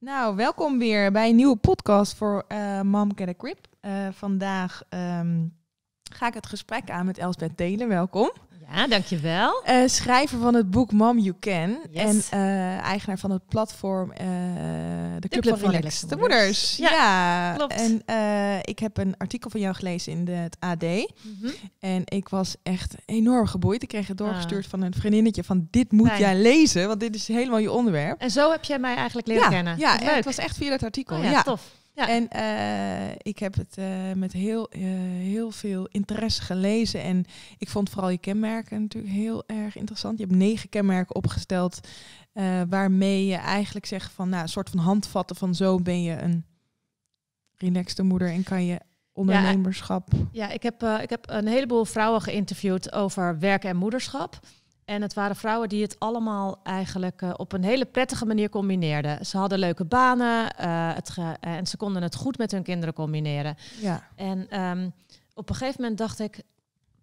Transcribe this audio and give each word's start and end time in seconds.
Nou, 0.00 0.36
welkom 0.36 0.78
weer 0.78 1.12
bij 1.12 1.28
een 1.28 1.36
nieuwe 1.36 1.56
podcast 1.56 2.14
voor 2.14 2.44
uh, 2.48 2.80
Mom 2.80 3.10
Get 3.16 3.28
a 3.28 3.32
Grip. 3.38 3.66
Uh, 3.82 4.08
vandaag 4.12 4.82
um, 4.90 5.56
ga 6.12 6.26
ik 6.26 6.34
het 6.34 6.46
gesprek 6.46 6.90
aan 6.90 7.06
met 7.06 7.18
Elsbeth 7.18 7.56
Telen. 7.56 7.88
Welkom. 7.88 8.32
Ja, 8.72 8.86
dankjewel. 8.86 9.62
Uh, 9.68 9.82
schrijver 9.86 10.38
van 10.38 10.54
het 10.54 10.70
boek 10.70 10.92
Mom 10.92 11.18
You 11.18 11.36
Can. 11.40 11.78
En 11.92 12.22
uh, 12.34 12.78
eigenaar 12.78 13.18
van 13.18 13.30
het 13.30 13.48
platform 13.48 14.10
uh, 14.10 14.16
de, 14.16 15.20
de 15.20 15.28
Club, 15.28 15.42
Club 15.42 15.58
van 15.58 15.70
Relaxed 15.70 16.18
Moeders. 16.18 16.76
Ja, 16.76 16.90
ja, 16.90 17.52
klopt. 17.52 17.72
En 17.72 18.02
ik 18.62 18.78
heb 18.78 18.96
een 18.96 19.14
artikel 19.18 19.50
van 19.50 19.60
jou 19.60 19.74
gelezen 19.74 20.12
in 20.12 20.24
de, 20.24 20.32
het 20.32 20.56
AD. 20.58 20.82
Mm 20.82 21.06
-hmm. 21.40 21.52
En 21.78 22.02
ik 22.04 22.28
was 22.28 22.54
echt 22.62 22.94
enorm 23.06 23.46
geboeid. 23.46 23.82
Ik 23.82 23.88
kreeg 23.88 24.06
het 24.06 24.18
doorgestuurd 24.18 24.64
ah. 24.64 24.70
van 24.70 24.82
een 24.82 24.94
vriendinnetje 24.94 25.44
van 25.44 25.68
dit 25.70 25.92
moet 25.92 26.08
Fijn. 26.08 26.20
jij 26.20 26.36
lezen. 26.36 26.86
Want 26.86 27.00
dit 27.00 27.14
is 27.14 27.28
helemaal 27.28 27.58
je 27.58 27.72
onderwerp. 27.72 28.20
En 28.20 28.30
zo 28.30 28.50
heb 28.50 28.64
jij 28.64 28.78
mij 28.78 28.94
eigenlijk 28.94 29.26
leren 29.26 29.42
ja, 29.42 29.48
kennen. 29.48 29.78
Ja, 29.78 29.98
het 29.98 30.24
was 30.24 30.38
echt 30.38 30.56
via 30.56 30.70
dat 30.70 30.82
artikel. 30.82 31.16
Oh, 31.16 31.22
ja, 31.22 31.42
tof. 31.42 31.62
Ja. 32.00 32.08
En 32.08 32.28
uh, 32.36 33.14
ik 33.18 33.38
heb 33.38 33.54
het 33.54 33.76
uh, 33.78 34.12
met 34.14 34.32
heel, 34.32 34.70
uh, 34.76 34.82
heel 35.18 35.50
veel 35.50 35.86
interesse 35.86 36.42
gelezen. 36.42 37.02
En 37.02 37.24
ik 37.58 37.68
vond 37.68 37.90
vooral 37.90 38.10
je 38.10 38.18
kenmerken 38.18 38.80
natuurlijk 38.80 39.12
heel 39.12 39.44
erg 39.46 39.76
interessant. 39.76 40.18
Je 40.18 40.24
hebt 40.24 40.36
negen 40.36 40.68
kenmerken 40.68 41.14
opgesteld. 41.14 41.80
waarmee 42.68 43.26
je 43.26 43.36
eigenlijk 43.36 43.86
zegt 43.86 44.12
van 44.12 44.28
nou, 44.28 44.42
een 44.42 44.48
soort 44.48 44.70
van 44.70 44.78
handvatten 44.78 45.36
van 45.36 45.54
zo 45.54 45.78
ben 45.78 46.02
je 46.02 46.16
een 46.16 46.44
relaxte 47.56 48.02
moeder 48.02 48.28
en 48.28 48.42
kan 48.42 48.64
je 48.64 48.80
ondernemerschap. 49.12 50.08
Ja, 50.12 50.18
ja 50.32 50.48
ik, 50.50 50.62
heb, 50.62 50.82
ik 50.82 51.10
heb 51.10 51.30
een 51.30 51.46
heleboel 51.46 51.84
vrouwen 51.84 52.20
geïnterviewd 52.20 52.92
over 52.92 53.38
werk 53.38 53.64
en 53.64 53.76
moederschap. 53.76 54.40
En 54.90 55.02
het 55.02 55.14
waren 55.14 55.36
vrouwen 55.36 55.68
die 55.68 55.82
het 55.82 55.96
allemaal 55.98 56.60
eigenlijk 56.62 57.22
uh, 57.22 57.30
op 57.36 57.52
een 57.52 57.64
hele 57.64 57.84
prettige 57.84 58.26
manier 58.26 58.48
combineerden. 58.48 59.26
Ze 59.26 59.36
hadden 59.36 59.58
leuke 59.58 59.84
banen 59.84 60.54
uh, 60.60 60.94
het 60.94 61.16
en 61.40 61.66
ze 61.66 61.76
konden 61.76 62.02
het 62.02 62.14
goed 62.14 62.38
met 62.38 62.50
hun 62.50 62.62
kinderen 62.62 62.94
combineren. 62.94 63.56
Ja. 63.80 64.02
En 64.16 64.60
um, 64.60 64.92
op 65.34 65.48
een 65.48 65.54
gegeven 65.54 65.80
moment 65.80 65.98
dacht 65.98 66.18
ik, 66.18 66.42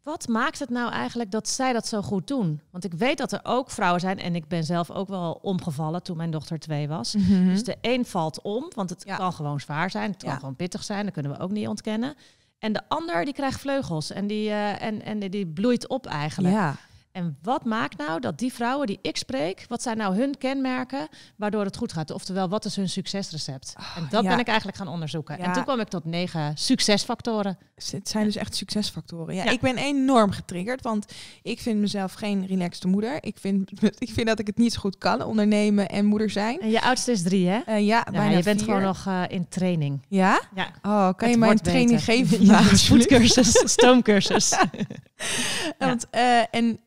wat 0.03 0.27
maakt 0.27 0.59
het 0.59 0.69
nou 0.69 0.91
eigenlijk 0.91 1.31
dat 1.31 1.47
zij 1.47 1.73
dat 1.73 1.87
zo 1.87 2.01
goed 2.01 2.27
doen? 2.27 2.61
Want 2.71 2.83
ik 2.83 2.93
weet 2.93 3.17
dat 3.17 3.31
er 3.31 3.39
ook 3.43 3.71
vrouwen 3.71 4.01
zijn, 4.01 4.19
en 4.19 4.35
ik 4.35 4.47
ben 4.47 4.63
zelf 4.63 4.91
ook 4.91 5.07
wel 5.07 5.39
omgevallen 5.41 6.03
toen 6.03 6.17
mijn 6.17 6.31
dochter 6.31 6.59
twee 6.59 6.87
was. 6.87 7.15
Mm 7.15 7.23
-hmm. 7.23 7.47
Dus 7.47 7.63
de 7.63 7.77
een 7.81 8.05
valt 8.05 8.41
om, 8.41 8.71
want 8.75 8.89
het 8.89 9.03
ja. 9.05 9.15
kan 9.15 9.33
gewoon 9.33 9.59
zwaar 9.59 9.91
zijn, 9.91 10.11
het 10.11 10.23
kan 10.23 10.31
ja. 10.31 10.39
gewoon 10.39 10.55
pittig 10.55 10.83
zijn, 10.83 11.03
dat 11.03 11.13
kunnen 11.13 11.31
we 11.31 11.39
ook 11.39 11.51
niet 11.51 11.67
ontkennen. 11.67 12.15
En 12.59 12.73
de 12.73 12.81
ander 12.87 13.25
die 13.25 13.33
krijgt 13.33 13.59
vleugels 13.59 14.11
en 14.11 14.27
die, 14.27 14.49
uh, 14.49 14.81
en, 14.81 15.03
en 15.03 15.19
die 15.19 15.47
bloeit 15.47 15.87
op 15.87 16.05
eigenlijk. 16.05 16.53
Ja. 16.53 16.75
En 17.17 17.37
wat 17.41 17.65
maakt 17.65 17.97
nou 17.97 18.19
dat 18.19 18.39
die 18.39 18.53
vrouwen 18.53 18.87
die 18.87 18.99
ik 19.01 19.17
spreek, 19.17 19.65
wat 19.67 19.81
zijn 19.81 19.97
nou 19.97 20.15
hun 20.15 20.37
kenmerken 20.37 21.07
waardoor 21.35 21.63
het 21.63 21.77
goed 21.77 21.93
gaat? 21.93 22.11
Oftewel, 22.11 22.49
wat 22.49 22.65
is 22.65 22.75
hun 22.75 22.89
succesrecept? 22.89 23.73
Oh, 23.79 23.97
en 23.97 24.07
dat 24.09 24.23
ja. 24.23 24.29
ben 24.29 24.39
ik 24.39 24.47
eigenlijk 24.47 24.77
gaan 24.77 24.87
onderzoeken. 24.87 25.37
Ja. 25.37 25.43
En 25.43 25.53
toen 25.53 25.63
kwam 25.63 25.79
ik 25.79 25.87
tot 25.87 26.05
negen 26.05 26.57
succesfactoren. 26.57 27.57
Het 27.75 28.09
zijn 28.09 28.23
dus 28.25 28.35
echt 28.35 28.55
succesfactoren. 28.55 29.35
Ja, 29.35 29.43
ja, 29.43 29.51
ik 29.51 29.59
ben 29.59 29.77
enorm 29.77 30.31
getriggerd, 30.31 30.81
want 30.81 31.13
ik 31.41 31.59
vind 31.59 31.79
mezelf 31.79 32.13
geen 32.13 32.45
relaxte 32.45 32.87
moeder. 32.87 33.23
Ik 33.23 33.37
vind, 33.37 33.71
ik 34.05 34.09
vind 34.09 34.27
dat 34.27 34.39
ik 34.39 34.47
het 34.47 34.57
niet 34.57 34.73
zo 34.73 34.79
goed 34.79 34.97
kan, 34.97 35.23
ondernemen 35.23 35.89
en 35.89 36.05
moeder 36.05 36.29
zijn. 36.29 36.59
En 36.59 36.69
je 36.69 36.81
oudste 36.81 37.11
is 37.11 37.21
drie, 37.21 37.47
hè? 37.47 37.59
Uh, 37.67 37.85
ja, 37.85 38.07
bijna 38.11 38.37
Je 38.37 38.43
bent 38.43 38.61
vier. 38.61 38.67
gewoon 38.67 38.83
nog 38.83 39.05
uh, 39.07 39.23
in 39.27 39.47
training. 39.49 40.05
Ja? 40.07 40.41
Ja. 40.55 40.67
Oh, 40.81 40.99
kan 40.99 41.15
Het 41.17 41.29
je 41.29 41.37
mij 41.37 41.49
een 41.49 41.59
training 41.59 41.89
beter. 42.05 42.13
geven? 42.13 42.25
Ja, 42.47 42.53
vandaag, 42.53 42.77
spoedcursus, 42.77 43.71
stoomcursus. 43.71 44.57
Want, 45.79 46.07
uh, 46.11 46.41
en 46.51 46.79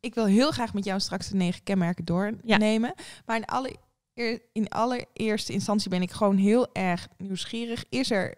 ik 0.00 0.14
wil 0.14 0.26
heel 0.26 0.50
graag 0.50 0.74
met 0.74 0.84
jou 0.84 1.00
straks 1.00 1.28
de 1.28 1.36
negen 1.36 1.62
kenmerken 1.62 2.04
doornemen. 2.04 2.92
Ja. 2.96 3.04
Maar 3.26 3.36
in, 3.36 3.44
alle, 3.44 3.76
in 4.52 4.68
allereerste 4.68 5.52
instantie 5.52 5.90
ben 5.90 6.02
ik 6.02 6.10
gewoon 6.10 6.36
heel 6.36 6.72
erg 6.72 7.08
nieuwsgierig. 7.16 7.84
Is 7.88 8.10
er 8.10 8.34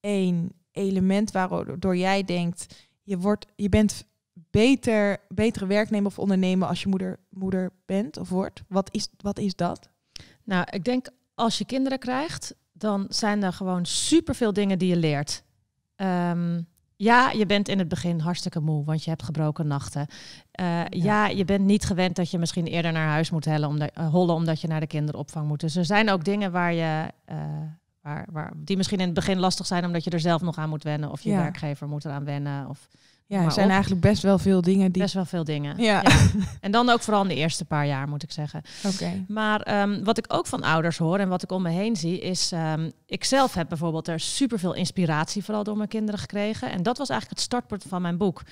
één 0.00 0.52
element 0.72 1.30
waardoor 1.30 1.96
jij 1.96 2.24
denkt, 2.24 2.88
je, 3.02 3.18
wordt, 3.18 3.46
je 3.56 3.68
bent 3.68 4.04
beter, 4.32 5.18
betere 5.28 5.66
werknemer 5.66 6.06
of 6.06 6.18
ondernemer 6.18 6.68
als 6.68 6.82
je 6.82 6.88
moeder, 6.88 7.18
moeder 7.30 7.72
bent 7.86 8.16
of 8.16 8.28
wordt? 8.28 8.62
Wat 8.68 8.88
is, 8.92 9.08
wat 9.16 9.38
is 9.38 9.54
dat? 9.54 9.88
Nou, 10.44 10.66
ik 10.70 10.84
denk 10.84 11.08
als 11.34 11.58
je 11.58 11.64
kinderen 11.64 11.98
krijgt, 11.98 12.54
dan 12.72 13.06
zijn 13.08 13.42
er 13.42 13.52
gewoon 13.52 13.86
superveel 13.86 14.52
dingen 14.52 14.78
die 14.78 14.88
je 14.88 14.96
leert. 14.96 15.42
Um, 15.96 16.66
ja, 17.00 17.30
je 17.30 17.46
bent 17.46 17.68
in 17.68 17.78
het 17.78 17.88
begin 17.88 18.20
hartstikke 18.20 18.60
moe, 18.60 18.84
want 18.84 19.04
je 19.04 19.10
hebt 19.10 19.22
gebroken 19.22 19.66
nachten. 19.66 20.06
Uh, 20.60 20.66
ja. 20.66 20.86
ja. 20.90 21.26
je 21.26 21.44
bent 21.44 21.64
niet 21.64 21.84
gewend 21.84 22.16
dat 22.16 22.30
je 22.30 22.38
misschien 22.38 22.66
eerder 22.66 22.92
naar 22.92 23.08
huis 23.08 23.30
moet 23.30 23.44
hellen 23.44 23.68
omdat, 23.68 23.90
uh, 23.98 24.08
hollen 24.08 24.34
omdat 24.34 24.60
je 24.60 24.68
naar 24.68 24.80
de 24.80 24.86
kinderopvang 24.86 25.48
moet. 25.48 25.60
Dus 25.60 25.76
er 25.76 25.84
zijn 25.84 26.10
ook 26.10 26.24
dingen 26.24 26.52
waar 26.52 26.72
je, 26.72 27.12
uh, 27.30 27.36
waar, 28.02 28.26
waar, 28.32 28.52
die 28.56 28.76
misschien 28.76 28.98
in 28.98 29.04
het 29.04 29.14
begin 29.14 29.38
lastig 29.38 29.66
zijn 29.66 29.84
omdat 29.84 30.04
je 30.04 30.10
er 30.10 30.20
zelf 30.20 30.40
nog 30.40 30.58
aan 30.58 30.68
moet 30.68 30.82
wennen. 30.82 31.10
Of 31.10 31.20
je 31.20 31.30
ja. 31.30 31.36
werkgever 31.36 31.88
moet 31.88 32.04
eraan 32.04 32.24
wennen. 32.24 32.68
Of, 32.68 32.88
ja, 33.28 33.44
er 33.44 33.52
zijn 33.52 33.66
op. 33.66 33.72
eigenlijk 33.72 34.02
best 34.02 34.22
wel 34.22 34.38
veel 34.38 34.60
dingen 34.60 34.92
die... 34.92 35.02
Best 35.02 35.14
wel 35.14 35.24
veel 35.24 35.44
dingen, 35.44 35.82
ja. 35.82 36.02
ja. 36.02 36.10
En 36.60 36.70
dan 36.70 36.88
ook 36.88 37.00
vooral 37.00 37.22
in 37.22 37.28
de 37.28 37.34
eerste 37.34 37.64
paar 37.64 37.86
jaar, 37.86 38.08
moet 38.08 38.22
ik 38.22 38.32
zeggen. 38.32 38.62
Oké. 38.84 38.94
Okay. 38.94 39.24
Maar 39.28 39.82
um, 39.82 40.04
wat 40.04 40.18
ik 40.18 40.24
ook 40.28 40.46
van 40.46 40.62
ouders 40.62 40.98
hoor 40.98 41.18
en 41.18 41.28
wat 41.28 41.42
ik 41.42 41.52
om 41.52 41.62
me 41.62 41.70
heen 41.70 41.96
zie, 41.96 42.20
is... 42.20 42.52
Um, 42.52 42.92
ik 43.06 43.24
zelf 43.24 43.54
heb 43.54 43.68
bijvoorbeeld 43.68 44.08
er 44.08 44.20
superveel 44.20 44.74
inspiratie 44.74 45.44
vooral 45.44 45.64
door 45.64 45.76
mijn 45.76 45.88
kinderen 45.88 46.20
gekregen. 46.20 46.70
En 46.70 46.82
dat 46.82 46.98
was 46.98 47.08
eigenlijk 47.08 47.40
het 47.40 47.48
startpunt 47.48 47.84
van 47.88 48.02
mijn 48.02 48.16
boek. 48.16 48.42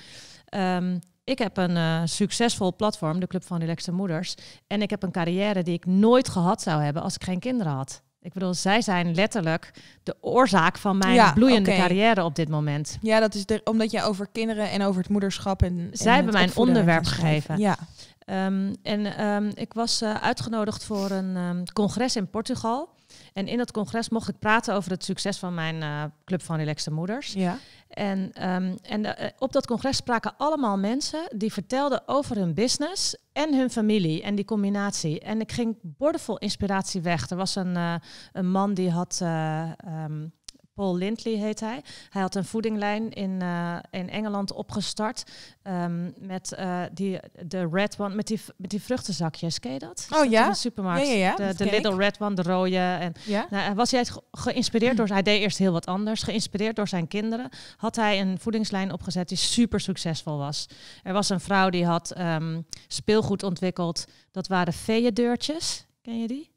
Um, 0.55 0.99
ik 1.23 1.37
heb 1.37 1.57
een 1.57 1.75
uh, 1.75 2.01
succesvol 2.05 2.75
platform, 2.75 3.19
de 3.19 3.27
Club 3.27 3.43
van 3.43 3.59
Relaxte 3.59 3.91
Moeders. 3.91 4.35
En 4.67 4.81
ik 4.81 4.89
heb 4.89 5.03
een 5.03 5.11
carrière 5.11 5.63
die 5.63 5.73
ik 5.73 5.85
nooit 5.85 6.29
gehad 6.29 6.61
zou 6.61 6.81
hebben 6.81 7.03
als 7.03 7.15
ik 7.15 7.23
geen 7.23 7.39
kinderen 7.39 7.73
had. 7.73 8.01
Ik 8.27 8.33
bedoel, 8.33 8.53
zij 8.53 8.81
zijn 8.81 9.13
letterlijk 9.13 9.71
de 10.03 10.15
oorzaak 10.21 10.77
van 10.77 10.97
mijn 10.97 11.13
ja, 11.13 11.33
bloeiende 11.33 11.69
okay. 11.69 11.81
carrière 11.81 12.23
op 12.23 12.35
dit 12.35 12.49
moment. 12.49 12.97
Ja, 13.01 13.19
dat 13.19 13.33
is 13.35 13.45
de, 13.45 13.61
omdat 13.63 13.91
jij 13.91 14.03
over 14.03 14.27
kinderen 14.31 14.71
en 14.71 14.81
over 14.81 15.01
het 15.01 15.09
moederschap 15.09 15.61
en. 15.61 15.89
Zij 15.91 16.07
en 16.07 16.13
hebben 16.13 16.33
mij 16.33 16.43
een 16.43 16.55
onderwerp 16.55 17.05
gegeven. 17.05 17.57
Ja. 17.57 17.77
Um, 18.25 18.75
en 18.83 19.25
um, 19.25 19.51
ik 19.53 19.73
was 19.73 20.01
uh, 20.01 20.13
uitgenodigd 20.13 20.83
voor 20.83 21.11
een 21.11 21.35
um, 21.35 21.63
congres 21.73 22.15
in 22.15 22.29
Portugal. 22.29 22.89
En 23.37 23.47
in 23.47 23.57
dat 23.57 23.71
congres 23.71 24.09
mocht 24.09 24.29
ik 24.29 24.39
praten 24.39 24.73
over 24.73 24.91
het 24.91 25.03
succes 25.03 25.37
van 25.37 25.53
mijn 25.53 25.75
uh, 25.75 26.03
Club 26.25 26.41
van 26.41 26.57
Relaxte 26.57 26.91
Moeders. 26.91 27.33
Ja. 27.33 27.57
En, 27.89 28.19
um, 28.49 28.77
en 28.81 29.05
uh, 29.05 29.11
op 29.39 29.51
dat 29.51 29.67
congres 29.67 29.97
spraken 29.97 30.33
allemaal 30.37 30.77
mensen 30.77 31.29
die 31.35 31.53
vertelden 31.53 32.07
over 32.07 32.35
hun 32.35 32.53
business 32.53 33.17
en 33.33 33.53
hun 33.53 33.69
familie 33.69 34.23
en 34.23 34.35
die 34.35 34.45
combinatie. 34.45 35.19
En 35.19 35.41
ik 35.41 35.51
ging 35.51 35.77
bordenvol 35.81 36.37
inspiratie 36.37 37.01
weg. 37.01 37.29
Er 37.29 37.37
was 37.37 37.55
een, 37.55 37.75
uh, 37.75 37.95
een 38.31 38.51
man 38.51 38.73
die 38.73 38.91
had... 38.91 39.21
Um, 39.23 40.35
Paul 40.77 40.97
Lindley 40.97 41.33
heet 41.33 41.59
hij. 41.59 41.81
Hij 42.09 42.21
had 42.21 42.35
een 42.35 42.45
voedinglijn 42.45 43.11
in, 43.11 43.39
uh, 43.43 43.77
in 43.89 44.09
Engeland 44.09 44.53
opgestart. 44.53 45.23
Um, 45.63 46.13
met 46.19 46.55
uh, 46.59 46.81
die, 46.93 47.19
de 47.45 47.67
red 47.71 47.95
one, 47.99 48.15
met 48.15 48.27
die, 48.27 48.41
met 48.57 48.69
die 48.69 48.81
vruchtenzakjes. 48.81 49.59
Ken 49.59 49.73
je 49.73 49.79
dat? 49.79 50.07
Oh 50.15 50.29
ja? 50.29 50.43
In 50.43 50.49
de 50.49 50.55
supermarkt. 50.55 51.07
Ja, 51.07 51.13
ja, 51.13 51.19
ja. 51.19 51.35
De, 51.35 51.53
de 51.57 51.65
little 51.65 51.91
ik. 51.91 51.99
red 51.99 52.19
one, 52.19 52.35
de 52.35 52.41
rode. 52.41 52.77
En, 52.77 53.13
ja? 53.25 53.47
nou, 53.49 53.75
was 53.75 53.91
hij 53.91 54.05
ge 54.05 54.21
geïnspireerd 54.31 54.97
door... 54.97 55.07
Hij 55.07 55.21
deed 55.21 55.41
eerst 55.41 55.57
heel 55.57 55.71
wat 55.71 55.85
anders. 55.85 56.23
Geïnspireerd 56.23 56.75
door 56.75 56.87
zijn 56.87 57.07
kinderen. 57.07 57.49
Had 57.77 57.95
hij 57.95 58.21
een 58.21 58.39
voedingslijn 58.39 58.93
opgezet 58.93 59.27
die 59.27 59.37
super 59.37 59.79
succesvol 59.79 60.37
was. 60.37 60.65
Er 61.03 61.13
was 61.13 61.29
een 61.29 61.39
vrouw 61.39 61.69
die 61.69 61.85
had 61.85 62.17
um, 62.17 62.65
speelgoed 62.87 63.43
ontwikkeld. 63.43 64.05
Dat 64.31 64.47
waren 64.47 64.73
veeëndeurtjes. 64.73 65.85
Ken 66.01 66.21
je 66.21 66.27
die? 66.27 66.55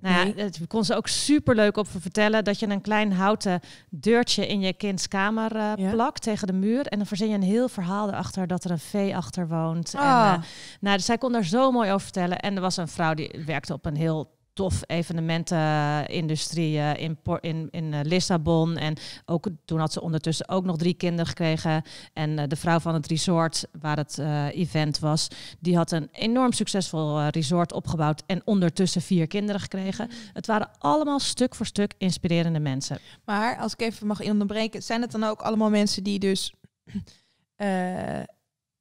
Nou 0.00 0.26
ja, 0.26 0.42
het 0.42 0.60
kon 0.66 0.84
ze 0.84 0.94
ook 0.94 1.08
super 1.08 1.54
leuk 1.54 1.76
op 1.76 1.88
vertellen 1.88 2.44
dat 2.44 2.58
je 2.58 2.68
een 2.68 2.80
klein 2.80 3.12
houten 3.12 3.60
deurtje 3.90 4.46
in 4.46 4.60
je 4.60 4.72
kinds 4.72 5.08
kamer 5.08 5.56
uh, 5.56 5.72
ja. 5.76 5.90
plakt 5.90 6.22
tegen 6.22 6.46
de 6.46 6.52
muur. 6.52 6.86
En 6.86 6.98
dan 6.98 7.06
verzin 7.06 7.28
je 7.28 7.34
een 7.34 7.42
heel 7.42 7.68
verhaal 7.68 8.08
erachter 8.08 8.46
dat 8.46 8.64
er 8.64 8.70
een 8.70 8.78
vee 8.78 9.16
achter 9.16 9.48
woont. 9.48 9.94
Oh. 9.94 10.00
En, 10.00 10.06
uh, 10.06 10.44
nou, 10.80 10.96
dus 10.96 11.06
zij 11.06 11.18
kon 11.18 11.32
daar 11.32 11.44
zo 11.44 11.70
mooi 11.70 11.88
over 11.88 12.02
vertellen. 12.02 12.38
En 12.38 12.54
er 12.54 12.60
was 12.60 12.76
een 12.76 12.88
vrouw 12.88 13.14
die 13.14 13.42
werkte 13.46 13.72
op 13.72 13.86
een 13.86 13.96
heel 13.96 14.36
tof 14.58 14.82
evenementenindustrie 14.86 16.76
uh, 16.76 16.96
in, 16.96 17.18
in, 17.40 17.68
in 17.70 17.92
uh, 17.92 18.00
Lissabon. 18.02 18.76
En 18.76 18.96
ook 19.26 19.48
toen 19.64 19.78
had 19.78 19.92
ze 19.92 20.00
ondertussen 20.00 20.48
ook 20.48 20.64
nog 20.64 20.76
drie 20.76 20.94
kinderen 20.94 21.26
gekregen. 21.26 21.82
En 22.12 22.30
uh, 22.38 22.44
de 22.48 22.56
vrouw 22.56 22.78
van 22.78 22.94
het 22.94 23.06
resort 23.06 23.66
waar 23.80 23.96
het 23.96 24.18
event 24.52 24.98
was, 24.98 25.28
die 25.60 25.76
had 25.76 25.92
een 25.92 26.08
enorm 26.12 26.52
succesvol 26.52 27.26
resort 27.26 27.72
opgebouwd 27.72 28.22
en 28.26 28.42
ondertussen 28.44 29.02
vier 29.02 29.26
kinderen 29.26 29.60
gekregen. 29.60 30.06
Mm. 30.10 30.16
Het 30.32 30.46
waren 30.46 30.70
allemaal 30.78 31.18
stuk 31.18 31.54
voor 31.54 31.66
stuk 31.66 31.94
inspirerende 31.98 32.60
mensen. 32.60 32.98
Maar 33.24 33.56
als 33.56 33.72
ik 33.72 33.80
even 33.80 34.06
mag 34.06 34.20
onderbreken, 34.22 34.82
zijn 34.82 35.00
het 35.00 35.10
dan 35.10 35.24
ook 35.24 35.40
allemaal 35.40 35.70
mensen 35.70 36.02
die 36.02 36.18
dus 36.18 36.52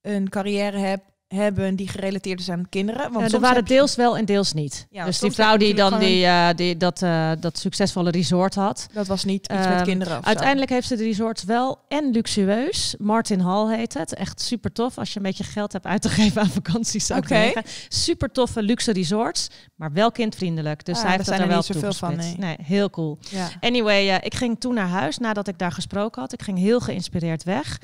een 0.01 0.29
carrière 0.29 0.77
hebben 0.77 1.16
hebben 1.27 1.75
die 1.75 1.87
gerelateerd 1.87 2.41
zijn 2.41 2.57
aan 2.57 2.69
kinderen? 2.69 3.11
Want 3.11 3.33
er 3.33 3.39
waren 3.39 3.65
deels 3.65 3.95
wel 3.95 4.17
en 4.17 4.25
deels 4.25 4.53
niet. 4.53 4.87
Ja, 4.89 5.05
dus 5.05 5.19
die 5.19 5.31
vrouw 5.31 5.57
die 5.57 5.73
dan 5.73 5.99
die, 5.99 6.25
uh, 6.25 6.49
die, 6.55 6.77
dat, 6.77 7.01
uh, 7.01 7.31
dat 7.39 7.57
succesvolle 7.57 8.11
resort 8.11 8.55
had. 8.55 8.87
Dat 8.93 9.07
was 9.07 9.23
niet 9.23 9.39
iets 9.39 9.57
met 9.57 9.65
ehm, 9.65 9.83
kinderen. 9.83 10.25
Uiteindelijk 10.25 10.69
heeft 10.69 10.87
ze 10.87 10.95
de 10.95 11.03
resorts 11.03 11.43
wel 11.43 11.79
en 11.87 12.11
luxueus. 12.11 12.95
Martin 12.97 13.39
Hall 13.39 13.75
heet 13.75 13.93
het. 13.93 14.13
Echt 14.13 14.41
super 14.41 14.71
tof. 14.71 14.97
Als 14.97 15.09
je 15.09 15.17
een 15.17 15.25
beetje 15.25 15.43
geld 15.43 15.73
hebt 15.73 15.85
uit 15.85 16.01
te 16.01 16.09
geven 16.19 16.41
aan 16.41 16.49
vakanties, 16.49 17.05
zou 17.05 17.19
okay. 17.19 17.47
ik 17.47 17.85
Super 17.87 18.31
toffe 18.31 18.61
luxe 18.61 18.91
resorts, 18.91 19.47
maar 19.75 19.93
wel 19.93 20.11
kindvriendelijk. 20.11 20.85
Dus 20.85 20.95
ah, 20.95 21.01
zij 21.01 21.11
heeft 21.11 21.25
dat 21.25 21.39
er 21.39 21.47
wel 21.47 21.63
zoveel 21.63 21.93
van. 21.93 22.15
Nee. 22.15 22.35
nee. 22.37 22.55
heel 22.61 22.89
cool. 22.89 23.17
Ja. 23.29 23.49
Anyway, 23.59 24.07
uh, 24.07 24.15
ik 24.19 24.35
ging 24.35 24.59
toen 24.59 24.73
naar 24.73 24.87
huis 24.87 25.17
nadat 25.17 25.47
ik 25.47 25.57
daar 25.57 25.71
gesproken 25.71 26.21
had. 26.21 26.33
Ik 26.33 26.41
ging 26.41 26.57
heel 26.57 26.79
geïnspireerd 26.79 27.43
weg. 27.43 27.77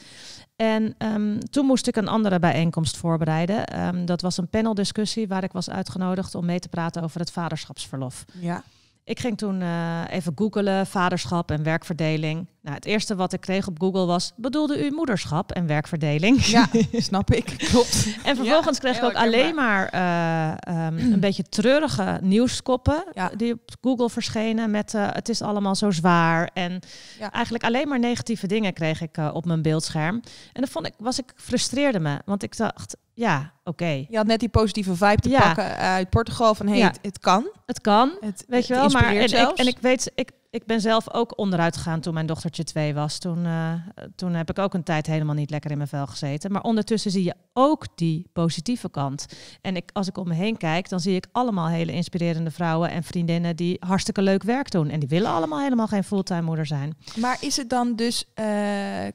En 0.64 0.96
um, 0.98 1.40
toen 1.50 1.66
moest 1.66 1.88
ik 1.88 1.96
een 1.96 2.08
andere 2.08 2.40
bijeenkomst 2.40 2.98
voorbereiden. 2.98 3.86
Um, 3.86 4.06
dat 4.06 4.22
was 4.22 4.38
een 4.38 4.48
paneldiscussie 4.48 5.28
waar 5.28 5.44
ik 5.44 5.52
was 5.52 5.70
uitgenodigd 5.70 6.36
om 6.36 6.46
mee 6.46 6.60
te 6.60 6.70
praten 6.70 7.04
over 7.04 7.20
het 7.20 7.32
vaderschapsverlof. 7.32 8.26
Ja. 8.40 8.64
Ik 9.04 9.20
ging 9.20 9.38
toen 9.38 9.62
uh, 9.62 10.02
even 10.10 10.34
googelen, 10.36 10.88
vaderschap 10.88 11.52
en 11.52 11.64
werkverdeling. 11.64 12.48
Nou, 12.64 12.76
het 12.76 12.86
eerste 12.86 13.16
wat 13.16 13.34
ik 13.34 13.42
kreeg 13.42 13.68
op 13.68 13.80
Google 13.80 14.06
was, 14.06 14.32
bedoelde 14.36 14.86
u 14.86 14.92
moederschap 14.92 15.52
en 15.52 15.68
werkverdeling? 15.68 16.46
Ja, 16.46 16.68
snap 16.92 17.32
ik, 17.32 17.46
klopt. 17.58 18.08
en 18.24 18.36
vervolgens 18.36 18.80
kreeg 18.80 18.98
ik 18.98 19.04
ook 19.04 19.16
alleen 19.16 19.56
maar 19.56 19.94
uh, 19.96 20.86
um, 20.86 20.98
een 20.98 21.20
beetje 21.28 21.44
treurige 21.44 22.20
nieuwskoppen 22.22 23.04
ja. 23.14 23.32
die 23.38 23.54
op 23.54 23.72
Google 23.82 24.10
verschenen 24.10 24.72
met 24.72 24.94
uh, 24.94 25.08
het 25.12 25.30
is 25.30 25.42
allemaal 25.42 25.76
zo 25.76 25.92
zwaar. 25.92 26.50
En 26.54 26.80
ja. 27.20 27.32
eigenlijk 27.32 27.64
alleen 27.64 27.88
maar 27.88 28.00
negatieve 28.00 28.48
dingen 28.48 28.74
kreeg 28.74 29.02
ik 29.02 29.18
op 29.34 29.46
mijn 29.46 29.62
beeldscherm. 29.62 30.16
En 30.54 30.62
dan 30.62 30.68
vond 30.68 30.86
ik, 30.86 30.94
was 30.98 31.20
ik, 31.20 31.34
frustreerde 31.36 32.00
me, 32.00 32.20
want 32.26 32.44
ik 32.44 32.58
dacht, 32.58 32.98
ja, 33.14 33.54
oké. 33.64 34.06
Je 34.10 34.18
had 34.18 34.26
net 34.26 34.40
die 34.40 34.50
positieve 34.50 34.96
vibe 34.96 35.22
te 35.22 35.30
pakken 35.30 35.78
uit 35.78 36.10
Portugal 36.10 36.56
van 36.56 36.68
hey, 36.68 36.80
het, 36.80 37.00
het, 37.02 37.20
kan. 37.20 37.50
Het 37.66 37.82
kan, 37.82 38.18
het, 38.20 38.46
weet 38.48 38.68
je 38.68 38.74
wel. 38.74 38.90
Maar 38.90 39.16
en 39.16 39.24
ik, 39.24 39.52
en 39.56 39.68
ik 39.68 39.78
weet, 39.82 40.12
ik, 40.16 40.32
ik 40.54 40.66
ben 40.66 40.82
zelf 40.82 41.14
ook 41.14 41.38
onderuit 41.38 41.78
gegaan 41.78 42.00
toen 42.00 42.14
mijn 42.14 42.26
dochtertje 42.26 42.64
twee 42.64 42.94
was. 42.94 43.18
Toen, 43.18 43.46
uh, 43.46 43.74
toen 44.16 44.34
heb 44.34 44.50
ik 44.50 44.60
ook 44.60 44.74
een 44.74 44.84
tijd 44.84 45.08
helemaal 45.08 45.36
niet 45.36 45.50
lekker 45.50 45.72
in 45.72 45.78
mijn 45.78 45.90
vel 45.90 46.08
gezeten. 46.08 46.52
Maar 46.52 46.62
ondertussen 46.62 47.12
zie 47.12 47.24
je 47.24 47.34
ook 47.54 47.86
die 47.96 48.28
positieve 48.34 48.90
kant. 48.90 49.26
En 49.62 49.76
ik, 49.76 49.90
als 49.94 50.08
ik 50.08 50.18
om 50.18 50.28
me 50.28 50.34
heen 50.34 50.58
kijk, 50.58 50.90
dan 50.90 51.00
zie 51.00 51.16
ik 51.16 51.28
allemaal 51.32 51.68
hele 51.68 51.92
inspirerende 51.92 52.52
vrouwen 52.52 52.90
en 52.90 53.04
vriendinnen 53.04 53.56
die 53.56 53.78
hartstikke 53.80 54.22
leuk 54.22 54.44
werk 54.44 54.72
doen. 54.72 54.90
En 54.90 55.00
die 55.00 55.10
willen 55.10 55.32
allemaal 55.32 55.60
helemaal 55.60 55.88
geen 55.88 56.04
fulltime 56.04 56.42
moeder 56.42 56.66
zijn. 56.66 56.98
Maar 57.16 57.38
is 57.42 57.58
het 57.58 57.70
dan 57.70 57.96
dus, 57.96 58.26
uh, 58.40 58.46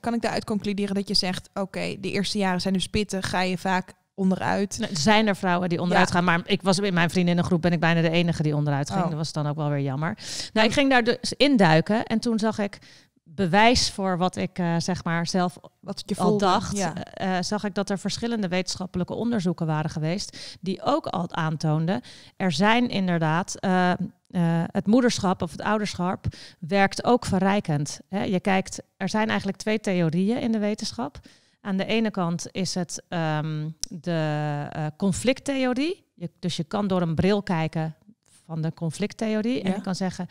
kan 0.00 0.14
ik 0.14 0.20
daaruit 0.20 0.44
concluderen 0.44 0.94
dat 0.94 1.08
je 1.08 1.14
zegt, 1.14 1.50
oké, 1.55 1.96
de 2.00 2.11
eerste 2.11 2.38
jaren 2.38 2.61
zijn 2.61 2.75
dus 2.75 2.88
pittig, 2.88 3.29
ga 3.29 3.43
je 3.43 3.58
vaak 3.58 3.94
onderuit. 4.19 4.79
er 4.91 4.97
zijn 4.97 5.26
er 5.26 5.37
vrouwen 5.37 5.69
die 5.69 5.81
onderuit 5.81 6.11
gaan, 6.11 6.25
maar 6.25 6.41
ik 6.44 6.62
was 6.62 6.79
in 6.79 6.94
mijn 6.94 7.11
vriendinnengroep 7.11 7.62
ben 7.62 7.73
ik 7.73 7.81
bijna 7.81 8.00
de 8.00 8.11
enige 8.11 8.43
die 8.43 8.56
onderuit 8.56 8.91
ging. 8.91 9.03
Oh. 9.03 9.09
Dat 9.09 9.19
was 9.19 9.32
dan 9.32 9.47
ook 9.47 9.56
wel 9.56 9.69
weer 9.69 9.81
jammer. 9.81 10.19
Nou, 10.53 10.67
ik 10.67 10.73
ging 10.73 10.91
daar 10.91 11.05
dus 11.05 11.32
induiken 11.37 12.05
en 12.05 12.19
toen 12.19 12.38
zag 12.38 12.59
ik 12.59 12.79
bewijs 13.38 13.91
voor 13.91 14.19
wat 14.19 14.37
ik 14.37 14.59
uh, 14.59 14.75
zeg 14.79 15.05
maar 15.05 15.26
zelf 15.26 15.59
wat 15.81 16.03
je 16.06 16.17
al 16.17 16.38
dacht, 16.38 16.76
ja. 16.76 16.93
uh, 17.23 17.37
zag 17.41 17.65
ik 17.65 17.75
dat 17.75 17.91
er 17.91 17.99
verschillende 17.99 18.49
wetenschappelijke 18.49 19.15
onderzoeken 19.15 19.67
waren 19.67 19.91
geweest 19.91 20.59
die 20.61 20.82
ook 20.82 21.06
al 21.06 21.32
aantoonden 21.32 22.00
er 22.37 22.53
zijn 22.53 22.88
inderdaad 22.88 23.55
uh, 23.61 23.93
het 24.67 24.87
moederschap 24.87 25.43
of 25.43 25.50
het 25.50 25.62
ouderschap 25.62 26.26
werkt 26.59 27.05
ook 27.05 27.25
verrijkend. 27.25 28.00
Hè? 28.09 28.23
Je 28.23 28.41
kijkt, 28.41 28.82
er 28.97 29.09
zijn 29.09 29.29
eigenlijk 29.29 29.59
twee 29.59 29.81
theorieën 29.81 30.41
in 30.41 30.53
de 30.53 30.59
wetenschap. 30.59 31.19
Aan 31.69 31.76
de 31.76 31.85
ene 31.85 32.11
kant 32.11 32.47
is 32.50 32.75
het 32.75 33.03
um, 33.09 33.76
de 33.88 34.67
uh, 34.76 34.87
conflicttheorie. 34.97 36.05
Je, 36.15 36.31
dus 36.38 36.56
je 36.56 36.65
kan 36.65 36.87
door 36.87 37.03
een 37.03 37.15
bril 37.15 37.43
kijken 37.43 37.97
van 38.44 38.62
de 38.62 38.75
conflicttheorie. 38.75 39.62
En 39.62 39.73
je 39.73 39.81
kan 39.81 39.94
zeggen, 39.94 40.26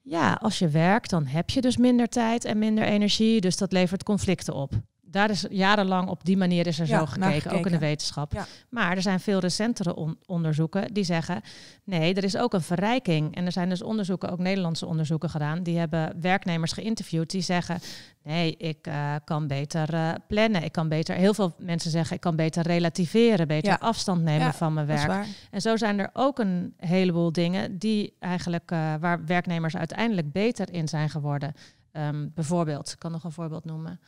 ja, 0.00 0.32
als 0.32 0.58
je 0.58 0.68
werkt, 0.68 1.10
dan 1.10 1.26
heb 1.26 1.50
je 1.50 1.60
dus 1.60 1.76
minder 1.76 2.08
tijd 2.08 2.44
en 2.44 2.58
minder 2.58 2.84
energie. 2.84 3.40
Dus 3.40 3.56
dat 3.56 3.72
levert 3.72 4.02
conflicten 4.02 4.54
op 4.54 4.72
daar 5.12 5.30
is 5.30 5.46
jarenlang 5.50 6.08
op 6.08 6.24
die 6.24 6.36
manier 6.36 6.66
is 6.66 6.80
er 6.80 6.86
zo 6.86 7.06
gekeken, 7.06 7.50
ook 7.50 7.66
in 7.66 7.72
de 7.72 7.78
wetenschap. 7.78 8.46
Maar 8.68 8.96
er 8.96 9.02
zijn 9.02 9.20
veel 9.20 9.38
recentere 9.38 10.16
onderzoeken 10.26 10.94
die 10.94 11.04
zeggen, 11.04 11.40
nee, 11.84 12.14
er 12.14 12.24
is 12.24 12.36
ook 12.36 12.52
een 12.52 12.62
verrijking. 12.62 13.36
En 13.36 13.46
er 13.46 13.52
zijn 13.52 13.68
dus 13.68 13.82
onderzoeken, 13.82 14.30
ook 14.30 14.38
Nederlandse 14.38 14.86
onderzoeken 14.86 15.30
gedaan, 15.30 15.62
die 15.62 15.78
hebben 15.78 16.20
werknemers 16.20 16.72
geïnterviewd 16.72 17.30
die 17.30 17.40
zeggen, 17.40 17.80
nee, 18.22 18.56
ik 18.56 18.86
uh, 18.86 19.14
kan 19.24 19.46
beter 19.46 19.94
uh, 19.94 20.12
plannen, 20.28 20.62
ik 20.62 20.72
kan 20.72 20.88
beter, 20.88 21.14
heel 21.14 21.34
veel 21.34 21.54
mensen 21.58 21.90
zeggen, 21.90 22.14
ik 22.16 22.20
kan 22.22 22.36
beter 22.36 22.62
relativeren, 22.62 23.48
beter 23.48 23.78
afstand 23.78 24.22
nemen 24.22 24.54
van 24.54 24.72
mijn 24.72 24.86
werk. 24.86 25.26
En 25.50 25.60
zo 25.60 25.76
zijn 25.76 25.98
er 25.98 26.10
ook 26.12 26.38
een 26.38 26.74
heleboel 26.76 27.32
dingen 27.32 27.78
die 27.78 28.16
eigenlijk, 28.18 28.70
uh, 28.70 28.94
waar 29.00 29.24
werknemers 29.24 29.76
uiteindelijk 29.76 30.32
beter 30.32 30.72
in 30.72 30.88
zijn 30.88 31.10
geworden. 31.10 31.54
Um, 31.92 32.32
bijvoorbeeld, 32.34 32.92
ik 32.92 32.98
kan 32.98 33.12
nog 33.12 33.24
een 33.24 33.32
voorbeeld 33.32 33.64
noemen 33.64 34.00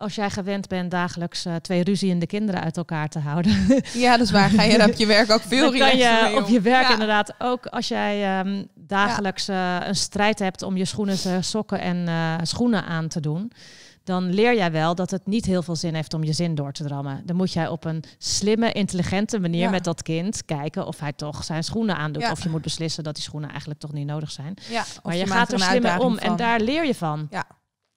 als 0.00 0.14
jij 0.14 0.30
gewend 0.30 0.68
bent 0.68 0.90
dagelijks 0.90 1.46
uh, 1.46 1.54
twee 1.54 1.84
ruziende 1.84 2.26
kinderen 2.26 2.62
uit 2.62 2.76
elkaar 2.76 3.08
te 3.08 3.18
houden. 3.18 3.58
Ja, 3.92 4.16
dat 4.16 4.26
is 4.26 4.32
waar. 4.32 4.50
Ga 4.50 4.62
je 4.62 4.88
op 4.88 4.94
je 4.94 5.06
werk 5.06 5.30
ook 5.30 5.40
veel 5.40 5.72
je 5.74 6.36
op 6.36 6.48
je 6.48 6.60
werk 6.60 6.88
inderdaad 6.88 7.34
ook 7.38 7.66
als 7.66 7.88
jij 7.88 8.40
um, 8.40 8.68
dagelijks 8.74 9.48
uh, 9.48 9.76
een 9.84 9.96
strijd 9.96 10.38
hebt 10.38 10.62
om 10.62 10.76
je 10.76 10.84
schoenen, 10.84 11.44
sokken 11.44 11.80
en 11.80 11.96
uh, 11.96 12.34
schoenen 12.42 12.84
aan 12.84 13.08
te 13.08 13.20
doen. 13.20 13.52
Dan 14.04 14.32
leer 14.32 14.56
jij 14.56 14.72
wel 14.72 14.94
dat 14.94 15.10
het 15.10 15.26
niet 15.26 15.44
heel 15.44 15.62
veel 15.62 15.76
zin 15.76 15.94
heeft 15.94 16.14
om 16.14 16.24
je 16.24 16.32
zin 16.32 16.54
door 16.54 16.72
te 16.72 16.84
drammen. 16.84 17.22
Dan 17.24 17.36
moet 17.36 17.52
jij 17.52 17.68
op 17.68 17.84
een 17.84 18.02
slimme, 18.18 18.72
intelligente 18.72 19.38
manier 19.38 19.60
ja. 19.60 19.70
met 19.70 19.84
dat 19.84 20.02
kind 20.02 20.44
kijken 20.44 20.86
of 20.86 21.00
hij 21.00 21.12
toch 21.12 21.44
zijn 21.44 21.64
schoenen 21.64 21.96
aandoet. 21.96 22.22
Ja. 22.22 22.30
Of 22.30 22.42
je 22.42 22.48
moet 22.48 22.62
beslissen 22.62 23.04
dat 23.04 23.14
die 23.14 23.22
schoenen 23.22 23.50
eigenlijk 23.50 23.80
toch 23.80 23.92
niet 23.92 24.06
nodig 24.06 24.30
zijn. 24.30 24.54
Maar 25.02 25.14
je, 25.14 25.20
je 25.20 25.26
gaat 25.26 25.52
er 25.52 25.60
slimmer 25.60 25.98
om 25.98 26.18
van. 26.18 26.30
en 26.30 26.36
daar 26.36 26.60
leer 26.60 26.86
je 26.86 26.94
van. 26.94 27.26
Ja. 27.30 27.46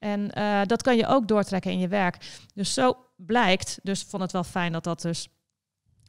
En 0.04 0.32
uh, 0.38 0.62
dat 0.66 0.82
kan 0.82 0.98
je 0.98 1.08
ook 1.08 1.28
doortrekken 1.28 1.72
in 1.72 1.80
je 1.80 1.88
werk. 1.88 2.18
Dus 2.54 2.74
zo 2.74 2.98
blijkt, 3.16 3.80
dus 3.84 4.04
vond 4.04 4.22
het 4.22 4.32
wel 4.32 4.44
fijn 4.44 4.72
dat 4.72 4.84
dat 4.84 5.02
dus 5.02 5.28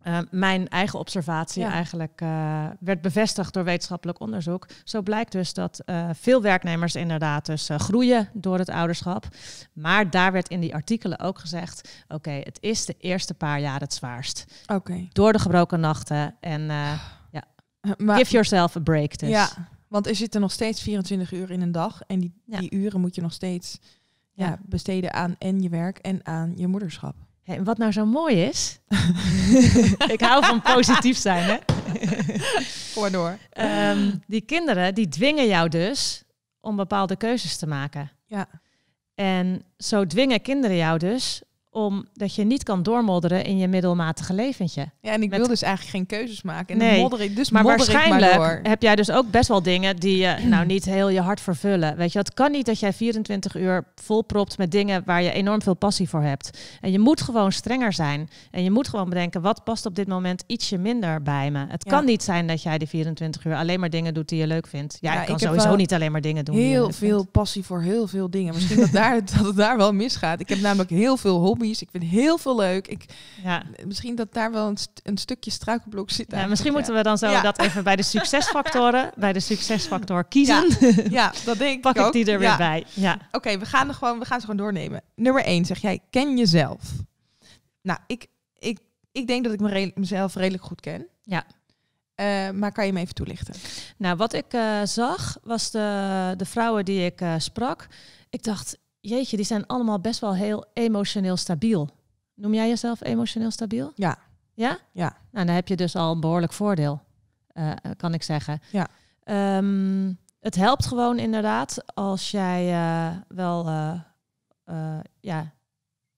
uh, 0.06 0.18
mijn 0.30 0.68
eigen 0.68 0.98
observatie 0.98 1.62
ja. 1.62 1.70
eigenlijk 1.70 2.20
uh, 2.22 2.66
werd 2.80 3.00
bevestigd 3.00 3.52
door 3.52 3.64
wetenschappelijk 3.64 4.20
onderzoek. 4.20 4.66
Zo 4.84 5.02
blijkt 5.02 5.32
dus 5.32 5.52
dat 5.52 5.84
veel 6.12 6.42
werknemers 6.42 6.94
inderdaad 6.94 7.46
dus 7.46 7.68
groeien 7.76 8.28
door 8.32 8.58
het 8.58 8.68
ouderschap. 8.68 9.28
Maar 9.72 10.10
daar 10.10 10.32
werd 10.32 10.48
in 10.48 10.60
die 10.60 10.74
artikelen 10.74 11.18
ook 11.18 11.38
gezegd: 11.38 12.02
oké, 12.04 12.14
okay, 12.14 12.40
het 12.44 12.58
is 12.60 12.86
de 12.86 12.96
eerste 12.98 13.34
paar 13.34 13.60
jaar 13.60 13.80
het 13.80 13.94
zwaarst. 13.94 14.64
Okay. 14.66 15.08
Door 15.12 15.32
de 15.32 15.38
gebroken 15.38 15.80
nachten 15.80 16.36
en 16.40 16.62
ja, 17.30 17.44
maar, 17.98 18.16
give 18.16 18.30
yourself 18.30 18.76
a 18.76 18.80
break. 18.80 19.18
Dus. 19.18 19.28
Ja. 19.28 19.48
Want 19.94 20.06
er 20.06 20.14
zitten 20.14 20.40
nog 20.40 20.52
steeds 20.52 20.82
24 20.82 21.32
uur 21.32 21.50
in 21.50 21.60
een 21.60 21.72
dag. 21.72 22.00
En 22.06 22.20
die, 22.20 22.32
die 22.44 22.74
uren 22.74 23.00
moet 23.00 23.14
je 23.14 23.20
nog 23.20 23.32
steeds 23.32 23.78
ja. 24.32 24.58
besteden 24.62 25.12
aan 25.12 25.36
en 25.38 25.60
je 25.60 25.68
werk 25.68 25.98
en 25.98 26.26
aan 26.26 26.52
je 26.56 26.66
moederschap. 26.66 27.14
en 27.44 27.64
wat 27.64 27.78
nou 27.78 27.92
zo 27.92 28.06
mooi 28.06 28.42
is. 28.42 28.80
ik 30.14 30.20
hou 30.20 30.44
van 30.44 30.62
positief 30.62 31.16
zijn, 31.16 31.44
hè? 31.44 31.56
Kom 32.94 33.10
door. 33.12 33.38
Um, 33.60 34.22
die 34.26 34.40
kinderen 34.40 34.94
die 34.94 35.08
dwingen 35.08 35.46
jou 35.46 35.68
dus 35.68 36.24
om 36.60 36.76
bepaalde 36.76 37.16
keuzes 37.16 37.56
te 37.56 37.66
maken. 37.66 38.10
Ja. 38.26 38.48
En 39.14 39.64
zo 39.76 40.06
dwingen 40.06 40.42
kinderen 40.42 40.76
jou 40.76 40.98
dus 40.98 41.42
omdat 41.74 42.34
je 42.34 42.44
niet 42.44 42.62
kan 42.62 42.82
doormodderen 42.82 43.44
in 43.44 43.58
je 43.58 43.68
middelmatige 43.68 44.34
leventje. 44.34 44.90
Ja, 45.00 45.12
en 45.12 45.22
ik 45.22 45.30
wil 45.30 45.46
dus 45.46 45.62
eigenlijk 45.62 45.96
geen 45.96 46.06
keuzes 46.06 46.42
maken. 46.42 46.80
En 46.80 46.86
nee, 46.86 47.00
modder 47.00 47.34
dus 47.34 47.50
maar 47.50 47.62
waarschijnlijk 47.62 48.36
maar 48.36 48.60
heb 48.62 48.82
jij 48.82 48.96
dus 48.96 49.10
ook 49.10 49.30
best 49.30 49.48
wel 49.48 49.62
dingen 49.62 49.96
die 49.96 50.16
je 50.16 50.36
nou 50.48 50.66
niet 50.74 50.84
heel 50.84 51.08
je 51.08 51.20
hart 51.20 51.40
vervullen. 51.40 51.96
Weet 51.96 52.12
je, 52.12 52.18
het 52.18 52.34
kan 52.34 52.50
niet 52.50 52.66
dat 52.66 52.80
jij 52.80 52.92
24 52.92 53.56
uur 53.56 53.84
volpropt 53.94 54.58
met 54.58 54.70
dingen 54.70 55.02
waar 55.04 55.22
je 55.22 55.32
enorm 55.32 55.62
veel 55.62 55.74
passie 55.74 56.08
voor 56.08 56.22
hebt. 56.22 56.58
En 56.80 56.92
je 56.92 56.98
moet 56.98 57.20
gewoon 57.20 57.52
strenger 57.52 57.92
zijn. 57.92 58.28
En 58.50 58.62
je 58.62 58.70
moet 58.70 58.88
gewoon 58.88 59.08
bedenken, 59.08 59.40
wat 59.40 59.64
past 59.64 59.86
op 59.86 59.94
dit 59.94 60.08
moment 60.08 60.44
ietsje 60.46 60.78
minder 60.78 61.22
bij 61.22 61.50
me? 61.50 61.66
Het 61.68 61.84
kan 61.84 62.04
niet 62.04 62.22
zijn 62.22 62.46
dat 62.46 62.62
jij 62.62 62.78
die 62.78 62.88
24 62.88 63.44
uur 63.44 63.54
alleen 63.54 63.80
maar 63.80 63.90
dingen 63.90 64.14
doet 64.14 64.28
die 64.28 64.38
je 64.38 64.46
leuk 64.46 64.66
vindt. 64.66 64.98
Ja, 65.00 65.12
ja 65.12 65.20
ik 65.20 65.26
kan 65.26 65.38
sowieso 65.38 65.76
niet 65.76 65.94
alleen 65.94 66.12
maar 66.12 66.20
dingen 66.20 66.44
doen. 66.44 66.56
Heel 66.56 66.92
veel 66.92 67.24
passie 67.24 67.64
voor 67.64 67.82
heel 67.82 68.06
veel 68.06 68.30
dingen. 68.30 68.54
Misschien 68.54 68.80
dat, 68.80 68.92
daar, 68.92 69.20
dat 69.36 69.46
het 69.46 69.56
daar 69.56 69.76
wel 69.76 69.92
misgaat. 69.92 70.40
Ik 70.40 70.48
heb 70.48 70.60
namelijk 70.60 70.90
heel 70.90 71.16
veel 71.16 71.38
hobby's 71.38 71.63
ik 71.70 71.88
vind 71.90 72.04
heel 72.04 72.38
veel 72.38 72.56
leuk. 72.56 72.86
Ik, 72.88 73.04
ja. 73.42 73.62
Misschien 73.86 74.14
dat 74.14 74.32
daar 74.32 74.52
wel 74.52 74.68
een, 74.68 74.76
een 75.02 75.18
stukje 75.18 75.50
struikelblok 75.50 76.10
zit. 76.10 76.30
Ja, 76.30 76.46
misschien 76.46 76.72
moeten 76.72 76.94
we 76.94 77.02
dan 77.02 77.18
zo 77.18 77.40
dat 77.40 77.58
even 77.58 77.84
bij 77.84 77.96
de 77.96 78.02
succesfactoren, 78.02 79.10
bij 79.16 79.32
de 79.32 79.40
succesfactor 79.40 80.24
kiezen. 80.24 80.68
Ja, 81.10 81.32
dat 81.44 81.58
denk 81.58 81.76
ik 81.76 81.80
Pak 81.80 81.96
ik 81.96 82.12
die 82.12 82.32
er 82.32 82.38
weer 82.38 82.56
bij. 82.56 82.84
Ja. 82.94 83.18
Oké, 83.32 83.58
we 83.58 83.66
gaan 83.66 83.88
er 83.88 83.94
gewoon, 83.94 84.18
we 84.18 84.24
gaan 84.24 84.40
ze 84.40 84.46
gewoon 84.46 84.64
doornemen. 84.64 85.02
Nummer 85.14 85.44
1 85.44 85.64
zeg 85.64 85.78
jij, 85.78 86.00
ken 86.10 86.36
jezelf. 86.36 86.82
Nou, 87.82 87.98
ik, 88.06 88.26
ik, 88.58 88.78
ik 89.12 89.26
denk 89.26 89.44
dat 89.44 89.52
ik 89.52 89.60
me 89.60 89.92
mezelf 89.94 90.34
redelijk 90.34 90.64
goed 90.64 90.80
ken. 90.80 91.06
Ja. 91.22 91.44
Uh, 92.20 92.50
maar 92.50 92.72
kan 92.72 92.86
je 92.86 92.92
me 92.92 93.00
even 93.00 93.14
toelichten? 93.14 93.54
Nou, 93.96 94.16
wat 94.16 94.32
ik 94.32 94.54
uh, 94.54 94.80
zag 94.84 95.38
was 95.42 95.70
de, 95.70 96.34
de 96.36 96.44
vrouwen 96.44 96.84
die 96.84 97.04
ik 97.04 97.20
uh, 97.20 97.34
sprak. 97.38 97.86
Ik 98.30 98.42
dacht, 98.42 98.78
jeetje, 99.08 99.36
die 99.36 99.46
zijn 99.46 99.66
allemaal 99.66 100.00
best 100.00 100.20
wel 100.20 100.34
heel 100.34 100.64
emotioneel 100.72 101.36
stabiel. 101.36 101.88
Noem 102.34 102.54
jij 102.54 102.68
jezelf 102.68 103.04
emotioneel 103.04 103.50
stabiel? 103.50 103.92
Ja. 103.94 104.18
Ja? 104.54 104.78
Ja. 104.92 105.16
Nou, 105.30 105.46
dan 105.46 105.54
heb 105.54 105.68
je 105.68 105.76
dus 105.76 105.96
al 105.96 106.12
een 106.12 106.20
behoorlijk 106.20 106.52
voordeel, 106.52 107.02
uh, 107.52 107.72
kan 107.96 108.14
ik 108.14 108.22
zeggen. 108.22 108.60
Ja. 108.70 108.88
Um, 109.56 110.18
het 110.40 110.54
helpt 110.54 110.86
gewoon 110.86 111.18
inderdaad 111.18 111.94
als 111.94 112.30
jij 112.30 112.72
uh, 112.72 113.16
wel 113.28 113.68
uh, 113.68 115.00
ja, 115.20 115.52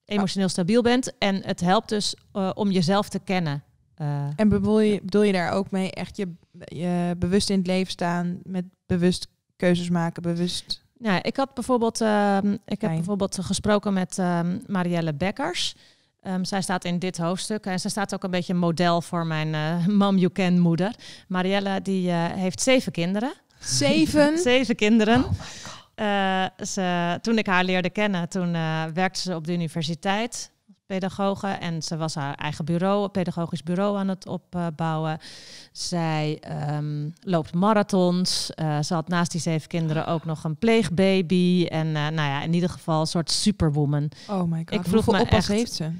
emotioneel 0.05 0.49
stabiel 0.49 0.83
bent. 0.83 1.19
En 1.19 1.43
het 1.45 1.61
helpt 1.61 1.89
dus 1.89 2.17
om 2.55 2.71
jezelf 2.71 3.09
te 3.09 3.19
kennen. 3.19 3.63
en 4.37 4.49
bedoel 4.49 4.81
je, 4.81 5.01
bedoel 5.03 5.23
je 5.23 5.33
daar 5.33 5.53
ook 5.53 5.71
mee 5.71 5.91
echt 5.91 6.17
je, 6.17 6.35
je 6.65 7.15
bewust 7.19 7.51
in 7.51 7.59
het 7.59 7.67
leven 7.67 7.93
staan, 7.93 8.41
met 8.43 8.65
bewust 8.87 9.29
keuzes 9.57 9.91
maken, 9.91 10.23
bewust... 10.23 10.85
Ja, 10.99 11.23
ik 11.23 11.37
had 11.37 11.55
bijvoorbeeld, 11.55 12.01
uh, 12.01 12.39
ik 12.65 12.81
heb 12.81 12.91
bijvoorbeeld 12.91 13.39
gesproken 13.41 13.93
met 13.93 14.19
uh, 14.19 14.41
Marielle 14.67 15.15
Bekkers. 15.15 15.75
Um, 16.23 16.45
zij 16.45 16.63
staat 16.63 16.85
in 16.85 16.99
dit 16.99 17.19
hoofdstuk 17.19 17.67
en 17.67 17.81
zij 17.81 17.91
staat 17.91 18.15
ook 18.15 18.25
een 18.25 18.31
beetje 18.31 18.55
model 18.55 19.03
voor 19.03 19.27
mijn 19.27 19.55
uh, 19.85 19.87
mam 19.87 20.17
you 20.17 20.33
can 20.33 20.59
moeder. 20.59 20.95
Marielle 21.29 21.83
die 21.83 22.09
uh, 22.09 22.25
heeft 22.25 22.61
zeven 22.61 22.93
kinderen. 22.93 23.33
Zeven? 23.59 24.39
zeven 24.53 24.77
kinderen. 24.77 25.25
Oh 25.25 26.47
ze, 26.67 27.19
toen 27.23 27.39
ik 27.39 27.47
haar 27.47 27.65
leerde 27.65 27.91
kennen, 27.91 28.29
toen 28.29 28.53
werkte 28.93 29.21
ze 29.21 29.35
op 29.35 29.47
de 29.47 29.53
universiteit 29.53 30.51
pedagoge 30.87 31.47
en 31.47 31.83
ze 31.83 31.97
was 31.97 32.15
haar 32.15 32.35
eigen 32.35 32.65
bureau, 32.65 33.09
pedagogisch 33.09 33.63
bureau 33.63 33.99
aan 33.99 34.09
het 34.09 34.27
opbouwen. 34.27 35.19
Zij 35.73 36.43
um, 36.71 37.15
loopt 37.21 37.55
marathons. 37.55 38.51
Uh, 38.55 38.83
ze 38.83 38.95
had 38.95 39.09
naast 39.09 39.31
die 39.31 39.41
zeven 39.41 39.69
kinderen 39.69 40.07
ook 40.07 40.25
nog 40.25 40.45
een 40.45 40.57
pleegbaby. 40.57 41.67
En 41.69 41.87
uh, 41.87 41.93
nou 41.93 42.15
ja, 42.15 42.43
in 42.43 42.53
ieder 42.55 42.69
geval 42.69 43.01
een 43.01 43.07
soort 43.07 43.31
superwoman. 43.31 44.11
Oh 44.29 44.43
my 44.43 44.59
god, 44.59 44.73
ik 44.73 44.81
vroeg 44.83 45.05
Hoeveel 45.05 45.25
me 45.25 45.31
echt, 45.31 45.49
heeft 45.49 45.73
ze? 45.73 45.85
Uh, 45.85 45.93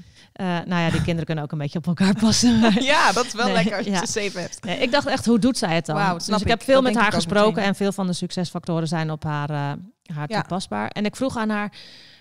nou 0.65 0.81
ja, 0.81 0.89
die 0.89 1.01
kinderen 1.01 1.25
kunnen 1.25 1.43
ook 1.43 1.51
een 1.51 1.57
beetje 1.57 1.77
op 1.77 1.87
elkaar 1.87 2.15
passen. 2.15 2.59
ja, 2.83 3.11
dat 3.11 3.25
is 3.25 3.33
wel 3.33 3.51
lekker 3.51 3.75
als 3.75 3.85
je 3.85 3.91
ja. 3.91 4.05
ze 4.05 4.11
zeven 4.11 4.41
hebt. 4.41 4.63
Nee, 4.63 4.77
ik 4.77 4.91
dacht 4.91 5.07
echt, 5.07 5.25
hoe 5.25 5.39
doet 5.39 5.57
zij 5.57 5.75
het 5.75 5.85
dan? 5.85 5.95
Wow, 5.95 6.17
dus 6.17 6.27
ik, 6.27 6.39
ik 6.39 6.47
heb 6.47 6.63
veel 6.63 6.81
met 6.81 6.95
haar 6.95 7.11
gesproken 7.11 7.63
en 7.63 7.75
veel 7.75 7.91
van 7.91 8.07
de 8.07 8.13
succesfactoren 8.13 8.87
zijn 8.87 9.11
op 9.11 9.23
haar, 9.23 9.49
haar 9.49 10.25
ja. 10.27 10.39
toepasbaar. 10.39 10.87
En 10.87 11.05
ik 11.05 11.15
vroeg 11.15 11.37
aan 11.37 11.49
haar, 11.49 11.71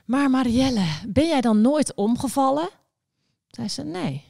maar 0.06 0.30
Marielle, 0.30 0.86
ben 1.08 1.26
jij 1.26 1.40
dan 1.40 1.60
nooit 1.60 1.94
omgevallen? 1.94 2.68
Zei 3.48 3.68
ze, 3.68 3.82
nee. 3.82 4.24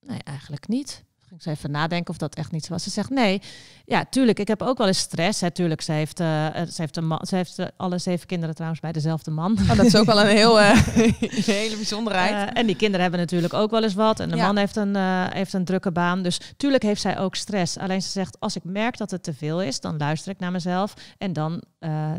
Nee, 0.00 0.18
eigenlijk 0.24 0.68
niet. 0.68 1.04
Ging 1.36 1.48
ze 1.48 1.62
even 1.62 1.70
nadenken 1.70 2.10
of 2.10 2.18
dat 2.18 2.34
echt 2.34 2.50
niet 2.50 2.64
zo 2.64 2.72
was. 2.72 2.82
Ze 2.82 2.90
zegt, 2.90 3.10
nee. 3.10 3.42
Ja, 3.84 4.04
tuurlijk, 4.04 4.38
ik 4.38 4.48
heb 4.48 4.62
ook 4.62 4.78
wel 4.78 4.86
eens 4.86 4.98
stress. 4.98 5.40
Hè. 5.40 5.50
Tuurlijk, 5.50 5.80
ze 5.80 5.92
heeft, 5.92 6.20
uh, 6.20 6.46
ze 6.54 6.74
heeft, 6.76 6.96
een 6.96 7.06
man, 7.06 7.26
ze 7.26 7.36
heeft 7.36 7.58
uh, 7.58 7.66
alle 7.76 7.98
zeven 7.98 8.26
kinderen 8.26 8.54
trouwens 8.54 8.80
bij 8.80 8.92
dezelfde 8.92 9.30
man. 9.30 9.58
Oh, 9.60 9.76
dat 9.76 9.86
is 9.86 9.96
ook 9.96 10.06
wel 10.06 10.20
een 10.20 10.36
heel 10.36 10.60
uh, 10.60 10.70
hele 11.46 11.76
bijzonderheid. 11.76 12.52
en 12.52 12.66
die 12.66 12.76
kinderen 12.76 13.00
hebben 13.00 13.20
natuurlijk 13.20 13.54
ook 13.54 13.70
wel 13.70 13.82
eens 13.82 13.94
wat. 13.94 14.20
En 14.20 14.28
de 14.28 14.36
man 14.36 14.56
heeft 14.56 14.76
een, 14.76 14.96
heeft 15.32 15.52
een 15.52 15.64
drukke 15.64 15.92
baan. 15.92 16.22
Dus 16.22 16.40
tuurlijk 16.56 16.82
heeft 16.82 17.00
zij 17.00 17.18
ook 17.18 17.34
stress. 17.34 17.78
Alleen 17.78 18.02
ze 18.02 18.08
zegt, 18.08 18.40
als 18.40 18.56
ik 18.56 18.64
merk 18.64 18.96
dat 18.96 19.10
het 19.10 19.22
te 19.22 19.34
veel 19.34 19.62
is, 19.62 19.80
dan 19.80 19.96
luister 19.96 20.32
ik 20.32 20.38
naar 20.38 20.52
mezelf. 20.52 20.94
En 21.18 21.32
dan 21.32 21.62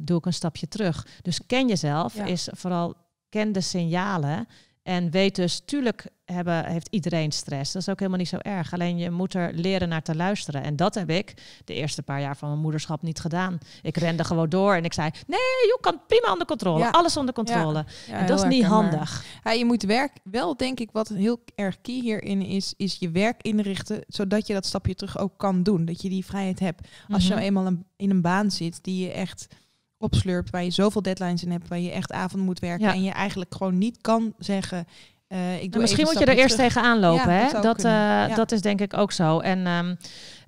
doe 0.01 0.17
ik 0.17 0.25
een 0.25 0.33
stapje 0.33 0.67
terug. 0.67 1.07
Dus 1.21 1.39
ken 1.47 1.67
jezelf 1.67 2.15
ja. 2.15 2.25
is 2.25 2.47
vooral 2.51 2.95
ken 3.29 3.51
de 3.51 3.62
signalen. 3.62 4.47
En 4.83 5.12
weet 5.12 5.36
dus, 5.36 5.62
tuurlijk 5.65 6.05
hebben, 6.34 6.65
heeft 6.65 6.88
iedereen 6.89 7.31
stress. 7.31 7.72
Dat 7.72 7.81
is 7.81 7.89
ook 7.89 8.00
helemaal 8.00 8.19
niet 8.19 8.27
zo 8.27 8.38
erg. 8.38 8.74
Alleen 8.74 8.98
je 8.98 9.12
moet 9.12 9.34
er 9.34 9.53
leren 9.53 9.89
naar 9.89 10.01
te 10.01 10.15
luisteren. 10.15 10.63
En 10.63 10.75
dat 10.75 10.96
heb 10.96 11.10
ik 11.10 11.34
de 11.65 11.74
eerste 11.74 12.03
paar 12.03 12.22
jaar 12.22 12.38
van 12.38 12.50
mijn 12.50 12.62
moederschap 12.62 13.01
niet 13.01 13.19
gedaan. 13.19 13.57
Ik 13.81 13.98
rende 13.98 14.24
gewoon 14.24 14.50
door 14.50 14.74
en 14.75 14.86
ik 14.86 14.93
zei: 14.93 15.10
Nee, 15.27 15.39
je 15.39 15.77
kan 15.81 16.01
prima 16.07 16.31
onder 16.31 16.48
controle. 16.48 16.91
Alles 16.91 17.17
onder 17.17 17.34
controle. 17.34 17.77
Ja. 17.77 18.13
Ja, 18.13 18.19
en 18.19 18.27
dat 18.27 18.39
is 18.39 18.46
niet 18.46 18.63
handig. 18.65 19.25
Ja, 19.43 19.51
je 19.51 19.65
moet 19.65 19.84
werk 19.84 20.12
wel, 20.24 20.57
denk 20.57 20.79
ik, 20.79 20.89
wat 20.91 21.07
heel 21.07 21.39
erg 21.55 21.81
key 21.81 22.00
hierin 22.00 22.41
is, 22.41 22.74
is 22.77 22.98
je 23.00 23.10
werk 23.10 23.41
inrichten 23.41 24.03
zodat 24.07 24.48
je 24.48 24.53
dat 24.53 24.65
stapje 24.65 24.96
terug 24.96 25.17
ook 25.17 25.38
kan 25.38 25.63
doen. 25.63 25.86
Dat 25.86 26.01
je 26.01 26.10
die 26.10 26.25
vrijheid 26.25 26.60
hebt. 26.60 26.88
Als 27.10 27.24
je 27.24 27.29
nou 27.29 27.41
eenmaal 27.41 27.74
in 27.96 28.10
een 28.10 28.22
baan 28.22 28.51
zit 28.51 28.79
die 28.81 29.05
je 29.05 29.12
echt 29.12 29.48
opslurpt, 29.98 30.50
waar 30.50 30.63
je 30.63 30.69
zoveel 30.69 31.01
deadlines 31.01 31.43
in 31.43 31.51
hebt, 31.51 31.67
waar 31.67 31.79
je 31.79 31.91
echt 31.91 32.12
avond 32.12 32.43
moet 32.43 32.60
werken 32.60 32.88
en 32.88 33.03
je 33.03 33.12
eigenlijk 33.12 33.55
gewoon 33.55 33.77
niet 33.77 34.01
kan 34.01 34.34
zeggen. 34.38 34.88
Uh, 35.29 35.53
ik 35.53 35.60
doe 35.60 35.69
nou, 35.69 35.81
misschien 35.81 36.05
moet 36.05 36.19
je 36.19 36.25
er 36.25 36.38
eerst 36.38 36.55
tegenaan 36.55 37.00
lopen. 37.00 37.34
Ja, 37.34 37.39
hè? 37.39 37.51
Dat, 37.51 37.63
dat, 37.63 37.77
uh, 37.77 37.91
ja. 37.91 38.36
dat, 38.36 38.51
is 38.51 38.62
denk 38.62 38.81
ik 38.81 38.98
ook 38.98 39.12
zo. 39.12 39.39
En 39.39 39.67
um, 39.67 39.98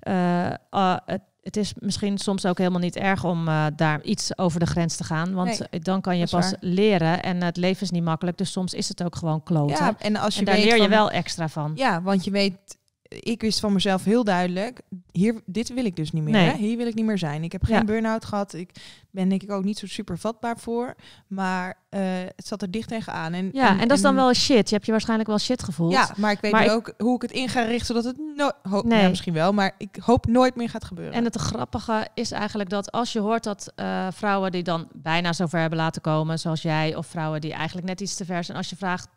uh, 0.08 0.96
het, 1.04 1.20
het, 1.42 1.56
is 1.56 1.72
misschien 1.78 2.18
soms 2.18 2.46
ook 2.46 2.58
helemaal 2.58 2.80
niet 2.80 2.96
erg 2.96 3.24
om 3.24 3.48
daar 3.76 4.02
iets 4.02 4.38
over 4.38 4.60
de 4.60 4.66
grens 4.66 4.96
te 4.96 5.04
gaan. 5.04 5.34
Want 5.34 5.58
nee, 5.70 5.80
dan 5.80 6.00
kan 6.00 6.18
je 6.18 6.28
pas 6.28 6.50
waar. 6.50 6.56
leren. 6.60 7.22
En 7.22 7.42
het 7.42 7.56
leven 7.56 7.82
is 7.82 7.90
niet 7.90 8.04
makkelijk. 8.04 8.38
Dus 8.38 8.52
soms 8.52 8.74
is 8.74 8.88
het 8.88 9.02
ook 9.02 9.16
gewoon 9.16 9.42
kloten. 9.42 9.76
Ja, 9.76 9.94
en, 9.98 10.16
als 10.16 10.34
je 10.34 10.40
en 10.40 10.46
daar 10.46 10.58
leer 10.58 10.74
je 10.74 10.80
van, 10.80 10.88
wel 10.88 11.10
extra 11.10 11.48
van. 11.48 11.72
Ja, 11.74 12.02
want 12.02 12.24
je 12.24 12.30
weet 12.30 12.78
ik 13.10 13.40
wist 13.40 13.60
van 13.60 13.72
mezelf 13.72 14.04
heel 14.04 14.24
duidelijk, 14.24 14.80
hier, 15.12 15.40
dit 15.46 15.74
wil 15.74 15.84
ik 15.84 15.96
dus 15.96 16.12
niet 16.12 16.22
meer. 16.22 16.34
Hè? 16.34 16.56
Hier 16.56 16.76
wil 16.76 16.86
ik 16.86 16.94
niet 16.94 17.04
meer 17.04 17.18
zijn. 17.18 17.42
Ik 17.42 17.52
heb 17.52 17.64
geen 17.64 17.76
ja. 17.76 17.84
burn-out 17.84 18.24
gehad. 18.24 18.54
Ik 18.54 18.70
ben 19.10 19.28
denk 19.28 19.42
ik 19.42 19.50
ook 19.50 19.64
niet 19.64 19.78
zo 19.78 19.86
super 19.86 20.18
vatbaar 20.18 20.58
voor. 20.58 20.94
Maar 21.26 21.68
uh, 21.90 22.00
het 22.36 22.46
zat 22.46 22.62
er 22.62 22.70
dicht 22.70 22.88
tegenaan. 22.88 23.32
En, 23.32 23.50
ja, 23.52 23.68
en, 23.68 23.78
en 23.78 23.88
dat 23.88 23.96
is 23.96 24.02
dan 24.02 24.14
wel 24.14 24.34
shit. 24.34 24.68
Je 24.68 24.74
hebt 24.74 24.86
je 24.86 24.92
waarschijnlijk 24.92 25.28
wel 25.28 25.38
shit 25.38 25.62
gevoeld. 25.62 25.92
Ja, 25.92 26.10
maar 26.16 26.32
ik 26.32 26.40
weet 26.40 26.52
maar 26.52 26.70
ook 26.70 26.92
hoe 26.98 27.14
ik 27.14 27.22
het 27.22 27.30
in 27.30 27.48
ga 27.48 27.62
richten, 27.62 27.86
zodat 27.86 28.04
het 28.04 28.16
nooit... 28.36 28.54
Ho- 28.62 28.82
nee. 28.82 29.02
Ja, 29.02 29.08
misschien 29.08 29.34
wel, 29.34 29.52
maar 29.52 29.74
ik 29.78 29.96
hoop 30.00 30.26
nooit 30.26 30.54
meer 30.54 30.68
gaat 30.68 30.84
gebeuren. 30.84 31.14
En 31.14 31.24
het 31.24 31.36
grappige 31.36 32.08
is 32.14 32.30
eigenlijk 32.30 32.70
dat 32.70 32.92
als 32.92 33.12
je 33.12 33.18
hoort 33.18 33.44
dat 33.44 33.72
uh, 33.76 34.06
vrouwen 34.10 34.52
die 34.52 34.62
dan 34.62 34.88
bijna 34.94 35.32
zover 35.32 35.60
hebben 35.60 35.78
laten 35.78 36.02
komen, 36.02 36.38
zoals 36.38 36.62
jij, 36.62 36.96
of 36.96 37.06
vrouwen 37.06 37.40
die 37.40 37.52
eigenlijk 37.52 37.86
net 37.86 38.00
iets 38.00 38.14
te 38.14 38.24
ver 38.24 38.44
zijn, 38.44 38.56
als 38.56 38.70
je 38.70 38.76
vraagt 38.76 39.08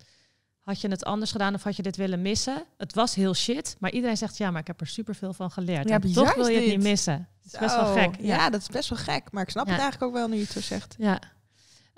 had 0.64 0.82
je 0.82 0.88
het 0.88 1.06
anders 1.06 1.32
gedaan 1.32 1.54
of 1.54 1.64
had 1.64 1.76
je 1.76 1.84
dit 1.84 1.96
willen 1.96 2.22
missen? 2.22 2.66
Het 2.78 2.94
was 2.94 3.16
heel 3.16 3.34
shit, 3.34 3.76
maar 3.80 3.92
iedereen 3.92 4.18
zegt 4.18 4.38
ja, 4.38 4.52
maar 4.52 4.62
ik 4.62 4.68
heb 4.68 4.82
er 4.82 4.88
superveel 4.88 5.34
van 5.34 5.52
geleerd. 5.52 5.90
Ja, 5.90 6.00
en 6.00 6.14
toch 6.14 6.36
wil 6.36 6.48
je 6.48 6.60
het 6.60 6.66
niet 6.66 6.84
missen. 6.84 7.28
Dat 7.44 7.54
is 7.54 7.60
best 7.60 7.76
wel 7.76 7.94
gek. 7.94 8.16
Ja. 8.20 8.36
ja. 8.36 8.50
dat 8.50 8.62
is 8.62 8.68
best 8.68 8.90
wel 8.90 9.00
gek, 9.00 9.32
maar 9.32 9.44
ik 9.44 9.50
snap 9.50 9.66
het 9.66 9.80
eigenlijk 9.80 10.04
ook 10.04 10.14
wel 10.14 10.28
nu 10.28 10.36
je 10.36 10.42
het 10.42 10.52
zo 10.52 10.62
zegt. 10.62 10.96
Ja. 10.98 11.20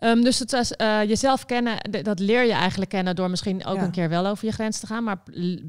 Um, 0.05 0.23
dus 0.23 0.39
het 0.39 0.53
uh, 0.53 1.03
jezelf 1.03 1.45
kennen, 1.45 1.77
dat 2.03 2.19
leer 2.19 2.45
je 2.45 2.53
eigenlijk 2.53 2.91
kennen 2.91 3.15
door 3.15 3.29
misschien 3.29 3.65
ook 3.65 3.75
ja. 3.75 3.83
een 3.83 3.91
keer 3.91 4.09
wel 4.09 4.27
over 4.27 4.45
je 4.45 4.51
grens 4.51 4.79
te 4.79 4.87
gaan. 4.87 5.03
Maar 5.03 5.17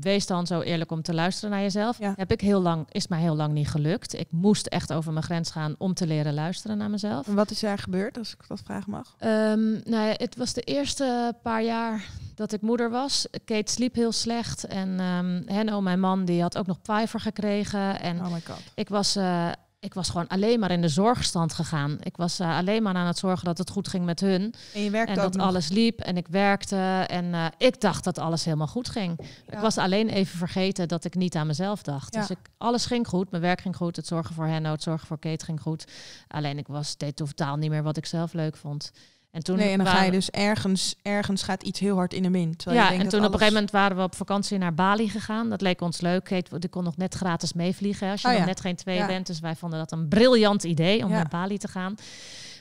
wees 0.01 0.27
dan 0.27 0.47
zo 0.47 0.61
eerlijk 0.61 0.91
om 0.91 1.03
te 1.03 1.15
luisteren 1.15 1.51
naar 1.51 1.61
jezelf. 1.61 1.99
Ja. 1.99 2.13
Heb 2.17 2.33
ik 2.33 2.41
heel 2.41 2.61
lang, 2.61 2.87
is 2.91 3.07
mij 3.07 3.21
heel 3.21 3.37
lang 3.37 3.53
niet 3.53 3.69
gelukt. 3.69 4.19
Ik 4.19 4.27
moest 4.31 4.67
echt 4.67 4.93
over 4.93 5.13
mijn 5.13 5.25
grens 5.25 5.51
gaan 5.51 5.75
om 5.79 5.95
te 5.95 6.07
leren 6.07 6.35
luisteren 6.35 6.79
naar 6.79 6.91
mezelf. 6.91 7.27
En 7.27 7.35
wat 7.35 7.51
is 7.51 7.63
er 7.63 7.79
gebeurd, 7.79 8.19
als 8.19 8.33
ik 8.33 8.49
dat 8.49 8.61
vragen 8.65 8.91
mag? 8.91 9.15
Um, 9.21 9.81
nou 9.85 10.07
ja, 10.07 10.15
het 10.17 10.37
was 10.37 10.53
de 10.53 10.63
eerste 10.63 11.35
paar 11.43 11.63
jaar 11.63 12.05
dat 12.35 12.53
ik 12.53 12.61
moeder 12.61 12.91
was. 12.91 13.27
Kate 13.45 13.73
sliep 13.73 13.95
heel 13.95 14.13
slecht. 14.13 14.65
En 14.65 15.01
um, 15.01 15.43
Henno, 15.47 15.81
mijn 15.81 16.01
man, 16.01 16.25
die 16.25 16.43
had 16.43 16.59
ook 16.59 16.67
nog 16.67 16.83
Pfeiffer 16.83 17.21
gekregen. 17.21 18.01
En 18.01 18.19
oh 18.19 18.33
my 18.33 18.41
God. 18.45 18.61
ik 18.75 18.89
was... 18.89 19.17
Uh, 19.17 19.49
ik 19.87 19.95
was 19.95 20.11
gewoon 20.11 20.27
alleen 20.27 20.59
maar 20.59 20.71
in 20.71 20.81
de 20.81 20.89
zorgstand 20.89 21.53
gegaan. 21.53 21.97
Ik 22.01 22.17
was 22.17 22.41
uh, 22.41 22.57
alleen 22.57 22.83
maar 22.83 22.95
aan 22.95 23.07
het 23.07 23.19
zorgen 23.19 23.45
dat 23.45 23.59
het 23.59 23.71
goed 23.71 23.89
ging 23.89 24.05
met 24.05 24.21
hun. 24.21 24.55
En 24.75 24.83
je 24.83 24.91
werkte 24.91 25.13
en 25.13 25.19
dat 25.19 25.35
nog. 25.35 25.47
alles 25.47 25.69
liep 25.69 26.01
en 26.01 26.17
ik 26.17 26.29
werkte. 26.29 27.05
En 27.09 27.25
uh, 27.25 27.47
ik 27.59 27.81
dacht 27.81 28.05
dat 28.05 28.19
alles 28.19 28.45
helemaal 28.45 28.67
goed 28.67 28.89
ging. 28.89 29.15
Ja. 29.19 29.53
Ik 29.53 29.59
was 29.59 29.79
alleen 29.79 30.09
even 30.09 30.39
vergeten 30.39 30.89
dat 30.89 31.05
ik 31.05 31.15
niet 31.15 31.37
aan 31.37 31.47
mezelf 31.47 31.83
dacht. 31.83 32.15
Ja. 32.15 32.21
Dus 32.21 32.31
ik, 32.31 32.39
alles 32.59 32.87
ging 32.87 33.09
goed. 33.09 33.31
Mijn 33.31 33.43
werk 33.43 33.61
ging 33.61 33.77
goed. 33.77 33.97
Het 33.97 34.07
zorgen 34.07 34.35
voor 34.35 34.47
hen, 34.47 34.65
het 34.65 34.83
zorgen 34.83 35.07
voor 35.07 35.19
Kate 35.19 35.45
ging 35.45 35.61
goed. 35.61 35.85
Alleen 36.29 36.59
ik 36.59 36.67
was 36.67 36.97
deed 36.97 37.17
totaal 37.17 37.57
niet 37.57 37.71
meer 37.71 37.83
wat 37.83 37.97
ik 37.97 38.07
zelf 38.07 38.33
leuk 38.33 38.57
vond. 38.57 38.93
En 39.37 39.43
toen 39.43 39.57
nee, 39.57 39.71
en 39.71 39.79
dan 39.79 39.87
ga 39.87 40.03
je 40.03 40.11
dus 40.11 40.31
ergens, 40.31 40.95
ergens 41.03 41.43
gaat 41.43 41.63
iets 41.63 41.81
heel 41.81 41.97
hard 41.97 42.15
in 42.15 42.23
de 42.23 42.29
min. 42.29 42.55
Ja, 42.57 42.93
en 42.93 43.09
toen 43.09 43.25
op 43.25 43.27
een 43.27 43.33
gegeven 43.33 43.53
moment 43.53 43.71
waren 43.71 43.97
we 43.97 44.03
op 44.03 44.15
vakantie 44.15 44.59
naar 44.59 44.75
Bali 44.75 45.09
gegaan. 45.09 45.49
Dat 45.49 45.61
leek 45.61 45.81
ons 45.81 46.01
leuk. 46.01 46.51
Die 46.61 46.69
kon 46.69 46.85
nog 46.85 46.97
net 46.97 47.15
gratis 47.15 47.53
meevliegen 47.53 48.11
als 48.11 48.23
je 48.23 48.29
oh, 48.29 48.35
nog 48.35 48.45
net 48.45 48.61
geen 48.61 48.77
twee 48.77 48.97
ja. 48.97 49.07
bent. 49.07 49.27
Dus 49.27 49.41
wij 49.41 49.57
vonden 49.57 49.79
dat 49.79 49.93
een 49.93 50.09
briljant 50.09 50.65
idee 50.65 51.05
om 51.05 51.11
ja. 51.11 51.17
naar 51.17 51.29
Bali 51.29 51.59
te 51.59 51.69
gaan. 51.69 51.95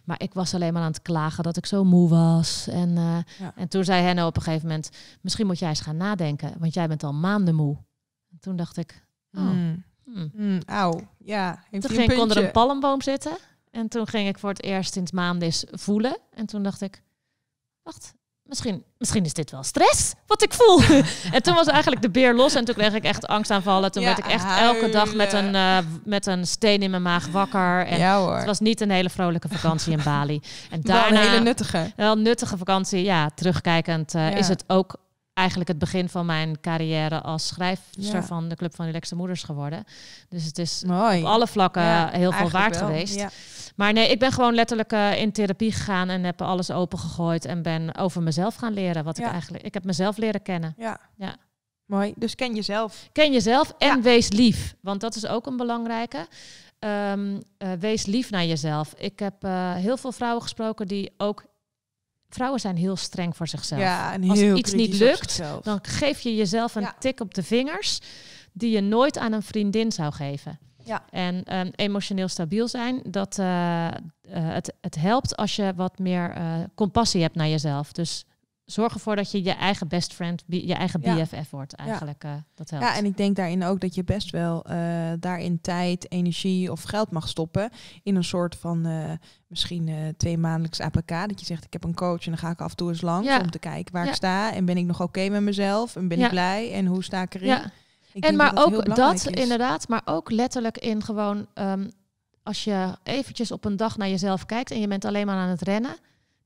Maar 0.03 0.21
ik 0.21 0.33
was 0.33 0.53
alleen 0.53 0.73
maar 0.73 0.81
aan 0.81 0.91
het 0.91 1.01
klagen 1.01 1.43
dat 1.43 1.57
ik 1.57 1.65
zo 1.65 1.83
moe 1.83 2.09
was. 2.09 2.67
En, 2.67 2.89
uh, 2.89 3.17
en 3.55 3.67
toen 3.67 3.83
zei 3.83 4.03
Henno 4.03 4.27
op 4.27 4.35
een 4.35 4.41
gegeven 4.41 4.67
moment... 4.67 4.89
misschien 5.21 5.45
moet 5.45 5.59
jij 5.59 5.69
eens 5.69 5.81
gaan 5.81 5.97
nadenken, 5.97 6.53
want 6.59 6.73
jij 6.73 6.87
bent 6.87 7.03
al 7.03 7.13
maanden 7.13 7.55
moe. 7.55 7.77
En 8.31 8.37
toen 8.39 8.55
dacht 8.55 8.77
ik... 8.77 9.05
Oh, 9.31 9.43
mm. 9.43 9.83
Hmm. 10.03 10.31
Mm, 10.33 10.59
auw, 10.65 10.99
ja. 11.17 11.63
Toen 11.71 11.89
ging 11.89 12.11
ik 12.11 12.19
onder 12.19 12.37
een 12.37 12.51
palmboom 12.51 13.01
zitten... 13.01 13.37
En 13.75 13.87
toen 13.87 14.07
ging 14.07 14.27
ik 14.27 14.39
voor 14.39 14.49
het 14.49 14.63
eerst 14.63 14.93
sinds 14.93 15.11
maanden 15.11 15.51
voelen. 15.71 16.17
En 16.33 16.45
toen 16.45 16.63
dacht 16.63 16.81
ik, 16.81 17.01
wacht, 17.83 18.13
misschien, 18.43 18.83
misschien 18.97 19.25
is 19.25 19.33
dit 19.33 19.51
wel 19.51 19.63
stress 19.63 20.13
wat 20.27 20.43
ik 20.43 20.53
voel. 20.53 20.81
en 21.35 21.43
toen 21.43 21.53
was 21.53 21.67
eigenlijk 21.67 22.01
de 22.01 22.09
beer 22.09 22.35
los 22.35 22.55
en 22.55 22.65
toen 22.65 22.75
kreeg 22.75 22.93
ik 22.93 23.03
echt 23.03 23.27
angstaanvallen. 23.27 23.91
Toen 23.91 24.01
ja, 24.01 24.07
werd 24.07 24.19
ik 24.19 24.31
echt 24.31 24.43
huilen. 24.43 24.75
elke 24.75 24.91
dag 24.91 25.15
met 25.15 25.33
een, 25.33 25.53
uh, 25.53 25.77
met 26.03 26.25
een 26.25 26.47
steen 26.47 26.81
in 26.81 26.89
mijn 26.89 27.01
maag 27.01 27.27
wakker. 27.27 27.85
En 27.85 27.97
ja, 27.97 28.19
hoor. 28.19 28.35
het 28.35 28.45
was 28.45 28.59
niet 28.59 28.81
een 28.81 28.91
hele 28.91 29.09
vrolijke 29.09 29.49
vakantie 29.49 29.91
in 29.91 30.03
Bali. 30.03 30.41
En 30.69 30.81
daarna, 30.81 31.09
wel 31.09 31.21
een 31.21 31.27
hele 31.27 31.43
nuttige. 31.43 31.91
Wel 31.95 32.15
nuttige 32.15 32.57
vakantie, 32.57 33.03
ja. 33.03 33.29
Terugkijkend 33.35 34.15
uh, 34.15 34.29
ja. 34.29 34.37
is 34.37 34.47
het 34.47 34.63
ook 34.67 34.95
eigenlijk 35.35 35.69
het 35.69 35.79
begin 35.79 36.09
van 36.09 36.25
mijn 36.25 36.61
carrière 36.61 37.21
als 37.21 37.47
schrijfster 37.47 38.13
ja. 38.13 38.23
van 38.23 38.49
de 38.49 38.55
Club 38.55 38.75
van 38.75 38.85
Relaxte 38.85 39.15
Moeders 39.15 39.43
geworden. 39.43 39.83
Dus 40.29 40.45
het 40.45 40.57
is 40.57 40.83
Mooi. 40.87 41.19
op 41.19 41.25
alle 41.25 41.47
vlakken 41.47 41.81
ja, 41.81 42.09
heel 42.09 42.31
veel 42.31 42.49
waard 42.49 42.79
wel. 42.79 42.87
geweest. 42.87 43.15
Ja. 43.15 43.29
Maar 43.75 43.93
nee, 43.93 44.09
ik 44.09 44.19
ben 44.19 44.31
gewoon 44.31 44.53
letterlijk 44.53 44.93
uh, 44.93 45.17
in 45.21 45.31
therapie 45.31 45.71
gegaan 45.71 46.09
en 46.09 46.23
heb 46.23 46.41
alles 46.41 46.71
opengegooid 46.71 47.45
en 47.45 47.61
ben 47.61 47.95
over 47.95 48.21
mezelf 48.21 48.55
gaan 48.55 48.73
leren. 48.73 49.03
Wat 49.03 49.17
ik 49.17 49.25
eigenlijk, 49.25 49.63
ik 49.63 49.73
heb 49.73 49.83
mezelf 49.83 50.17
leren 50.17 50.41
kennen. 50.41 50.73
Ja. 50.77 50.99
ja. 51.15 51.35
Mooi. 51.85 52.13
Dus 52.15 52.35
ken 52.35 52.55
jezelf. 52.55 53.09
Ken 53.11 53.31
jezelf 53.31 53.73
en 53.77 54.01
wees 54.01 54.29
lief. 54.29 54.75
Want 54.81 55.01
dat 55.01 55.15
is 55.15 55.27
ook 55.27 55.45
een 55.45 55.57
belangrijke. 55.57 56.27
Um, 56.79 57.41
wees 57.79 58.05
lief 58.05 58.29
naar 58.29 58.45
jezelf. 58.45 58.93
Ik 58.97 59.19
heb 59.19 59.43
uh, 59.43 59.73
heel 59.73 59.97
veel 59.97 60.11
vrouwen 60.11 60.41
gesproken 60.41 60.87
die 60.87 61.13
ook. 61.17 61.43
Vrouwen 62.35 62.59
zijn 62.59 62.75
heel 62.75 62.95
streng 62.95 63.35
voor 63.35 63.47
zichzelf. 63.47 63.81
Ja, 63.81 64.13
en 64.13 64.29
Als 64.29 64.39
iets 64.39 64.73
niet 64.73 64.93
lukt, 64.93 65.41
dan 65.61 65.79
geef 65.81 66.19
je 66.19 66.35
jezelf 66.35 66.75
een 66.75 66.81
ja. 66.81 66.95
tik 66.99 67.19
op 67.19 67.33
de 67.33 67.43
vingers 67.43 67.99
die 68.53 68.71
je 68.71 68.81
nooit 68.81 69.17
aan 69.17 69.31
een 69.31 69.43
vriendin 69.43 69.91
zou 69.91 70.13
geven. 70.13 70.59
Ja. 70.83 71.03
En 71.09 71.57
um, 71.57 71.71
emotioneel 71.75 72.27
stabiel 72.27 72.67
zijn, 72.67 73.01
dat 73.07 73.37
uh, 73.39 73.45
uh, 73.45 73.91
het, 74.29 74.73
het 74.81 74.95
helpt 74.95 75.35
als 75.35 75.55
je 75.55 75.73
wat 75.75 75.99
meer 75.99 76.37
uh, 76.37 76.63
compassie 76.75 77.21
hebt 77.21 77.35
naar 77.35 77.47
jezelf. 77.47 77.91
Dus 77.91 78.25
zorg 78.65 78.93
ervoor 78.93 79.15
dat 79.15 79.31
je 79.31 79.43
je 79.43 79.51
eigen 79.51 79.87
best 79.87 80.13
friend, 80.13 80.43
je 80.47 80.73
eigen 80.73 80.99
BFF 81.01 81.31
ja. 81.31 81.43
wordt 81.49 81.73
eigenlijk. 81.73 82.23
Ja. 82.23 82.29
Uh, 82.29 82.41
dat 82.55 82.69
helpt. 82.69 82.85
Ja, 82.85 82.95
en 82.95 83.05
ik 83.05 83.17
denk 83.17 83.35
daarin 83.35 83.63
ook 83.63 83.79
dat 83.79 83.95
je 83.95 84.03
best 84.03 84.31
wel 84.31 84.65
uh, 84.69 84.75
daarin 85.19 85.61
tijd, 85.61 86.11
energie 86.11 86.71
of 86.71 86.83
geld 86.83 87.11
mag 87.11 87.27
stoppen 87.27 87.69
in 88.03 88.15
een 88.15 88.23
soort 88.23 88.55
van 88.55 88.87
uh, 88.87 89.11
misschien 89.47 90.13
twee 90.17 90.37
maandelijks 90.37 90.79
APK. 90.79 91.09
Dat 91.09 91.39
je 91.39 91.45
zegt 91.45 91.65
ik 91.65 91.73
heb 91.73 91.83
een 91.83 91.95
coach 91.95 92.25
en 92.25 92.31
dan 92.31 92.37
ga 92.37 92.49
ik 92.49 92.61
af 92.61 92.69
en 92.69 92.75
toe 92.75 92.89
eens 92.89 93.01
langs 93.01 93.27
ja. 93.27 93.39
om 93.39 93.51
te 93.51 93.59
kijken 93.59 93.93
waar 93.93 94.07
ik 94.07 94.13
sta 94.13 94.53
en 94.53 94.65
ben 94.65 94.77
ik 94.77 94.85
nog 94.85 95.01
oké 95.01 95.19
okay 95.19 95.29
met 95.29 95.41
mezelf 95.41 95.95
en 95.95 96.07
ben 96.07 96.19
ik 96.19 96.29
blij 96.29 96.71
en 96.71 96.85
hoe 96.85 97.03
sta 97.03 97.21
ik 97.21 97.33
erin. 97.33 97.71
Ik 98.13 98.25
en 98.25 98.35
maar 98.35 98.55
dat 98.55 98.65
ook 98.65 98.95
dat 98.95 99.13
is. 99.13 99.25
inderdaad, 99.25 99.87
maar 99.87 100.01
ook 100.05 100.31
letterlijk 100.31 100.77
in 100.77 101.03
gewoon 101.03 101.47
um, 101.53 101.91
als 102.43 102.63
je 102.63 102.97
eventjes 103.03 103.51
op 103.51 103.65
een 103.65 103.77
dag 103.77 103.97
naar 103.97 104.09
jezelf 104.09 104.45
kijkt 104.45 104.71
en 104.71 104.79
je 104.79 104.87
bent 104.87 105.05
alleen 105.05 105.25
maar 105.25 105.35
aan 105.35 105.49
het 105.49 105.61
rennen 105.61 105.95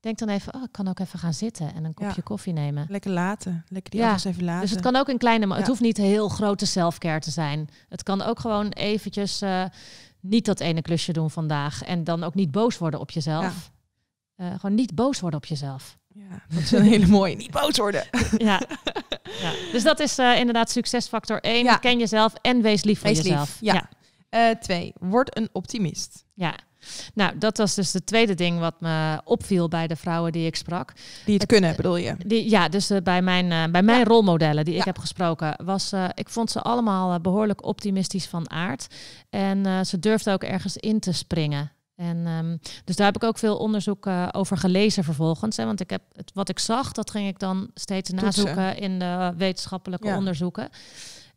Denk 0.00 0.18
dan 0.18 0.28
even, 0.28 0.54
oh, 0.54 0.62
ik 0.62 0.72
kan 0.72 0.88
ook 0.88 0.98
even 0.98 1.18
gaan 1.18 1.34
zitten 1.34 1.74
en 1.74 1.84
een 1.84 1.94
kopje 1.94 2.12
ja. 2.16 2.22
koffie 2.22 2.52
nemen. 2.52 2.86
Lekker 2.88 3.10
laten. 3.10 3.64
Lekker 3.68 3.90
die 3.90 4.00
ja. 4.00 4.16
even 4.24 4.44
laten. 4.44 4.60
Dus 4.60 4.70
het 4.70 4.80
kan 4.80 4.96
ook 4.96 5.08
in 5.08 5.18
kleine, 5.18 5.46
maar 5.46 5.54
ja. 5.54 5.62
het 5.62 5.70
hoeft 5.70 5.82
niet 5.82 5.96
heel 5.96 6.28
grote 6.28 6.66
selfcare 6.66 7.20
te 7.20 7.30
zijn. 7.30 7.68
Het 7.88 8.02
kan 8.02 8.22
ook 8.22 8.40
gewoon 8.40 8.68
eventjes 8.68 9.42
uh, 9.42 9.64
niet 10.20 10.44
dat 10.44 10.60
ene 10.60 10.82
klusje 10.82 11.12
doen 11.12 11.30
vandaag. 11.30 11.82
En 11.82 12.04
dan 12.04 12.24
ook 12.24 12.34
niet 12.34 12.50
boos 12.50 12.78
worden 12.78 13.00
op 13.00 13.10
jezelf. 13.10 13.70
Uh, 14.36 14.46
gewoon 14.54 14.74
niet 14.74 14.94
boos 14.94 15.20
worden 15.20 15.40
op 15.40 15.46
jezelf. 15.46 15.98
Ja, 16.08 16.42
dat 16.48 16.62
is 16.62 16.72
een 16.72 16.82
hele 16.82 17.06
mooie. 17.06 17.36
Niet 17.36 17.50
boos 17.50 17.76
worden. 17.76 18.04
ja. 18.38 18.60
ja. 19.40 19.52
Dus 19.72 19.82
dat 19.82 20.00
is 20.00 20.18
uh, 20.18 20.38
inderdaad 20.38 20.70
succesfactor 20.70 21.40
1. 21.40 21.80
Ken 21.80 21.98
jezelf 21.98 22.34
en 22.34 22.62
wees 22.62 22.84
lief 22.84 22.98
voor 22.98 23.08
wees 23.08 23.16
jezelf. 23.18 23.60
Lief. 23.60 23.74
Ja. 24.30 24.54
twee, 24.54 24.92
word 24.98 25.36
een 25.36 25.48
optimist. 25.52 26.24
Ja. 26.34 26.54
Nou, 27.14 27.38
dat 27.38 27.56
was 27.56 27.74
dus 27.74 27.92
het 27.92 28.06
tweede 28.06 28.34
ding 28.34 28.58
wat 28.58 28.80
me 28.80 29.20
opviel 29.24 29.68
bij 29.68 29.86
de 29.86 29.96
vrouwen 29.96 30.32
die 30.32 30.46
ik 30.46 30.56
sprak. 30.56 30.92
Die 31.24 31.32
het, 31.32 31.42
het 31.42 31.46
kunnen, 31.46 31.76
bedoel 31.76 31.96
je? 31.96 32.14
Die, 32.26 32.50
ja, 32.50 32.68
dus 32.68 32.90
uh, 32.90 32.98
bij 33.02 33.22
mijn, 33.22 33.44
uh, 33.44 33.64
bij 33.72 33.82
mijn 33.82 33.98
ja. 33.98 34.04
rolmodellen 34.04 34.64
die 34.64 34.74
ja. 34.74 34.80
ik 34.80 34.86
heb 34.86 34.98
gesproken, 34.98 35.54
was 35.64 35.92
uh, 35.92 36.04
ik 36.14 36.28
vond 36.28 36.50
ze 36.50 36.60
allemaal 36.60 37.20
behoorlijk 37.20 37.64
optimistisch 37.64 38.26
van 38.26 38.50
aard. 38.50 38.86
En 39.30 39.86
ze 39.86 39.98
durfden 39.98 40.32
ook 40.32 40.42
ergens 40.44 40.76
in 40.76 41.00
te 41.00 41.12
springen. 41.12 41.72
En 41.96 42.26
um, 42.26 42.58
dus 42.84 42.96
daar 42.96 43.06
heb 43.06 43.16
ik 43.16 43.24
ook 43.24 43.38
veel 43.38 43.56
onderzoek 43.56 44.06
over 44.32 44.56
gelezen 44.56 45.04
vervolgens. 45.04 45.56
Hè, 45.56 45.64
want 45.64 45.80
ik 45.80 45.90
heb 45.90 46.02
het, 46.12 46.30
wat 46.34 46.48
ik 46.48 46.58
zag, 46.58 46.92
dat 46.92 47.10
ging 47.10 47.28
ik 47.28 47.38
dan 47.38 47.70
steeds 47.74 48.10
Toetsen. 48.10 48.44
nazoeken 48.44 48.78
in 48.78 48.98
de 48.98 49.32
wetenschappelijke 49.36 50.06
ja. 50.06 50.16
onderzoeken. 50.16 50.68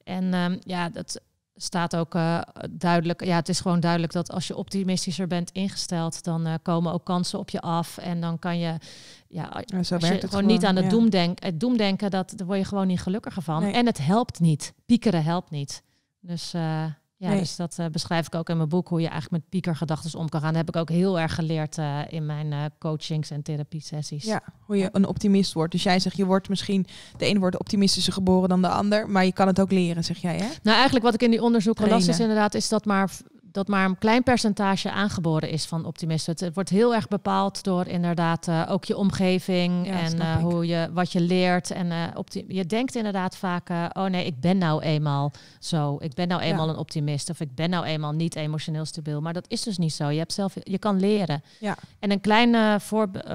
En 0.03 0.33
um, 0.33 0.60
ja, 0.60 0.89
dat, 0.89 1.22
staat 1.55 1.95
ook 1.95 2.15
uh, 2.15 2.41
duidelijk, 2.69 3.24
ja, 3.24 3.36
het 3.36 3.50
is 3.50 3.60
gewoon 3.60 3.79
duidelijk 3.79 4.13
dat 4.13 4.31
als 4.31 4.48
je 4.48 4.55
optimistischer 4.55 5.27
bent 5.27 5.51
ingesteld, 5.51 6.24
dan 6.24 6.48
uh, 6.48 6.53
komen 6.62 6.93
ook 6.93 7.05
kansen 7.05 7.39
op 7.39 7.50
je 7.50 7.62
af. 7.62 7.98
En 7.98 8.22
dan 8.22 8.39
kan 8.39 8.60
je, 8.60 8.65
ja, 8.65 8.79
ja 9.27 9.50
als 9.77 9.89
je 9.89 10.00
gewoon, 10.00 10.19
gewoon 10.22 10.45
niet 10.45 10.65
aan 10.65 10.75
het 10.75 10.86
ja. 10.86 10.89
doemdenken, 10.89 11.45
het 11.45 11.60
doemdenken, 11.60 12.12
dat, 12.12 12.33
daar 12.36 12.48
word 12.48 12.60
je 12.60 12.65
gewoon 12.65 12.88
niet 12.88 13.01
gelukkiger 13.01 13.41
van. 13.41 13.62
Nee. 13.62 13.74
En 13.74 13.86
het 13.86 13.98
helpt 13.98 14.39
niet. 14.39 14.74
Piekeren 14.86 15.24
helpt 15.24 15.50
niet. 15.50 15.83
Dus 16.19 16.53
uh, 16.53 16.86
ja, 17.23 17.29
Nee. 17.29 17.39
dus 17.39 17.55
dat 17.55 17.77
uh, 17.79 17.85
beschrijf 17.91 18.27
ik 18.27 18.35
ook 18.35 18.49
in 18.49 18.57
mijn 18.57 18.69
boek, 18.69 18.87
hoe 18.87 19.01
je 19.01 19.07
eigenlijk 19.07 19.41
met 19.43 19.49
piekergedachten 19.49 20.19
om 20.19 20.29
kan 20.29 20.41
gaan. 20.41 20.53
Dat 20.53 20.65
heb 20.65 20.75
ik 20.75 20.81
ook 20.81 20.89
heel 20.89 21.19
erg 21.19 21.35
geleerd 21.35 21.77
uh, 21.77 21.99
in 22.09 22.25
mijn 22.25 22.51
uh, 22.51 22.63
coachings 22.79 23.31
en 23.31 23.41
therapiesessies. 23.41 24.23
Ja, 24.23 24.41
hoe 24.59 24.77
je 24.77 24.89
een 24.91 25.05
optimist 25.07 25.53
wordt. 25.53 25.71
Dus 25.71 25.83
jij 25.83 25.99
zegt, 25.99 26.17
je 26.17 26.25
wordt 26.25 26.49
misschien, 26.49 26.85
de 27.17 27.25
ene 27.25 27.39
wordt 27.39 27.59
optimistischer 27.59 28.13
geboren 28.13 28.49
dan 28.49 28.61
de 28.61 28.67
ander, 28.67 29.09
maar 29.09 29.25
je 29.25 29.33
kan 29.33 29.47
het 29.47 29.59
ook 29.59 29.71
leren, 29.71 30.03
zeg 30.03 30.17
jij, 30.17 30.35
hè? 30.37 30.47
Nou, 30.63 30.75
eigenlijk 30.75 31.05
wat 31.05 31.13
ik 31.13 31.21
in 31.21 31.31
die 31.31 31.41
onderzoeken 31.41 31.87
las 31.87 31.97
is 31.97 32.03
Trainen. 32.03 32.27
inderdaad, 32.27 32.53
is 32.53 32.69
dat 32.69 32.85
maar, 32.85 33.11
dat 33.53 33.67
maar 33.67 33.86
een 33.86 33.98
klein 33.98 34.24
percentage 34.24 34.91
aangeboren 34.91 35.50
is 35.50 35.65
van 35.65 35.86
optimisten. 35.86 36.36
Het, 36.45 36.53
wordt 36.53 36.69
heel 36.69 36.95
erg 36.95 37.07
bepaald 37.07 37.63
door 37.63 37.88
inderdaad 37.88 38.48
eh, 38.48 38.65
ook 38.69 38.86
je 38.86 38.98
omgeving 38.98 39.86
Ja, 39.86 39.99
en 39.99 40.19
eh, 40.19 40.36
hoe 40.36 40.67
je, 40.67 40.89
wat 40.93 41.12
je 41.12 41.21
leert. 41.21 41.71
En 41.71 41.91
eh, 41.91 42.43
je 42.47 42.65
denkt 42.65 42.95
inderdaad 42.95 43.38
vaak, 43.38 43.69
oh 43.69 44.06
nee, 44.06 44.25
ik 44.25 44.39
ben 44.39 44.58
nou 44.58 44.82
eenmaal 44.82 45.32
zo. 45.60 45.97
Ik 45.99 46.13
ben 46.13 46.27
nou 46.27 46.41
Ja. 46.41 46.47
eenmaal 46.47 46.69
een 46.69 46.77
optimist 46.77 47.30
of 47.30 47.39
ik 47.39 47.56
ben 47.56 47.69
nou 47.69 47.86
eenmaal 47.86 48.12
niet 48.12 48.36
emotioneel 48.36 48.86
stabiel. 48.86 49.21
Maar 49.21 49.34
dat 49.34 49.45
is 49.47 49.62
dus 49.62 49.77
niet 49.77 49.93
zo. 49.93 50.10
Je 50.10 50.17
hebt 50.17 50.34
zelf, 50.34 50.54
je 50.63 50.77
kan 50.77 50.99
leren. 50.99 51.43
Ja. 51.60 51.77
En 51.99 52.12
een 52.12 52.21
klein 52.21 52.56
eh, 52.56 52.75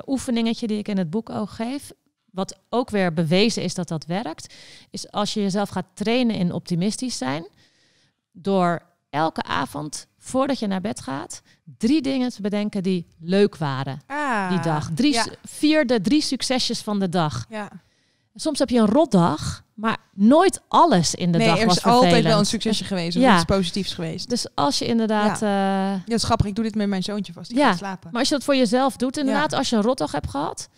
oefeningetje 0.06 0.66
die 0.66 0.78
ik 0.78 0.88
in 0.88 0.98
het 0.98 1.10
boek 1.10 1.30
ook 1.30 1.50
geef, 1.50 1.92
wat 2.30 2.58
ook 2.68 2.90
weer 2.90 3.12
bewezen 3.12 3.62
is 3.62 3.74
dat 3.74 3.88
dat 3.88 4.06
werkt, 4.06 4.54
is 4.90 5.10
als 5.10 5.34
je 5.34 5.40
jezelf 5.40 5.68
gaat 5.68 5.86
trainen 5.94 6.36
in 6.36 6.52
optimistisch 6.52 7.18
zijn, 7.18 7.46
door 8.32 8.82
elke 9.10 9.42
avond 9.42 10.06
voordat 10.28 10.58
je 10.58 10.66
naar 10.66 10.80
bed 10.80 11.00
gaat, 11.00 11.42
drie 11.78 12.02
dingen 12.02 12.30
te 12.30 12.42
bedenken 12.42 12.82
die 12.82 13.06
leuk 13.20 13.56
waren 13.56 14.00
Ah, 14.06 14.48
die 14.50 14.60
dag. 14.60 14.90
Drie, 14.94 15.12
Ja. 15.12 15.26
Vier 15.44 15.86
de 15.86 16.00
drie 16.00 16.22
succesjes 16.22 16.80
van 16.80 16.98
de 16.98 17.08
dag. 17.08 17.46
ja. 17.48 17.68
Soms 18.34 18.58
heb 18.58 18.68
je 18.68 18.78
een 18.78 18.86
rotdag, 18.86 19.62
maar 19.74 19.96
nooit 20.14 20.60
alles 20.68 21.14
in 21.14 21.32
de 21.32 21.38
nee, 21.38 21.46
dag 21.46 21.58
er 21.58 21.66
was 21.66 21.76
is 21.76 21.82
altijd 21.84 22.00
vervelend. 22.02 22.26
wel 22.28 22.38
een 22.38 22.46
succesje 22.46 22.84
geweest. 22.84 23.16
Of 23.16 23.22
Ja. 23.22 23.34
iets 23.34 23.44
positiefs 23.44 23.94
geweest. 23.94 24.28
Dus 24.28 24.46
als 24.54 24.78
je 24.78 24.86
inderdaad... 24.86 25.42
eh, 25.42 25.48
Ja, 25.48 26.02
dat 26.06 26.16
is 26.16 26.22
grappig. 26.24 26.46
Ik 26.46 26.54
doe 26.54 26.64
dit 26.64 26.74
met 26.74 26.88
mijn 26.88 27.02
zoontje 27.02 27.32
vast. 27.32 27.48
Die 27.48 27.58
Ja, 27.58 27.68
gaat 27.68 27.78
slapen. 27.78 28.08
Maar 28.10 28.18
als 28.20 28.28
je 28.28 28.34
dat 28.34 28.44
voor 28.44 28.56
jezelf 28.56 28.96
doet, 28.96 29.16
inderdaad, 29.16 29.52
als 29.52 29.70
je 29.70 29.76
een 29.76 29.82
rotdag 29.82 30.12
hebt 30.12 30.30
gehad. 30.30 30.68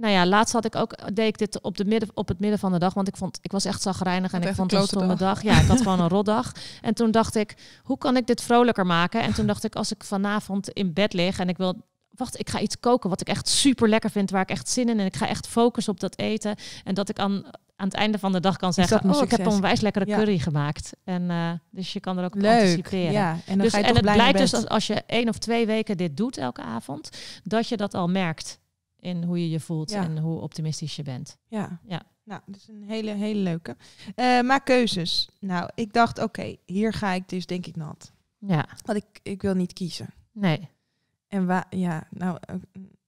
Nou 0.00 0.12
ja, 0.12 0.26
laatst 0.26 0.52
had 0.52 0.64
ik 0.64 0.76
ook, 0.76 1.14
deed 1.14 1.26
ik 1.26 1.38
dit 1.38 1.60
op, 1.60 1.76
de 1.76 1.84
midden, 1.84 2.08
op 2.14 2.28
het 2.28 2.40
midden 2.40 2.58
van 2.58 2.72
de 2.72 2.78
dag. 2.78 2.94
Want 2.94 3.08
ik 3.08 3.16
vond, 3.16 3.38
ik 3.42 3.52
was 3.52 3.64
echt 3.64 3.82
zagrijnig 3.82 4.32
en 4.32 4.42
ik 4.42 4.54
vond 4.54 4.70
het 4.70 4.80
een 4.80 4.86
stomme 4.86 5.14
dag. 5.14 5.42
Ja, 5.42 5.60
ik 5.60 5.66
had 5.66 5.78
gewoon 5.78 6.00
een 6.00 6.08
rotdag. 6.18 6.52
En 6.80 6.94
toen 6.94 7.10
dacht 7.10 7.34
ik, 7.34 7.54
hoe 7.82 7.98
kan 7.98 8.16
ik 8.16 8.26
dit 8.26 8.42
vrolijker 8.42 8.86
maken? 8.86 9.20
En 9.22 9.34
toen 9.34 9.46
dacht 9.46 9.64
ik, 9.64 9.74
als 9.74 9.92
ik 9.92 10.04
vanavond 10.04 10.68
in 10.70 10.92
bed 10.92 11.12
lig 11.12 11.38
en 11.38 11.48
ik 11.48 11.56
wil, 11.56 11.74
wacht, 12.14 12.38
ik 12.38 12.50
ga 12.50 12.60
iets 12.60 12.80
koken 12.80 13.10
wat 13.10 13.20
ik 13.20 13.28
echt 13.28 13.48
super 13.48 13.88
lekker 13.88 14.10
vind, 14.10 14.30
waar 14.30 14.42
ik 14.42 14.50
echt 14.50 14.68
zin 14.68 14.88
in 14.88 15.00
en 15.00 15.06
ik 15.06 15.16
ga 15.16 15.28
echt 15.28 15.46
focussen 15.46 15.92
op 15.92 16.00
dat 16.00 16.18
eten. 16.18 16.54
En 16.84 16.94
dat 16.94 17.08
ik 17.08 17.18
aan, 17.18 17.44
aan 17.76 17.86
het 17.86 17.94
einde 17.94 18.18
van 18.18 18.32
de 18.32 18.40
dag 18.40 18.56
kan 18.56 18.72
zeggen, 18.72 19.10
oh, 19.14 19.22
ik 19.22 19.30
heb 19.30 19.46
onwijs 19.46 19.80
lekkere 19.80 20.06
Ja. 20.06 20.16
curry 20.16 20.38
gemaakt. 20.38 20.90
En 21.04 21.30
eh, 21.30 21.50
dus 21.70 21.92
je 21.92 22.00
kan 22.00 22.18
er 22.18 22.24
ook 22.24 22.34
op 22.34 22.40
Leuk. 22.40 22.60
anticiperen. 22.60 23.12
Ja, 23.12 23.30
en 23.30 23.40
dan 23.46 23.58
Dus, 23.58 23.72
ga 23.72 23.78
je 23.78 23.84
en 23.84 23.94
het 23.94 24.02
blijkt 24.12 24.38
dus 24.38 24.54
als, 24.54 24.68
als 24.68 24.86
je 24.86 25.02
één 25.06 25.28
of 25.28 25.38
twee 25.38 25.66
weken 25.66 25.96
dit 25.96 26.16
doet 26.16 26.36
elke 26.36 26.62
avond, 26.62 27.10
dat 27.44 27.68
je 27.68 27.76
dat 27.76 27.94
al 27.94 28.08
merkt 28.08 28.58
in 29.00 29.22
hoe 29.24 29.38
je 29.40 29.50
je 29.50 29.60
voelt 29.60 29.90
Ja. 29.90 30.02
en 30.04 30.18
hoe 30.18 30.40
optimistisch 30.40 30.96
je 30.96 31.02
bent. 31.02 31.38
Ja. 31.46 31.80
Ja. 31.86 32.02
Nou, 32.24 32.40
dat 32.46 32.56
is 32.56 32.68
een 32.68 32.82
hele, 32.86 33.10
hele 33.10 33.40
leuke. 33.40 33.76
Eh, 34.14 34.40
maak 34.40 34.64
keuzes. 34.64 35.28
Nou, 35.40 35.70
ik 35.74 35.92
dacht, 35.92 36.22
oké, 36.22 36.56
hier 36.66 36.92
ga 36.92 37.12
ik 37.12 37.28
dus 37.28 37.46
denk 37.46 37.66
ik 37.66 37.76
nat. 37.76 38.12
Ja, 38.38 38.68
Want 38.84 38.98
ik, 38.98 39.20
ik 39.22 39.42
wil 39.42 39.54
niet 39.54 39.72
kiezen. 39.72 40.14
nee. 40.32 40.68
En 41.28 41.46
waar, 41.46 41.66
ja, 41.70 42.06
nou, 42.10 42.38
eh, 42.40 42.54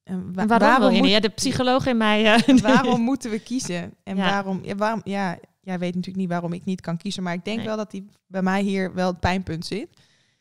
en 0.03 0.33
wa- 0.35 0.47
waarom, 0.47 0.79
wil 0.79 0.89
je 0.89 0.95
moet- 0.95 1.03
niet? 1.03 1.11
Ja, 1.13 1.21
de 1.21 1.29
psycholoog 1.29 1.87
in 1.87 1.97
mij... 1.97 2.35
eh, 2.35 2.59
waarom 2.59 3.01
moeten 3.01 3.31
we 3.31 3.39
kiezen? 3.39 3.95
En 4.03 4.17
Ja. 4.17 4.31
waarom, 4.31 4.61
ja, 4.65 4.75
waarom, 4.75 5.01
ja, 5.05 5.39
jij 5.61 5.79
weet 5.79 5.95
natuurlijk 5.95 6.17
niet 6.23 6.29
waarom 6.29 6.53
ik 6.53 6.65
niet 6.65 6.81
kan 6.81 6.97
kiezen, 6.97 7.23
maar 7.23 7.33
ik 7.35 7.45
denk 7.45 7.57
Nee. 7.57 7.67
wel 7.67 7.77
dat 7.77 7.91
die 7.91 8.07
bij 8.27 8.43
mij 8.43 8.63
hier 8.63 8.95
wel 8.95 9.07
het 9.11 9.21
pijnpunt 9.21 9.67
zit. 9.67 9.89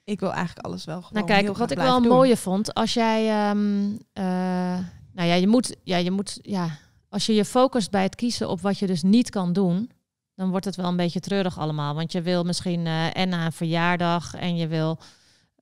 Ik 0.03 0.19
wil 0.19 0.33
eigenlijk 0.33 0.65
alles 0.65 0.85
wel 0.85 0.95
gewoon 0.95 1.13
Nou 1.13 1.25
kijk, 1.25 1.41
heel 1.41 1.55
wat 1.57 1.71
ik 1.71 1.77
wel 1.77 1.95
een 1.97 2.03
mooie 2.07 2.37
vond, 2.37 2.73
als 2.73 2.93
jij... 2.93 3.29
ehm, 3.49 3.91
eh, 4.13 4.77
nou 5.13 5.27
ja, 5.27 5.33
je 5.33 5.47
moet... 5.47 5.75
Ja, 5.83 5.97
je 5.97 6.11
moet 6.11 6.39
ja, 6.41 6.77
als 7.09 7.25
je 7.25 7.33
je 7.33 7.45
focust 7.45 7.91
bij 7.91 8.03
het 8.03 8.15
kiezen 8.15 8.49
op 8.49 8.61
wat 8.61 8.79
je 8.79 8.87
dus 8.87 9.03
niet 9.03 9.29
kan 9.29 9.53
doen... 9.53 9.91
dan 10.35 10.49
wordt 10.49 10.65
het 10.65 10.75
wel 10.75 10.87
een 10.87 10.95
beetje 10.95 11.19
treurig 11.19 11.59
allemaal. 11.59 11.95
Want 11.95 12.11
je 12.11 12.21
wil 12.21 12.43
misschien 12.43 12.85
eh, 12.85 13.17
en 13.17 13.29
naar 13.29 13.45
een 13.45 13.51
verjaardag... 13.51 14.33
en 14.33 14.55
je 14.55 14.67
wil 14.67 14.99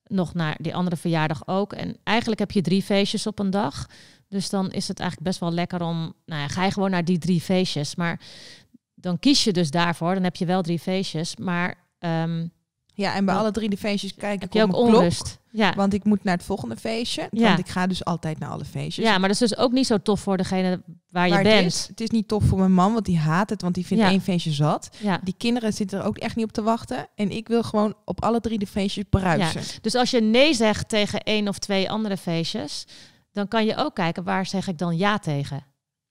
nog 0.03 0.33
naar 0.33 0.57
die 0.62 0.75
andere 0.75 0.95
verjaardag 0.95 1.47
ook. 1.47 1.73
En 1.73 1.97
eigenlijk 2.03 2.39
heb 2.39 2.51
je 2.51 2.62
drie 2.62 2.83
feestjes 2.83 3.27
op 3.27 3.39
een 3.39 3.49
dag. 3.49 3.89
Dus 4.27 4.49
dan 4.49 4.71
is 4.71 4.88
het 4.88 4.99
eigenlijk 4.99 5.29
best 5.29 5.39
wel 5.39 5.51
lekker 5.51 5.81
om... 5.81 6.13
Nou 6.25 6.41
ja, 6.41 6.47
ga 6.47 6.65
je 6.65 6.71
gewoon 6.71 6.91
naar 6.91 7.05
die 7.05 7.17
drie 7.17 7.41
feestjes. 7.41 7.95
Maar 7.95 8.21
dan 8.93 9.19
kies 9.19 9.43
je 9.43 9.53
dus 9.53 9.71
daarvoor. 9.71 10.13
Dan 10.13 10.23
heb 10.23 10.35
je 10.35 10.45
wel 10.45 10.62
drie 10.62 10.79
feestjes. 10.79 11.35
Maar 11.35 11.75
ehm, 11.99 12.47
Ja, 12.99 13.15
en 13.15 13.25
bij 13.25 13.35
alle 13.35 13.51
drie 13.51 13.69
de 13.69 13.77
feestjes 13.77 14.15
kijk 14.15 14.43
ik 14.43 14.53
op 14.55 14.62
ook 14.62 14.69
klok. 14.69 14.85
onrust. 14.85 15.39
Ja. 15.51 15.73
Want 15.75 15.93
ik 15.93 16.03
moet 16.03 16.23
naar 16.23 16.35
het 16.35 16.45
volgende 16.45 16.75
feestje. 16.75 17.27
Ja. 17.31 17.47
Want 17.47 17.59
ik 17.59 17.67
ga 17.69 17.88
dus 17.88 18.05
altijd 18.05 18.39
naar 18.39 18.49
alle 18.49 18.65
feestjes. 18.65 19.05
ja, 19.05 19.12
maar 19.17 19.29
dat 19.29 19.41
is 19.41 19.49
dus 19.49 19.57
ook 19.57 19.71
niet 19.71 19.88
zo 19.88 19.97
tof 19.97 20.19
voor 20.19 20.38
degene 20.38 20.81
waar 21.09 21.27
je 21.27 21.33
Maar 21.33 21.43
bent. 21.43 21.63
Het 21.63 21.73
is, 21.73 21.88
het 21.88 22.01
is 22.01 22.09
niet 22.09 22.27
tof 22.27 22.43
voor 22.43 22.57
mijn 22.57 22.73
man, 22.73 22.93
want 22.93 23.05
die 23.05 23.17
haat 23.17 23.49
het, 23.49 23.62
want 23.62 23.75
die 23.75 23.85
vindt 23.85 24.03
Ja. 24.03 24.09
één 24.09 24.21
feestje 24.21 24.51
zat. 24.51 24.89
Ja. 24.97 25.19
Die 25.23 25.35
kinderen 25.38 25.73
zitten 25.73 25.99
er 25.99 26.05
ook 26.05 26.17
echt 26.17 26.35
niet 26.35 26.45
op 26.45 26.51
te 26.51 26.62
wachten. 26.62 27.07
En 27.15 27.31
ik 27.31 27.47
wil 27.47 27.63
gewoon 27.63 27.95
op 28.05 28.23
alle 28.23 28.39
drie 28.39 28.59
de 28.59 28.67
feestjes 28.67 29.03
bruisen. 29.09 29.62
Dus 29.81 29.95
als 29.95 30.12
je 30.12 30.21
nee 30.21 30.53
zegt 30.53 30.89
tegen 30.89 31.19
één 31.23 31.47
of 31.47 31.57
twee 31.59 31.89
andere 31.89 32.17
feestjes, 32.17 32.85
dan 33.31 33.47
kan 33.47 33.65
je 33.65 33.75
ook 33.75 33.95
kijken 33.95 34.23
waar 34.23 34.45
zeg 34.45 34.67
ik 34.67 34.77
dan 34.77 34.97
ja 34.97 35.17
tegen. 35.19 35.63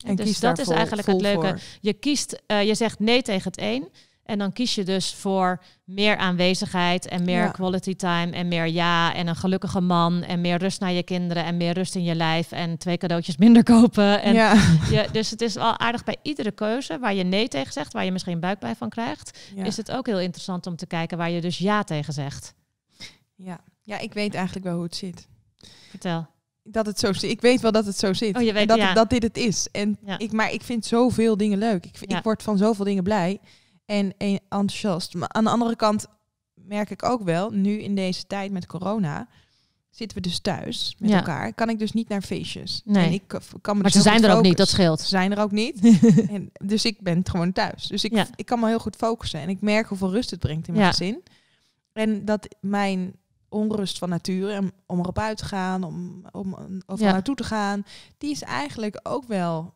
En 0.07 0.17
dus 0.17 0.41
dat 0.41 0.59
is 0.59 0.69
eigenlijk 0.69 1.09
het 1.09 1.21
leuke. 1.21 1.47
voor. 1.47 1.61
Je 1.81 1.93
kiest, 1.93 2.43
eh, 2.47 2.63
je 2.67 2.75
zegt 2.75 2.99
nee 2.99 3.23
tegen 3.23 3.51
het 3.51 3.61
een 3.61 3.89
En 4.29 4.39
dan 4.39 4.53
kies 4.53 4.75
je 4.75 4.85
dus 4.85 5.15
voor 5.15 5.61
meer 5.85 6.17
aanwezigheid 6.17 7.09
en 7.09 7.25
meer 7.25 7.51
quality 7.51 7.97
time 7.97 8.33
en 8.33 8.49
meer 8.49 8.67
ja 8.67 9.15
en 9.15 9.27
een 9.27 9.37
gelukkige 9.37 9.81
man 9.81 10.23
en 10.23 10.41
meer 10.41 10.59
rust 10.59 10.81
naar 10.81 10.93
je 10.93 11.03
kinderen 11.03 11.45
en 11.45 11.57
meer 11.57 11.73
rust 11.73 11.95
in 11.95 12.03
je 12.03 12.15
lijf 12.15 12.53
en 12.53 12.79
twee 12.79 12.97
cadeautjes 12.97 13.37
minder 13.37 13.63
kopen. 13.75 14.23
En 14.23 14.35
ja. 14.35 14.55
je, 14.91 15.09
dus 15.13 15.31
het 15.31 15.41
is 15.41 15.55
wel 15.55 15.79
aardig 15.79 16.05
bij 16.05 16.17
iedere 16.23 16.51
keuze 16.51 16.99
waar 16.99 17.15
je 17.15 17.25
nee 17.25 17.49
tegen 17.49 17.73
zegt, 17.73 17.93
waar 17.93 18.05
je 18.05 18.13
misschien 18.13 18.41
buikpijn 18.41 18.77
van 18.77 18.89
krijgt, 18.89 19.39
is 19.55 19.77
het 19.77 19.91
ook 19.91 20.07
heel 20.07 20.21
interessant 20.21 20.67
om 20.67 20.77
te 20.77 20.87
kijken 20.87 21.19
waar 21.19 21.31
je 21.31 21.41
dus 21.41 21.59
ja 21.59 21.83
tegen 21.83 22.13
zegt. 22.13 22.55
Ja, 23.35 23.61
ja 23.83 23.99
ik 23.99 24.13
weet 24.13 24.35
eigenlijk 24.35 24.67
wel 24.67 24.75
hoe 24.75 24.85
het 24.85 24.97
zit. 24.97 25.29
Vertel 25.91 26.27
dat 26.63 26.87
het 26.87 26.99
zo 26.99 27.13
zit. 27.13 27.31
Ik 27.31 27.41
weet 27.41 27.61
wel 27.61 27.73
dat 27.73 27.87
het 27.87 27.99
zo 27.99 28.13
zit. 28.13 28.37
Oh, 28.37 28.43
je 28.43 28.53
weet, 28.53 28.69
dat, 28.69 28.79
ja. 28.79 28.95
dat 28.95 29.11
dit 29.11 29.23
het 29.23 29.37
is. 29.37 29.69
En 29.73 29.99
ik, 30.19 30.33
maar 30.33 30.53
ik 30.53 30.63
vind 30.63 30.87
zoveel 30.87 31.37
dingen 31.37 31.59
leuk. 31.59 31.85
Ik, 31.87 32.01
ik 32.01 32.23
word 32.23 32.43
van 32.43 32.59
zoveel 32.59 32.85
dingen 32.85 33.03
blij 33.03 33.41
en, 33.89 34.15
en 34.17 34.41
enthousiast. 34.49 35.15
Maar 35.15 35.29
aan 35.29 35.45
de 35.45 35.51
andere 35.51 35.77
kant 35.77 36.07
merk 36.55 36.91
ik 36.91 37.05
ook 37.05 37.23
wel, 37.23 37.51
nu 37.51 37.81
in 37.83 37.95
deze 37.95 38.27
tijd 38.27 38.53
met 38.53 38.67
corona, 38.67 39.29
zitten 39.91 40.17
we 40.17 40.23
dus 40.23 40.39
thuis 40.39 40.97
met 40.99 41.11
elkaar. 41.11 41.53
Kan 41.53 41.69
ik 41.69 41.79
dus 41.79 41.93
niet 41.93 42.09
naar 42.09 42.23
feestjes. 42.23 42.83
Nee. 42.85 43.07
En 43.07 43.13
ik 43.13 43.23
kan 43.27 43.41
me 43.63 43.73
maar 43.73 43.83
dus 43.83 43.93
ze 43.93 44.01
zijn 44.01 44.25
er 44.25 44.37
ook 44.37 44.43
niet, 44.43 44.57
dat 44.57 44.69
scheelt. 44.69 45.01
Ze 45.01 45.07
zijn 45.07 45.33
er 45.33 45.39
ook 45.39 45.51
niet. 45.51 45.81
en, 46.35 46.51
dus 46.53 46.85
ik 46.85 47.01
ben 47.01 47.21
gewoon 47.31 47.53
thuis. 47.53 47.87
Dus 47.87 48.05
ik, 48.05 48.27
ik 48.35 48.47
kan 48.47 48.61
me 48.61 48.67
heel 48.67 48.79
goed 48.79 48.97
focussen. 48.97 49.41
En 49.41 49.49
ik 49.49 49.61
merk 49.61 49.87
hoeveel 49.87 50.11
rust 50.11 50.31
het 50.31 50.41
brengt 50.41 50.69
in 50.69 50.75
mijn 50.75 50.89
gezin. 50.89 51.23
En 51.93 52.25
dat 52.25 52.57
mijn 52.61 53.15
onrust 53.49 53.99
van 53.99 54.09
nature, 54.09 54.73
om 54.87 54.99
erop 54.99 55.19
uit 55.19 55.37
te 55.37 55.45
gaan, 55.45 55.83
om, 55.83 56.23
om 56.33 56.57
overal 56.87 57.13
naartoe 57.13 57.35
te 57.35 57.45
gaan, 57.45 57.85
die 58.19 58.31
is 58.31 58.43
eigenlijk 58.43 59.01
ook 59.03 59.25
wel 59.27 59.75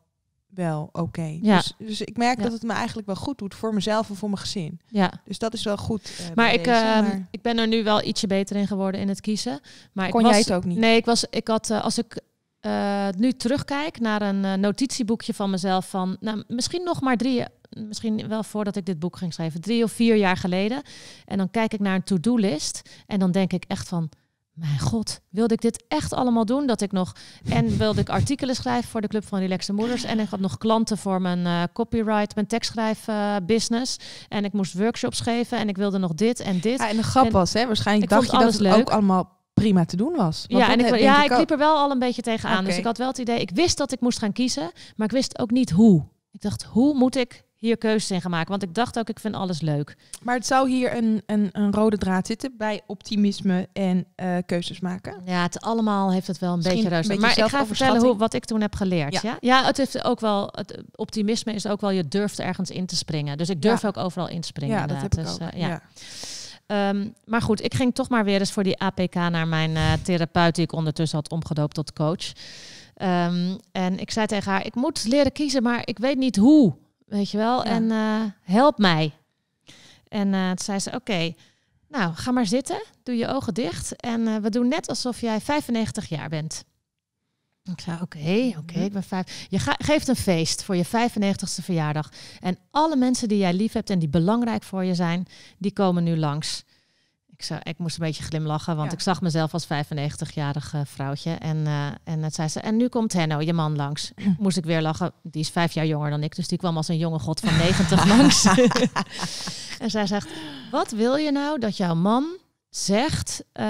wel 0.54 0.88
oké. 0.92 1.38
Ja. 1.42 1.56
Dus, 1.56 1.74
dus 1.78 2.00
ik 2.00 2.16
merk 2.16 2.42
dat 2.42 2.52
het 2.52 2.62
me 2.62 2.72
eigenlijk 2.72 3.06
wel 3.06 3.16
goed 3.16 3.38
doet 3.38 3.54
voor 3.54 3.74
mezelf 3.74 4.08
en 4.08 4.16
voor 4.16 4.28
mijn 4.28 4.40
gezin. 4.40 4.80
Ja. 4.86 5.12
Dus 5.24 5.38
dat 5.38 5.54
is 5.54 5.64
wel 5.64 5.76
goed. 5.76 6.12
Uh, 6.20 6.26
maar, 6.34 6.52
ik, 6.52 6.66
uh, 6.66 6.98
ik 7.30 7.42
ben 7.42 7.58
er 7.58 7.68
nu 7.68 7.84
wel 7.84 8.04
ietsje 8.04 8.26
beter 8.26 8.56
in 8.56 8.66
geworden 8.66 9.00
in 9.00 9.08
het 9.08 9.20
kiezen. 9.20 9.60
Maar 9.92 10.08
Kon 10.08 10.20
ik 10.20 10.26
was, 10.26 10.34
jij 10.34 10.44
het 10.44 10.52
ook 10.52 10.64
niet? 10.64 10.78
Nee, 10.78 10.96
ik 10.96 11.04
was, 11.04 11.24
ik 11.30 11.48
had, 11.48 11.70
uh, 11.70 11.82
als 11.82 11.98
ik 11.98 12.20
uh, 12.60 13.08
nu 13.16 13.32
terugkijk 13.32 14.00
naar 14.00 14.22
een 14.22 14.60
notitieboekje 14.60 15.34
van 15.34 15.50
mezelf 15.50 15.88
van, 15.88 16.16
nou, 16.20 16.44
misschien 16.48 16.84
nog 16.84 17.00
maar 17.00 17.16
drie, 17.16 17.44
misschien 17.70 18.28
wel 18.28 18.42
voordat 18.42 18.76
ik 18.76 18.86
dit 18.86 18.98
boek 18.98 19.16
ging 19.16 19.32
schrijven, 19.32 19.60
drie 19.60 19.84
of 19.84 19.92
vier 19.92 20.16
jaar 20.16 20.36
geleden. 20.36 20.82
En 21.26 21.38
dan 21.38 21.50
kijk 21.50 21.72
ik 21.72 21.80
naar 21.80 21.94
een 21.94 22.04
to-do-list 22.04 22.82
en 23.06 23.18
dan 23.18 23.30
denk 23.30 23.52
ik 23.52 23.64
echt 23.68 23.88
van 23.88 24.10
mijn 24.52 24.78
god, 24.78 25.20
wilde 25.28 25.54
ik 25.54 25.60
dit 25.60 25.84
echt 25.88 26.12
allemaal 26.12 26.44
doen? 26.44 26.66
Dat 26.66 26.80
ik 26.80 26.92
nog 26.92 27.12
en 27.48 27.78
wilde 27.78 28.00
ik 28.00 28.08
artikelen 28.08 28.54
schrijven 28.54 28.90
voor 28.90 29.00
de 29.00 29.08
Club 29.08 29.26
van 29.26 29.38
Relaxte 29.38 29.72
Moeders 29.72 30.04
en 30.04 30.18
ik 30.18 30.28
had 30.28 30.40
nog 30.40 30.58
klanten 30.58 30.98
voor 30.98 31.20
mijn 31.20 31.38
uh, 31.38 31.62
copyright, 31.72 32.34
mijn 32.34 32.46
tekstschrijf 32.46 33.08
uh, 33.08 33.36
business 33.46 33.96
en 34.28 34.44
ik 34.44 34.52
moest 34.52 34.74
workshops 34.74 35.20
geven 35.20 35.58
en 35.58 35.68
ik 35.68 35.76
wilde 35.76 35.98
nog 35.98 36.14
dit 36.14 36.40
en 36.40 36.60
dit. 36.60 36.78
Ja, 36.78 36.88
en 36.88 36.96
de 36.96 37.02
grap 37.02 37.30
was, 37.30 37.52
hè, 37.52 37.66
waarschijnlijk 37.66 38.10
dacht 38.10 38.30
je 38.30 38.38
dat 38.38 38.52
het 38.52 38.60
leuk. 38.60 38.74
ook 38.74 38.90
allemaal 38.90 39.40
prima 39.54 39.84
te 39.84 39.96
doen 39.96 40.16
was. 40.16 40.44
Want 40.48 40.64
ja, 40.64 40.72
en 40.72 40.80
ik, 40.80 41.00
ja, 41.00 41.24
ik, 41.24 41.36
liep 41.36 41.50
er 41.50 41.58
wel 41.58 41.76
al 41.76 41.90
een 41.90 41.98
beetje 41.98 42.22
tegenaan. 42.22 42.56
Okay. 42.56 42.68
Dus 42.68 42.78
ik 42.78 42.84
had 42.84 42.98
wel 42.98 43.08
het 43.08 43.18
idee, 43.18 43.40
ik 43.40 43.50
wist 43.54 43.76
dat 43.76 43.92
ik 43.92 44.00
moest 44.00 44.18
gaan 44.18 44.32
kiezen, 44.32 44.70
maar 44.96 45.06
ik 45.06 45.12
wist 45.12 45.38
ook 45.38 45.50
niet 45.50 45.70
hoe. 45.70 46.04
Ik 46.30 46.40
dacht, 46.40 46.62
hoe 46.62 46.94
moet 46.94 47.16
ik 47.16 47.44
hier 47.62 47.78
keuzes 47.78 48.10
in 48.10 48.20
gaan 48.20 48.30
maken. 48.30 48.50
Want 48.50 48.62
ik 48.62 48.74
dacht 48.74 48.98
ook, 48.98 49.08
ik 49.08 49.20
vind 49.20 49.34
alles 49.34 49.60
leuk. 49.60 49.96
Maar 50.22 50.34
het 50.34 50.46
zou 50.46 50.70
hier 50.70 50.96
een, 50.96 51.22
een, 51.26 51.48
een 51.52 51.72
rode 51.72 51.98
draad 51.98 52.26
zitten 52.26 52.54
bij 52.58 52.80
optimisme 52.86 53.68
en 53.72 54.06
uh, 54.16 54.36
keuzes 54.46 54.80
maken. 54.80 55.22
Ja, 55.24 55.42
het 55.42 55.60
allemaal 55.60 56.12
heeft 56.12 56.26
het 56.26 56.38
wel 56.38 56.52
een 56.52 56.62
beetje 56.62 56.88
ruis. 56.88 57.06
Maar 57.06 57.38
ik 57.38 57.44
ga 57.44 57.66
vertellen 57.66 58.02
hoe, 58.02 58.16
wat 58.16 58.34
ik 58.34 58.44
toen 58.44 58.60
heb 58.60 58.74
geleerd. 58.74 59.12
Ja. 59.12 59.20
ja, 59.22 59.36
ja? 59.40 59.64
het 59.64 59.76
heeft 59.76 60.04
ook 60.04 60.20
wel. 60.20 60.48
Het 60.52 60.82
optimisme 60.94 61.52
is 61.52 61.66
ook 61.66 61.80
wel, 61.80 61.90
je 61.90 62.08
durft 62.08 62.38
ergens 62.38 62.70
in 62.70 62.86
te 62.86 62.96
springen. 62.96 63.38
Dus 63.38 63.48
ik 63.48 63.62
durf 63.62 63.82
ja. 63.82 63.88
ook 63.88 63.96
overal 63.96 64.28
in 64.28 64.40
te 64.40 64.46
springen. 64.46 64.76
Ja, 64.76 64.86
dat 64.86 65.00
heb 65.00 65.10
dus, 65.10 65.36
ik 65.36 65.42
ook. 65.42 65.52
Uh, 65.54 65.60
ja. 65.60 65.82
Um, 66.90 67.14
maar 67.24 67.42
goed, 67.42 67.64
ik 67.64 67.74
ging 67.74 67.94
toch 67.94 68.08
maar 68.08 68.24
weer 68.24 68.38
eens 68.38 68.52
voor 68.52 68.62
die 68.62 68.78
APK 68.78 69.14
naar 69.14 69.48
mijn 69.48 69.70
uh, 69.70 69.92
therapeut, 70.02 70.54
die 70.54 70.64
ik 70.64 70.72
ondertussen 70.72 71.18
had 71.18 71.30
omgedoopt 71.30 71.74
tot 71.74 71.92
coach. 71.92 72.32
Um, 72.96 73.58
en 73.72 73.98
ik 73.98 74.10
zei 74.10 74.26
tegen 74.26 74.52
haar: 74.52 74.66
Ik 74.66 74.74
moet 74.74 75.04
leren 75.04 75.32
kiezen, 75.32 75.62
maar 75.62 75.82
ik 75.84 75.98
weet 75.98 76.18
niet 76.18 76.36
hoe. 76.36 76.74
Weet 77.12 77.30
je 77.30 77.38
wel? 77.38 77.64
En 77.64 77.82
uh, 77.82 78.22
help 78.42 78.78
mij. 78.78 79.12
En 80.08 80.32
uh, 80.32 80.48
toen 80.48 80.64
zei 80.64 80.78
ze, 80.78 80.90
oké, 80.94 81.34
nou, 81.88 82.14
ga 82.14 82.30
maar 82.30 82.46
zitten. 82.46 82.82
Doe 83.02 83.16
je 83.16 83.28
ogen 83.28 83.54
dicht. 83.54 83.96
En 83.96 84.20
uh, 84.20 84.36
we 84.36 84.50
doen 84.50 84.68
net 84.68 84.88
alsof 84.88 85.20
jij 85.20 85.40
95 85.40 86.08
jaar 86.08 86.28
bent. 86.28 86.64
Ik 87.64 87.80
zei, 87.80 88.00
oké, 88.00 88.18
okay, 88.18 88.48
oké, 88.48 88.58
okay, 88.58 88.84
ik 88.84 88.92
ben 88.92 89.02
vijf. 89.02 89.46
Je 89.48 89.58
geeft 89.58 90.08
een 90.08 90.16
feest 90.16 90.62
voor 90.62 90.76
je 90.76 90.86
95ste 90.86 91.64
verjaardag. 91.64 92.12
En 92.40 92.58
alle 92.70 92.96
mensen 92.96 93.28
die 93.28 93.38
jij 93.38 93.54
lief 93.54 93.72
hebt 93.72 93.90
en 93.90 93.98
die 93.98 94.08
belangrijk 94.08 94.62
voor 94.62 94.84
je 94.84 94.94
zijn, 94.94 95.26
die 95.58 95.72
komen 95.72 96.04
nu 96.04 96.16
langs. 96.16 96.64
Ik, 97.50 97.58
ik 97.62 97.78
moest 97.78 97.98
een 97.98 98.04
beetje 98.04 98.22
glimlachen, 98.22 98.76
want 98.76 98.90
ja. 98.90 98.96
ik 98.96 99.02
zag 99.02 99.20
mezelf 99.20 99.52
als 99.52 99.64
95-jarig 99.64 100.74
uh, 100.74 100.80
vrouwtje. 100.84 101.30
En, 101.30 101.56
uh, 101.56 101.86
en 102.04 102.22
het 102.22 102.34
zei 102.34 102.48
ze, 102.48 102.60
en 102.60 102.76
nu 102.76 102.88
komt 102.88 103.12
Henno, 103.12 103.40
je 103.40 103.52
man, 103.52 103.76
langs. 103.76 104.12
moest 104.38 104.56
ik 104.56 104.64
weer 104.64 104.82
lachen. 104.82 105.12
Die 105.22 105.42
is 105.42 105.48
vijf 105.48 105.72
jaar 105.72 105.86
jonger 105.86 106.10
dan 106.10 106.22
ik, 106.22 106.36
dus 106.36 106.48
die 106.48 106.58
kwam 106.58 106.76
als 106.76 106.88
een 106.88 106.98
jonge 106.98 107.18
god 107.18 107.40
van 107.40 107.56
90 107.56 108.06
langs. 108.06 108.44
en 109.82 109.90
zij 109.90 110.06
zegt, 110.06 110.28
wat 110.70 110.90
wil 110.90 111.16
je 111.16 111.32
nou 111.32 111.58
dat 111.58 111.76
jouw 111.76 111.94
man 111.94 112.24
zegt 112.70 113.44
uh, 113.54 113.66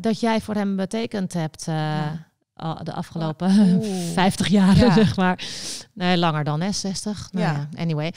dat 0.00 0.20
jij 0.20 0.40
voor 0.40 0.54
hem 0.54 0.76
betekend 0.76 1.32
hebt 1.32 1.64
de 2.82 2.92
afgelopen 2.92 3.80
oh. 3.80 4.12
50 4.12 4.48
jaar, 4.48 4.76
ja. 4.76 4.92
zeg 4.92 5.16
maar. 5.16 5.44
Nee, 5.92 6.18
langer 6.18 6.44
dan, 6.44 6.60
hè, 6.60 6.72
60. 6.72 7.28
Nou, 7.32 7.46
ja. 7.46 7.68
ja. 7.70 7.80
Anyway. 7.80 8.12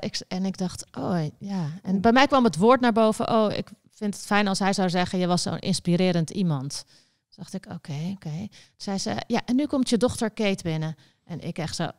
ik, 0.00 0.20
en 0.28 0.44
ik 0.44 0.58
dacht, 0.58 0.86
oh 0.98 1.20
ja. 1.38 1.66
En 1.82 2.00
bij 2.00 2.12
mij 2.12 2.26
kwam 2.26 2.44
het 2.44 2.56
woord 2.56 2.80
naar 2.80 2.92
boven, 2.92 3.30
oh, 3.30 3.52
ik 3.52 3.68
vind 4.00 4.14
het 4.14 4.26
fijn 4.26 4.48
als 4.48 4.58
hij 4.58 4.72
zou 4.72 4.90
zeggen, 4.90 5.18
je 5.18 5.26
was 5.26 5.42
zo'n 5.42 5.58
inspirerend 5.58 6.30
iemand. 6.30 6.84
Toen 7.28 7.44
dacht 7.44 7.54
ik, 7.54 7.64
oké, 7.66 7.92
oké. 7.92 8.10
Okay. 8.12 8.50
zei 8.76 8.98
ze, 8.98 9.16
ja, 9.26 9.42
en 9.44 9.56
nu 9.56 9.66
komt 9.66 9.88
je 9.88 9.96
dochter 9.96 10.30
Kate 10.30 10.62
binnen. 10.62 10.94
En 11.24 11.40
ik 11.40 11.58
echt 11.58 11.76
zo, 11.76 11.90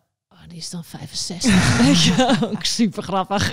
oh, 0.44 0.50
die 0.50 0.58
is 0.58 0.70
dan 0.70 0.84
65. 0.84 1.78
Weet 1.86 2.04
je, 2.04 2.38
ook 2.52 2.66
super 2.66 3.04
grappig. 3.04 3.52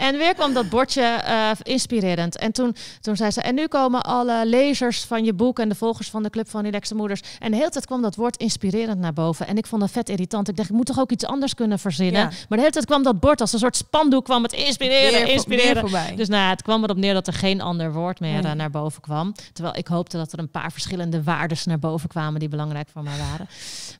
En 0.00 0.16
weer 0.16 0.34
kwam 0.34 0.54
dat 0.54 0.68
bordje 0.68 1.22
uh, 1.28 1.50
inspirerend. 1.62 2.36
En 2.36 2.52
toen, 2.52 2.76
toen 3.00 3.16
zei 3.16 3.30
ze, 3.30 3.40
en 3.40 3.54
nu 3.54 3.66
komen 3.66 4.02
alle 4.02 4.46
lezers 4.46 5.04
van 5.04 5.24
je 5.24 5.32
boek 5.32 5.58
en 5.58 5.68
de 5.68 5.74
volgers 5.74 6.10
van 6.10 6.22
de 6.22 6.30
Club 6.30 6.48
van 6.48 6.62
Relaxte 6.62 6.94
Moeders. 6.94 7.20
En 7.38 7.50
de 7.50 7.56
hele 7.56 7.70
tijd 7.70 7.86
kwam 7.86 8.02
dat 8.02 8.14
woord 8.14 8.36
inspirerend 8.36 9.00
naar 9.00 9.12
boven. 9.12 9.46
En 9.46 9.56
ik 9.56 9.66
vond 9.66 9.80
dat 9.80 9.90
vet 9.90 10.08
irritant. 10.08 10.48
Ik 10.48 10.56
dacht, 10.56 10.68
ik 10.68 10.74
moet 10.74 10.86
toch 10.86 10.98
ook 10.98 11.10
iets 11.10 11.24
anders 11.24 11.54
kunnen 11.54 11.78
verzinnen. 11.78 12.20
Ja. 12.20 12.26
Maar 12.26 12.58
de 12.58 12.58
hele 12.58 12.70
tijd 12.70 12.86
kwam 12.86 13.02
dat 13.02 13.20
bord 13.20 13.40
als 13.40 13.52
een 13.52 13.58
soort 13.58 13.76
spandoek 13.76 14.24
kwam 14.24 14.42
het 14.42 14.52
inspireren, 14.52 15.12
weer, 15.12 15.32
inspireren. 15.32 15.90
Weer 15.90 16.16
dus 16.16 16.28
nou, 16.28 16.50
het 16.50 16.62
kwam 16.62 16.82
erop 16.82 16.96
neer 16.96 17.14
dat 17.14 17.26
er 17.26 17.32
geen 17.32 17.60
ander 17.60 17.92
woord 17.92 18.20
meer 18.20 18.42
nee. 18.42 18.52
uh, 18.52 18.58
naar 18.58 18.70
boven 18.70 19.00
kwam. 19.02 19.34
Terwijl 19.52 19.76
ik 19.76 19.86
hoopte 19.86 20.16
dat 20.16 20.32
er 20.32 20.38
een 20.38 20.50
paar 20.50 20.72
verschillende 20.72 21.22
waardes 21.22 21.64
naar 21.64 21.78
boven 21.78 22.08
kwamen 22.08 22.40
die 22.40 22.48
belangrijk 22.48 22.88
voor 22.92 23.02
mij 23.02 23.18
waren. 23.30 23.48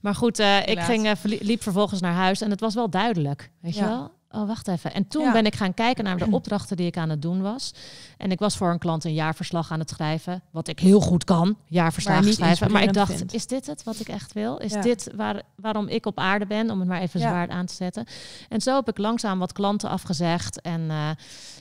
Maar 0.00 0.14
goed, 0.14 0.40
uh, 0.40 0.66
ik 0.66 0.80
ging, 0.80 1.16
liep 1.22 1.62
vervolgens 1.62 1.79
naar 2.00 2.14
huis 2.14 2.40
en 2.40 2.50
het 2.50 2.60
was 2.60 2.74
wel 2.74 2.90
duidelijk. 2.90 3.50
Weet 3.60 3.76
je 3.76 3.84
wel? 3.84 4.12
Oh, 4.32 4.46
wacht 4.46 4.68
even. 4.68 4.94
En 4.94 5.08
toen 5.08 5.24
ja. 5.24 5.32
ben 5.32 5.46
ik 5.46 5.54
gaan 5.54 5.74
kijken 5.74 6.04
naar 6.04 6.16
de 6.16 6.30
opdrachten 6.36 6.76
die 6.76 6.86
ik 6.86 6.96
aan 6.96 7.08
het 7.08 7.22
doen 7.22 7.42
was. 7.42 7.74
En 8.16 8.30
ik 8.30 8.38
was 8.38 8.56
voor 8.56 8.70
een 8.70 8.78
klant 8.78 9.04
een 9.04 9.14
jaarverslag 9.14 9.72
aan 9.72 9.78
het 9.78 9.90
schrijven. 9.90 10.42
Wat 10.50 10.68
ik 10.68 10.78
heel 10.78 11.00
goed 11.00 11.24
kan, 11.24 11.56
jaarverslag 11.64 12.22
maar 12.22 12.32
schrijven. 12.32 12.72
Maar 12.72 12.82
ik 12.82 12.92
dacht, 12.92 13.34
is 13.34 13.46
dit 13.46 13.66
het 13.66 13.82
wat 13.82 14.00
ik 14.00 14.08
echt 14.08 14.32
wil? 14.32 14.56
Is 14.56 14.72
ja. 14.72 14.80
dit 14.80 15.10
waar, 15.14 15.42
waarom 15.56 15.88
ik 15.88 16.06
op 16.06 16.18
aarde 16.18 16.46
ben? 16.46 16.70
Om 16.70 16.78
het 16.78 16.88
maar 16.88 17.00
even 17.00 17.20
ja. 17.20 17.28
zwaar 17.28 17.48
aan 17.48 17.66
te 17.66 17.74
zetten. 17.74 18.06
En 18.48 18.60
zo 18.60 18.74
heb 18.74 18.88
ik 18.88 18.98
langzaam 18.98 19.38
wat 19.38 19.52
klanten 19.52 19.88
afgezegd. 19.88 20.60
En, 20.60 20.80
uh, 20.80 21.10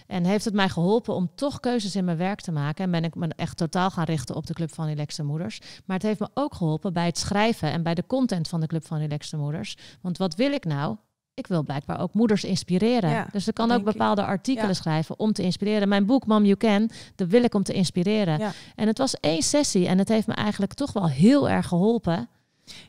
en 0.07 0.25
heeft 0.25 0.45
het 0.45 0.53
mij 0.53 0.69
geholpen 0.69 1.15
om 1.15 1.29
toch 1.35 1.59
keuzes 1.59 1.95
in 1.95 2.05
mijn 2.05 2.17
werk 2.17 2.41
te 2.41 2.51
maken. 2.51 2.83
En 2.83 2.91
ben 2.91 3.03
ik 3.03 3.15
me 3.15 3.27
echt 3.35 3.57
totaal 3.57 3.89
gaan 3.89 4.03
richten 4.03 4.35
op 4.35 4.47
de 4.47 4.53
Club 4.53 4.73
van 4.73 4.85
Relaxte 4.85 5.23
Moeders. 5.23 5.59
Maar 5.85 5.95
het 5.95 6.05
heeft 6.05 6.19
me 6.19 6.29
ook 6.33 6.55
geholpen 6.55 6.93
bij 6.93 7.05
het 7.05 7.17
schrijven 7.17 7.71
en 7.71 7.83
bij 7.83 7.95
de 7.95 8.05
content 8.07 8.47
van 8.47 8.59
de 8.59 8.67
Club 8.67 8.85
van 8.85 8.97
Relaxte 8.97 9.37
Moeders. 9.37 9.77
Want 10.01 10.17
wat 10.17 10.35
wil 10.35 10.51
ik 10.51 10.65
nou? 10.65 10.95
Ik 11.39 11.47
wil 11.47 11.63
blijkbaar 11.63 11.99
ook 11.99 12.13
moeders 12.13 12.43
inspireren. 12.43 13.09
Ja, 13.09 13.27
dus 13.31 13.47
ik 13.47 13.53
kan 13.53 13.71
ook 13.71 13.83
bepaalde 13.83 14.23
artikelen 14.23 14.67
ja. 14.67 14.73
schrijven 14.73 15.19
om 15.19 15.33
te 15.33 15.43
inspireren. 15.43 15.89
Mijn 15.89 16.05
boek 16.05 16.25
Mom 16.25 16.43
You 16.43 16.57
Can, 16.57 16.89
dat 17.15 17.27
wil 17.27 17.43
ik 17.43 17.53
om 17.53 17.63
te 17.63 17.73
inspireren. 17.73 18.39
Ja. 18.39 18.51
En 18.75 18.87
het 18.87 18.97
was 18.97 19.15
één 19.19 19.41
sessie 19.41 19.87
en 19.87 19.97
het 19.97 20.09
heeft 20.09 20.27
me 20.27 20.33
eigenlijk 20.33 20.73
toch 20.73 20.93
wel 20.93 21.09
heel 21.09 21.49
erg 21.49 21.67
geholpen. 21.67 22.29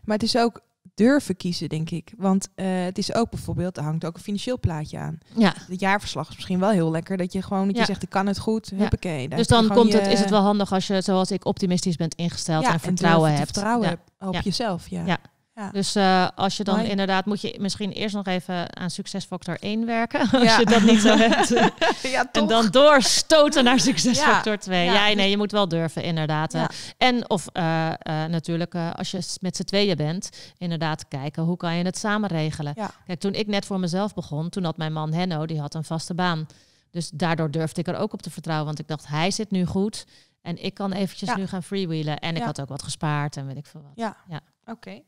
Maar 0.04 0.16
het 0.16 0.22
is 0.22 0.36
ook 0.36 0.60
durven 0.94 1.36
kiezen, 1.36 1.68
denk 1.68 1.90
ik. 1.90 2.12
Want 2.16 2.48
uh, 2.56 2.66
het 2.84 2.98
is 2.98 3.14
ook 3.14 3.30
bijvoorbeeld, 3.30 3.76
er 3.76 3.82
hangt 3.82 4.04
ook 4.04 4.14
een 4.14 4.22
financieel 4.22 4.58
plaatje 4.58 4.98
aan. 4.98 5.18
Ja. 5.36 5.54
Het 5.66 5.80
jaarverslag 5.80 6.28
is 6.28 6.34
misschien 6.34 6.58
wel 6.58 6.70
heel 6.70 6.90
lekker 6.90 7.16
dat 7.16 7.32
je 7.32 7.42
gewoon 7.42 7.66
dat 7.66 7.76
je 7.76 7.84
zegt, 7.84 8.02
ik 8.02 8.10
kan 8.10 8.26
het 8.26 8.38
goed, 8.38 8.68
ja. 8.70 8.76
huppakee. 8.76 9.28
Dus 9.28 9.46
dan 9.46 9.68
komt 9.68 9.92
je... 9.92 9.98
het, 9.98 10.12
is 10.12 10.20
het 10.20 10.30
wel 10.30 10.42
handig 10.42 10.72
als 10.72 10.86
je, 10.86 11.00
zoals 11.00 11.30
ik, 11.30 11.44
optimistisch 11.44 11.96
bent 11.96 12.14
ingesteld 12.14 12.64
en 12.64 12.80
vertrouwen 12.80 13.30
en 13.30 13.36
hebt. 13.36 13.50
Vertrouwen 13.50 13.88
hebt 13.88 14.10
op 14.18 14.40
jezelf, 14.40 14.88
ja. 14.88 15.18
Ja. 15.60 15.70
Dus 15.70 15.96
uh, 15.96 16.28
als 16.34 16.56
je 16.56 16.64
dan 16.64 16.80
inderdaad, 16.80 17.26
moet 17.26 17.40
je 17.40 17.56
misschien 17.58 17.92
eerst 17.92 18.14
nog 18.14 18.26
even 18.26 18.76
aan 18.76 18.90
succesfactor 18.90 19.56
1 19.60 19.86
werken. 19.86 20.20
als 20.40 20.56
je 20.56 20.64
dat 20.64 20.82
niet 20.82 21.00
zo 21.00 21.16
hebt. 21.16 21.48
ja, 22.14 22.28
en 22.32 22.46
dan 22.46 22.68
doorstoten 22.70 23.64
naar 23.64 23.80
succesfactor 23.80 24.58
2. 24.58 24.84
Ja, 24.84 25.04
nee, 25.04 25.16
dus 25.16 25.26
je 25.26 25.36
moet 25.36 25.52
wel 25.52 25.68
durven, 25.68 26.02
inderdaad. 26.02 26.54
En 26.96 27.30
of 27.30 27.46
uh, 27.52 27.62
uh, 27.62 28.24
natuurlijk, 28.24 28.74
als 28.74 29.10
je 29.10 29.36
met 29.40 29.56
z'n 29.56 29.62
tweeën 29.64 29.96
bent, 29.96 30.30
inderdaad 30.58 31.08
kijken 31.08 31.42
hoe 31.42 31.56
kan 31.56 31.76
je 31.76 31.84
het 31.84 31.98
samen 31.98 32.28
regelen. 32.28 32.74
Kijk, 33.06 33.20
toen 33.20 33.34
ik 33.34 33.46
net 33.46 33.66
voor 33.66 33.80
mezelf 33.80 34.14
begon, 34.14 34.48
toen 34.48 34.64
had 34.64 34.76
mijn 34.76 34.92
man 34.92 35.12
Henno, 35.12 35.46
die 35.46 35.60
had 35.60 35.74
een 35.74 35.84
vaste 35.84 36.14
baan. 36.14 36.46
Dus 36.90 37.10
daardoor 37.10 37.50
durfde 37.50 37.80
ik 37.80 37.88
er 37.88 37.96
ook 37.96 38.12
op 38.12 38.22
te 38.22 38.30
vertrouwen. 38.30 38.66
Want 38.66 38.78
ik 38.78 38.88
dacht, 38.88 39.06
hij 39.06 39.30
zit 39.30 39.50
nu 39.50 39.64
goed. 39.66 40.06
En 40.42 40.62
ik 40.64 40.74
kan 40.74 40.92
eventjes 40.92 41.34
nu 41.34 41.46
gaan 41.46 41.62
freewheelen. 41.62 42.18
En 42.18 42.36
ik 42.36 42.42
had 42.42 42.60
ook 42.60 42.68
wat 42.68 42.82
gespaard 42.82 43.36
en 43.36 43.46
weet 43.46 43.56
ik 43.56 43.66
veel 43.66 43.82
wat. 43.82 43.92
Ja, 43.94 44.16
ja. 44.28 44.40
oké. 44.64 45.02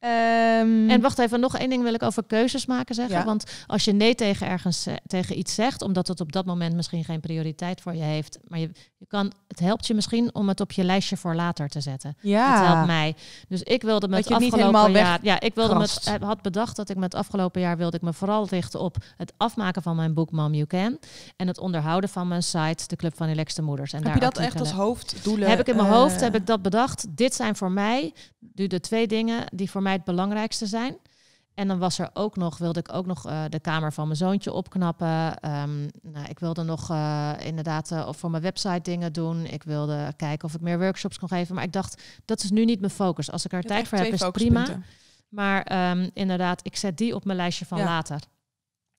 Um, 0.00 0.90
en 0.90 1.00
wacht 1.00 1.18
even, 1.18 1.40
nog 1.40 1.56
één 1.56 1.70
ding 1.70 1.82
wil 1.82 1.94
ik 1.94 2.02
over 2.02 2.24
keuzes 2.24 2.66
maken 2.66 2.94
zeggen. 2.94 3.24
Want 3.24 3.44
als 3.66 3.84
je 3.84 3.92
nee 3.92 4.14
tegen 4.14 4.46
ergens 4.46 4.86
eh, 4.86 4.94
tegen 5.06 5.38
iets 5.38 5.54
zegt, 5.54 5.82
omdat 5.82 6.08
het 6.08 6.20
op 6.20 6.32
dat 6.32 6.46
moment 6.46 6.74
misschien 6.74 7.04
geen 7.04 7.20
prioriteit 7.20 7.80
voor 7.80 7.94
je 7.94 8.02
heeft, 8.02 8.38
maar 8.48 8.58
je, 8.58 8.70
je 8.96 9.06
kan, 9.06 9.32
het 9.48 9.58
helpt 9.58 9.86
je 9.86 9.94
misschien 9.94 10.34
om 10.34 10.48
het 10.48 10.60
op 10.60 10.72
je 10.72 10.84
lijstje 10.84 11.16
voor 11.16 11.34
later 11.34 11.68
te 11.68 11.80
zetten. 11.80 12.16
Ja. 12.20 12.58
Het 12.58 12.66
helpt 12.66 12.86
mij. 12.86 13.14
Dus 13.48 13.62
ik 13.62 13.82
wilde 13.82 14.08
met 14.08 14.30
afgelopen 14.30 14.92
jaar, 14.92 15.18
ja, 15.22 15.40
ik 15.40 15.54
wilde 15.54 15.74
met, 15.74 16.00
eh, 16.04 16.28
had 16.28 16.42
bedacht 16.42 16.76
dat 16.76 16.88
ik 16.88 16.96
met 16.96 17.14
afgelopen 17.14 17.60
jaar 17.60 17.76
wilde 17.76 17.96
ik 17.96 18.02
me 18.02 18.12
vooral 18.12 18.48
richten 18.48 18.80
op 18.80 18.96
het 19.16 19.32
afmaken 19.36 19.82
van 19.82 19.96
mijn 19.96 20.14
boek 20.14 20.30
Mom 20.30 20.54
You 20.54 20.66
Can 20.66 20.98
en 21.36 21.46
het 21.46 21.58
onderhouden 21.58 22.10
van 22.10 22.28
mijn 22.28 22.42
site, 22.42 22.86
de 22.86 22.96
Club 22.96 23.16
van 23.16 23.26
Relaxte 23.26 23.62
Moeders. 23.62 23.92
En 23.92 24.04
heb 24.04 24.14
je 24.14 24.20
dat 24.20 24.38
echt 24.38 24.60
als 24.60 24.72
hoofddoelen? 24.72 25.48
Heb 25.48 25.60
ik 25.60 25.68
in 25.68 25.76
mijn 25.76 25.88
hoofd 25.88 26.16
eh, 26.16 26.20
heb 26.20 26.34
ik 26.34 26.46
dat 26.46 26.62
bedacht. 26.62 27.06
Dit 27.08 27.34
zijn 27.34 27.56
voor 27.56 27.70
mij 27.70 28.12
nu 28.54 28.66
de 28.66 28.80
twee 28.80 29.06
dingen 29.06 29.44
die 29.54 29.70
voor 29.70 29.82
mij 29.82 29.87
het 29.92 30.04
belangrijkste 30.04 30.66
zijn. 30.66 30.96
En 31.54 31.68
dan 31.68 31.78
was 31.78 31.98
er 31.98 32.10
ook 32.12 32.36
nog, 32.36 32.58
wilde 32.58 32.78
ik 32.78 32.92
ook 32.92 33.06
nog 33.06 33.26
uh, 33.26 33.44
de 33.48 33.60
kamer 33.60 33.92
van 33.92 34.04
mijn 34.04 34.18
zoontje 34.18 34.52
opknappen. 34.52 35.26
Um, 35.52 35.90
nou, 36.02 36.26
ik 36.28 36.38
wilde 36.38 36.62
nog 36.62 36.90
uh, 36.90 37.32
inderdaad 37.42 37.90
uh, 37.90 38.12
voor 38.12 38.30
mijn 38.30 38.42
website 38.42 38.80
dingen 38.80 39.12
doen. 39.12 39.46
Ik 39.46 39.62
wilde 39.62 40.12
kijken 40.16 40.48
of 40.48 40.54
ik 40.54 40.60
meer 40.60 40.78
workshops 40.78 41.18
kon 41.18 41.28
geven. 41.28 41.54
Maar 41.54 41.64
ik 41.64 41.72
dacht, 41.72 42.02
dat 42.24 42.42
is 42.42 42.50
nu 42.50 42.64
niet 42.64 42.80
mijn 42.80 42.92
focus. 42.92 43.30
Als 43.30 43.44
ik 43.44 43.52
er 43.52 43.62
tijd 43.62 43.88
voor 43.88 43.98
heb, 43.98 44.12
is 44.12 44.30
prima. 44.30 44.66
Maar 45.28 45.90
um, 45.90 46.10
inderdaad, 46.14 46.60
ik 46.62 46.76
zet 46.76 46.96
die 46.96 47.14
op 47.14 47.24
mijn 47.24 47.36
lijstje 47.36 47.66
van 47.66 47.78
later. 47.78 48.20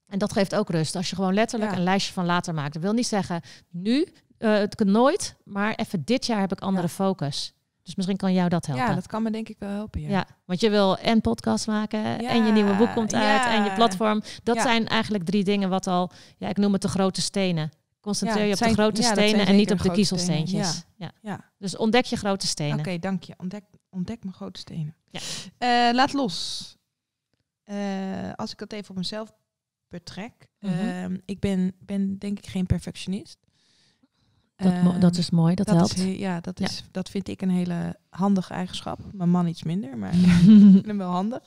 En 0.08 0.20
dat 0.20 0.34
geeft 0.34 0.56
ook 0.56 0.70
rust. 0.70 0.96
Als 0.96 1.10
je 1.10 1.16
gewoon 1.16 1.34
letterlijk 1.34 1.72
een 1.72 1.84
lijstje 1.84 2.14
van 2.14 2.26
later 2.26 2.54
maakt. 2.54 2.74
Dat 2.74 2.82
wil 2.82 2.94
niet 2.94 3.08
zeggen, 3.08 3.42
nu, 3.70 4.08
het 4.38 4.76
kan 4.76 4.92
nooit. 4.92 5.36
Maar 5.44 5.76
even 5.76 6.06
dit 6.06 6.26
jaar 6.26 6.40
heb 6.40 6.52
ik 6.52 6.60
andere 6.60 6.88
ja. 6.88 6.94
focus. 6.94 7.54
Dus 7.90 7.98
misschien 7.98 8.18
kan 8.18 8.34
jou 8.34 8.50
dat 8.50 8.66
helpen. 8.66 8.86
Ja, 8.86 8.94
dat 8.94 9.08
kan 9.08 9.24
me 9.24 9.32
denk 9.32 9.50
ik 9.50 9.56
wel 9.60 9.70
helpen. 9.70 10.02
Ja, 10.02 10.10
ja 10.10 10.28
want 10.46 10.62
je 10.62 10.70
wil 10.70 10.98
en 10.98 11.22
podcast 11.22 11.68
maken 11.68 12.20
en 12.20 12.46
je 12.46 12.52
nieuwe 12.52 12.76
boek 12.76 12.94
komt 12.94 13.14
uit 13.14 13.46
en 13.46 13.64
je 13.64 13.72
platform. 13.72 14.22
Dat 14.44 14.62
zijn 14.62 14.88
eigenlijk 14.88 15.24
drie 15.24 15.44
dingen 15.44 15.70
wat 15.70 15.88
al, 15.88 16.12
ja, 16.38 16.48
ik 16.48 16.58
noem 16.58 16.74
het 16.74 16.82
de 16.82 16.88
grote 16.88 17.22
stenen. 17.22 17.72
Concentreer 18.00 18.46
je 18.46 18.54
op 18.54 18.60
de 18.60 18.74
grote 18.74 19.04
stenen 19.04 19.48
en 19.48 19.56
niet 19.56 19.72
op 19.72 19.82
de 19.82 19.92
kiezelsteentjes. 19.92 20.86
Ja. 20.96 21.12
Ja. 21.22 21.52
Dus 21.58 21.78
ontdek 21.78 22.06
je 22.06 22.16
grote 22.16 22.48
stenen. 22.48 22.80
Oké, 22.80 23.00
dank 23.00 23.24
je. 23.24 23.34
Ontdek, 23.38 23.64
ontdek 23.90 24.24
mijn 24.24 24.36
grote 24.36 24.60
stenen. 24.60 24.96
Ja. 25.10 25.20
Uh, 25.90 25.94
laat 25.96 26.14
los. 26.14 26.78
Uh, 27.66 27.76
als 28.36 28.52
ik 28.52 28.58
dat 28.58 28.72
even 28.72 28.90
op 28.90 28.96
mezelf 28.96 29.34
betrek. 29.88 30.48
-hmm. 30.60 30.72
uh, 30.72 31.18
ik 31.26 31.40
ben, 31.40 31.76
ben 31.80 32.18
denk 32.18 32.38
ik 32.38 32.48
geen 32.48 32.66
perfectionist. 32.66 33.38
Dat, 34.64 35.02
dat 35.02 35.18
is 35.18 35.30
mooi, 35.30 35.56
dat, 35.56 35.66
dat 35.66 35.76
helpt. 35.76 35.98
Is, 35.98 36.18
ja, 36.18 36.40
dat, 36.40 36.60
is, 36.60 36.84
dat 36.92 37.10
vind 37.10 37.28
ik 37.28 37.42
een 37.42 37.50
hele 37.50 37.96
handige 38.10 38.54
eigenschap. 38.54 39.00
Mijn 39.12 39.30
man 39.30 39.48
iets 39.48 39.64
minder, 39.64 39.98
maar 39.98 40.14
ik 40.84 40.94
wel 40.98 41.12
handig. 41.12 41.42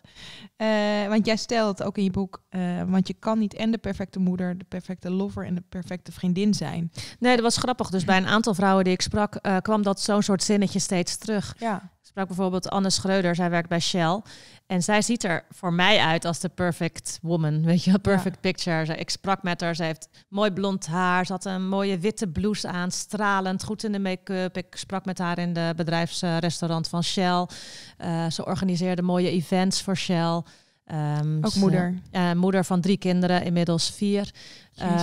Uh, 0.57 1.09
want 1.09 1.27
jij 1.27 1.37
stelt 1.37 1.83
ook 1.83 1.99
in 1.99 2.05
je 2.05 2.11
boek, 2.11 2.43
uh, 2.51 2.83
want 2.87 3.07
je 3.07 3.15
kan 3.15 3.39
niet 3.39 3.55
en 3.55 3.71
de 3.71 3.79
perfecte 3.79 4.19
moeder, 4.19 4.59
de 4.59 4.65
perfecte 4.65 5.11
lover 5.11 5.47
en 5.47 5.55
de 5.55 5.63
perfecte 5.69 6.13
vriendin 6.13 6.55
zijn. 6.55 6.93
Nee, 7.19 7.35
dat 7.35 7.45
was 7.45 7.57
grappig. 7.57 7.91
Dus 7.91 8.05
bij 8.05 8.17
een 8.17 8.27
aantal 8.27 8.55
vrouwen 8.55 8.85
die 8.85 8.93
ik 8.93 9.03
sprak, 9.03 9.39
uh, 9.43 9.57
kwam 9.57 9.83
dat 9.83 10.01
zo'n 10.01 10.23
soort 10.23 10.43
zinnetje 10.43 10.79
steeds 10.79 11.17
terug. 11.17 11.57
Ja 11.59 11.91
sprak 12.13 12.27
bijvoorbeeld 12.27 12.69
Anne 12.69 12.91
Schreuder, 12.91 13.35
zij 13.35 13.51
werkt 13.51 13.69
bij 13.69 13.81
Shell. 13.81 14.21
En 14.67 14.83
zij 14.83 15.03
ziet 15.03 15.25
er 15.25 15.45
voor 15.51 15.73
mij 15.73 15.99
uit 15.99 16.25
als 16.25 16.39
de 16.39 16.49
perfect 16.49 17.19
woman, 17.23 17.65
weet 17.65 17.85
je, 17.85 17.99
perfect 17.99 18.41
picture. 18.41 18.97
Ik 18.97 19.11
sprak 19.11 19.43
met 19.43 19.61
haar, 19.61 19.77
ze 19.77 19.85
heeft 19.85 20.09
mooi 20.29 20.51
blond 20.51 20.87
haar, 20.87 21.27
ze 21.27 21.33
had 21.33 21.45
een 21.45 21.69
mooie 21.69 21.99
witte 21.99 22.29
blouse 22.29 22.69
aan, 22.69 22.91
stralend, 22.91 23.65
goed 23.65 23.85
in 23.85 23.93
de 23.93 23.99
make-up. 23.99 24.57
Ik 24.57 24.67
sprak 24.71 25.05
met 25.05 25.19
haar 25.19 25.39
in 25.39 25.53
de 25.53 25.73
bedrijfsrestaurant 25.77 26.89
van 26.89 27.05
Shell. 27.05 27.47
Uh, 27.99 28.31
ze 28.31 28.45
organiseerde 28.45 29.03
mooie 29.03 29.31
events 29.31 29.83
voor 29.83 29.97
Shell. 29.97 30.43
Um, 30.87 31.39
Ook 31.45 31.55
moeder. 31.55 31.95
Uh, 32.13 32.33
moeder 32.33 32.65
van 32.65 32.81
drie 32.81 32.97
kinderen, 32.97 33.45
inmiddels 33.45 33.91
vier. 33.91 34.31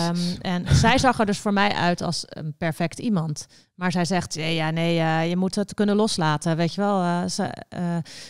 Um, 0.07 0.37
en 0.41 0.75
zij 0.75 0.97
zag 0.97 1.19
er 1.19 1.25
dus 1.25 1.39
voor 1.39 1.53
mij 1.53 1.71
uit 1.73 2.01
als 2.01 2.23
een 2.27 2.53
perfect 2.57 2.99
iemand. 2.99 3.47
Maar 3.75 3.91
zij 3.91 4.05
zegt, 4.05 4.33
ja, 4.33 4.45
ja 4.45 4.69
nee, 4.69 4.99
uh, 4.99 5.29
je 5.29 5.35
moet 5.35 5.55
het 5.55 5.73
kunnen 5.73 5.95
loslaten. 5.95 6.57
Weet 6.57 6.73
je 6.73 6.81
wel, 6.81 7.01
uh, 7.01 7.25
ze, 7.25 7.53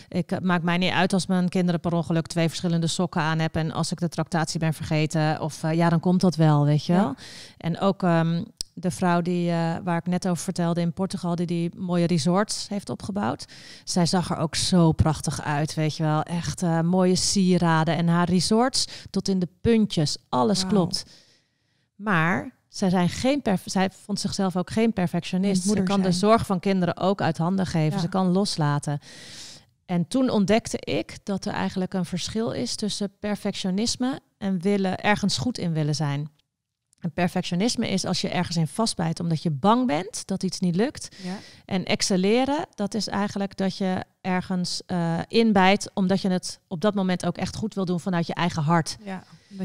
ik 0.08 0.40
maak 0.40 0.62
mij 0.62 0.76
niet 0.76 0.92
uit 0.92 1.12
als 1.12 1.26
mijn 1.26 1.48
kinderen 1.48 1.80
per 1.80 1.92
ongeluk 1.92 2.26
twee 2.26 2.48
verschillende 2.48 2.86
sokken 2.86 3.20
aan 3.20 3.38
hebben. 3.38 3.62
En 3.62 3.72
als 3.72 3.92
ik 3.92 4.00
de 4.00 4.08
tractatie 4.08 4.60
ben 4.60 4.74
vergeten. 4.74 5.40
Of 5.40 5.62
ja, 5.72 5.88
dan 5.88 6.00
komt 6.00 6.20
dat 6.20 6.36
wel, 6.36 6.64
weet 6.64 6.84
je 6.84 6.92
wel. 6.92 7.14
En 7.56 7.80
ook 7.80 8.02
um, 8.02 8.44
de 8.80 8.90
vrouw 8.90 9.20
die, 9.20 9.50
uh, 9.50 9.76
waar 9.84 9.98
ik 9.98 10.06
net 10.06 10.28
over 10.28 10.42
vertelde 10.42 10.80
in 10.80 10.92
Portugal, 10.92 11.34
die 11.34 11.46
die 11.46 11.70
mooie 11.76 12.06
resorts 12.06 12.68
heeft 12.68 12.90
opgebouwd. 12.90 13.44
Zij 13.84 14.06
zag 14.06 14.30
er 14.30 14.36
ook 14.36 14.54
zo 14.54 14.92
prachtig 14.92 15.42
uit, 15.42 15.74
weet 15.74 15.96
je 15.96 16.02
wel. 16.02 16.22
Echt 16.22 16.62
uh, 16.62 16.80
mooie 16.80 17.16
sieraden 17.16 17.96
en 17.96 18.08
haar 18.08 18.28
resorts 18.28 18.86
tot 19.10 19.28
in 19.28 19.38
de 19.38 19.48
puntjes. 19.60 20.16
Alles 20.28 20.60
wow. 20.60 20.70
klopt. 20.70 21.04
Maar 21.96 22.52
zij, 22.68 22.90
zijn 22.90 23.08
geen 23.08 23.42
zij 23.64 23.90
vond 23.90 24.20
zichzelf 24.20 24.56
ook 24.56 24.70
geen 24.70 24.92
perfectionist. 24.92 25.62
Ze 25.62 25.82
kan 25.82 26.00
zijn. 26.00 26.10
de 26.10 26.18
zorg 26.18 26.46
van 26.46 26.60
kinderen 26.60 26.96
ook 26.96 27.20
uit 27.20 27.38
handen 27.38 27.66
geven. 27.66 27.96
Ja. 27.96 27.98
Ze 27.98 28.08
kan 28.08 28.32
loslaten. 28.32 28.98
En 29.86 30.08
toen 30.08 30.30
ontdekte 30.30 30.78
ik 30.80 31.18
dat 31.22 31.44
er 31.44 31.52
eigenlijk 31.52 31.94
een 31.94 32.04
verschil 32.04 32.50
is 32.50 32.74
tussen 32.74 33.12
perfectionisme 33.20 34.20
en 34.38 34.60
willen, 34.60 34.98
ergens 34.98 35.38
goed 35.38 35.58
in 35.58 35.72
willen 35.72 35.94
zijn. 35.94 36.30
En 37.00 37.12
perfectionisme 37.12 37.88
is 37.88 38.04
als 38.04 38.20
je 38.20 38.28
ergens 38.28 38.56
in 38.56 38.66
vastbijt 38.66 39.20
omdat 39.20 39.42
je 39.42 39.50
bang 39.50 39.86
bent 39.86 40.26
dat 40.26 40.42
iets 40.42 40.60
niet 40.60 40.76
lukt. 40.76 41.16
Ja. 41.22 41.36
En 41.64 41.84
excelleren, 41.84 42.66
dat 42.74 42.94
is 42.94 43.08
eigenlijk 43.08 43.56
dat 43.56 43.76
je 43.76 44.04
ergens 44.20 44.82
uh, 44.86 45.18
inbijt 45.28 45.90
omdat 45.94 46.20
je 46.20 46.28
het 46.28 46.60
op 46.68 46.80
dat 46.80 46.94
moment 46.94 47.26
ook 47.26 47.36
echt 47.36 47.56
goed 47.56 47.74
wil 47.74 47.84
doen 47.84 48.00
vanuit 48.00 48.26
je 48.26 48.34
eigen 48.34 48.62
hart. 48.62 48.96
Ja, 49.04 49.22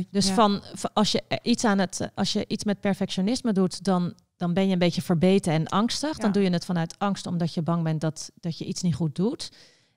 dus 0.09 0.27
ja. 0.27 0.33
van 0.33 0.63
als 0.93 1.11
je 1.11 1.23
iets 1.41 1.63
aan 1.63 1.79
het, 1.79 2.09
als 2.13 2.33
je 2.33 2.45
iets 2.47 2.63
met 2.63 2.79
perfectionisme 2.79 3.53
doet, 3.53 3.83
dan, 3.83 4.13
dan 4.37 4.53
ben 4.53 4.67
je 4.67 4.73
een 4.73 4.79
beetje 4.79 5.01
verbeten 5.01 5.53
en 5.53 5.67
angstig. 5.67 6.17
Dan 6.17 6.31
doe 6.31 6.43
je 6.43 6.49
het 6.49 6.65
vanuit 6.65 6.95
angst 6.97 7.25
omdat 7.25 7.53
je 7.53 7.61
bang 7.61 7.83
bent 7.83 8.01
dat, 8.01 8.31
dat 8.39 8.57
je 8.57 8.65
iets 8.65 8.81
niet 8.81 8.95
goed 8.95 9.15
doet. 9.15 9.51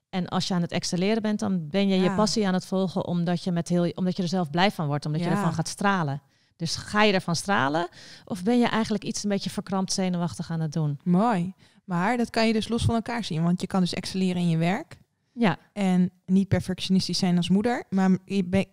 En 0.09 0.27
als 0.27 0.47
je 0.47 0.53
aan 0.53 0.61
het 0.61 0.71
excelleren 0.71 1.21
bent, 1.21 1.39
dan 1.39 1.67
ben 1.69 1.87
je 1.87 1.99
je 2.01 2.11
passie 2.11 2.47
aan 2.47 2.53
het 2.53 2.65
volgen 2.65 3.05
omdat 3.05 3.43
je, 3.43 3.51
met 3.51 3.67
heel, 3.67 3.91
omdat 3.95 4.17
je 4.17 4.23
er 4.23 4.29
zelf 4.29 4.49
blij 4.49 4.71
van 4.71 4.87
wordt, 4.87 5.05
omdat 5.05 5.21
je 5.21 5.29
ervan 5.29 5.53
gaat 5.53 5.67
stralen. 5.67 6.21
Dus 6.59 6.75
ga 6.75 7.03
je 7.03 7.13
ervan 7.13 7.35
stralen? 7.35 7.87
Of 8.25 8.43
ben 8.43 8.59
je 8.59 8.67
eigenlijk 8.67 9.03
iets 9.03 9.23
een 9.23 9.29
beetje 9.29 9.49
verkrampt 9.49 9.93
zenuwachtig 9.93 10.51
aan 10.51 10.59
het 10.59 10.73
doen? 10.73 10.99
Mooi. 11.03 11.53
Maar 11.85 12.17
dat 12.17 12.29
kan 12.29 12.47
je 12.47 12.53
dus 12.53 12.67
los 12.67 12.83
van 12.83 12.95
elkaar 12.95 13.23
zien. 13.23 13.43
Want 13.43 13.61
je 13.61 13.67
kan 13.67 13.79
dus 13.79 13.93
excelleren 13.93 14.41
in 14.41 14.49
je 14.49 14.57
werk. 14.57 14.97
Ja. 15.33 15.57
En 15.73 16.11
niet 16.25 16.47
perfectionistisch 16.47 17.17
zijn 17.17 17.37
als 17.37 17.49
moeder. 17.49 17.83
Maar 17.89 18.17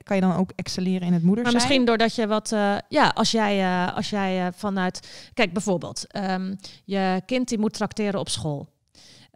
kan 0.02 0.16
je 0.16 0.20
dan 0.20 0.34
ook 0.34 0.52
excelleren 0.54 1.06
in 1.06 1.12
het 1.12 1.22
moeder 1.22 1.42
maar 1.42 1.52
zijn? 1.52 1.64
Misschien 1.64 1.86
doordat 1.86 2.14
je 2.14 2.26
wat... 2.26 2.52
Uh, 2.52 2.76
ja, 2.88 3.08
als 3.08 3.30
jij, 3.30 3.60
uh, 3.60 3.96
als 3.96 4.10
jij 4.10 4.46
uh, 4.46 4.52
vanuit... 4.52 5.30
Kijk, 5.34 5.52
bijvoorbeeld. 5.52 6.16
Um, 6.16 6.56
je 6.84 7.22
kind 7.26 7.48
die 7.48 7.58
moet 7.58 7.72
tracteren 7.72 8.20
op 8.20 8.28
school. 8.28 8.68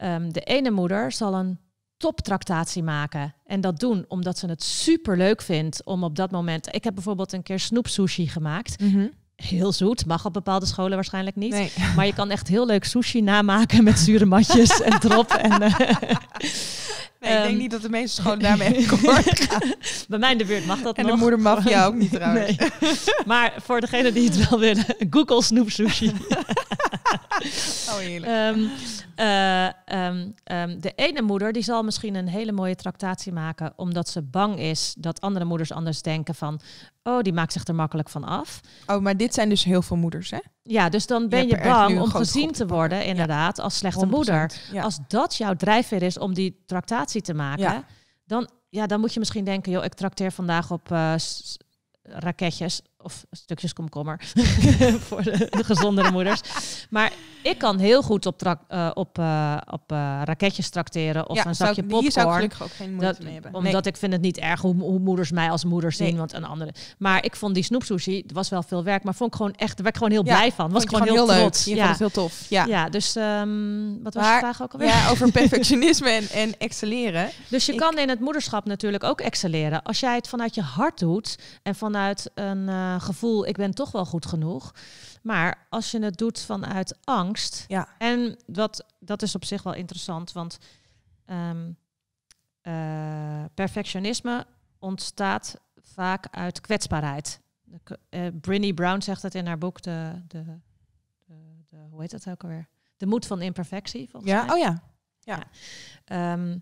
Um, 0.03 0.33
de 0.33 0.41
ene 0.41 0.71
moeder 0.71 1.13
zal 1.13 1.35
een 1.35 1.59
toptractatie 2.01 2.83
maken. 2.83 3.35
En 3.47 3.61
dat 3.61 3.81
doen 3.81 4.05
omdat 4.09 4.39
ze 4.39 4.47
het 4.47 4.63
super 4.63 5.17
leuk 5.17 5.43
vindt 5.43 5.85
om 5.85 6.05
op 6.05 6.17
dat 6.17 6.31
moment. 6.31 6.75
Ik 6.75 6.85
heb 6.85 6.95
bijvoorbeeld 6.95 7.33
een 7.33 7.43
keer 7.43 7.61
snoepsushi 7.61 8.29
gemaakt. 8.29 8.81
Mm 8.81 8.93
-hmm. 8.93 9.11
Heel 9.37 9.73
zoet, 9.73 10.07
mag 10.07 10.25
op 10.25 10.33
bepaalde 10.33 10.67
scholen 10.67 10.95
waarschijnlijk 10.95 11.37
niet. 11.37 11.53
Nee. 11.53 11.73
Maar 11.97 12.07
je 12.07 12.15
kan 12.15 12.31
echt 12.31 12.49
heel 12.49 12.67
leuk 12.67 12.85
sushi 12.85 13.21
namaken 13.21 13.85
met 13.85 13.99
zure 13.99 14.27
matjes 14.27 14.81
en 14.81 15.01
drop. 15.01 15.31
En, 15.31 15.63
uh, 15.63 15.81
Nee, 17.21 17.37
ik 17.37 17.43
denk 17.43 17.59
niet 17.59 17.71
dat 17.71 17.83
de 17.83 17.89
meeste 17.89 18.21
scholen 18.21 18.39
daarmee 18.39 18.91
akkoord 18.91 19.41
gaan. 19.51 19.75
Bij 20.09 20.19
mij 20.19 20.33
in 20.33 20.39
de 20.39 20.45
buurt 20.45 20.67
mag 20.67 20.81
dat 20.81 20.97
en 20.97 21.03
nog. 21.03 21.13
En 21.13 21.19
de 21.19 21.23
moedermafia 21.23 21.87
ook 21.87 21.95
niet 21.95 22.13
trouwens. 22.13 22.57
Nee. 22.57 22.71
Maar 23.27 23.55
voor 23.63 23.81
degene 23.81 24.13
die 24.13 24.29
het 24.29 24.49
wel 24.49 24.59
willen, 24.59 24.85
Google 25.11 25.43
snoep 25.43 25.71
sushi. 25.71 26.13
Oh, 27.91 27.97
heerlijk. 27.97 28.57
Um, 28.57 28.71
uh, 29.17 29.67
um, 29.67 30.35
um, 30.45 30.81
de 30.81 30.93
ene 30.97 31.23
moeder 31.23 31.53
die 31.53 31.63
zal 31.63 31.83
misschien 31.83 32.15
een 32.15 32.29
hele 32.29 32.53
mooie 32.53 32.75
tractatie 32.75 33.33
maken, 33.33 33.73
omdat 33.77 34.09
ze 34.09 34.23
bang 34.23 34.59
is 34.59 34.95
dat 34.99 35.21
andere 35.21 35.45
moeders 35.45 35.73
anders 35.73 36.03
denken 36.03 36.35
van, 36.35 36.61
oh, 37.03 37.21
die 37.21 37.33
maakt 37.33 37.53
zich 37.53 37.67
er 37.67 37.75
makkelijk 37.75 38.09
van 38.09 38.25
af. 38.25 38.61
Oh, 38.87 39.01
maar 39.01 39.17
dit 39.17 39.35
zijn 39.35 39.49
dus 39.49 39.65
heel 39.65 39.83
veel 39.83 39.97
moeders, 39.97 40.31
hè? 40.31 40.39
Ja, 40.63 40.89
dus 40.89 41.07
dan 41.07 41.29
ben 41.29 41.47
je, 41.47 41.57
je 41.57 41.63
bang 41.63 42.01
om 42.01 42.11
gezien 42.11 42.53
te 42.53 42.67
worden, 42.67 43.05
inderdaad, 43.05 43.57
ja. 43.57 43.63
als 43.63 43.77
slechte 43.77 44.07
100%. 44.07 44.09
moeder. 44.09 44.53
Ja. 44.73 44.83
Als 44.83 44.99
dat 45.09 45.37
jouw 45.37 45.55
drijfveer 45.55 46.03
is 46.03 46.19
om 46.19 46.35
die 46.35 46.63
tractatie 46.67 47.23
te 47.23 47.35
maken, 47.35 47.63
ja. 47.63 47.85
dan, 48.25 48.51
ja, 48.69 48.87
dan 48.87 49.01
moet 49.01 49.13
je 49.13 49.19
misschien 49.19 49.45
denken, 49.45 49.73
joh, 49.73 49.85
ik 49.85 49.95
trakteer 49.95 50.33
vandaag 50.33 50.71
op 50.71 50.91
uh, 50.93 51.15
raketjes 52.03 52.83
of 53.03 53.25
stukjes 53.31 53.73
komkommer 53.73 54.21
voor 55.09 55.23
de, 55.23 55.47
de 55.51 55.65
gezondere 55.65 56.11
moeders. 56.11 56.41
Maar 56.91 57.13
ik 57.43 57.59
kan 57.59 57.79
heel 57.79 58.03
goed 58.03 58.27
op, 58.27 58.39
trak, 58.39 58.61
uh, 58.71 58.91
op, 58.95 59.19
uh, 59.19 59.57
op 59.71 59.93
uh, 59.93 60.21
raketjes 60.25 60.69
trakteren 60.69 61.29
of 61.29 61.37
ja, 61.37 61.47
een 61.47 61.55
zakje 61.55 61.83
popcorn. 61.83 62.03
Hier 62.03 62.13
zou 62.13 62.27
ik 62.29 62.35
gelukkig 62.35 62.63
ook 62.63 62.71
geen 62.71 62.95
moeite 62.95 63.13
Dat- 63.15 63.23
mee 63.23 63.33
hebben. 63.33 63.55
Omdat 63.55 63.73
Nee. 63.85 63.93
ik 63.93 63.97
vind 63.97 64.13
het 64.13 64.23
niet 64.23 64.39
erg 64.39 64.61
hoe, 64.61 64.75
hoe 64.75 64.99
moeders 64.99 65.31
mij 65.31 65.51
als 65.51 65.65
moeder 65.65 65.93
zien, 65.93 66.07
Nee. 66.09 66.17
want 66.17 66.33
een 66.33 66.45
andere. 66.45 66.75
Maar 66.99 67.25
ik 67.25 67.37
vond 67.37 67.55
die 67.55 67.63
snoepsushi, 67.65 68.17
het 68.23 68.33
was 68.33 68.49
wel 68.49 68.63
veel 68.63 68.85
werk, 68.85 69.03
maar 69.05 69.15
vond 69.15 69.31
ik 69.31 69.37
gewoon 69.37 69.53
echt, 69.55 69.77
daar 69.77 69.85
werd 69.85 69.89
ik 69.97 70.03
gewoon 70.03 70.11
heel 70.13 70.25
Ja, 70.27 70.37
blij 70.39 70.53
van. 70.53 70.71
Was 70.71 70.83
ik 70.83 70.91
je 70.91 70.97
gewoon 70.97 71.13
heel, 71.15 71.27
leuk. 71.27 71.39
trots. 71.39 71.65
Je 71.65 71.75
ja. 71.75 71.77
vond 71.77 71.89
het 71.91 71.99
heel 71.99 72.23
tof. 72.25 72.47
Ja. 72.49 72.65
ja, 72.65 72.89
dus 72.89 73.17
ehm, 73.17 74.03
wat 74.03 74.15
was 74.15 74.23
Maar- 74.25 74.33
de 74.35 74.39
vraag 74.47 74.63
ook 74.63 74.73
alweer? 74.73 74.89
Ja, 74.89 75.09
over 75.11 75.31
perfectionisme 75.31 76.09
en, 76.11 76.29
en 76.29 76.55
excelleren. 76.59 77.29
Dus 77.49 77.67
je 77.67 77.73
Ik- 77.73 77.79
kan 77.79 77.99
in 77.99 78.09
het 78.09 78.21
moederschap 78.21 78.65
natuurlijk 78.65 79.05
ook 79.05 79.21
excelleren. 79.21 79.83
Als 79.83 80.01
jij 80.01 80.15
het 80.15 80.29
vanuit 80.29 80.55
je 80.55 80.63
hart 80.63 80.99
doet 80.99 81.39
en 81.63 81.75
vanuit 81.75 82.31
een 82.35 82.69
eh, 82.95 83.01
gevoel, 83.01 83.47
ik 83.47 83.57
ben 83.57 83.71
toch 83.75 83.91
wel 83.93 84.05
goed 84.05 84.27
genoeg. 84.27 84.75
Maar 85.23 85.67
als 85.69 85.91
je 85.91 86.03
het 86.03 86.17
doet 86.19 86.41
vanuit 86.41 86.99
angst, 87.05 87.65
Ja. 87.69 87.89
en 87.99 88.37
dat, 88.47 88.85
dat 88.99 89.23
is 89.23 89.35
op 89.35 89.45
zich 89.45 89.63
wel 89.63 89.75
interessant, 89.75 90.33
want 90.33 90.59
ehm, 91.25 91.71
eh, 92.61 93.45
perfectionisme 93.55 94.47
ontstaat 94.79 95.57
vaak 95.77 96.27
uit 96.31 96.61
kwetsbaarheid. 96.61 97.41
De, 97.65 97.99
eh, 98.09 98.27
Brinny 98.41 98.73
Brown 98.73 99.01
zegt 99.01 99.23
het 99.23 99.35
in 99.35 99.47
haar 99.47 99.59
boek, 99.59 99.83
de, 99.83 100.23
de, 100.29 100.45
de, 100.45 100.55
de- 101.67 101.77
hoe 101.91 102.01
heet 102.01 102.11
dat 102.11 102.29
ook 102.29 102.43
alweer? 102.43 102.69
De 102.97 103.07
moed 103.07 103.27
van 103.27 103.43
imperfectie, 103.43 104.09
volgens 104.11 104.33
Ja, 104.33 104.45
mij. 104.45 104.55
oh 104.55 104.59
ja. 104.59 104.83
Ehm, 106.05 106.59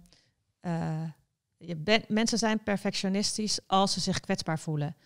eh, 0.61 1.03
je 1.57 2.05
mensen 2.09 2.39
zijn 2.39 2.63
perfectionistisch 2.63 3.61
als 3.67 3.93
ze 3.93 4.01
zich 4.01 4.21
kwetsbaar 4.21 4.59
voelen. 4.59 4.97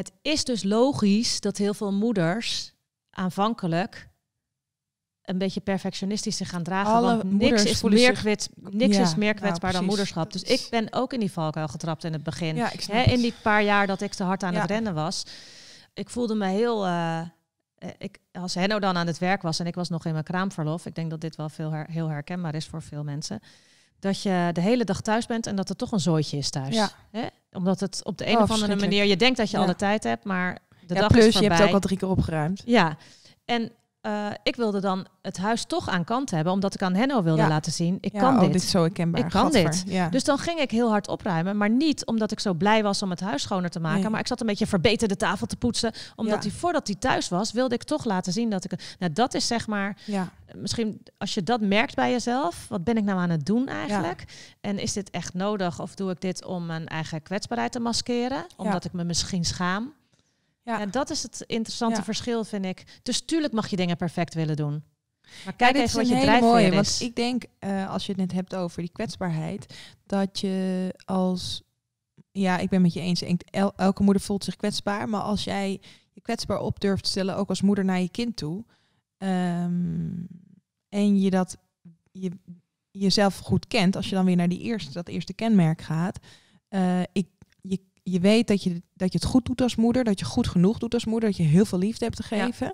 Het 0.00 0.12
is 0.22 0.44
dus 0.44 0.62
logisch 0.62 1.40
dat 1.40 1.56
heel 1.56 1.74
veel 1.74 1.92
moeders 1.92 2.72
aanvankelijk 3.10 4.08
een 5.22 5.38
beetje 5.38 5.60
perfectionistisch 5.60 6.36
zich 6.36 6.48
gaan 6.48 6.62
dragen. 6.62 6.92
Alle 6.92 7.16
want 7.16 7.32
niks, 7.32 7.64
is 7.64 7.82
meer, 7.82 8.12
kwets, 8.12 8.48
niks 8.54 8.96
Ja, 8.96 9.02
is 9.02 9.14
meer 9.14 9.34
nou, 9.34 9.36
kwetsbaar 9.44 9.72
dan 9.72 9.84
moederschap. 9.84 10.32
Dus 10.32 10.42
ik 10.42 10.66
ben 10.70 10.92
ook 10.92 11.12
in 11.12 11.20
die 11.20 11.32
valkuil 11.32 11.68
getrapt 11.68 12.04
in 12.04 12.12
het 12.12 12.22
begin. 12.22 12.56
Ja, 12.56 12.72
in 13.04 13.20
die 13.20 13.34
paar 13.42 13.62
jaar 13.62 13.86
dat 13.86 14.00
ik 14.00 14.12
te 14.12 14.22
hard 14.24 14.42
aan 14.42 14.52
Ja. 14.52 14.60
het 14.60 14.70
rennen 14.70 14.94
was. 14.94 15.24
Ik 15.94 16.10
voelde 16.10 16.34
me 16.34 16.46
heel... 16.46 16.86
eh, 16.86 17.20
eh, 17.20 17.26
ik, 17.98 18.18
als 18.32 18.54
Henno 18.54 18.78
dan 18.78 18.96
aan 18.96 19.06
het 19.06 19.18
werk 19.18 19.42
was 19.42 19.58
en 19.58 19.66
ik 19.66 19.74
was 19.74 19.88
nog 19.88 20.04
in 20.04 20.12
mijn 20.12 20.24
kraamverlof, 20.24 20.86
ik 20.86 20.94
denk 20.94 21.10
dat 21.10 21.20
dit 21.20 21.36
wel 21.36 21.48
veel 21.48 21.70
her- 21.70 21.90
heel 21.90 22.08
herkenbaar 22.08 22.54
is 22.54 22.66
voor 22.66 22.82
veel 22.82 23.04
mensen, 23.04 23.40
dat 24.00 24.22
je 24.22 24.50
de 24.52 24.60
hele 24.60 24.84
dag 24.84 25.00
thuis 25.00 25.26
bent 25.26 25.46
en 25.46 25.56
dat 25.56 25.68
er 25.68 25.76
toch 25.76 25.92
een 25.92 26.00
zooitje 26.00 26.36
is 26.36 26.50
thuis. 26.50 26.74
Ja. 26.74 26.90
Hè? 27.10 27.26
Omdat 27.52 27.80
het 27.80 28.00
op 28.04 28.18
de 28.18 28.28
een 28.28 28.36
Oh, 28.36 28.42
of 28.42 28.50
andere 28.50 28.76
manier, 28.76 29.04
je 29.04 29.16
denkt 29.16 29.36
dat 29.36 29.50
je 29.50 29.56
Ja. 29.56 29.62
alle 29.62 29.76
tijd 29.76 30.04
hebt, 30.04 30.24
maar 30.24 30.58
de 30.86 30.94
ja, 30.94 31.00
dag 31.00 31.08
plus 31.10 31.26
is 31.26 31.32
je 31.32 31.38
voorbij. 31.38 31.56
hebt 31.56 31.68
ook 31.68 31.74
al 31.74 31.80
drie 31.80 31.98
keer 31.98 32.08
opgeruimd. 32.08 32.62
Ja, 32.64 32.96
en 33.44 33.72
eh, 34.00 34.26
ik 34.42 34.56
wilde 34.56 34.80
dan 34.80 35.06
het 35.22 35.36
huis 35.38 35.64
toch 35.64 35.88
aan 35.88 36.04
kant 36.04 36.30
hebben, 36.30 36.52
omdat 36.52 36.74
ik 36.74 36.82
aan 36.82 36.94
Henno 36.94 37.22
wilde 37.22 37.46
laten 37.46 37.72
zien, 37.72 37.98
ik 38.00 38.12
kan 38.12 38.34
oh, 38.34 38.40
dit. 38.40 38.52
dit 38.52 38.62
is 38.62 38.70
zo 38.70 38.80
herkenbaar. 38.80 39.20
Ik 39.24 39.30
kan 39.30 39.42
Gadver. 39.42 39.70
dit. 39.70 39.84
Ja. 39.86 40.08
Dus 40.08 40.24
dan 40.24 40.38
ging 40.38 40.58
ik 40.60 40.70
heel 40.70 40.88
hard 40.90 41.08
opruimen, 41.08 41.56
maar 41.56 41.70
niet 41.70 42.06
omdat 42.06 42.32
ik 42.32 42.40
zo 42.40 42.54
blij 42.54 42.82
was 42.82 43.02
om 43.02 43.10
het 43.10 43.20
huis 43.20 43.42
schoner 43.42 43.70
te 43.70 43.80
maken. 43.80 44.00
Nee. 44.00 44.10
Maar 44.10 44.20
ik 44.20 44.26
zat 44.26 44.40
een 44.40 44.46
beetje 44.46 44.66
verbeten 44.66 45.08
de 45.08 45.16
tafel 45.16 45.46
te 45.46 45.56
poetsen. 45.56 45.92
Omdat 46.16 46.42
hij 46.42 46.52
voordat 46.52 46.86
hij 46.86 46.96
thuis 46.96 47.28
was, 47.28 47.52
wilde 47.52 47.74
ik 47.74 47.82
toch 47.82 48.04
laten 48.04 48.32
zien 48.32 48.50
dat 48.50 48.64
ik. 48.64 48.96
Nou, 48.98 49.12
dat 49.12 49.34
is 49.34 49.46
zeg 49.46 49.66
maar, 49.66 49.96
ja. 50.04 50.28
Misschien 50.56 51.00
als 51.18 51.34
je 51.34 51.42
dat 51.42 51.60
merkt 51.60 51.94
bij 51.94 52.10
jezelf, 52.10 52.66
wat 52.68 52.84
ben 52.84 52.96
ik 52.96 53.04
nou 53.04 53.18
aan 53.18 53.30
het 53.30 53.46
doen 53.46 53.68
eigenlijk? 53.68 54.24
En 54.60 54.78
is 54.78 54.92
dit 54.92 55.10
echt 55.10 55.34
nodig 55.34 55.80
of 55.80 55.94
doe 55.94 56.10
ik 56.10 56.20
dit 56.20 56.44
om 56.44 56.66
mijn 56.66 56.86
eigen 56.86 57.22
kwetsbaarheid 57.22 57.72
te 57.72 57.80
maskeren? 57.80 58.46
Omdat 58.56 58.84
ik 58.84 58.92
me 58.92 59.04
misschien 59.04 59.44
schaam. 59.44 59.94
Ja. 60.62 60.78
Ja. 60.78 60.86
dat 60.86 61.10
is 61.10 61.22
het 61.22 61.44
interessante 61.46 61.96
verschil, 62.02 62.44
vind 62.44 62.64
ik. 62.64 62.84
Dus 63.02 63.20
tuurlijk 63.20 63.52
mag 63.52 63.68
je 63.68 63.76
dingen 63.76 63.96
perfect 63.96 64.34
willen 64.34 64.56
doen. 64.56 64.82
Maar 65.44 65.54
kijk 65.54 65.72
dit 65.74 65.82
even 65.82 65.96
wat 65.98 66.08
je 66.08 66.14
drijfveer 66.20 66.48
mooie, 66.48 66.66
is. 66.66 66.74
Want 66.74 67.00
ik 67.00 67.16
denk, 67.16 67.44
eh, 67.58 67.90
als 67.90 68.06
je 68.06 68.12
het 68.12 68.20
net 68.20 68.32
hebt 68.32 68.54
over 68.54 68.80
die 68.82 68.90
kwetsbaarheid, 68.92 69.74
dat 70.06 70.40
je 70.40 70.88
als, 71.04 71.62
ja, 72.32 72.58
ik 72.58 72.68
ben 72.68 72.82
met 72.82 72.92
je 72.92 73.00
eens, 73.00 73.22
el- 73.50 73.72
elke 73.76 74.02
moeder 74.02 74.22
voelt 74.22 74.44
zich 74.44 74.56
kwetsbaar, 74.56 75.08
maar 75.08 75.20
als 75.20 75.44
jij 75.44 75.80
je 76.12 76.20
kwetsbaar 76.20 76.58
op 76.60 76.80
durft 76.80 77.02
te 77.04 77.10
stellen, 77.10 77.36
ook 77.36 77.48
als 77.48 77.62
moeder 77.62 77.84
naar 77.84 78.00
je 78.00 78.08
kind 78.10 78.36
toe, 78.36 78.64
ehm, 79.20 80.10
en 80.88 81.20
je 81.20 81.30
dat 81.30 81.56
je 82.12 82.30
jezelf 82.90 83.38
goed 83.38 83.66
kent, 83.66 83.96
als 83.96 84.08
je 84.08 84.14
dan 84.14 84.24
weer 84.24 84.36
naar 84.36 84.48
die 84.48 84.60
eerste, 84.60 84.92
dat 84.92 85.08
eerste 85.08 85.32
kenmerk 85.32 85.80
gaat, 85.82 86.18
eh, 86.68 87.00
ik, 87.12 87.26
je, 87.60 87.78
je 88.02 88.20
weet 88.20 88.46
dat 88.46 88.62
je, 88.62 88.82
dat 88.94 89.12
je 89.12 89.18
het 89.18 89.28
goed 89.28 89.44
doet 89.46 89.60
als 89.60 89.76
moeder, 89.76 90.04
dat 90.04 90.18
je 90.18 90.24
goed 90.24 90.48
genoeg 90.48 90.78
doet 90.78 90.94
als 90.94 91.04
moeder, 91.04 91.28
dat 91.28 91.38
je 91.38 91.44
heel 91.44 91.64
veel 91.64 91.78
liefde 91.78 92.04
hebt 92.04 92.16
te 92.16 92.36
Ja. 92.36 92.44
geven. 92.44 92.72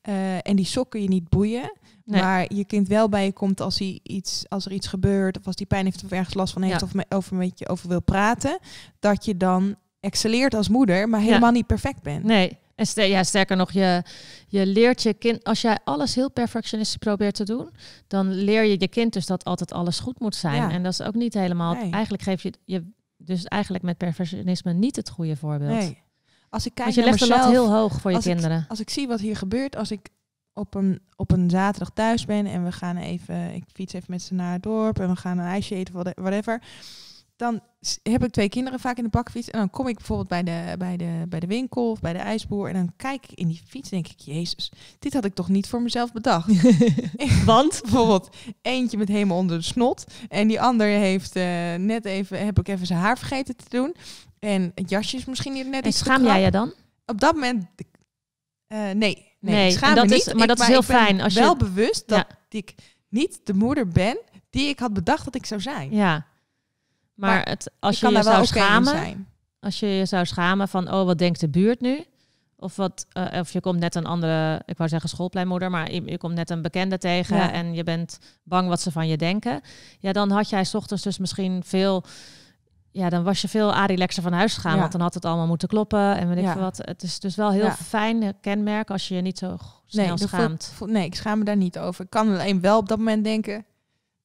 Eh, 0.00 0.34
en 0.48 0.56
die 0.56 0.64
sokken 0.64 1.02
je 1.02 1.08
niet 1.08 1.28
boeien. 1.28 1.72
Nee. 2.04 2.22
Maar 2.22 2.54
je 2.54 2.64
kind 2.64 2.88
wel 2.88 3.08
bij 3.08 3.24
je 3.24 3.32
komt 3.32 3.60
als, 3.60 3.78
hij 3.78 4.00
iets, 4.02 4.44
als 4.48 4.66
er 4.66 4.72
iets 4.72 4.86
gebeurt, 4.86 5.38
of 5.38 5.46
als 5.46 5.56
die 5.56 5.66
pijn 5.66 5.84
heeft 5.84 6.04
of 6.04 6.10
ergens 6.10 6.34
last 6.34 6.52
van 6.52 6.62
heeft, 6.62 6.80
Ja. 6.80 6.86
of 6.86 6.94
me, 6.94 7.04
over 7.08 7.36
met 7.36 7.58
je 7.58 7.68
over 7.68 7.88
wil 7.88 8.02
praten, 8.02 8.58
dat 8.98 9.24
je 9.24 9.36
dan 9.36 9.76
excelleert 10.00 10.54
als 10.54 10.68
moeder, 10.68 11.08
maar 11.08 11.20
helemaal 11.20 11.50
niet 11.52 11.66
perfect 11.66 12.02
bent. 12.02 12.24
Nee. 12.24 12.58
En 12.78 12.86
ster- 12.86 13.06
ja, 13.06 13.22
sterker 13.22 13.56
nog, 13.56 13.72
je, 13.72 14.02
je 14.48 14.66
leert 14.66 15.02
je 15.02 15.14
kind, 15.14 15.44
als 15.44 15.60
jij 15.60 15.78
alles 15.84 16.14
heel 16.14 16.30
perfectionistisch 16.30 16.96
probeert 16.96 17.34
te 17.34 17.44
doen, 17.44 17.70
dan 18.06 18.32
leer 18.32 18.62
je 18.64 18.76
je 18.80 18.88
kind 18.88 19.12
dus 19.12 19.26
dat 19.26 19.44
altijd 19.44 19.72
alles 19.72 19.98
goed 20.00 20.20
moet 20.20 20.34
zijn. 20.34 20.54
Ja. 20.54 20.70
En 20.70 20.82
dat 20.82 20.92
is 20.92 21.02
ook 21.02 21.14
niet 21.14 21.34
helemaal. 21.34 21.74
Nee. 21.74 21.90
Eigenlijk 21.90 22.22
geef 22.22 22.42
je 22.42 22.52
je 22.64 22.84
dus 23.16 23.44
eigenlijk 23.44 23.84
met 23.84 23.96
perfectionisme 23.96 24.72
niet 24.72 24.96
het 24.96 25.08
goede 25.10 25.36
voorbeeld. 25.36 25.70
Nee. 25.78 26.02
Als 26.50 26.66
ik 26.66 26.74
kijk 26.74 26.84
Want 26.84 26.94
je 26.94 27.00
naar 27.00 27.10
legt 27.10 27.22
de 27.22 27.28
lat 27.28 27.38
mezelf, 27.46 27.54
heel 27.66 27.72
hoog 27.80 28.00
voor 28.00 28.10
je 28.10 28.16
als 28.16 28.26
ik- 28.26 28.32
kinderen. 28.32 28.64
als 28.68 28.80
ik 28.80 28.90
zie 28.90 29.06
wat 29.08 29.20
hier 29.20 29.36
gebeurt, 29.36 29.76
als 29.76 29.90
ik 29.90 30.08
op 30.52 30.74
een, 30.74 31.00
op 31.16 31.30
een 31.30 31.50
zaterdag 31.50 31.90
thuis 31.94 32.24
ben 32.24 32.46
en 32.46 32.64
we 32.64 32.72
gaan 32.72 32.96
even, 32.96 33.54
ik 33.54 33.62
fiets 33.72 33.92
even 33.92 34.06
met 34.10 34.22
ze 34.22 34.34
naar 34.34 34.52
het 34.52 34.62
dorp 34.62 34.98
en 35.00 35.08
we 35.08 35.16
gaan 35.16 35.38
een 35.38 35.46
ijsje 35.46 35.74
eten, 35.74 35.94
whate- 35.94 36.20
whatever. 36.22 36.62
Dan 37.38 37.60
heb 38.02 38.24
ik 38.24 38.30
twee 38.30 38.48
kinderen 38.48 38.80
vaak 38.80 38.96
in 38.96 39.02
de 39.04 39.08
bakfiets 39.10 39.50
en 39.50 39.58
dan 39.58 39.70
kom 39.70 39.88
ik 39.88 39.96
bijvoorbeeld 39.96 40.28
bij 40.28 40.42
de, 40.42 40.74
bij, 40.78 40.96
de, 40.96 41.24
bij 41.28 41.40
de 41.40 41.46
winkel 41.46 41.90
of 41.90 42.00
bij 42.00 42.12
de 42.12 42.18
ijsboer 42.18 42.68
en 42.68 42.74
dan 42.74 42.92
kijk 42.96 43.24
ik 43.26 43.38
in 43.38 43.48
die 43.48 43.62
fiets 43.66 43.90
en 43.90 44.02
denk 44.02 44.12
ik, 44.12 44.20
jezus, 44.20 44.72
dit 44.98 45.12
had 45.14 45.24
ik 45.24 45.34
toch 45.34 45.48
niet 45.48 45.68
voor 45.68 45.82
mezelf 45.82 46.12
bedacht. 46.12 46.46
Want? 47.44 47.80
bijvoorbeeld 47.82 48.36
eentje 48.62 48.96
met 48.98 49.08
helemaal 49.08 49.36
onder 49.36 49.56
de 49.58 49.64
snot 49.64 50.04
en 50.28 50.48
die 50.48 50.60
ander 50.60 50.86
heeft 50.86 51.36
eh, 51.36 51.74
net 51.74 52.04
even, 52.04 52.44
heb 52.44 52.58
ik 52.58 52.68
even 52.68 52.86
zijn 52.86 52.98
haar 52.98 53.18
vergeten 53.18 53.56
te 53.56 53.64
doen. 53.68 53.94
En 54.38 54.72
het 54.74 54.90
jasje 54.90 55.16
is 55.16 55.24
misschien 55.24 55.54
hier 55.54 55.68
net 55.68 55.82
En 55.82 55.88
iets 55.88 55.98
schaam 55.98 56.24
jij 56.24 56.42
je 56.42 56.50
dan? 56.50 56.72
Op 57.06 57.20
dat 57.20 57.34
moment, 57.34 57.64
eh, 58.66 58.90
nee. 58.90 59.26
Nee, 59.40 59.70
schaam 59.70 59.94
dat 59.94 60.06
me 60.08 60.14
is- 60.16 60.24
niet. 60.26 60.34
maar 60.34 60.42
Ik- 60.42 60.48
dat 60.48 60.60
is 60.60 60.66
heel 60.66 60.82
fijn 60.82 61.20
als 61.20 61.34
je- 61.34 61.40
wel 61.40 61.56
bewust 61.56 62.08
dat 62.08 62.18
Ja. 62.28 62.58
ik 62.58 62.74
niet 63.08 63.40
de 63.44 63.54
moeder 63.54 63.88
ben 63.88 64.18
die 64.50 64.68
ik 64.68 64.78
had 64.78 64.92
bedacht 64.92 65.24
dat 65.24 65.34
ik 65.34 65.46
zou 65.46 65.60
zijn. 65.60 65.94
Ja. 65.94 66.26
Maar, 67.18 67.30
Maar 67.34 67.48
het, 67.48 67.70
als 67.78 68.00
je 68.00 68.08
je 68.08 68.22
zou 68.22 68.46
schamen, 68.46 69.26
als 69.60 69.80
je 69.80 69.86
je 69.86 70.04
zou 70.06 70.24
schamen 70.26 70.68
van, 70.68 70.92
oh, 70.92 71.04
wat 71.04 71.18
denkt 71.18 71.40
de 71.40 71.48
buurt 71.48 71.80
nu? 71.80 72.04
Of, 72.56 72.76
wat, 72.76 73.06
eh, 73.12 73.40
of 73.40 73.52
je 73.52 73.60
komt 73.60 73.78
net 73.78 73.94
een 73.94 74.06
andere, 74.06 74.62
ik 74.66 74.76
wou 74.76 74.88
zeggen 74.90 75.08
schoolpleinmoeder, 75.08 75.70
maar 75.70 75.92
je, 75.92 76.02
je 76.04 76.18
komt 76.18 76.34
net 76.34 76.50
een 76.50 76.62
bekende 76.62 76.98
tegen 76.98 77.36
Ja. 77.36 77.52
en 77.52 77.74
je 77.74 77.82
bent 77.82 78.18
bang 78.42 78.68
wat 78.68 78.80
ze 78.80 78.90
van 78.92 79.08
je 79.08 79.16
denken. 79.16 79.60
Ja, 79.98 80.12
dan 80.12 80.30
had 80.30 80.48
jij 80.48 80.64
's 80.64 80.74
ochtends 80.74 81.02
dus 81.02 81.18
misschien 81.18 81.62
veel, 81.64 82.04
ja, 82.90 83.08
dan 83.08 83.22
was 83.22 83.40
je 83.40 83.48
veel 83.48 83.84
relaxer 83.86 84.22
van 84.22 84.32
huis 84.32 84.54
gegaan, 84.54 84.74
Ja. 84.74 84.78
want 84.80 84.92
dan 84.92 85.00
had 85.00 85.14
het 85.14 85.24
allemaal 85.24 85.46
moeten 85.46 85.68
kloppen 85.68 86.16
en 86.16 86.28
weet 86.28 86.36
ik 86.38 86.44
Ja. 86.44 86.52
veel 86.52 86.60
wat. 86.62 86.80
Het 86.82 87.02
is 87.02 87.20
dus 87.20 87.36
wel 87.36 87.50
heel 87.50 87.70
fijn 87.70 88.22
eh, 88.22 88.28
kenmerk 88.40 88.90
als 88.90 89.08
je 89.08 89.14
je 89.14 89.20
niet 89.20 89.38
zo 89.38 89.56
snel 89.86 90.18
schaamt. 90.18 90.72
nee, 90.86 91.04
ik 91.04 91.14
schaam 91.14 91.38
me 91.38 91.44
daar 91.44 91.56
niet 91.56 91.78
over. 91.78 92.04
Ik 92.04 92.10
kan 92.10 92.28
alleen 92.28 92.60
wel 92.60 92.78
op 92.78 92.88
dat 92.88 92.98
moment 92.98 93.24
denken, 93.24 93.64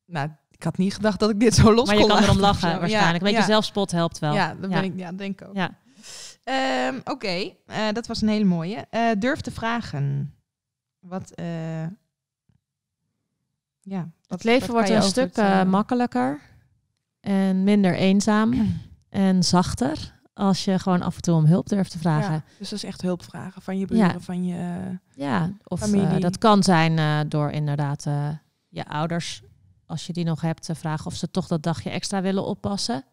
nou, 0.05 0.29
ik 0.63 0.69
had 0.69 0.77
niet 0.77 0.93
gedacht 0.93 1.19
dat 1.19 1.29
ik 1.29 1.39
dit 1.39 1.55
zo 1.55 1.73
los 1.73 1.85
maar 1.87 1.95
je 1.95 2.01
kon 2.01 2.09
kan 2.09 2.23
erom 2.23 2.37
laten 2.39 2.49
of 2.55 2.61
lachen 2.61 2.71
zo. 2.73 2.79
waarschijnlijk. 2.79 3.15
Een 3.17 3.23
beetje 3.23 3.39
ja. 3.39 3.45
zelfspot 3.45 3.91
helpt 3.91 4.19
wel. 4.19 4.33
Ja, 4.33 4.55
dat 4.59 4.69
ben 4.69 4.83
ik, 4.83 4.93
ja, 4.95 5.11
denk 5.11 5.41
ik 5.41 5.47
ook. 5.47 5.55
Ja. 5.55 5.69
Ehm, 6.43 6.99
Oké, 7.03 7.51
eh, 7.65 7.77
dat 7.93 8.07
was 8.07 8.21
een 8.21 8.27
hele 8.27 8.45
mooie. 8.45 8.85
Eh, 8.89 9.09
durf 9.19 9.41
te 9.41 9.51
vragen. 9.51 10.33
Wat, 10.99 11.31
eh, 11.31 11.81
ja, 13.81 13.99
wat- 14.01 14.09
Het 14.27 14.43
leven 14.43 14.71
wordt 14.71 14.87
kan 14.87 14.95
je 14.97 15.01
een 15.03 15.09
stuk 15.09 15.35
het, 15.35 15.67
makkelijker 15.67 16.39
en 17.19 17.63
minder 17.63 17.95
eenzaam 17.95 18.53
en 19.09 19.43
zachter 19.43 20.13
als 20.33 20.65
je 20.65 20.79
gewoon 20.79 21.01
af 21.01 21.15
en 21.15 21.21
toe 21.21 21.35
om 21.35 21.45
hulp 21.45 21.69
durft 21.69 21.91
te 21.91 21.99
vragen. 21.99 22.33
Ja, 22.33 22.43
dus 22.57 22.69
dat 22.69 22.77
is 22.77 22.85
echt 22.85 23.01
hulp 23.01 23.23
vragen 23.23 23.61
van 23.61 23.77
je 23.79 23.85
buren, 23.85 24.07
Ja. 24.07 24.19
van 24.19 24.45
je... 24.45 24.81
Ja, 25.15 25.51
of 25.63 25.79
Familie. 25.79 26.19
dat 26.19 26.37
kan 26.37 26.63
zijn 26.63 27.29
door 27.29 27.49
inderdaad 27.51 28.03
je 28.69 28.85
ouders, 28.87 29.41
als 29.85 30.07
je 30.07 30.13
die 30.13 30.25
nog 30.25 30.41
hebt, 30.41 30.63
te 30.63 30.75
vragen 30.75 31.05
of 31.05 31.15
ze 31.15 31.31
toch 31.31 31.47
dat 31.47 31.63
dagje 31.63 31.89
extra 31.89 32.21
willen 32.21 32.45
oppassen. 32.45 33.03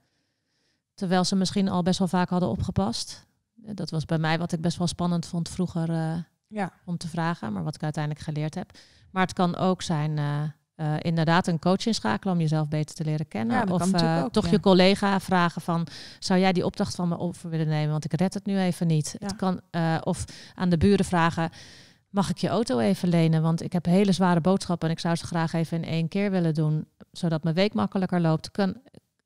Terwijl 0.94 1.24
ze 1.24 1.36
misschien 1.36 1.68
al 1.68 1.82
best 1.82 1.98
wel 1.98 2.08
vaak 2.08 2.28
hadden 2.28 2.48
opgepast. 2.48 3.26
Eh, 3.64 3.74
Dat 3.74 3.90
was 3.90 4.04
bij 4.04 4.18
mij 4.18 4.38
wat 4.38 4.52
ik 4.52 4.60
best 4.60 4.78
wel 4.78 4.86
spannend 4.86 5.26
vond 5.26 5.48
vroeger 5.48 5.90
eh, 5.90 6.16
ja, 6.46 6.72
om 6.84 6.96
te 6.96 7.08
vragen, 7.08 7.52
maar 7.52 7.64
wat 7.64 7.74
ik 7.74 7.82
uiteindelijk 7.82 8.24
geleerd 8.24 8.54
heb. 8.54 8.78
Maar 9.10 9.22
het 9.22 9.32
kan 9.32 9.56
ook 9.56 9.82
zijn 9.82 10.18
eh, 10.18 10.42
uh, 10.76 10.94
inderdaad 10.98 11.46
een 11.46 11.58
coach 11.58 11.86
inschakelen 11.86 12.34
om 12.34 12.40
jezelf 12.40 12.68
beter 12.68 12.94
te 12.94 13.04
leren 13.04 13.28
kennen. 13.28 13.56
Ja, 13.56 13.72
of 13.72 13.92
uh, 13.92 14.24
toch 14.24 14.44
ja. 14.44 14.50
je 14.50 14.60
collega 14.60 15.20
vragen 15.20 15.62
van, 15.62 15.86
zou 16.18 16.40
jij 16.40 16.52
die 16.52 16.64
opdracht 16.64 16.94
van 16.94 17.08
me 17.08 17.18
over 17.18 17.50
willen 17.50 17.68
nemen? 17.68 17.90
Want 17.90 18.04
ik 18.04 18.12
red 18.12 18.34
het 18.34 18.46
nu 18.46 18.58
even 18.58 18.86
niet. 18.86 19.16
Het 19.18 19.36
kan, 19.36 19.60
of 20.02 20.24
aan 20.54 20.68
de 20.68 20.76
buren 20.76 21.04
vragen, 21.04 21.50
mag 22.10 22.30
ik 22.30 22.38
je 22.38 22.48
auto 22.48 22.78
even 22.78 23.08
lenen? 23.08 23.42
Want 23.42 23.62
ik 23.62 23.72
heb 23.72 23.84
hele 23.84 24.12
zware 24.12 24.40
boodschappen 24.40 24.88
en 24.88 24.94
ik 24.94 25.00
zou 25.00 25.16
ze 25.16 25.26
graag 25.26 25.52
even 25.52 25.76
in 25.76 25.88
één 25.88 26.08
keer 26.08 26.30
willen 26.30 26.54
doen, 26.54 26.86
zodat 27.12 27.42
mijn 27.42 27.54
week 27.54 27.74
makkelijker 27.74 28.20
loopt. 28.20 28.50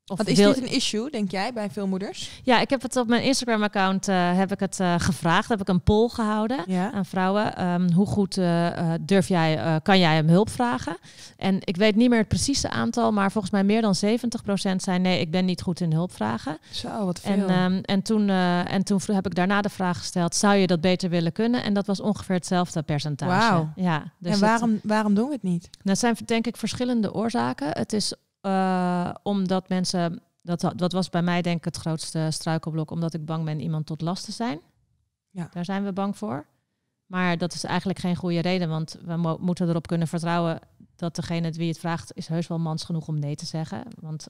Of 0.06 0.22
is 0.22 0.36
dit 0.36 0.56
een 0.56 0.72
issue, 0.72 1.10
denk 1.10 1.30
jij, 1.30 1.52
bij 1.52 1.70
veel 1.70 1.86
moeders? 1.86 2.30
Ja, 2.42 2.60
ik 2.60 2.70
heb 2.70 2.82
het 2.82 2.96
op 2.96 3.08
mijn 3.08 3.22
Instagram-account 3.22 4.08
uh, 4.08 4.36
heb 4.36 4.52
ik 4.52 4.60
het 4.60 4.78
uh, 4.80 4.94
gevraagd. 4.98 5.48
Heb 5.48 5.60
ik 5.60 5.68
een 5.68 5.82
poll 5.82 6.08
gehouden 6.08 6.64
ja. 6.66 6.92
aan 6.92 7.06
vrouwen. 7.06 7.66
Um, 7.66 7.92
hoe 7.92 8.06
goed 8.06 8.36
uh, 8.36 8.92
durf 9.00 9.28
jij, 9.28 9.80
kan 9.82 9.98
jij 9.98 10.14
hem 10.14 10.28
hulp 10.28 10.50
vragen? 10.50 10.96
En 11.36 11.58
ik 11.60 11.76
weet 11.76 11.96
niet 11.96 12.08
meer 12.08 12.18
het 12.18 12.28
precieze 12.28 12.70
aantal, 12.70 13.12
maar 13.12 13.32
volgens 13.32 13.52
mij 13.52 13.64
meer 13.64 13.82
dan 13.82 13.94
70% 13.94 14.76
zei 14.76 14.98
nee, 14.98 15.20
ik 15.20 15.30
ben 15.30 15.44
niet 15.44 15.62
goed 15.62 15.80
in 15.80 15.92
hulp 15.92 16.12
vragen. 16.12 16.58
Zo, 16.70 17.04
wat 17.04 17.20
veel. 17.20 17.48
En, 17.48 17.72
um, 17.72 17.80
en, 17.80 18.02
toen, 18.02 18.28
en 18.28 18.84
toen 18.84 19.00
heb 19.06 19.26
ik 19.26 19.34
daarna 19.34 19.60
de 19.60 19.68
vraag 19.68 19.98
gesteld, 19.98 20.34
zou 20.34 20.54
je 20.54 20.66
dat 20.66 20.80
beter 20.80 21.10
willen 21.10 21.32
kunnen? 21.32 21.62
En 21.62 21.74
dat 21.74 21.86
was 21.86 22.00
ongeveer 22.00 22.36
hetzelfde 22.36 22.82
percentage. 22.82 23.30
Wauw. 23.30 23.72
Ja, 23.76 24.12
dus 24.18 24.32
en 24.32 24.40
waarom, 24.40 24.70
het, 24.70 24.80
waarom 24.82 25.14
doen 25.14 25.26
we 25.26 25.32
het 25.32 25.42
niet? 25.42 25.70
Dat 25.82 25.98
zijn 25.98 26.16
denk 26.24 26.46
ik 26.46 26.56
verschillende 26.56 27.14
oorzaken. 27.14 27.68
Het 27.70 27.92
is 27.92 28.14
uh, 28.46 29.10
omdat 29.22 29.68
mensen, 29.68 30.22
dat, 30.42 30.72
dat 30.76 30.92
was 30.92 31.10
bij 31.10 31.22
mij 31.22 31.42
denk 31.42 31.56
ik 31.56 31.64
het 31.64 31.76
grootste 31.76 32.28
struikelblok, 32.30 32.90
omdat 32.90 33.14
ik 33.14 33.24
bang 33.24 33.44
ben 33.44 33.60
iemand 33.60 33.86
tot 33.86 34.00
last 34.00 34.24
te 34.24 34.32
zijn. 34.32 34.60
Ja. 35.30 35.48
Daar 35.52 35.64
zijn 35.64 35.84
we 35.84 35.92
bang 35.92 36.16
voor. 36.16 36.46
Maar 37.06 37.38
dat 37.38 37.54
is 37.54 37.64
eigenlijk 37.64 37.98
geen 37.98 38.16
goede 38.16 38.40
reden, 38.40 38.68
want 38.68 38.98
we 39.04 39.16
mo 39.16 39.36
moeten 39.40 39.68
erop 39.68 39.86
kunnen 39.86 40.08
vertrouwen 40.08 40.60
dat 40.96 41.14
degene 41.14 41.50
wie 41.50 41.68
het 41.68 41.78
vraagt, 41.78 42.16
is 42.16 42.26
heus 42.26 42.46
wel 42.46 42.58
mans 42.58 42.84
genoeg 42.84 43.08
om 43.08 43.18
nee 43.18 43.34
te 43.34 43.46
zeggen. 43.46 43.82
Want 44.00 44.26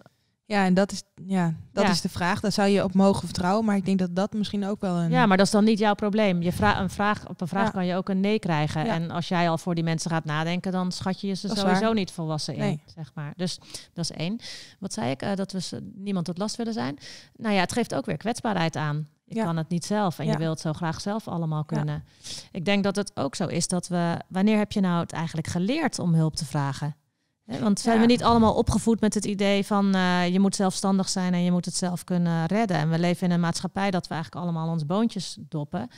ja, 0.46 0.64
en 0.64 0.74
dat 0.74 0.92
is, 0.92 1.02
ja, 1.26 1.54
dat 1.72 1.84
Ja. 1.84 1.90
is 1.90 2.00
de 2.00 2.08
vraag. 2.08 2.40
Daar 2.40 2.52
zou 2.52 2.68
je 2.68 2.84
op 2.84 2.94
mogen 2.94 3.24
vertrouwen. 3.24 3.64
Maar 3.64 3.76
ik 3.76 3.84
denk 3.84 3.98
dat 3.98 4.16
dat 4.16 4.32
misschien 4.32 4.66
ook 4.66 4.80
wel 4.80 4.96
een... 4.96 5.10
Ja, 5.10 5.26
maar 5.26 5.36
dat 5.36 5.46
is 5.46 5.52
dan 5.52 5.64
niet 5.64 5.78
jouw 5.78 5.94
probleem. 5.94 6.42
Je 6.42 6.52
vra 6.52 6.80
een 6.80 6.90
vraag, 6.90 7.28
op 7.28 7.40
een 7.40 7.48
vraag 7.48 7.64
Ja. 7.64 7.70
kan 7.70 7.86
je 7.86 7.94
ook 7.96 8.08
een 8.08 8.20
nee 8.20 8.38
krijgen. 8.38 8.84
Ja. 8.84 8.94
En 8.94 9.10
als 9.10 9.28
jij 9.28 9.48
al 9.50 9.58
voor 9.58 9.74
die 9.74 9.84
mensen 9.84 10.10
gaat 10.10 10.24
nadenken, 10.24 10.72
dan 10.72 10.92
schat 10.92 11.20
je 11.20 11.26
je 11.26 11.34
ze 11.34 11.48
sowieso 11.48 11.80
waar. 11.80 11.94
niet 11.94 12.10
volwassen 12.10 12.54
in, 12.54 12.60
Nee. 12.60 12.82
zeg 12.94 13.10
maar. 13.14 13.32
Dus 13.36 13.58
dat 13.92 14.10
is 14.10 14.16
één. 14.16 14.40
Wat 14.80 14.92
zei 14.92 15.10
ik? 15.10 15.22
Eh, 15.22 15.34
dat 15.34 15.52
we 15.52 15.60
ze- 15.60 15.90
niemand 15.94 16.24
tot 16.24 16.38
last 16.38 16.56
willen 16.56 16.72
zijn. 16.72 16.98
Nou 17.36 17.54
ja, 17.54 17.60
het 17.60 17.72
geeft 17.72 17.94
ook 17.94 18.06
weer 18.06 18.16
kwetsbaarheid 18.16 18.76
aan. 18.76 19.08
Je 19.26 19.42
kan 19.42 19.56
het 19.56 19.68
niet 19.68 19.84
zelf 19.84 20.18
en 20.18 20.26
je 20.26 20.36
wilt 20.36 20.60
zo 20.60 20.72
graag 20.72 21.00
zelf 21.00 21.28
allemaal 21.28 21.64
kunnen. 21.64 22.04
Ik 22.52 22.64
denk 22.64 22.84
dat 22.84 22.96
het 22.96 23.10
ook 23.14 23.34
zo 23.34 23.46
is 23.46 23.68
dat 23.68 23.88
we... 23.88 24.16
Wanneer 24.28 24.58
heb 24.58 24.72
je 24.72 24.80
nou 24.80 25.00
het 25.00 25.12
eigenlijk 25.12 25.46
geleerd 25.46 25.98
om 25.98 26.14
hulp 26.14 26.36
te 26.36 26.44
vragen? 26.44 26.96
Want 27.44 27.80
zijn 27.80 27.94
Ja. 27.94 28.00
we 28.00 28.06
niet 28.06 28.22
allemaal 28.22 28.54
opgevoed 28.54 29.00
met 29.00 29.14
het 29.14 29.24
idee 29.24 29.66
van 29.66 29.94
eh, 29.94 30.28
je 30.28 30.40
moet 30.40 30.56
zelfstandig 30.56 31.08
zijn 31.08 31.34
en 31.34 31.42
je 31.42 31.50
moet 31.50 31.64
het 31.64 31.76
zelf 31.76 32.04
kunnen 32.04 32.46
redden. 32.46 32.76
En 32.76 32.90
we 32.90 32.98
leven 32.98 33.26
in 33.26 33.32
een 33.32 33.40
maatschappij 33.40 33.90
dat 33.90 34.06
we 34.08 34.14
eigenlijk 34.14 34.44
allemaal 34.44 34.68
onze 34.68 34.84
boontjes 34.86 35.36
doppen, 35.48 35.88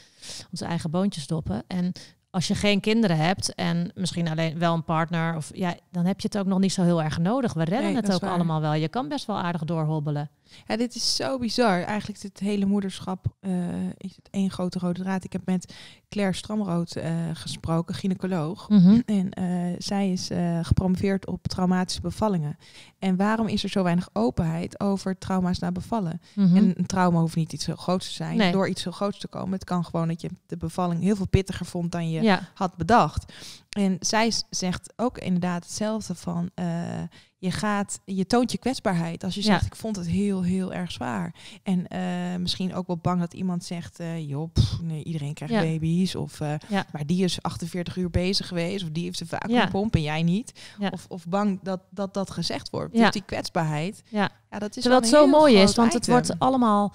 onze 0.51 0.65
eigen 0.65 0.91
boontjes 0.91 1.27
doppen. 1.27 1.63
En 1.67 1.93
als 2.31 2.49
je 2.49 2.55
geen 2.55 2.81
kinderen 2.81 3.17
hebt 3.17 3.55
en 3.55 3.91
misschien 3.95 4.29
alleen 4.29 4.59
wel 4.59 4.75
een 4.75 4.85
partner, 4.85 5.37
of, 5.37 5.51
ja, 5.55 5.75
dan 5.91 6.05
heb 6.05 6.21
je 6.21 6.29
het 6.33 6.39
ook 6.39 6.47
nog 6.47 6.59
niet 6.59 6.73
zo 6.73 6.83
heel 6.83 7.03
erg 7.03 7.19
nodig. 7.19 7.53
We 7.53 7.65
redden 7.65 7.83
Nee, 7.93 7.97
het 7.97 8.13
ook 8.15 8.21
waar. 8.21 8.31
allemaal 8.31 8.61
wel. 8.61 8.75
Je 8.75 8.89
kan 8.89 9.09
best 9.09 9.27
wel 9.27 9.37
aardig 9.39 9.65
doorhobbelen. 9.65 10.31
Ja, 10.67 10.77
dit 10.77 10.95
is 10.95 11.17
zo 11.17 11.39
bizar. 11.39 11.83
Eigenlijk 11.83 12.19
is 12.19 12.23
het 12.23 12.39
hele 12.39 12.67
moederschap 12.67 13.27
eh, 13.41 13.53
is 13.97 14.17
het 14.17 14.29
één 14.31 14.51
grote 14.51 14.79
rode 14.79 15.03
draad. 15.03 15.25
Ik 15.25 15.33
heb 15.33 15.43
met 15.45 15.75
Claire 16.09 16.35
Stramrood 16.35 16.97
eh, 16.97 17.13
gesproken, 17.33 17.95
gynaecoloog. 17.95 18.69
En 19.07 19.31
eh, 19.31 19.75
zij 19.79 20.13
is 20.13 20.31
gepromoveerd 20.63 21.27
op 21.27 21.47
traumatische 21.47 22.01
bevallingen. 22.01 22.57
En 22.99 23.17
waarom 23.17 23.49
is 23.49 23.63
er 23.63 23.69
zo 23.69 23.83
weinig 23.83 24.09
openheid 24.13 24.81
over 24.81 25.19
trauma's 25.19 25.59
na 25.59 25.73
bevallen? 25.73 26.21
Mhm. 26.35 26.57
En 26.57 26.79
een 26.79 26.87
trauma 26.87 27.21
hoeft 27.21 27.37
niet 27.37 27.53
iets 27.53 27.67
heel 27.67 27.77
groots 27.77 28.07
te 28.07 28.15
zijn. 28.15 28.37
Nee. 28.37 28.53
Door 28.53 28.69
iets 28.69 28.85
heel 28.85 28.93
groots 28.93 29.19
te 29.19 29.29
komen. 29.29 29.53
Het 29.53 29.65
kan 29.65 29.85
gewoon 29.85 30.09
dat 30.09 30.21
je 30.21 30.31
de 30.47 30.57
bevalling 30.57 31.03
heel 31.03 31.17
veel 31.17 31.29
pittiger 31.29 31.67
vond 31.67 31.93
dan 31.93 32.11
je 32.11 32.23
ja. 32.23 32.49
had 32.55 32.77
bedacht. 32.77 33.33
En 33.77 33.97
zij 34.01 34.33
zegt 34.51 34.93
ook 34.97 35.19
inderdaad 35.19 35.65
hetzelfde 35.65 36.15
van 36.15 36.51
eh, 36.55 36.67
je 37.39 37.51
gaat, 37.51 38.01
je 38.05 38.27
toont 38.27 38.53
je 38.53 38.59
kwetsbaarheid. 38.59 39.25
Als 39.25 39.35
je 39.35 39.41
Ja. 39.41 39.47
zegt 39.47 39.67
ik 39.67 39.77
vond 39.77 39.97
het 39.97 40.07
heel, 40.07 40.43
heel 40.43 40.73
erg 40.73 40.93
zwaar. 40.93 41.35
En 41.63 41.87
eh, 41.89 42.01
misschien 42.41 42.75
ook 42.75 42.87
wel 42.87 42.97
bang 42.99 43.21
dat 43.21 43.35
iemand 43.35 43.65
zegt, 43.65 44.01
eh 44.01 44.29
joh, 44.29 44.53
pff, 44.53 44.81
nee, 44.83 45.05
iedereen 45.05 45.35
krijgt 45.35 45.55
Ja. 45.55 45.61
baby's. 45.61 46.15
Of 46.15 46.39
Ja. 46.69 46.87
maar 46.93 47.07
die 47.07 47.25
is 47.25 47.43
48 47.43 47.97
uur 47.97 48.11
bezig 48.11 48.49
geweest. 48.49 48.83
Of 48.85 48.91
die 48.91 49.05
heeft 49.05 49.21
een 49.21 49.27
Ja. 49.31 49.39
vacuümpomp 49.39 49.95
en 49.95 50.03
jij 50.03 50.23
niet. 50.23 50.53
Of, 50.91 51.05
of 51.09 51.27
bang 51.27 51.59
dat, 51.63 51.81
dat 51.91 52.15
dat 52.15 52.31
gezegd 52.31 52.71
wordt. 52.71 52.95
Dus 52.95 53.11
die 53.11 53.23
kwetsbaarheid. 53.27 54.03
Ja. 54.09 54.31
Ja, 54.51 54.59
dat 54.59 54.77
is 54.77 54.83
Terwijl 54.83 55.01
wel 55.03 55.11
het 55.11 55.21
zo 55.21 55.27
mooi 55.39 55.57
is, 55.57 55.75
want 55.75 55.93
het 55.93 56.07
wordt 56.07 56.39
allemaal, 56.39 56.93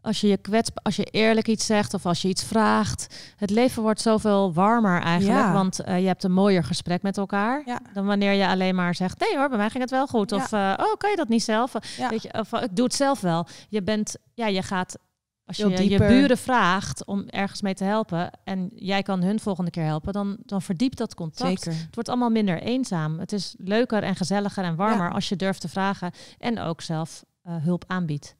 als 0.00 0.20
je 0.20 0.26
je 0.28 0.36
kwets, 0.36 0.70
als 0.82 0.96
je 0.96 1.04
eerlijk 1.04 1.48
iets 1.48 1.66
zegt 1.66 1.94
of 1.94 2.06
als 2.06 2.22
je 2.22 2.28
iets 2.28 2.44
vraagt, 2.44 3.16
het 3.36 3.50
leven 3.50 3.82
wordt 3.82 4.00
zoveel 4.00 4.52
warmer 4.52 5.02
eigenlijk, 5.02 5.38
Ja. 5.38 5.52
want 5.52 5.80
eh, 5.80 6.00
je 6.00 6.06
hebt 6.06 6.24
een 6.24 6.32
mooier 6.32 6.64
gesprek 6.64 7.02
met 7.02 7.16
elkaar 7.16 7.62
Ja. 7.66 7.80
dan 7.92 8.06
wanneer 8.06 8.32
je 8.32 8.46
alleen 8.48 8.74
maar 8.74 8.94
zegt, 8.94 9.20
nee 9.20 9.36
hoor, 9.38 9.48
bij 9.48 9.58
mij 9.58 9.70
ging 9.70 9.82
het 9.82 9.90
wel 9.92 10.06
goed, 10.06 10.30
Ja. 10.30 10.36
of 10.36 10.52
eh, 10.52 10.74
oh, 10.76 10.94
kan 10.98 11.10
je 11.10 11.16
dat 11.16 11.28
niet 11.28 11.42
zelf? 11.42 11.72
Weet 12.10 12.22
je, 12.22 12.32
of 12.32 12.52
eh, 12.52 12.62
ik 12.62 12.76
doe 12.76 12.84
het 12.84 12.94
zelf 12.94 13.20
wel. 13.20 13.46
Je 13.68 13.82
bent, 13.82 14.16
ja, 14.34 14.46
je 14.46 14.62
gaat. 14.62 14.98
Als 15.44 15.56
je 15.56 15.88
je 15.88 15.98
buren 15.98 16.38
vraagt 16.38 17.04
om 17.04 17.24
ergens 17.28 17.62
mee 17.62 17.74
te 17.74 17.84
helpen 17.84 18.30
en 18.44 18.70
jij 18.74 19.02
kan 19.02 19.22
hun 19.22 19.40
volgende 19.40 19.70
keer 19.70 19.84
helpen, 19.84 20.12
dan, 20.12 20.36
dan 20.44 20.62
verdiept 20.62 20.98
dat 20.98 21.14
contact. 21.14 21.62
Zeker. 21.62 21.80
Het 21.80 21.94
wordt 21.94 22.08
allemaal 22.08 22.30
minder 22.30 22.62
eenzaam. 22.62 23.18
Het 23.18 23.32
is 23.32 23.54
leuker 23.58 24.02
en 24.02 24.16
gezelliger 24.16 24.64
en 24.64 24.76
warmer 24.76 25.12
als 25.12 25.28
je 25.28 25.36
durft 25.36 25.60
te 25.60 25.68
vragen 25.68 26.10
en 26.38 26.58
ook 26.60 26.80
zelf 26.80 27.24
hulp 27.42 27.84
aanbiedt. 27.86 28.36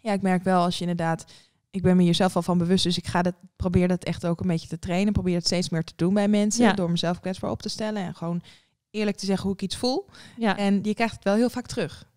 Ja, 0.00 0.12
ik 0.12 0.22
merk 0.22 0.42
wel 0.44 0.62
als 0.62 0.74
je 0.74 0.80
inderdaad. 0.80 1.24
Ik 1.70 1.82
ben 1.82 1.96
me 1.96 2.02
hier 2.02 2.14
zelf 2.14 2.36
al 2.36 2.42
van 2.42 2.58
bewust, 2.58 2.84
dus 2.84 2.96
ik 2.98 3.06
ga 3.06 3.22
dat, 3.22 3.34
probeer 3.56 3.88
dat 3.88 4.04
echt 4.04 4.26
ook 4.26 4.40
een 4.40 4.46
beetje 4.46 4.68
te 4.68 4.78
trainen. 4.78 5.12
Probeer 5.12 5.34
het 5.36 5.46
steeds 5.46 5.68
meer 5.68 5.84
te 5.84 5.92
doen 5.96 6.14
bij 6.14 6.28
mensen. 6.28 6.64
Ja. 6.64 6.72
Door 6.72 6.90
mezelf 6.90 7.20
kwetsbaar 7.20 7.50
op 7.50 7.62
te 7.62 7.68
stellen 7.68 8.02
en 8.02 8.14
gewoon 8.14 8.42
eerlijk 8.90 9.16
te 9.16 9.26
zeggen 9.26 9.44
hoe 9.44 9.54
ik 9.54 9.62
iets 9.62 9.76
voel. 9.76 10.06
Ja. 10.36 10.56
En 10.56 10.78
je 10.82 10.94
krijgt 10.94 11.14
het 11.14 11.24
wel 11.24 11.34
heel 11.34 11.50
vaak 11.50 11.66
terug. 11.66 12.08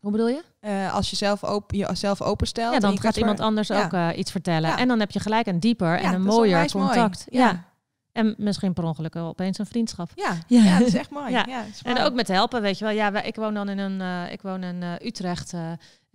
Hoe 0.00 0.10
bedoel 0.10 0.28
je? 0.28 0.42
Eh, 0.60 0.94
als 0.94 1.10
je 1.10 1.16
zelf 1.16 1.44
open, 1.44 1.78
jezelf 1.78 2.22
openstelt. 2.22 2.68
Ja, 2.68 2.74
en 2.74 2.80
dan 2.80 2.90
gaat 2.90 2.98
kwetsbaar- 3.00 3.22
iemand 3.22 3.40
anders 3.48 3.68
Ja. 3.68 3.84
ook 3.84 3.92
eh, 3.92 4.08
iets 4.18 4.30
vertellen. 4.30 4.68
Ja. 4.70 4.78
En 4.78 4.88
dan 4.88 5.00
heb 5.00 5.10
je 5.10 5.20
gelijk 5.20 5.46
een 5.46 5.60
dieper 5.60 5.98
en 6.00 6.14
een 6.14 6.22
mooier 6.22 6.56
mooi. 6.58 6.68
contact. 6.68 7.26
Ja. 7.30 7.38
Ja. 7.46 7.64
En 8.12 8.34
misschien 8.38 8.72
per 8.72 8.84
ongeluk 8.84 9.16
opeens 9.16 9.58
een 9.58 9.66
vriendschap. 9.66 10.10
Ja, 10.14 10.38
Ja. 10.46 10.62
ja. 10.64 10.78
dat 10.78 10.88
is 10.88 10.94
echt 10.94 11.10
mooi. 11.10 11.30
Ja. 11.30 11.46
En 11.82 11.98
ook 11.98 12.14
met 12.14 12.28
helpen, 12.28 12.62
weet 12.62 12.78
je 12.78 12.84
wel. 12.84 12.94
Ja, 12.94 13.12
wij, 13.12 13.22
ik 13.22 13.36
woon 13.36 13.54
dan 13.54 13.68
in 13.68 13.78
een, 13.78 14.00
eh, 14.00 14.32
ik 14.32 14.42
woon 14.42 14.62
in 14.62 14.82
Utrecht 15.02 15.52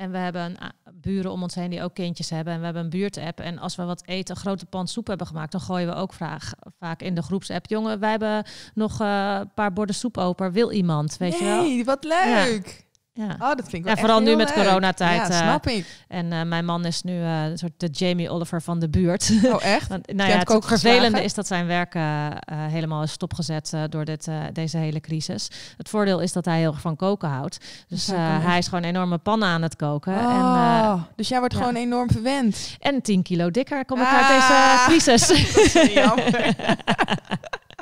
en 0.02 0.12
we 0.12 0.18
hebben 0.18 0.56
a- 0.64 0.72
buren 0.94 1.32
om 1.32 1.42
ons 1.44 1.56
heen 1.56 1.70
die 1.70 1.84
ook 1.84 1.94
kindjes 1.94 2.30
hebben. 2.30 2.54
En 2.54 2.60
we 2.60 2.66
hebben 2.66 2.84
een 2.84 2.90
buurtapp. 2.90 3.40
En 3.40 3.60
als 3.60 3.76
we 3.76 3.84
wat 3.84 4.04
eten, 4.06 4.36
een 4.36 4.42
grote 4.42 4.66
pan 4.66 4.88
soep 4.88 5.08
hebben 5.08 5.28
gemaakt, 5.28 5.52
dan 5.52 5.62
gooien 5.62 5.88
we 5.88 5.94
ook 5.94 6.14
vraag, 6.14 6.52
vaak 6.80 7.02
in 7.02 7.16
de 7.16 7.22
groepsapp. 7.22 7.66
Jongen, 7.68 8.00
wij 8.00 8.10
hebben 8.10 8.44
nog 8.74 9.02
eh, 9.02 9.38
een 9.40 9.54
paar 9.54 9.74
borden 9.74 9.96
soep 9.96 10.18
open. 10.18 10.52
Wil 10.52 10.72
iemand, 10.72 11.18
weet 11.18 11.38
je 11.40 11.44
wel? 11.46 11.62
Nee, 11.64 11.86
wat 11.86 12.04
leuk. 12.04 12.66
Ja. 12.66 12.91
Oh, 13.24 13.40
dat 13.40 13.56
vind 13.62 13.74
ik 13.74 13.84
wel 13.84 13.94
Ja, 13.94 14.00
vooral 14.00 14.20
nu 14.20 14.36
met 14.36 14.56
leuk. 14.56 14.66
coronatijd, 14.66 15.28
Ja, 15.28 15.32
snap 15.42 15.68
ik. 15.68 15.86
En 16.08 16.32
eh, 16.34 16.42
mijn 16.44 16.66
man 16.66 16.86
is 16.86 17.02
nu 17.02 17.22
eh, 17.22 17.44
een 17.44 17.58
soort 17.58 17.72
de 17.78 17.88
Jamie 17.88 18.30
Oliver 18.30 18.62
van 18.62 18.80
de 18.80 18.90
buurt. 18.90 19.32
Oh, 19.44 19.64
echt? 19.66 19.88
Want, 19.94 20.14
nou 20.14 20.30
ja, 20.30 20.38
het, 20.38 20.50
ook 20.50 20.64
vervelende 20.64 21.02
geslagen? 21.04 21.26
is 21.26 21.34
dat 21.34 21.48
zijn 21.48 21.68
werk 21.68 21.96
eh, 21.96 22.28
helemaal 22.50 23.04
is 23.04 23.12
stopgezet 23.12 23.74
door 23.90 24.06
dit, 24.06 24.28
deze 24.54 24.78
hele 24.78 25.00
crisis. 25.00 25.50
Het 25.78 25.90
voordeel 25.90 26.20
is 26.20 26.34
dat 26.34 26.46
hij 26.46 26.60
heel 26.60 26.72
erg 26.72 26.82
van 26.82 26.96
koken 26.96 27.30
houdt. 27.30 27.58
Dus 27.88 28.06
Ja, 28.06 28.40
hij 28.40 28.58
is 28.58 28.68
gewoon 28.68 28.84
enorme 28.84 29.18
pannen 29.18 29.48
aan 29.48 29.62
het 29.62 29.76
koken. 29.76 30.14
En, 30.14 30.20
Oh, 30.52 30.94
dus 31.16 31.28
jij 31.28 31.40
wordt 31.40 31.54
ja. 31.54 31.60
gewoon 31.60 31.76
enorm 31.76 32.12
verwend. 32.12 32.76
en 32.80 33.02
10 33.02 33.22
kilo 33.24 33.52
dikker 33.52 33.86
kom 33.86 34.00
ik 34.00 34.06
Ah. 34.08 34.14
uit 34.14 34.28
deze 34.28 34.84
crisis. 34.86 35.28
Dat 35.74 35.84
is 35.84 35.94
jammer. 35.94 36.56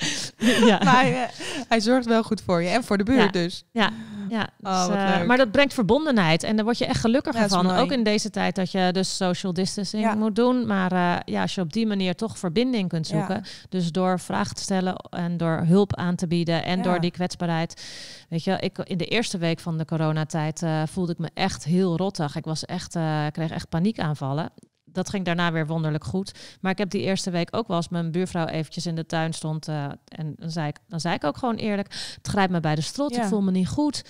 ja. 0.70 0.80
maar 0.84 1.00
hij, 1.02 1.24
eh, 1.24 1.30
hij 1.70 1.80
zorgt 1.82 2.06
wel 2.08 2.24
goed 2.24 2.42
voor 2.42 2.62
je. 2.64 2.70
En 2.70 2.84
voor 2.84 2.98
de 2.98 3.04
buurt 3.04 3.20
Ja. 3.36 3.42
dus. 3.42 3.64
Ja, 3.72 3.90
ja. 4.30 4.50
Oh, 4.62 4.86
dus, 4.88 4.96
eh, 4.96 5.24
maar 5.24 5.38
dat 5.38 5.52
brengt 5.52 5.74
verbondenheid 5.74 6.44
en 6.44 6.56
daar 6.56 6.66
word 6.66 6.78
je 6.78 6.86
echt 6.86 7.00
gelukkiger 7.00 7.50
van. 7.50 7.66
mooi. 7.66 7.78
Ook 7.80 7.92
in 7.92 8.04
deze 8.04 8.30
tijd 8.30 8.56
dat 8.56 8.72
je 8.72 8.90
dus 8.92 9.16
social 9.16 9.54
distancing 9.54 10.04
Ja. 10.04 10.16
moet 10.16 10.36
doen. 10.36 10.66
Maar 10.68 10.92
eh, 10.92 11.16
ja, 11.26 11.42
als 11.42 11.56
je 11.56 11.62
op 11.62 11.74
die 11.74 11.88
manier 11.88 12.16
toch 12.16 12.38
verbinding 12.40 12.90
kunt 12.90 13.08
zoeken. 13.08 13.44
Dus 13.70 13.92
door 13.92 14.20
vragen 14.20 14.56
te 14.56 14.62
stellen 14.62 14.96
en 15.10 15.38
door 15.38 15.62
hulp 15.66 15.96
aan 15.96 16.16
te 16.16 16.28
bieden 16.28 16.64
en 16.64 16.82
door 16.82 17.00
die 17.00 17.12
kwetsbaarheid. 17.12 17.84
Weet 18.30 18.44
je, 18.44 18.58
ik, 18.60 18.78
in 18.78 18.98
de 18.98 19.06
eerste 19.06 19.38
week 19.38 19.60
van 19.60 19.78
de 19.78 19.86
coronatijd 19.86 20.64
eh, 20.64 20.82
voelde 20.92 21.12
ik 21.12 21.18
me 21.18 21.30
echt 21.34 21.64
heel 21.64 21.98
rottig. 21.98 22.36
Ik 22.36 22.46
was 22.46 22.66
echt, 22.66 22.98
kreeg 23.32 23.50
echt 23.52 23.70
paniekaanvallen. 23.70 24.50
Dat 24.92 25.10
ging 25.10 25.26
daarna 25.26 25.52
weer 25.52 25.68
wonderlijk 25.68 26.04
goed. 26.04 26.32
Maar 26.62 26.72
ik 26.72 26.78
heb 26.78 26.90
die 26.90 27.02
eerste 27.02 27.32
week 27.32 27.56
ook 27.56 27.68
wel 27.68 27.76
als 27.78 27.90
mijn 27.90 28.12
buurvrouw 28.12 28.46
eventjes 28.46 28.86
in 28.86 28.96
de 28.96 29.06
tuin 29.06 29.34
stond. 29.34 29.68
eh, 29.68 29.86
en 30.06 30.34
dan 30.36 30.52
zei, 30.52 30.68
ik, 30.68 30.78
dan 30.88 31.00
zei 31.00 31.16
ik 31.16 31.24
ook 31.24 31.38
gewoon 31.38 31.56
eerlijk: 31.56 31.94
het 32.16 32.28
grijpt 32.28 32.52
me 32.52 32.60
bij 32.60 32.76
de 32.76 32.82
strot, 32.82 33.16
Ja. 33.16 33.22
ik 33.22 33.28
voel 33.28 33.42
me 33.42 33.52
niet 33.52 33.68
goed. 33.68 34.04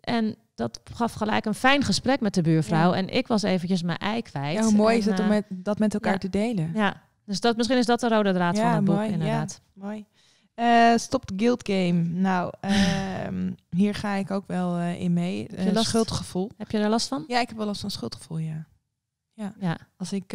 En 0.00 0.36
dat 0.54 0.80
gaf 0.94 1.12
gelijk 1.12 1.44
een 1.44 1.54
fijn 1.54 1.82
gesprek 1.82 2.20
met 2.20 2.34
de 2.34 2.42
buurvrouw. 2.42 2.90
Ja. 2.90 2.96
En 2.96 3.08
ik 3.08 3.26
was 3.26 3.42
eventjes 3.42 3.82
mijn 3.82 3.98
ei 3.98 4.22
kwijt. 4.22 4.58
Ja, 4.58 4.62
hoe 4.64 4.72
mooi 4.72 4.92
En, 4.92 4.98
is 4.98 5.04
het 5.06 5.18
om 5.18 5.24
eh, 5.24 5.30
met, 5.30 5.44
dat 5.48 5.78
met 5.78 5.94
elkaar 5.94 6.12
ja. 6.12 6.18
te 6.18 6.30
delen. 6.30 6.70
Ja, 6.74 7.02
dus 7.24 7.40
dat, 7.40 7.56
misschien 7.56 7.78
is 7.78 7.86
dat 7.86 8.00
de 8.00 8.08
rode 8.08 8.32
draad 8.32 8.58
van 8.58 8.66
het 8.66 8.84
boek, 8.84 8.94
mooi, 8.94 9.06
ja. 9.06 9.12
inderdaad. 9.12 9.60
Mooi. 9.72 10.04
Uh, 10.56 10.96
stop 10.96 11.24
the 11.24 11.34
guilt 11.36 11.68
game. 11.68 12.02
Nou, 12.02 12.52
ehm, 12.60 13.52
hier 13.80 13.94
ga 13.94 14.14
ik 14.14 14.30
ook 14.30 14.46
wel 14.46 14.78
uh, 14.78 15.00
in 15.00 15.12
mee. 15.12 15.48
Last, 15.72 15.86
schuldgevoel. 15.88 16.50
Heb 16.56 16.70
je 16.70 16.78
er 16.78 16.88
last 16.88 17.08
van? 17.08 17.24
Ja, 17.26 17.40
ik 17.40 17.48
heb 17.48 17.56
wel 17.56 17.66
last 17.66 17.80
van 17.80 17.90
schuldgevoel, 17.90 18.38
ja. 18.38 18.66
Ja. 19.34 19.54
ja. 19.60 19.78
Als 19.96 20.12
ik 20.12 20.32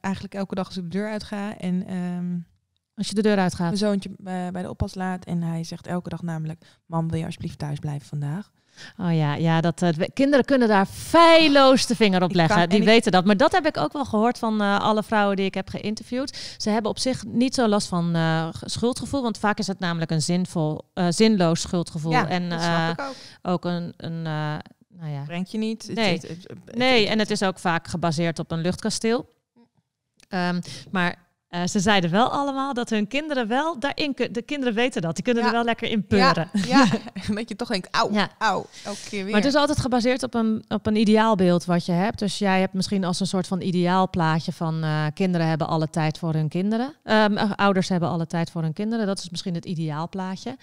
eigenlijk 0.00 0.34
elke 0.34 0.54
dag 0.54 0.66
als 0.66 0.76
ik 0.76 0.82
de 0.82 0.98
deur 0.98 1.08
uitga 1.10 1.58
en... 1.58 1.94
Um, 1.96 2.46
als 2.94 3.08
je 3.08 3.14
de 3.14 3.22
deur 3.22 3.38
uitgaat? 3.38 3.66
Mijn 3.66 3.76
zoontje 3.76 4.10
bij 4.52 4.62
de 4.62 4.70
oppas 4.70 4.94
laat 4.94 5.24
en 5.24 5.42
hij 5.42 5.64
zegt 5.64 5.86
elke 5.86 6.08
dag 6.08 6.22
namelijk... 6.22 6.64
Mam, 6.86 7.08
wil 7.10 7.18
je 7.18 7.24
alsjeblieft 7.24 7.58
thuis 7.58 7.78
blijven 7.78 8.08
vandaag? 8.08 8.50
Oh 8.96 9.14
ja, 9.14 9.34
ja 9.34 9.60
dat, 9.60 9.82
uh, 9.82 9.90
kinderen 10.14 10.44
kunnen 10.44 10.68
daar 10.68 10.86
feilloos 10.86 11.86
de 11.86 11.96
vinger 11.96 12.22
op 12.22 12.34
leggen. 12.34 12.68
die 12.68 12.84
weten 12.84 13.12
dat. 13.12 13.24
Maar 13.24 13.36
dat 13.36 13.52
heb 13.52 13.66
ik 13.66 13.76
ook 13.76 13.92
wel 13.92 14.04
gehoord 14.04 14.38
van 14.38 14.62
uh, 14.62 14.80
alle 14.80 15.02
vrouwen 15.02 15.36
die 15.36 15.44
ik 15.44 15.54
heb 15.54 15.68
geïnterviewd. 15.68 16.54
Ze 16.56 16.70
hebben 16.70 16.90
op 16.90 16.98
zich 16.98 17.24
niet 17.24 17.54
zo 17.54 17.68
last 17.68 17.88
van 17.88 18.16
uh, 18.16 18.48
schuldgevoel. 18.60 19.22
Want 19.22 19.38
vaak 19.38 19.58
is 19.58 19.66
het 19.66 19.78
namelijk 19.78 20.10
een 20.10 20.22
zinvol, 20.22 20.90
zinloos 21.08 21.60
schuldgevoel. 21.60 22.12
Ja, 22.12 22.28
en 22.28 22.48
dat 22.48 22.62
snap 22.62 22.98
ik 22.98 23.04
ook. 23.04 23.14
ook 23.42 23.64
een. 23.64 23.94
een 23.96 24.26
nou 25.00 25.12
ja. 25.12 25.22
Brengt 25.22 25.50
je 25.50 25.58
niet. 25.58 25.90
Nee. 25.94 26.12
Het, 26.12 26.28
het, 26.28 26.48
het, 26.48 26.76
nee, 26.76 27.08
en 27.08 27.18
het 27.18 27.30
is 27.30 27.42
ook 27.42 27.58
vaak 27.58 27.88
gebaseerd 27.88 28.38
op 28.38 28.50
een 28.50 28.60
luchtkasteel. 28.60 29.28
Um, 30.28 30.60
maar 30.90 31.29
uh, 31.50 31.66
ze 31.66 31.80
zeiden 31.80 32.10
wel 32.10 32.28
allemaal 32.28 32.74
dat 32.74 32.90
hun 32.90 33.08
kinderen 33.08 33.48
wel 33.48 33.78
daarin 33.78 34.14
kunnen. 34.14 34.34
De 34.34 34.42
kinderen 34.42 34.74
weten 34.74 35.02
dat. 35.02 35.14
Die 35.14 35.24
kunnen 35.24 35.44
er 35.44 35.52
wel 35.52 35.64
lekker 35.64 35.90
in 35.90 36.06
peuren. 36.06 36.48
Ja, 36.52 36.62
ja. 36.66 36.86
dat 37.34 37.48
je 37.48 37.56
toch 37.56 37.68
denkt, 37.68 37.88
auw, 37.90 38.12
ja. 38.12 38.28
auw, 38.38 38.66
elke 38.84 38.98
keer 39.08 39.22
weer. 39.22 39.32
Maar 39.32 39.40
het 39.40 39.50
is 39.50 39.54
altijd 39.54 39.80
gebaseerd 39.80 40.22
op 40.22 40.34
een, 40.34 40.64
op 40.68 40.86
een 40.86 40.96
ideaalbeeld 40.96 41.64
wat 41.64 41.86
je 41.86 41.92
hebt. 41.92 42.18
Dus 42.18 42.38
jij 42.38 42.60
hebt 42.60 42.72
misschien 42.72 43.04
als 43.04 43.20
een 43.20 43.26
soort 43.26 43.46
van 43.46 43.60
ideaalplaatje 43.60 44.52
van 44.52 44.84
uh, 44.84 45.06
kinderen 45.14 45.46
hebben 45.46 45.68
alle 45.68 45.90
tijd 45.90 46.18
voor 46.18 46.32
hun 46.32 46.48
kinderen. 46.48 46.94
Um, 47.04 47.36
ouders 47.38 47.88
hebben 47.88 48.08
alle 48.08 48.26
tijd 48.26 48.50
voor 48.50 48.62
hun 48.62 48.72
kinderen. 48.72 49.06
Dat 49.06 49.18
is 49.18 49.30
misschien 49.30 49.54
het 49.54 49.64
ideaalplaatje. 49.64 50.56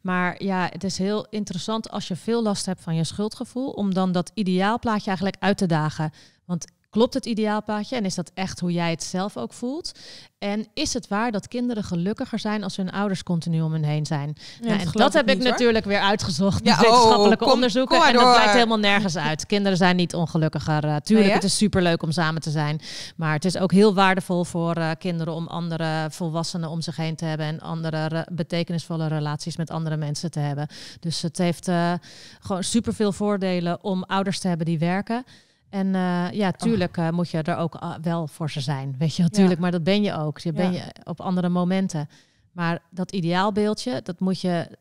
Maar 0.00 0.42
ja, 0.42 0.68
het 0.70 0.84
is 0.84 0.98
heel 0.98 1.26
interessant 1.30 1.90
als 1.90 2.08
je 2.08 2.16
veel 2.16 2.42
last 2.42 2.66
hebt 2.66 2.82
van 2.82 2.94
je 2.94 3.04
schuldgevoel, 3.04 3.70
om 3.70 3.94
dan 3.94 4.12
dat 4.12 4.30
ideaalplaatje 4.34 5.06
eigenlijk 5.06 5.36
uit 5.42 5.56
te 5.56 5.66
dagen. 5.66 6.12
Want 6.44 6.64
Klopt 6.92 7.14
het 7.14 7.26
ideaalplaatje 7.26 7.96
en 7.96 8.04
is 8.04 8.14
dat 8.14 8.30
echt 8.34 8.60
hoe 8.60 8.72
jij 8.72 8.90
het 8.90 9.02
zelf 9.02 9.36
ook 9.36 9.52
voelt? 9.52 9.92
En 10.38 10.66
is 10.74 10.94
het 10.94 11.08
waar 11.08 11.30
dat 11.32 11.48
kinderen 11.48 11.84
gelukkiger 11.84 12.38
zijn 12.38 12.62
als 12.62 12.76
hun 12.76 12.90
ouders 12.90 13.22
continu 13.22 13.60
om 13.60 13.72
hen 13.72 13.84
heen 13.84 14.06
zijn? 14.06 14.36
Ja, 14.60 14.68
nou, 14.68 14.80
en 14.80 14.88
dat 14.92 15.12
heb 15.12 15.28
ik 15.28 15.38
natuurlijk 15.42 15.84
weer 15.84 16.00
uitgezocht 16.00 16.64
ja, 16.64 16.76
met 16.76 16.86
wetenschappelijke 16.86 17.44
oh, 17.44 17.52
onderzoeken. 17.52 18.02
en 18.02 18.12
dat 18.12 18.32
blijkt 18.34 18.52
helemaal 18.52 18.78
nergens 18.78 19.16
uit. 19.16 19.46
Kinderen 19.46 19.78
zijn 19.78 19.96
niet 19.96 20.14
ongelukkiger. 20.14 20.84
Uh, 20.84 20.96
tuurlijk, 20.96 21.32
het 21.32 21.44
is 21.44 21.56
superleuk 21.56 22.02
om 22.02 22.12
samen 22.12 22.42
te 22.42 22.50
zijn. 22.50 22.80
Maar 23.16 23.32
het 23.32 23.44
is 23.44 23.58
ook 23.58 23.72
heel 23.72 23.94
waardevol 23.94 24.44
voor 24.44 24.78
uh, 24.78 24.90
kinderen 24.98 25.34
om 25.34 25.46
andere 25.46 26.06
volwassenen 26.10 26.70
om 26.70 26.80
zich 26.80 26.96
heen 26.96 27.16
te 27.16 27.24
hebben. 27.24 27.46
En 27.46 27.60
andere 27.60 28.06
re 28.06 28.26
betekenisvolle 28.32 29.06
relaties 29.06 29.56
met 29.56 29.70
andere 29.70 29.96
mensen 29.96 30.30
te 30.30 30.40
hebben. 30.40 30.66
Dus 31.00 31.22
het 31.22 31.38
heeft 31.38 31.68
uh, 31.68 31.92
gewoon 32.40 32.62
superveel 32.62 33.12
voordelen 33.12 33.84
om 33.84 34.02
ouders 34.02 34.38
te 34.38 34.48
hebben 34.48 34.66
die 34.66 34.78
werken. 34.78 35.24
En 35.72 35.86
uh, 35.86 36.30
ja, 36.32 36.48
oh. 36.48 36.54
tuurlijk 36.54 36.96
uh, 36.96 37.10
moet 37.10 37.30
je 37.30 37.42
er 37.42 37.56
ook 37.56 37.82
uh, 37.82 37.94
wel 38.02 38.26
voor 38.26 38.50
ze 38.50 38.60
zijn. 38.60 38.94
Weet 38.98 39.16
je, 39.16 39.22
natuurlijk, 39.22 39.54
ja. 39.54 39.60
maar 39.60 39.70
dat 39.70 39.84
ben 39.84 40.02
je 40.02 40.16
ook. 40.16 40.38
Je 40.38 40.52
ben 40.52 40.72
je 40.72 40.82
op 41.04 41.20
andere 41.20 41.48
momenten. 41.48 42.08
Maar 42.52 42.78
dat 42.90 43.12
ideaalbeeldje, 43.12 44.00
dat 44.02 44.20
moet 44.20 44.40
je 44.40 44.78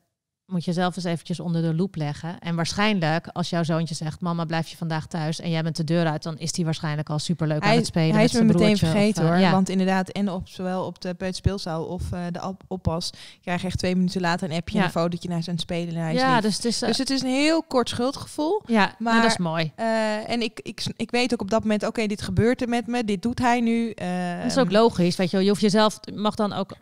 moet 0.52 0.66
je 0.66 0.74
zelf 0.74 0.96
eens 0.96 1.06
eventjes 1.06 1.40
onder 1.40 1.62
de 1.62 1.74
loep 1.74 1.96
leggen. 1.96 2.40
En 2.40 2.56
waarschijnlijk, 2.56 3.28
als 3.28 3.50
jouw 3.50 3.64
zoontje 3.64 3.96
zegt: 3.96 4.22
Mama, 4.22 4.46
blijf 4.46 4.68
je 4.68 4.78
vandaag 4.78 5.08
thuis 5.08 5.40
en 5.40 5.50
jij 5.50 5.64
bent 5.64 5.76
de 5.76 5.84
deur 5.84 6.06
uit, 6.06 6.24
dan 6.24 6.38
is 6.38 6.56
hij 6.56 6.66
waarschijnlijk 6.66 7.10
al 7.10 7.20
superleuk 7.20 7.64
aan 7.64 7.76
het 7.76 7.86
spelen. 7.86 8.16
Hij 8.16 8.24
is 8.24 8.34
me 8.34 8.44
meteen 8.44 8.78
vergeten 8.78 9.28
hoor. 9.28 9.52
Want 9.52 9.70
inderdaad, 9.70 10.10
en 10.10 10.32
op 10.32 10.48
zowel 10.48 10.86
op 10.86 11.02
de 11.02 11.16
speelzaal 11.32 11.86
of 11.86 12.04
uh, 12.14 12.20
de 12.32 12.56
oppas, 12.68 13.10
krijg 13.42 13.62
je 13.62 13.68
echt 13.68 13.78
twee 13.78 13.96
minuten 13.96 14.22
later 14.22 14.50
een 14.50 14.56
appje 14.56 14.78
en 14.78 14.84
een 14.84 14.92
fotootje 14.92 15.30
naar 15.30 15.44
zijn 15.44 15.58
spelen. 15.58 15.96
En 15.96 16.02
hij 16.02 16.14
ja, 16.14 16.42
dus 16.42 16.56
het, 16.56 16.66
is, 16.66 16.80
dus 16.80 16.98
het 16.98 17.10
is 17.10 17.22
een 17.22 17.30
heel 17.30 17.64
kort 17.64 17.90
schuldgevoel. 17.90 18.62
Ja, 18.66 18.84
nou, 18.86 18.96
maar 19.00 19.22
dat 19.22 19.32
is 19.32 19.38
mooi. 19.38 19.72
Uh, 19.80 20.30
en 20.30 20.42
ik, 20.42 20.60
ik, 20.64 20.84
ik 20.96 21.12
weet 21.12 21.34
ook 21.34 21.42
op 21.42 21.50
dat 21.50 21.62
moment: 21.62 21.86
oké, 21.86 22.08
dit 22.08 22.22
gebeurt 22.22 22.62
er 22.62 22.70
met 22.70 22.88
me, 22.88 23.04
dit 23.04 23.22
doet 23.22 23.40
hij 23.40 23.62
nu. 23.62 23.94
Dat 24.42 24.52
is 24.52 24.58
ook 24.58 24.72
logisch. 24.72 25.16
Weet 25.16 25.32
je, 25.32 25.40
je 25.40 25.50
hoeft 25.50 25.62
jezelf, 25.62 26.00
mag 26.14 26.36
dan 26.36 26.54
ook 26.54 26.76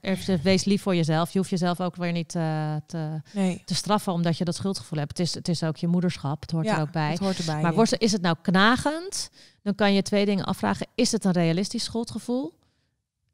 wees 0.44 0.64
lief 0.64 0.82
voor 0.82 0.96
jezelf. 0.96 1.32
Je 1.32 1.38
hoeft 1.38 1.50
jezelf 1.50 1.82
ook 1.82 1.96
weer 1.96 2.12
niet 2.12 2.30
te, 2.30 3.22
nee. 3.34 3.59
Te 3.66 3.76
straffen 3.76 4.14
omdat 4.14 4.38
je 4.38 4.46
dat 4.46 4.56
schuldgevoel 4.56 5.00
hebt. 5.00 5.18
Het 5.18 5.28
is, 5.28 5.34
het 5.34 5.48
is 5.48 5.64
ook 5.64 5.78
je 5.78 5.88
moederschap, 5.88 6.42
het 6.42 6.52
hoort 6.52 6.68
er 6.68 6.82
ook 6.82 6.92
bij. 6.92 7.10
Het 7.10 7.20
hoort 7.20 7.38
erbij, 7.38 7.62
maar 7.62 7.74
wordt, 7.74 7.98
is 7.98 8.12
het 8.12 8.22
nou 8.22 8.36
knagend? 8.42 9.30
Dan 9.64 9.76
kan 9.76 9.94
je 9.94 10.02
twee 10.02 10.26
dingen 10.26 10.46
afvragen. 10.46 10.88
Is 10.96 11.12
het 11.12 11.26
een 11.26 11.32
realistisch 11.32 11.84
schuldgevoel? 11.84 12.58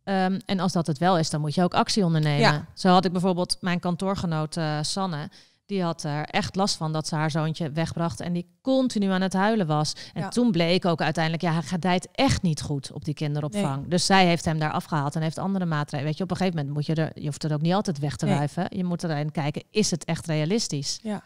Um, 0.04 0.40
en 0.46 0.60
als 0.60 0.72
dat 0.72 0.88
het 0.88 0.98
wel 0.98 1.18
is, 1.18 1.30
dan 1.30 1.42
moet 1.42 1.56
je 1.56 1.64
ook 1.64 1.74
actie 1.74 2.04
ondernemen. 2.04 2.40
Ja. 2.40 2.66
Zo 2.74 2.90
had 2.90 3.06
ik 3.06 3.12
bijvoorbeeld 3.12 3.58
mijn 3.62 3.80
kantoorgenoot 3.80 4.58
uh, 4.58 4.78
Sanne. 4.82 5.30
Die 5.66 5.84
had 5.84 6.04
er 6.04 6.26
echt 6.26 6.56
last 6.56 6.76
van 6.76 6.94
dat 6.94 7.08
ze 7.08 7.16
haar 7.16 7.32
zoontje 7.32 7.72
wegbracht 7.72 8.20
en 8.20 8.34
die 8.34 8.48
continu 8.62 9.10
aan 9.10 9.22
het 9.22 9.34
huilen 9.34 9.68
was. 9.68 9.94
En 10.14 10.30
toen 10.30 10.52
bleek 10.52 10.86
ook 10.86 11.02
uiteindelijk, 11.02 11.44
ja, 11.44 11.52
hij 11.52 11.62
gedijt 11.62 12.08
echt 12.12 12.42
niet 12.42 12.62
goed 12.62 12.92
op 12.92 13.06
die 13.06 13.14
kinderopvang. 13.14 13.88
Dus 13.88 14.06
zij 14.06 14.26
heeft 14.26 14.46
hem 14.46 14.60
daar 14.60 14.72
afgehaald 14.72 15.16
en 15.16 15.22
heeft 15.22 15.38
andere 15.38 15.66
maatregelen. 15.66 16.06
Weet 16.06 16.18
je, 16.18 16.24
op 16.24 16.32
een 16.32 16.38
gegeven 16.38 16.58
moment 16.58 16.76
moet 16.76 16.86
je 16.86 16.96
er, 16.96 17.12
je 17.22 17.26
hoeft 17.26 17.44
het 17.44 17.54
ook 17.54 17.62
niet 17.62 17.74
altijd 17.74 18.00
weg 18.00 18.16
te 18.16 18.26
wuiven. 18.26 18.66
Je 18.70 18.84
moet 18.84 19.04
erin 19.04 19.32
kijken, 19.32 19.64
is 19.72 19.92
het 19.92 20.06
echt 20.06 20.28
realistisch? 20.28 21.00
Ja. 21.04 21.24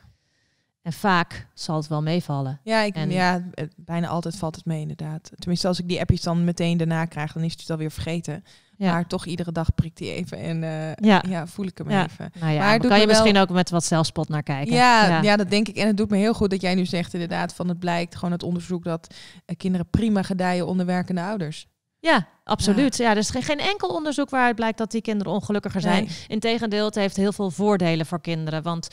En 0.82 0.94
vaak 0.94 1.48
zal 1.54 1.76
het 1.76 1.88
wel 1.88 2.02
meevallen. 2.02 2.60
Ja, 2.64 2.82
ik, 2.82 2.96
ja, 2.96 3.44
bijna 3.76 4.08
altijd 4.08 4.36
valt 4.36 4.56
het 4.56 4.66
mee 4.66 4.82
inderdaad. 4.82 5.32
Tenminste, 5.36 5.68
als 5.68 5.80
ik 5.80 5.88
die 5.88 6.00
appjes 6.00 6.22
dan 6.22 6.44
meteen 6.44 6.78
daarna 6.78 7.06
krijg, 7.06 7.34
dan 7.34 7.44
is 7.44 7.52
het 7.52 7.70
alweer 7.70 7.92
vergeten. 7.92 8.44
Ja. 8.80 8.92
Maar 8.92 9.08
toch 9.08 9.26
iedere 9.26 9.52
dag 9.52 9.74
prikt 9.76 10.00
hij 10.00 10.08
even 10.12 10.38
en 10.38 10.64
uh, 10.64 10.94
ja. 10.96 11.24
ja. 11.28 11.48
voel 11.48 11.66
ik 11.66 11.78
hem 11.78 11.90
even. 11.90 12.32
Nou 12.40 12.54
ja, 12.54 12.60
maar 12.60 12.80
kan 12.80 13.00
je 13.00 13.08
misschien 13.08 13.38
ook 13.38 13.50
met 13.50 13.70
wat 13.70 13.84
zelfspot 13.84 14.30
naar 14.30 14.44
kijken. 14.44 14.74
Ja, 14.74 15.22
ja, 15.22 15.36
dat 15.36 15.50
denk 15.50 15.68
ik. 15.68 15.76
En 15.76 15.88
het 15.88 15.98
doet 15.98 16.10
me 16.10 16.18
heel 16.18 16.34
goed 16.34 16.50
dat 16.50 16.62
jij 16.62 16.76
nu 16.76 16.86
zegt 16.86 17.14
inderdaad 17.14 17.54
van 17.54 17.68
het 17.68 17.80
blijkt 17.80 18.16
gewoon 18.16 18.32
het 18.32 18.44
onderzoek 18.44 18.84
dat 18.84 19.14
uh, 19.14 19.56
kinderen 19.58 19.88
prima 19.90 20.24
gedijen 20.24 20.68
onder 20.68 20.86
werkende 20.86 21.22
ouders. 21.22 21.68
Ja, 22.02 22.28
absoluut. 22.44 22.98
Ja. 22.98 23.06
ja, 23.06 23.12
er 23.12 23.18
is 23.18 23.30
geen 23.30 23.60
enkel 23.60 23.90
onderzoek 23.90 24.30
waaruit 24.30 24.56
blijkt 24.56 24.78
dat 24.78 24.92
die 24.92 25.02
kinderen 25.02 25.34
ongelukkiger 25.34 25.82
zijn. 25.82 26.04
Nee. 26.04 26.16
Integendeel, 26.28 26.86
het 26.86 26.96
heeft 26.96 27.16
heel 27.16 27.32
veel 27.32 27.52
voordelen 27.52 28.06
voor 28.06 28.22
kinderen. 28.22 28.64
Want 28.64 28.88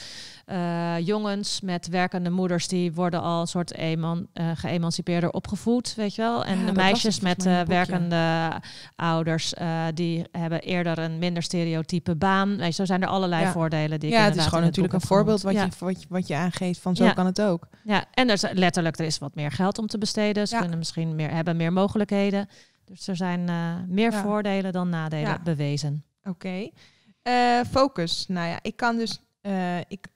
uh, 0.47 0.99
jongens 0.99 1.61
met 1.61 1.89
werkende 1.89 2.31
moeders, 2.31 2.69
die 2.69 2.93
worden 2.93 3.23
al 3.23 3.41
een 3.41 3.47
soort 3.47 3.75
eman, 3.75 4.27
uh, 4.35 4.51
geëmancipeerder 4.55 5.31
opgevoed, 5.31 5.95
weet 5.95 6.15
je 6.15 6.23
wel. 6.23 6.45
En 6.45 6.67
de 6.67 6.73
meisjes 6.73 7.21
met 7.21 7.47
uh, 7.47 7.61
werkende 7.61 8.53
ouders, 8.97 9.55
die 9.95 10.25
hebben 10.33 10.61
eerder 10.61 10.99
een 10.99 11.19
minder 11.19 11.43
stereotype 11.43 12.17
baan. 12.17 12.57
Weet 12.57 12.67
je, 12.67 12.73
zo 12.73 12.85
zijn 12.85 13.03
er 13.03 13.09
allerlei 13.09 13.43
ja. 13.43 13.53
voordelen. 13.53 14.01
Die 14.01 14.11
ja, 14.11 14.25
het 14.25 14.37
is 14.37 14.47
gewoon 14.47 14.65
natuurlijk 14.65 14.95
een 14.95 15.01
voorbeeld 15.01 15.43
wat, 15.43 15.55
je, 15.55 15.69
wat, 15.79 16.01
je, 16.01 16.07
wat 16.09 16.27
je 16.27 16.35
aangeeft 16.35 16.81
van 16.81 16.97
zo 16.97 17.13
kan 17.13 17.27
het 17.27 17.43
ook. 17.43 17.67
Ja, 17.85 18.05
en 18.15 18.29
er 18.29 18.35
is 18.35 18.45
letterlijk, 18.53 18.99
er 18.99 19.05
is 19.05 19.19
wat 19.19 19.35
meer 19.35 19.51
geld 19.51 19.79
om 19.79 19.87
te 19.87 19.99
besteden. 19.99 20.49
Ze 20.49 20.57
kunnen 20.59 20.79
misschien 20.79 21.15
meer, 21.15 21.31
hebben 21.31 21.57
meer 21.57 21.73
mogelijkheden. 21.73 22.49
Dus 22.87 23.09
er 23.09 23.17
zijn 23.17 23.51
uh, 23.51 23.75
meer 23.87 24.13
ja. 24.13 24.23
voordelen 24.23 24.73
dan 24.73 24.89
nadelen 24.89 25.29
ja. 25.29 25.41
bewezen. 25.43 26.05
Oké. 26.23 26.31
Okay. 26.31 26.73
Uh, 27.23 27.65
focus. 27.71 28.27
Nou 28.29 28.49
ja, 28.49 28.59
ik 28.63 28.77
kan 28.77 28.97
dus. 28.97 29.21
Uh, 29.43 29.79
ik, 29.79 30.07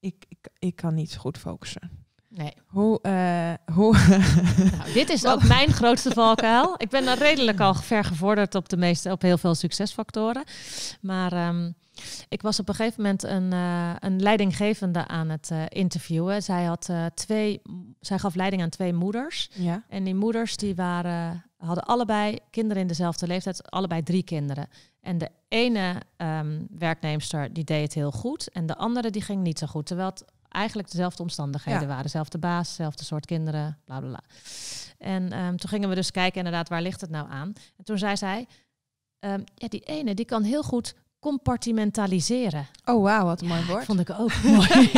ik, 0.00 0.24
ik, 0.28 0.48
ik 0.58 0.76
kan 0.76 0.94
niet 0.94 1.16
goed 1.16 1.38
focussen. 1.38 2.06
Nee. 2.28 2.52
Hoe. 2.66 3.00
hoe 3.72 3.96
nou, 4.76 4.92
dit 4.92 5.08
is 5.08 5.26
ook 5.26 5.42
mijn 5.42 5.72
grootste 5.72 6.10
valkuil. 6.10 6.74
Ik 6.76 6.88
ben 6.88 7.06
er 7.06 7.18
redelijk 7.18 7.60
al 7.66 7.74
ver 7.74 8.04
gevorderd 8.04 8.54
op 8.54 8.68
de 8.68 8.76
meeste, 8.76 9.10
op 9.10 9.22
heel 9.22 9.38
veel 9.38 9.54
succesfactoren. 9.54 10.44
Maar 11.00 11.48
um, 11.48 11.74
ik 12.28 12.42
was 12.42 12.60
op 12.60 12.68
een 12.68 12.74
gegeven 12.74 13.02
moment 13.02 13.22
een, 13.22 13.52
uh, 13.52 13.94
een 13.98 14.20
leidinggevende 14.20 15.06
aan 15.06 15.28
het 15.28 15.50
uh, 15.52 15.62
interviewen. 15.68 16.42
Zij, 16.42 16.64
had, 16.64 16.90
twee, 17.14 17.62
zij 18.00 18.18
gaf 18.18 18.34
leiding 18.34 18.62
aan 18.62 18.68
twee 18.68 18.92
moeders. 18.92 19.50
Ja. 19.52 19.84
En 19.88 20.04
die 20.04 20.14
moeders 20.14 20.56
die 20.56 20.74
waren, 20.74 21.47
hadden 21.58 21.84
allebei 21.84 22.38
kinderen 22.50 22.82
in 22.82 22.88
dezelfde 22.88 23.26
leeftijd, 23.26 23.70
allebei 23.70 24.02
drie 24.02 24.22
kinderen. 24.22 24.68
En 25.00 25.18
de 25.18 25.28
ene 25.48 26.02
um, 26.16 26.66
werknemster 26.70 27.52
die 27.52 27.64
deed 27.64 27.82
het 27.82 27.94
heel 27.94 28.12
goed 28.12 28.48
en 28.48 28.66
de 28.66 28.76
andere 28.76 29.10
die 29.10 29.22
ging 29.22 29.42
niet 29.42 29.58
zo 29.58 29.66
goed. 29.66 29.86
Terwijl 29.86 30.08
het 30.08 30.24
eigenlijk 30.48 30.90
dezelfde 30.90 31.22
omstandigheden 31.22 31.80
ja. 31.80 31.86
waren. 31.86 32.02
Dezelfde 32.02 32.38
baas, 32.38 32.68
dezelfde 32.68 33.04
soort 33.04 33.26
kinderen, 33.26 33.78
bla 33.84 33.98
bla 34.00 34.08
bla. 34.08 34.22
En 34.98 35.38
um, 35.38 35.56
toen 35.56 35.70
gingen 35.70 35.88
we 35.88 35.94
dus 35.94 36.10
kijken 36.10 36.38
inderdaad, 36.38 36.68
waar 36.68 36.82
ligt 36.82 37.00
het 37.00 37.10
nou 37.10 37.30
aan? 37.30 37.52
En 37.76 37.84
toen 37.84 37.98
zei 37.98 38.16
zij, 38.16 38.46
um, 39.20 39.44
ja, 39.54 39.68
die 39.68 39.80
ene 39.80 40.14
die 40.14 40.24
kan 40.24 40.42
heel 40.42 40.62
goed 40.62 40.94
compartimentaliseren. 41.20 42.66
Oh, 42.84 43.02
wauw, 43.02 43.24
wat 43.24 43.40
een 43.40 43.46
mooi 43.46 43.64
woord. 43.68 43.84
Vond 43.84 44.00
ik 44.00 44.10
ook 44.10 44.42
mooi. 44.42 44.90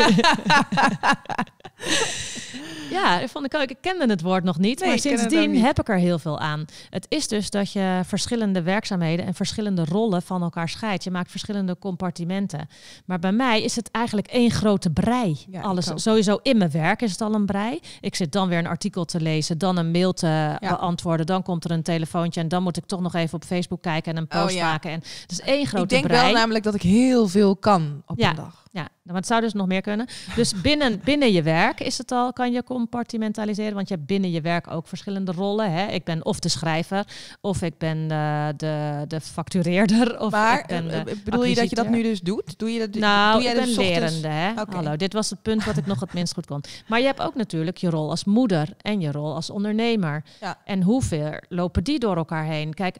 Ja, 2.90 3.28
vond 3.28 3.44
ik 3.44 3.54
ook. 3.54 3.68
Ik 3.68 3.76
kende 3.80 4.06
het 4.06 4.22
woord 4.22 4.44
nog 4.44 4.58
niet, 4.58 4.84
maar 4.84 4.98
sindsdien 4.98 5.56
heb 5.56 5.80
ik 5.80 5.88
er 5.88 5.98
heel 5.98 6.18
veel 6.18 6.38
aan. 6.38 6.64
Het 6.90 7.06
is 7.08 7.28
dus 7.28 7.50
dat 7.50 7.72
je 7.72 8.00
verschillende 8.04 8.62
werkzaamheden 8.62 9.26
en 9.26 9.34
verschillende 9.34 9.84
rollen 9.84 10.22
van 10.22 10.42
elkaar 10.42 10.68
scheidt. 10.68 11.04
Je 11.04 11.10
maakt 11.10 11.30
verschillende 11.30 11.78
compartimenten. 11.78 12.68
Maar 13.04 13.18
bij 13.18 13.32
mij 13.32 13.62
is 13.62 13.76
het 13.76 13.90
eigenlijk 13.90 14.26
één 14.26 14.50
grote 14.50 14.90
brei. 14.90 15.46
Alles 15.60 15.90
sowieso 15.94 16.38
in 16.42 16.58
mijn 16.58 16.70
werk 16.70 17.02
is 17.02 17.10
het 17.10 17.20
al 17.20 17.34
een 17.34 17.46
brei. 17.46 17.80
Ik 18.00 18.14
zit 18.14 18.32
dan 18.32 18.48
weer 18.48 18.58
een 18.58 18.66
artikel 18.66 19.04
te 19.04 19.20
lezen, 19.20 19.58
dan 19.58 19.76
een 19.76 19.90
mail 19.90 20.12
te 20.12 20.56
beantwoorden, 20.60 21.26
dan 21.26 21.42
komt 21.42 21.64
er 21.64 21.70
een 21.70 21.82
telefoontje 21.82 22.40
en 22.40 22.48
dan 22.48 22.62
moet 22.62 22.76
ik 22.76 22.86
toch 22.86 23.00
nog 23.00 23.14
even 23.14 23.34
op 23.34 23.44
Facebook 23.44 23.82
kijken 23.82 24.12
en 24.12 24.18
een 24.18 24.28
post 24.28 24.54
oh, 24.54 24.62
maken. 24.62 24.90
En 24.90 24.98
het 25.22 25.30
is 25.30 25.40
één 25.40 25.66
grote 25.66 26.00
brei. 26.00 26.09
Wel 26.11 26.32
namelijk 26.32 26.64
dat 26.64 26.74
ik 26.74 26.82
heel 26.82 27.28
veel 27.28 27.56
kan 27.56 28.02
op 28.06 28.20
een 28.20 28.34
dag. 28.34 28.61
Ja, 28.72 28.88
maar 29.02 29.14
het 29.14 29.26
zou 29.26 29.40
dus 29.40 29.52
nog 29.52 29.66
meer 29.66 29.80
kunnen. 29.80 30.06
Dus 30.36 30.61
binnen, 30.61 31.00
binnen 31.04 31.32
je 31.32 31.42
werk 31.42 31.80
is 31.80 31.98
het 31.98 32.12
al, 32.12 32.32
kan 32.32 32.52
je 32.52 32.64
compartimentaliseren. 32.64 33.74
Want 33.74 33.88
je 33.88 33.94
hebt 33.94 34.06
binnen 34.06 34.30
je 34.30 34.40
werk 34.40 34.70
ook 34.70 34.86
verschillende 34.86 35.32
rollen. 35.32 35.72
Hè? 35.72 35.86
Ik 35.86 36.04
ben 36.04 36.24
of 36.24 36.38
de 36.38 36.48
schrijver, 36.48 37.06
of 37.40 37.62
ik 37.62 37.78
ben 37.78 38.08
de, 38.08 38.52
de, 38.56 39.04
de 39.08 39.20
factureerder. 39.20 40.18
Of 40.20 40.30
maar 40.30 40.58
ik 40.58 40.66
ben 40.66 40.90
eh, 40.90 41.14
bedoel 41.24 41.44
je 41.44 41.54
dat 41.54 41.70
je 41.70 41.76
dat 41.76 41.88
nu 41.88 42.02
dus 42.02 42.20
doet? 42.20 42.58
Doe 42.58 42.72
je 42.72 42.78
dat, 42.78 42.94
nou, 42.94 43.32
doe 43.32 43.42
jij 43.42 43.52
ik 43.52 43.58
ben 43.58 43.74
lerende. 43.74 44.28
Hè? 44.28 44.52
Hallo, 44.70 44.96
dit 44.96 45.12
was 45.12 45.30
het 45.30 45.42
punt 45.42 45.64
wat 45.64 45.76
ik 45.76 45.86
nog 45.86 46.00
het 46.00 46.12
minst 46.12 46.34
goed 46.34 46.46
kon. 46.46 46.62
Maar 46.86 47.00
je 47.00 47.06
hebt 47.06 47.20
ook 47.20 47.34
natuurlijk 47.34 47.76
je 47.76 47.90
rol 47.90 48.11
als 48.11 48.24
moeder 48.24 48.68
en 48.80 49.00
je 49.00 49.12
rol 49.12 49.34
als 49.34 49.50
ondernemer. 49.50 50.24
Ja. 50.40 50.58
En 50.64 50.82
hoeveel 50.82 51.32
lopen 51.48 51.84
die 51.84 51.98
door 51.98 52.16
elkaar 52.16 52.44
heen? 52.44 52.74
Kijk, 52.74 52.96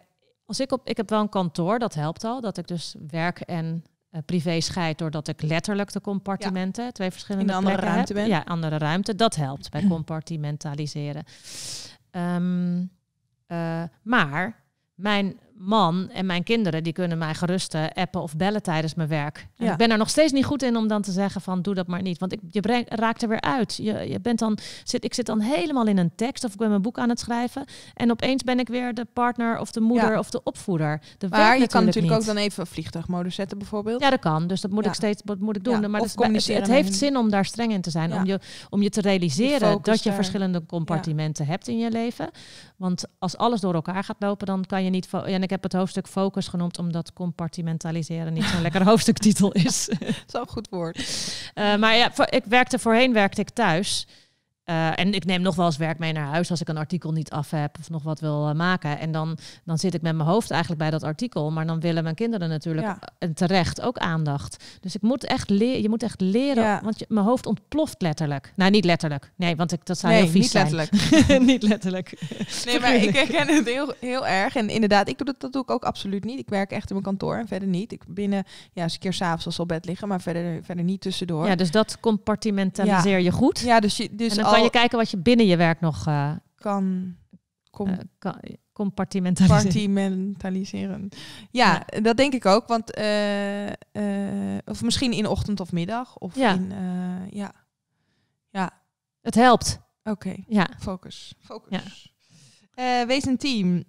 als 0.51 0.61
ik 0.61 0.73
op, 0.73 0.89
ik 0.89 0.97
heb 0.97 1.11
wel 1.11 1.21
een 1.21 1.29
kantoor, 1.29 1.79
dat 1.79 1.95
helpt 1.95 2.25
al, 2.25 2.41
dat 2.41 2.59
ik 2.59 2.67
dus 2.67 2.95
werk 3.09 3.41
en 3.41 3.85
uh, 4.11 4.21
privé 4.27 4.61
scheid 4.61 4.99
doordat 4.99 5.29
ik 5.29 5.43
letterlijk 5.43 5.93
de 5.93 6.01
compartimenten, 6.01 6.93
twee 6.93 7.11
verschillende 7.11 7.53
In 7.53 7.59
andere 7.59 7.77
ruimte 7.77 8.15
ben. 8.15 8.29
Ja, 8.29 8.43
andere 8.45 8.79
ruimte. 8.79 9.15
Dat 9.15 9.37
helpt 9.37 9.71
bij 9.71 9.87
compartimentaliseren. 9.95 11.25
Um, 12.11 12.91
uh, 13.49 13.83
maar 14.03 14.65
mijn 14.95 15.39
man 15.61 16.11
en 16.11 16.27
mijn 16.27 16.43
kinderen, 16.43 16.83
die 16.83 16.93
kunnen 16.93 17.19
mij 17.19 17.35
gerust 17.35 17.75
appen 17.95 18.23
of 18.23 18.37
bellen 18.37 18.63
tijdens 18.63 18.95
mijn 18.95 19.09
werk. 19.09 19.47
En 19.57 19.71
Ik 19.71 19.77
ben 19.77 19.91
er 19.91 19.99
nog 19.99 20.09
steeds 20.09 20.33
niet 20.33 20.45
goed 20.45 20.63
in 20.63 20.77
om 20.77 20.89
dan 20.89 21.03
te 21.03 21.13
zeggen 21.13 21.41
van 21.41 21.63
doe 21.63 21.75
dat 21.75 21.87
maar 21.87 22.03
niet. 22.03 22.19
Want 22.19 22.33
ik, 22.33 22.41
je 22.51 22.85
raakt 22.89 23.23
er 23.23 23.29
weer 23.29 23.41
uit. 23.41 23.77
Je, 23.77 24.09
je 24.09 24.21
bent 24.21 24.39
dan, 24.39 24.59
zit, 24.85 25.05
ik 25.05 25.15
zit 25.15 25.27
dan 25.27 25.41
helemaal 25.41 25.87
in 25.87 25.99
een 25.99 26.15
tekst 26.15 26.45
of 26.45 26.53
ik 26.53 26.59
ben 26.59 26.69
mijn 26.69 26.83
boek 26.83 26.99
aan 26.99 27.09
het 27.09 27.21
schrijven. 27.21 27.65
En 27.95 28.11
opeens 28.11 28.43
ben 28.43 28.59
ik 28.59 28.69
weer 28.69 28.95
de 28.95 29.07
partner 29.13 29.59
of 29.59 29.71
de 29.71 29.81
moeder 29.81 30.19
of 30.19 30.31
de 30.31 30.43
opvoeder. 30.43 31.01
De 31.19 31.29
maar 31.29 31.59
je 31.59 31.67
kan 31.67 31.85
natuurlijk 31.85 32.15
ook 32.15 32.25
dan 32.25 32.37
even 32.37 32.67
vliegtuigmodus 32.67 33.35
zetten 33.35 33.59
bijvoorbeeld. 33.59 34.01
Ja, 34.01 34.11
dat 34.11 34.21
kan. 34.21 34.47
Dus 34.47 34.61
dat 34.61 34.71
moet 34.71 34.87
ik 34.87 34.95
steeds 34.95 35.23
wat 35.25 35.39
moet 35.39 35.57
ik 35.57 35.65
doen. 35.65 35.91
maar 35.91 36.01
het, 36.01 36.47
het, 36.47 36.67
heeft 36.67 36.95
zin 36.95 37.17
om 37.17 37.31
daar 37.31 37.45
streng 37.45 37.73
in 37.73 37.81
te 37.81 37.91
zijn. 37.91 38.13
Om, 38.13 38.25
je, 38.25 38.41
om 38.71 38.83
je 38.83 38.91
te 38.91 39.01
realiseren 39.01 39.79
dat 39.83 40.03
je 40.03 40.13
verschillende 40.13 40.67
compartimenten 40.67 41.47
hebt 41.47 41.69
in 41.69 41.79
je 41.79 41.91
leven. 41.91 42.31
Want 42.81 43.05
als 43.19 43.37
alles 43.37 43.61
door 43.61 43.75
elkaar 43.75 44.05
gaat 44.05 44.17
lopen, 44.19 44.47
dan 44.47 44.65
kan 44.67 44.85
je 44.85 44.91
niet... 44.91 45.09
En 45.25 45.43
ik 45.43 45.51
heb 45.51 45.63
het 45.63 45.73
hoofdstuk 45.73 46.07
focus 46.07 46.49
genoemd, 46.49 46.79
omdat 46.79 47.13
compartimentaliseren 47.13 48.33
niet 48.33 48.45
zo'n 48.45 48.63
lekker 48.63 48.85
hoofdstuktitel 48.91 49.53
is. 49.53 49.89
Zo'n 50.27 50.49
goed 50.49 50.69
woord. 50.69 50.99
Uh, 51.55 51.77
maar 51.77 51.97
ja, 51.97 52.27
ik 52.27 52.45
werkte 52.45 52.79
voorheen 52.79 53.13
werkte 53.13 53.41
ik 53.41 53.51
thuis. 53.51 54.07
Uh, 54.71 54.99
en 54.99 55.15
ik 55.15 55.25
neem 55.25 55.43
nog 55.43 55.55
wel 55.55 55.67
eens 55.67 55.77
werk 55.77 55.99
mee 55.99 56.13
naar 56.13 56.27
huis 56.27 56.51
als 56.51 56.61
ik 56.61 56.69
een 56.69 56.77
artikel 56.77 57.13
niet 57.13 57.31
af 57.31 57.51
heb 57.51 57.77
of 57.81 57.91
nog 57.91 58.03
wat 58.03 58.21
wil 58.21 58.49
uh, 58.49 58.55
maken. 58.55 58.99
En 58.99 59.13
dan, 59.13 59.39
dan 59.65 59.79
zit 59.79 59.95
ik 59.95 60.03
met 60.03 60.15
mijn 60.17 60.29
hoofd 60.29 60.51
eigenlijk 60.51 60.81
bij 60.81 60.91
dat 60.91 61.03
artikel. 61.03 61.51
Maar 61.51 61.67
dan 61.67 61.81
willen 61.81 62.03
mijn 62.03 62.15
kinderen 62.15 62.49
natuurlijk 62.49 62.87
ja. 62.87 62.99
en 63.19 63.35
terecht 63.35 63.81
ook 63.81 63.99
aandacht. 63.99 64.65
Dus 64.81 64.95
ik 64.95 65.03
moet 65.03 65.25
echt 65.25 65.51
leren. 65.51 65.83
Je 65.83 65.89
moet 65.89 66.03
echt 66.03 66.21
leren, 66.21 66.63
ja. 66.63 66.81
want 66.85 66.99
je, 66.99 67.05
mijn 67.09 67.27
hoofd 67.27 67.47
ontploft 67.47 68.03
letterlijk. 68.03 68.53
Nou, 68.57 68.71
niet 68.71 68.85
letterlijk. 68.85 69.33
Nee, 69.37 69.57
want 69.57 69.73
ik, 69.73 69.87
dat 69.87 69.99
zou 69.99 70.13
nee, 70.13 70.23
heel 70.23 70.31
vies 70.31 70.43
niet 70.43 70.53
letterlijk. 70.53 70.95
zijn. 70.95 71.45
niet 71.53 71.63
letterlijk. 71.63 72.23
Nee, 72.65 72.81
maar 72.81 72.95
ik 72.95 73.17
herken 73.17 73.55
het 73.55 73.69
heel, 73.69 73.93
heel 74.01 74.27
erg. 74.27 74.57
En 74.57 74.69
inderdaad, 74.69 75.09
ik 75.09 75.17
doe 75.17 75.27
dat, 75.27 75.41
dat 75.41 75.53
doe 75.53 75.63
ik 75.63 75.71
ook 75.71 75.85
absoluut 75.85 76.25
niet. 76.25 76.39
Ik 76.39 76.49
werk 76.49 76.71
echt 76.71 76.91
in 76.91 76.95
mijn 76.95 77.07
kantoor 77.07 77.37
en 77.37 77.49
verder 77.49 77.69
niet. 77.69 77.93
Ik 77.93 78.03
binnen, 78.09 78.45
ja, 78.73 78.83
eens 78.83 78.95
een 78.95 79.01
keer 79.01 79.13
s'avonds 79.13 79.47
als 79.47 79.59
op 79.59 79.69
bed 79.69 79.85
liggen, 79.85 80.09
maar 80.09 80.21
verder, 80.21 80.61
verder 80.65 80.85
niet 80.85 81.01
tussendoor. 81.01 81.47
Ja, 81.47 81.55
dus 81.55 81.71
dat 81.71 82.01
compartimentaliseer 82.01 83.19
je 83.19 83.33
goed. 83.33 83.59
Ja, 83.59 83.81
dus 83.81 83.97
je, 83.97 84.09
dus 84.13 84.39
kan 84.61 84.65
je 84.65 84.79
kijken 84.79 84.99
wat 84.99 85.11
je 85.11 85.17
binnen 85.17 85.47
je 85.47 85.57
werk 85.57 85.81
nog 85.81 86.09
uh, 86.09 86.33
kan, 86.55 87.15
com 87.71 87.89
uh, 87.89 87.97
kan 88.19 88.41
compartimentaliseren. 88.73 91.09
Ja, 91.51 91.83
ja, 91.87 92.01
dat 92.01 92.17
denk 92.17 92.33
ik 92.33 92.47
ook. 92.47 92.67
Want 92.67 92.99
uh, 92.99 93.71
of 94.65 94.83
misschien 94.83 95.13
in 95.13 95.27
ochtend 95.27 95.61
of 95.61 95.73
middag. 95.73 96.17
Of 96.17 96.37
ja. 96.37 96.53
in 96.53 96.73
ja. 97.31 97.53
Ja. 98.51 98.71
Het 99.21 99.35
helpt. 99.35 99.81
Oké. 99.99 100.11
Okay. 100.11 100.45
Ja. 100.49 100.69
Focus. 100.79 101.35
Focus. 101.39 102.13
Ja. 102.75 103.07
wees 103.07 103.27
een 103.27 103.37
team. 103.37 103.85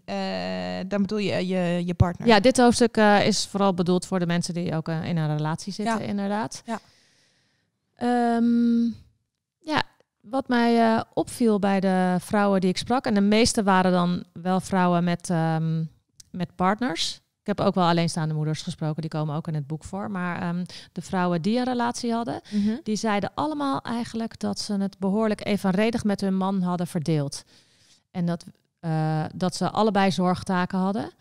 dan 0.89 1.01
bedoel 1.01 1.17
je 1.17 1.47
je, 1.47 1.85
je 1.85 1.93
partner. 1.93 2.27
Ja, 2.27 2.39
dit 2.39 2.57
hoofdstuk 2.57 2.97
is 3.23 3.45
vooral 3.45 3.73
bedoeld 3.73 4.05
voor 4.05 4.19
de 4.19 4.25
mensen 4.25 4.53
die 4.53 4.75
ook 4.75 4.87
in 4.87 5.17
een 5.17 5.37
relatie 5.37 5.73
zitten, 5.73 5.99
ja. 5.99 6.05
inderdaad. 6.05 6.63
Ja. 6.65 6.79
Um, 8.35 8.95
ja, 9.59 9.83
wat 10.21 10.47
mij 10.47 10.93
uh, 10.93 11.01
opviel 11.13 11.59
bij 11.59 11.79
de 11.79 12.15
vrouwen 12.19 12.61
die 12.61 12.69
ik 12.69 12.77
sprak, 12.77 13.05
en 13.05 13.13
de 13.13 13.21
meeste 13.21 13.63
waren 13.63 13.91
dan 13.91 14.23
wel 14.33 14.59
vrouwen 14.59 15.03
met, 15.03 15.29
um, 15.29 15.89
met 16.31 16.55
partners. 16.55 17.21
Ik 17.41 17.47
heb 17.47 17.61
ook 17.61 17.75
wel 17.75 17.87
alleenstaande 17.87 18.33
moeders 18.33 18.61
gesproken, 18.61 19.01
die 19.01 19.09
komen 19.09 19.35
ook 19.35 19.47
in 19.47 19.53
het 19.53 19.67
boek 19.67 19.83
voor. 19.83 20.11
Maar 20.11 20.55
um, 20.55 20.65
de 20.91 21.01
vrouwen 21.01 21.41
die 21.41 21.57
een 21.57 21.63
relatie 21.63 22.13
hadden, 22.13 22.41
mm 22.51 22.63
-hmm. 22.63 22.79
die 22.83 22.95
zeiden 22.95 23.31
allemaal 23.33 23.81
eigenlijk 23.81 24.39
dat 24.39 24.59
ze 24.59 24.73
het 24.73 24.99
behoorlijk 24.99 25.45
evenredig 25.45 26.03
met 26.03 26.21
hun 26.21 26.37
man 26.37 26.61
hadden 26.61 26.87
verdeeld. 26.87 27.43
En 28.11 28.25
dat, 28.25 28.45
uh, 28.81 29.23
dat 29.35 29.55
ze 29.55 29.69
allebei 29.69 30.11
zorgtaken 30.11 30.79
hadden. 30.79 31.11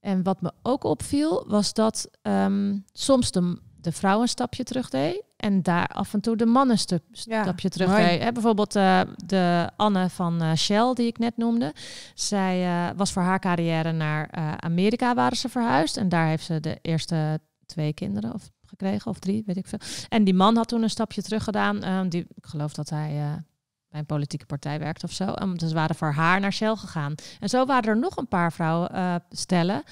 En 0.00 0.22
wat 0.22 0.40
me 0.40 0.52
ook 0.62 0.84
opviel, 0.84 1.44
was 1.46 1.72
dat 1.72 2.10
um, 2.22 2.84
soms 2.92 3.30
de, 3.30 3.58
de 3.76 3.92
vrouw 3.92 4.20
een 4.20 4.28
stapje 4.28 4.64
terug 4.64 4.88
deed 4.88 5.22
en 5.42 5.62
daar 5.62 5.86
af 5.86 6.14
en 6.14 6.20
toe 6.20 6.36
de 6.36 6.46
mannen 6.46 6.76
een 6.86 7.00
stapje 7.12 7.68
terug. 7.68 7.96
Hè, 7.96 8.32
bijvoorbeeld 8.32 8.76
uh, 8.76 9.00
de 9.26 9.70
Anne 9.76 10.08
van 10.08 10.42
uh, 10.42 10.54
Shell, 10.54 10.92
die 10.94 11.06
ik 11.06 11.18
net 11.18 11.36
noemde. 11.36 11.74
Zij 12.14 12.64
uh, 12.66 12.96
was 12.96 13.12
voor 13.12 13.22
haar 13.22 13.38
carrière 13.38 13.92
naar 13.92 14.30
Amerika, 14.60 15.14
waren 15.14 15.36
ze 15.36 15.48
verhuisd. 15.48 15.96
En 15.96 16.08
daar 16.08 16.26
heeft 16.26 16.44
ze 16.44 16.60
de 16.60 16.78
eerste 16.82 17.40
twee 17.66 17.92
kinderen 17.92 18.34
of 18.34 18.50
gekregen, 18.66 19.10
of 19.10 19.18
drie, 19.18 19.42
weet 19.46 19.56
ik 19.56 19.66
veel. 19.66 19.78
En 20.08 20.24
die 20.24 20.34
man 20.34 20.56
had 20.56 20.68
toen 20.68 20.82
een 20.82 20.90
stapje 20.90 21.22
terug 21.22 21.44
gedaan. 21.44 22.08
die, 22.08 22.26
ik 22.34 22.46
geloof 22.46 22.72
dat 22.72 22.90
hij 22.90 23.42
bij 23.92 24.00
een 24.00 24.06
politieke 24.06 24.46
partij 24.46 24.78
werkt 24.78 25.04
of 25.04 25.12
zo. 25.12 25.24
En 25.24 25.54
dus 25.54 25.72
waren 25.72 25.96
voor 25.96 26.12
haar 26.12 26.40
naar 26.40 26.52
Shell 26.52 26.76
gegaan. 26.76 27.14
En 27.40 27.48
zo 27.48 27.66
waren 27.66 27.90
er 27.90 27.98
nog 27.98 28.16
een 28.16 28.28
paar 28.28 28.52
vrouwen 28.52 28.90
uh, 28.94 29.14
stellen 29.30 29.82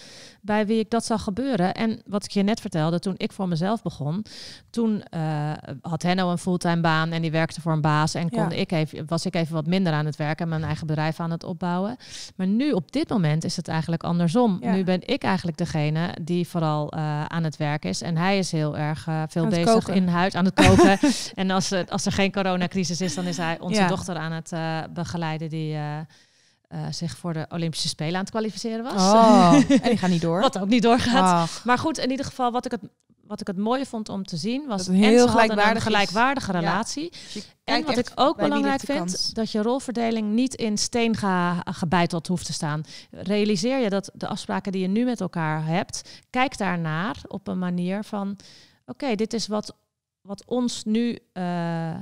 bij 0.41 0.67
wie 0.67 0.79
ik 0.79 0.91
dat 0.91 1.05
zag 1.05 1.23
gebeuren. 1.23 1.75
En 1.75 2.03
wat 2.07 2.25
ik 2.25 2.31
je 2.31 2.43
net 2.43 2.61
vertelde, 2.61 2.99
toen 2.99 3.15
ik 3.17 3.33
voor 3.33 3.49
mezelf 3.49 3.83
begon, 3.83 4.25
toen 4.71 5.05
uh, 5.15 5.53
had 5.83 6.03
Henno 6.03 6.31
een 6.31 6.39
fulltime 6.39 6.81
baan 6.81 7.11
en 7.11 7.23
die 7.23 7.31
werkte 7.31 7.61
voor 7.61 7.73
een 7.73 7.81
baas 7.81 8.15
en 8.15 8.31
kon 8.31 8.51
ja. 8.51 8.51
ik 8.51 8.73
even, 8.73 9.07
was 9.07 9.27
ik 9.27 9.35
even 9.35 9.55
wat 9.55 9.67
minder 9.67 9.93
aan 9.93 10.07
het 10.07 10.17
werken 10.17 10.45
en 10.45 10.49
mijn 10.49 10.65
eigen 10.65 10.87
bedrijf 10.87 11.21
aan 11.21 11.31
het 11.31 11.45
opbouwen. 11.45 11.97
Maar 12.37 12.47
nu 12.47 12.73
op 12.73 12.93
dit 12.93 13.09
moment 13.09 13.45
is 13.45 13.57
het 13.57 13.69
eigenlijk 13.69 14.03
andersom. 14.03 14.59
Ja. 14.61 14.73
Nu 14.73 14.85
ben 14.85 15.09
ik 15.09 15.23
eigenlijk 15.23 15.57
degene 15.57 16.17
die 16.23 16.49
vooral 16.49 16.95
uh, 16.95 17.25
aan 17.25 17.45
het 17.45 17.57
werk 17.57 17.85
is 17.85 18.03
en 18.03 18.17
hij 18.17 18.39
is 18.39 18.53
heel 18.53 18.79
erg 18.79 19.09
veel 19.29 19.47
bezig 19.47 19.73
koken. 19.73 19.95
in 19.95 20.09
huis 20.09 20.35
aan 20.35 20.45
het 20.45 20.55
koken. 20.55 20.99
en 21.35 21.51
als, 21.51 21.73
als 21.89 22.07
er 22.07 22.13
geen 22.13 22.33
coronacrisis 22.33 23.01
is, 23.01 23.15
dan 23.15 23.25
is 23.25 23.37
hij 23.37 23.61
onze 23.61 23.85
dochter 23.87 24.17
aan 24.17 24.33
het 24.33 24.53
begeleiden 24.95 25.49
die 25.49 25.77
uh, 26.75 26.87
zich 26.91 27.17
voor 27.17 27.33
de 27.33 27.47
Olympische 27.49 27.89
Spelen 27.89 28.15
aan 28.15 28.21
het 28.21 28.31
kwalificeren 28.31 28.83
was. 28.83 28.95
Oh, 28.95 29.53
en 29.83 29.89
die 29.89 29.99
gaat 29.99 30.11
niet 30.11 30.21
door. 30.21 30.41
wat 30.41 30.59
ook 30.59 30.69
niet 30.69 30.83
doorgaat. 30.83 31.49
Ach. 31.49 31.65
Maar 31.65 31.79
goed, 31.79 31.99
in 31.99 32.11
ieder 32.11 32.27
geval 32.27 32.51
wat 32.51 32.65
ik 32.65 32.71
het 32.71 32.81
wat 33.31 33.41
ik 33.41 33.47
het 33.47 33.57
mooie 33.57 33.87
vond 33.87 34.09
om 34.09 34.25
te 34.25 34.37
zien 34.37 34.67
was 34.67 34.87
een 34.87 34.95
heel 34.95 35.29
gelijkwaardige, 35.29 35.75
een 35.75 35.81
gelijkwaardige 35.81 36.53
relatie. 36.53 37.13
Ja. 37.33 37.41
En 37.65 37.85
wat 37.85 37.99
ik 37.99 38.13
ook 38.15 38.37
belangrijk 38.37 38.81
vind, 38.81 38.99
kans. 38.99 39.33
dat 39.33 39.51
je 39.51 39.63
rolverdeling 39.63 40.33
niet 40.33 40.55
in 40.55 40.79
steen 40.79 41.17
ge 41.17 41.55
gebeiteld 41.65 42.27
hoeft 42.27 42.47
te 42.47 42.53
staan. 42.53 42.83
Realiseer 43.11 43.79
je 43.79 43.91
dat 43.91 44.11
de 44.15 44.27
afspraken 44.27 44.73
die 44.73 44.81
je 44.81 44.89
nu 44.89 45.05
met 45.05 45.21
elkaar 45.21 45.67
hebt, 45.67 46.23
kijk 46.31 46.59
daarnaar 46.59 47.17
op 47.27 47.49
een 47.49 47.59
manier 47.59 48.05
van: 48.05 48.31
oké, 48.31 49.05
okay, 49.05 49.17
dit 49.17 49.33
is 49.33 49.47
wat 49.47 49.75
wat 50.21 50.45
ons 50.47 50.85
nu 50.85 51.19
uh, 51.33 51.91
uh, 51.91 51.99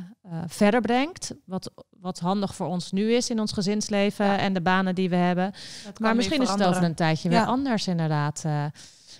verder 0.47 0.81
brengt. 0.81 1.35
Wat, 1.45 1.71
wat 1.91 2.19
handig 2.19 2.55
voor 2.55 2.67
ons 2.67 2.93
nu 2.93 3.13
is 3.13 3.31
in 3.31 3.41
ons 3.41 3.53
gezinsleven 3.53 4.27
ja. 4.27 4.39
en 4.39 4.53
de 4.53 4.61
banen 4.61 4.95
die 4.95 5.09
we 5.09 5.17
hebben. 5.17 5.53
Maar 6.01 6.17
misschien 6.17 6.43
is 6.43 6.51
het 6.51 6.65
over 6.65 6.83
een 6.83 6.95
tijdje 6.95 7.29
weer 7.29 7.45
anders, 7.45 7.87
inderdaad. 7.87 8.43
Uh, 8.47 8.65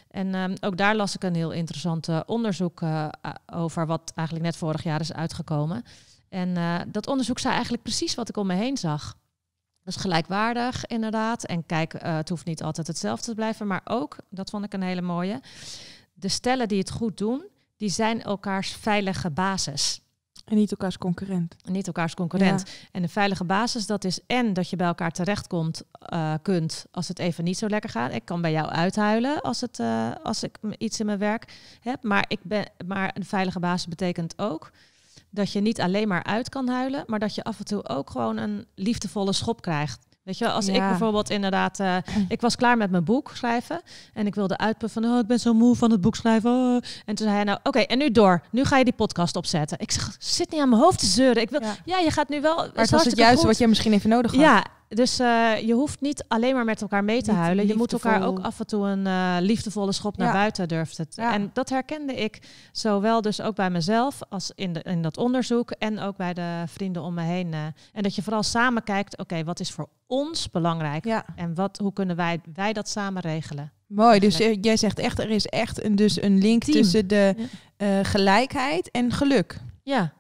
en 0.09 0.35
um, 0.35 0.55
ook 0.61 0.77
daar 0.77 0.97
las 0.97 1.15
ik 1.15 1.23
een 1.23 1.35
heel 1.35 1.53
interessant 1.53 2.09
onderzoek 2.27 2.83
over, 3.53 3.87
wat 3.87 4.13
eigenlijk 4.15 4.47
net 4.47 4.57
vorig 4.57 4.83
jaar 4.83 5.01
is 5.01 5.13
uitgekomen. 5.13 5.83
En 6.29 6.55
dat 6.91 7.07
onderzoek 7.07 7.39
zei 7.39 7.53
eigenlijk 7.53 7.83
precies 7.83 8.15
wat 8.15 8.29
ik 8.29 8.37
om 8.37 8.47
me 8.47 8.55
heen 8.55 8.77
zag. 8.77 9.17
Dus 9.83 9.97
gelijkwaardig, 9.97 10.87
inderdaad. 10.87 11.45
En 11.45 11.67
kijk, 11.67 11.95
het 11.99 12.29
hoeft 12.29 12.45
niet 12.45 12.63
altijd 12.63 12.87
hetzelfde 12.87 13.25
te 13.25 13.35
blijven. 13.35 13.67
Maar 13.67 13.81
ook, 13.85 14.17
dat 14.31 14.51
vond 14.51 14.65
ik 14.65 14.73
een 14.73 14.83
hele 14.83 15.03
mooie. 15.03 15.41
De 16.13 16.29
stellen 16.29 16.69
die 16.69 16.79
het 16.79 16.91
goed 16.91 17.17
doen, 17.17 17.45
die 17.79 17.91
zijn 17.91 18.23
elkaars 18.23 18.73
veilige 18.73 19.31
basis. 19.31 20.01
En 20.45 20.57
niet 20.57 20.71
elkaars 20.71 20.99
concurrent. 20.99 21.55
En 21.65 21.73
niet 21.73 21.87
elkaars 21.87 22.15
concurrent. 22.15 22.65
En 22.93 23.03
een 23.03 23.09
veilige 23.09 23.45
basis, 23.45 23.87
dat 23.87 24.05
is 24.05 24.21
en 24.27 24.53
dat 24.53 24.71
je 24.71 24.77
bij 24.77 24.87
elkaar 24.87 25.11
terechtkomt 25.11 25.83
uh, 26.13 26.35
kunt 26.43 26.87
als 26.91 27.09
het 27.09 27.19
even 27.19 27.45
niet 27.45 27.59
zo 27.59 27.67
lekker 27.67 27.91
gaat. 27.91 28.15
Ik 28.15 28.25
kan 28.25 28.41
bij 28.41 28.53
jou 28.53 28.69
uithuilen 28.69 29.41
als, 29.41 29.61
het, 29.61 29.79
uh, 29.79 30.11
als 30.23 30.43
ik 30.43 30.59
iets 30.79 31.01
in 31.01 31.07
mijn 31.07 31.19
werk 31.19 31.53
heb. 31.81 32.03
Maar, 32.03 32.25
ik 32.29 32.41
ben, 32.43 32.71
maar 32.87 33.11
een 33.15 33.25
veilige 33.25 33.61
basis 33.61 33.87
betekent 33.87 34.39
ook 34.39 34.71
dat 35.31 35.53
je 35.53 35.61
niet 35.61 35.81
alleen 35.81 36.09
maar 36.09 36.23
uit 36.25 36.49
kan 36.49 36.69
huilen, 36.69 37.05
maar 37.07 37.19
dat 37.19 37.35
je 37.35 37.45
af 37.45 37.59
en 37.59 37.65
toe 37.65 37.89
ook 37.89 38.11
gewoon 38.11 38.37
een 38.37 38.67
liefdevolle 38.75 39.33
schop 39.33 39.61
krijgt. 39.61 40.07
Weet 40.29 40.39
je, 40.39 40.49
als 40.49 40.69
ik 40.69 40.79
bijvoorbeeld 40.79 41.31
inderdaad, 41.31 41.81
uh, 41.81 41.97
ik 42.29 42.41
was 42.41 42.57
klaar 42.57 42.77
met 42.77 42.91
mijn 42.91 43.05
boek 43.05 43.31
schrijven 43.35 43.81
en 44.15 44.27
ik 44.27 44.35
wilde 44.35 44.59
uitpuffen 44.59 45.03
van, 45.03 45.13
oh, 45.13 45.19
ik 45.19 45.27
ben 45.27 45.41
zo 45.41 45.55
moe 45.55 45.77
van 45.77 45.91
het 45.91 46.01
boek 46.01 46.17
schrijven. 46.17 46.51
Oh. 46.51 46.75
En 46.75 47.15
toen 47.15 47.17
zei 47.17 47.31
hij 47.31 47.45
nou, 47.45 47.59
oké, 47.63 47.79
en 47.79 47.99
nu 47.99 48.11
door. 48.11 48.43
Nu 48.51 48.65
ga 48.65 48.79
je 48.79 48.85
die 48.85 48.93
podcast 48.93 49.37
opzetten. 49.37 49.79
Ik 49.81 49.91
zeg, 49.91 50.17
zit 50.19 50.51
niet 50.51 50.61
aan 50.61 50.69
mijn 50.69 50.83
hoofd 50.83 50.99
te 50.99 51.07
zeuren. 51.07 51.43
Ik 51.43 51.51
wil, 51.51 51.61
ja, 51.85 51.99
je 51.99 52.11
gaat 52.11 52.29
nu 52.29 52.41
wel. 52.41 52.57
Maar 52.57 52.71
het 52.75 52.91
was 52.91 53.05
het 53.05 53.17
juiste 53.17 53.47
wat 53.47 53.59
je 53.59 53.69
misschien 53.69 53.93
even 53.93 54.11
nodig 54.11 54.31
had. 54.31 54.41
Ja, 54.41 54.65
dus 54.89 55.21
uh, 55.21 55.61
je 55.61 55.73
hoeft 55.73 56.01
niet 56.01 56.25
alleen 56.29 56.55
maar 56.55 56.65
met 56.65 56.83
elkaar 56.83 57.05
mee 57.05 57.23
te 57.23 57.33
huilen. 57.33 57.67
Je 57.67 57.75
moet 57.75 57.93
elkaar 57.93 58.27
ook 58.27 58.41
af 58.41 58.59
en 58.59 58.67
toe 58.67 58.87
een 58.87 59.07
uh, 59.07 59.37
liefdevolle 59.41 59.93
schop 59.93 60.17
naar 60.17 60.33
buiten 60.33 60.69
durven. 60.69 61.07
Ja. 61.11 61.33
En 61.33 61.51
dat 61.53 61.69
herkende 61.69 62.15
ik 62.15 62.43
zowel 62.73 63.21
dus 63.21 63.41
ook 63.41 63.55
bij 63.55 63.71
mezelf 63.71 64.19
als 64.29 64.53
in, 64.55 64.73
de, 64.73 64.83
in 64.83 65.03
dat 65.03 65.17
onderzoek 65.17 65.71
en 65.71 65.99
ook 65.99 66.17
bij 66.17 66.35
de 66.35 66.63
vrienden 66.67 67.03
om 67.03 67.15
me 67.15 67.23
heen. 67.23 67.53
Uh, 67.53 67.65
en 67.93 68.03
dat 68.03 68.15
je 68.15 68.23
vooral 68.23 68.43
samen 68.43 68.85
kijkt, 68.85 69.19
oké, 69.19 69.45
wat 69.45 69.61
is 69.61 69.71
voor 69.71 69.89
ons 70.07 70.51
belangrijk 70.51 71.05
ja. 71.05 71.25
en 71.37 71.55
wat, 71.55 71.79
hoe 71.79 71.93
kunnen 71.93 72.17
wij, 72.17 72.41
wij 72.55 72.73
dat 72.73 72.89
samen 72.89 73.23
regelen? 73.23 73.73
Mooi, 73.87 74.19
dus 74.19 74.37
jij 74.37 74.77
zegt 74.77 74.99
echt, 74.99 75.19
er 75.19 75.31
is 75.31 75.47
echt 75.47 75.85
een, 75.85 75.97
dus 75.97 76.23
een 76.23 76.39
link 76.39 76.65
tussen 76.65 77.09
de 77.09 77.35
gelijkheid 78.03 78.91
en 78.91 79.13
geluk. 79.13 79.61
Ja, 79.83 80.13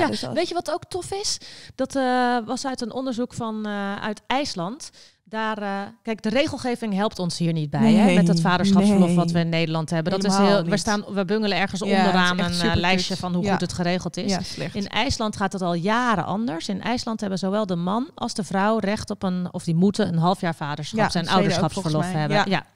ja, 0.00 0.06
dus 0.06 0.26
weet 0.34 0.48
je 0.48 0.54
wat 0.54 0.70
ook 0.70 0.84
tof 0.84 1.10
is? 1.10 1.38
Dat 1.74 1.96
uh, 1.96 2.38
was 2.46 2.66
uit 2.66 2.80
een 2.80 2.92
onderzoek 2.92 3.34
van 3.34 3.66
uh, 3.66 3.96
uit 3.96 4.22
IJsland. 4.26 4.90
Daar, 5.24 5.62
uh, 5.62 5.80
kijk, 6.02 6.22
de 6.22 6.28
regelgeving 6.28 6.94
helpt 6.94 7.18
ons 7.18 7.38
hier 7.38 7.52
niet 7.52 7.70
bij. 7.70 7.80
Nee, 7.80 7.96
hè, 7.96 8.14
met 8.14 8.26
dat 8.26 8.40
vaderschapsverlof 8.40 9.06
nee. 9.06 9.16
wat 9.16 9.30
we 9.30 9.38
in 9.38 9.48
Nederland 9.48 9.90
hebben. 9.90 10.12
Dat 10.12 10.24
is 10.24 10.36
heel, 10.36 10.64
we, 10.64 10.76
staan, 10.76 11.04
we 11.08 11.24
bungelen 11.24 11.58
ergens 11.58 11.80
ja, 11.80 11.98
onderaan 11.98 12.38
een 12.38 12.76
lijstje 12.76 13.16
van 13.16 13.34
hoe 13.34 13.44
ja. 13.44 13.50
goed 13.50 13.60
het 13.60 13.72
geregeld 13.72 14.16
is. 14.16 14.56
in 14.72 14.88
IJsland 14.88 15.36
gaat 15.36 15.52
het 15.52 15.62
al 15.62 15.74
jaren 15.74 16.24
anders. 16.24 16.68
In 16.68 16.82
IJsland 16.82 17.20
hebben 17.20 17.38
zowel 17.38 17.66
de 17.66 17.76
man 17.76 18.10
als 18.14 18.34
de 18.34 18.44
vrouw 18.44 18.78
recht 18.78 19.10
op 19.10 19.22
een, 19.22 19.48
of 19.50 19.64
die 19.64 19.74
moeten 19.74 20.08
een 20.08 20.18
half 20.18 20.40
jaar 20.40 20.54
vaderschap 20.54 21.10
zijn 21.10 21.28
ouderschapsverlof 21.28 22.12
hebben. 22.12 22.50
Ja. 22.50 22.66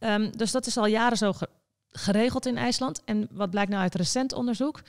Um, 0.00 0.36
dus 0.36 0.50
dat 0.50 0.66
is 0.66 0.76
al 0.76 0.86
jaren 0.86 1.16
zo 1.16 1.32
geregeld 1.90 2.46
in 2.46 2.56
IJsland. 2.56 3.02
En 3.04 3.28
wat 3.30 3.50
blijkt 3.50 3.70
nou 3.70 3.82
uit 3.82 3.94
recent 3.94 4.32
onderzoek? 4.32 4.80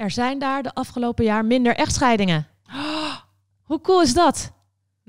Er 0.00 0.10
zijn 0.10 0.38
daar 0.38 0.62
de 0.62 0.74
afgelopen 0.74 1.24
jaar 1.24 1.44
minder 1.44 1.76
echtscheidingen. 1.76 2.46
hoe 3.68 3.80
cool 3.80 4.02
is 4.02 4.14
dat? 4.14 4.52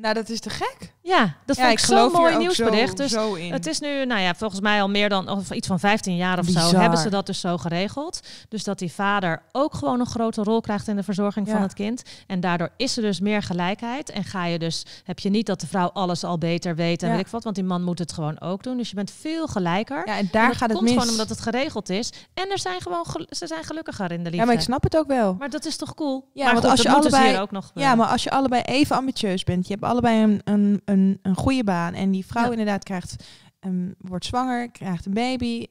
Nou, 0.02 0.14
dat 0.14 0.30
is 0.30 0.39
te 0.39 0.49
gek. 0.49 0.93
Ja, 1.04 1.36
dat 1.45 1.56
ja, 1.56 1.68
vind 1.68 1.80
ik 1.80 1.86
zo'n 1.86 2.12
mooi 2.12 2.38
nieuwsbericht. 2.38 2.97
Zo, 2.97 3.04
dus 3.04 3.12
zo 3.12 3.38
het 3.38 3.68
is 3.68 3.80
nu, 3.80 4.06
nou 4.06 4.22
ja, 4.22 4.36
volgens 4.36 4.62
mij 4.62 4.82
al 4.82 4.89
meer 4.89 5.10
dan 5.10 5.30
of 5.30 5.52
iets 5.52 5.68
van 5.68 5.80
15 5.80 6.16
jaar 6.16 6.39
of 6.39 6.45
zo 6.45 6.78
hebben 6.78 6.99
ze 6.99 7.10
dat 7.10 7.26
dus 7.26 7.39
zo 7.39 7.58
geregeld. 7.58 8.20
Dus 8.49 8.64
dat 8.64 8.80
die 8.80 8.91
vader 8.91 9.41
ook 9.52 9.74
gewoon 9.74 9.99
een 9.99 10.06
grote 10.06 10.43
rol 10.43 10.62
krijgt 10.62 10.88
in 10.88 10.95
de 10.95 11.04
verzorging 11.04 11.49
van 11.49 11.62
het 11.62 11.74
kind. 11.74 12.04
En 12.28 12.39
daardoor 12.39 12.70
is 12.78 12.97
er 12.97 13.04
dus 13.04 13.20
meer 13.20 13.43
gelijkheid. 13.43 14.10
En 14.10 14.24
ga 14.24 14.45
je 14.45 14.60
dus, 14.60 14.86
heb 15.04 15.20
je 15.20 15.30
niet 15.30 15.45
dat 15.45 15.60
de 15.60 15.68
vrouw 15.68 15.89
alles 15.89 16.24
al 16.24 16.38
beter 16.38 16.76
weet 16.76 17.04
en 17.04 17.12
weet 17.12 17.20
ik 17.20 17.28
wat, 17.28 17.43
want 17.43 17.56
die 17.56 17.66
man 17.66 17.84
moet 17.84 17.99
het 17.99 18.14
gewoon 18.14 18.39
ook 18.39 18.64
doen. 18.64 18.78
Dus 18.78 18.89
je 18.89 18.95
bent 18.95 19.12
veel 19.20 19.47
gelijker. 19.47 20.08
Ja, 20.08 20.18
en 20.18 20.30
daar 20.32 20.49
en 20.49 20.56
gaat 20.56 20.70
het 20.70 20.78
komt 20.78 20.89
mis. 20.89 20.91
gewoon 20.91 21.10
omdat 21.10 21.30
het 21.30 21.41
geregeld 21.41 21.89
is. 21.89 22.14
En 22.34 22.52
er 22.52 22.60
zijn 22.60 22.82
gewoon, 22.82 23.06
ze 23.30 23.47
zijn 23.47 23.64
gelukkiger 23.64 24.12
in 24.12 24.18
de 24.18 24.24
liefde. 24.24 24.38
Ja, 24.38 24.45
maar 24.45 24.56
ik 24.56 24.62
snap 24.62 24.84
het 24.84 24.97
ook 24.97 25.08
wel. 25.08 25.36
Maar 25.39 25.49
dat 25.49 25.66
is 25.66 25.76
toch 25.76 25.93
cool? 25.93 26.30
Ja, 26.34 26.43
maar 26.43 26.54
want 26.54 26.66
als 26.66 26.82
je 26.82 26.91
allebei, 26.91 27.39
ook 27.39 27.52
nog, 27.52 27.72
ja, 27.74 27.95
maar 27.95 28.08
als 28.08 28.24
je 28.24 28.32
allebei 28.32 28.62
even 28.62 28.95
ambitieus 28.95 29.43
bent, 29.43 29.68
je 29.68 29.74
hebt 29.74 29.86
allebei 29.92 30.24
een, 30.24 30.42
een, 30.44 30.82
een, 30.86 31.20
een 31.22 31.36
goede 31.36 31.64
baan. 31.64 31.94
En 31.94 32.12
die 32.12 32.26
vrouw 32.26 32.52
inderdaad 32.52 32.84
krijgt, 32.84 33.24
um, 33.60 33.96
wordt 33.98 34.26
zwanger, 34.26 34.72
krijgt 34.72 35.06
een 35.06 35.14
baby, 35.14 35.68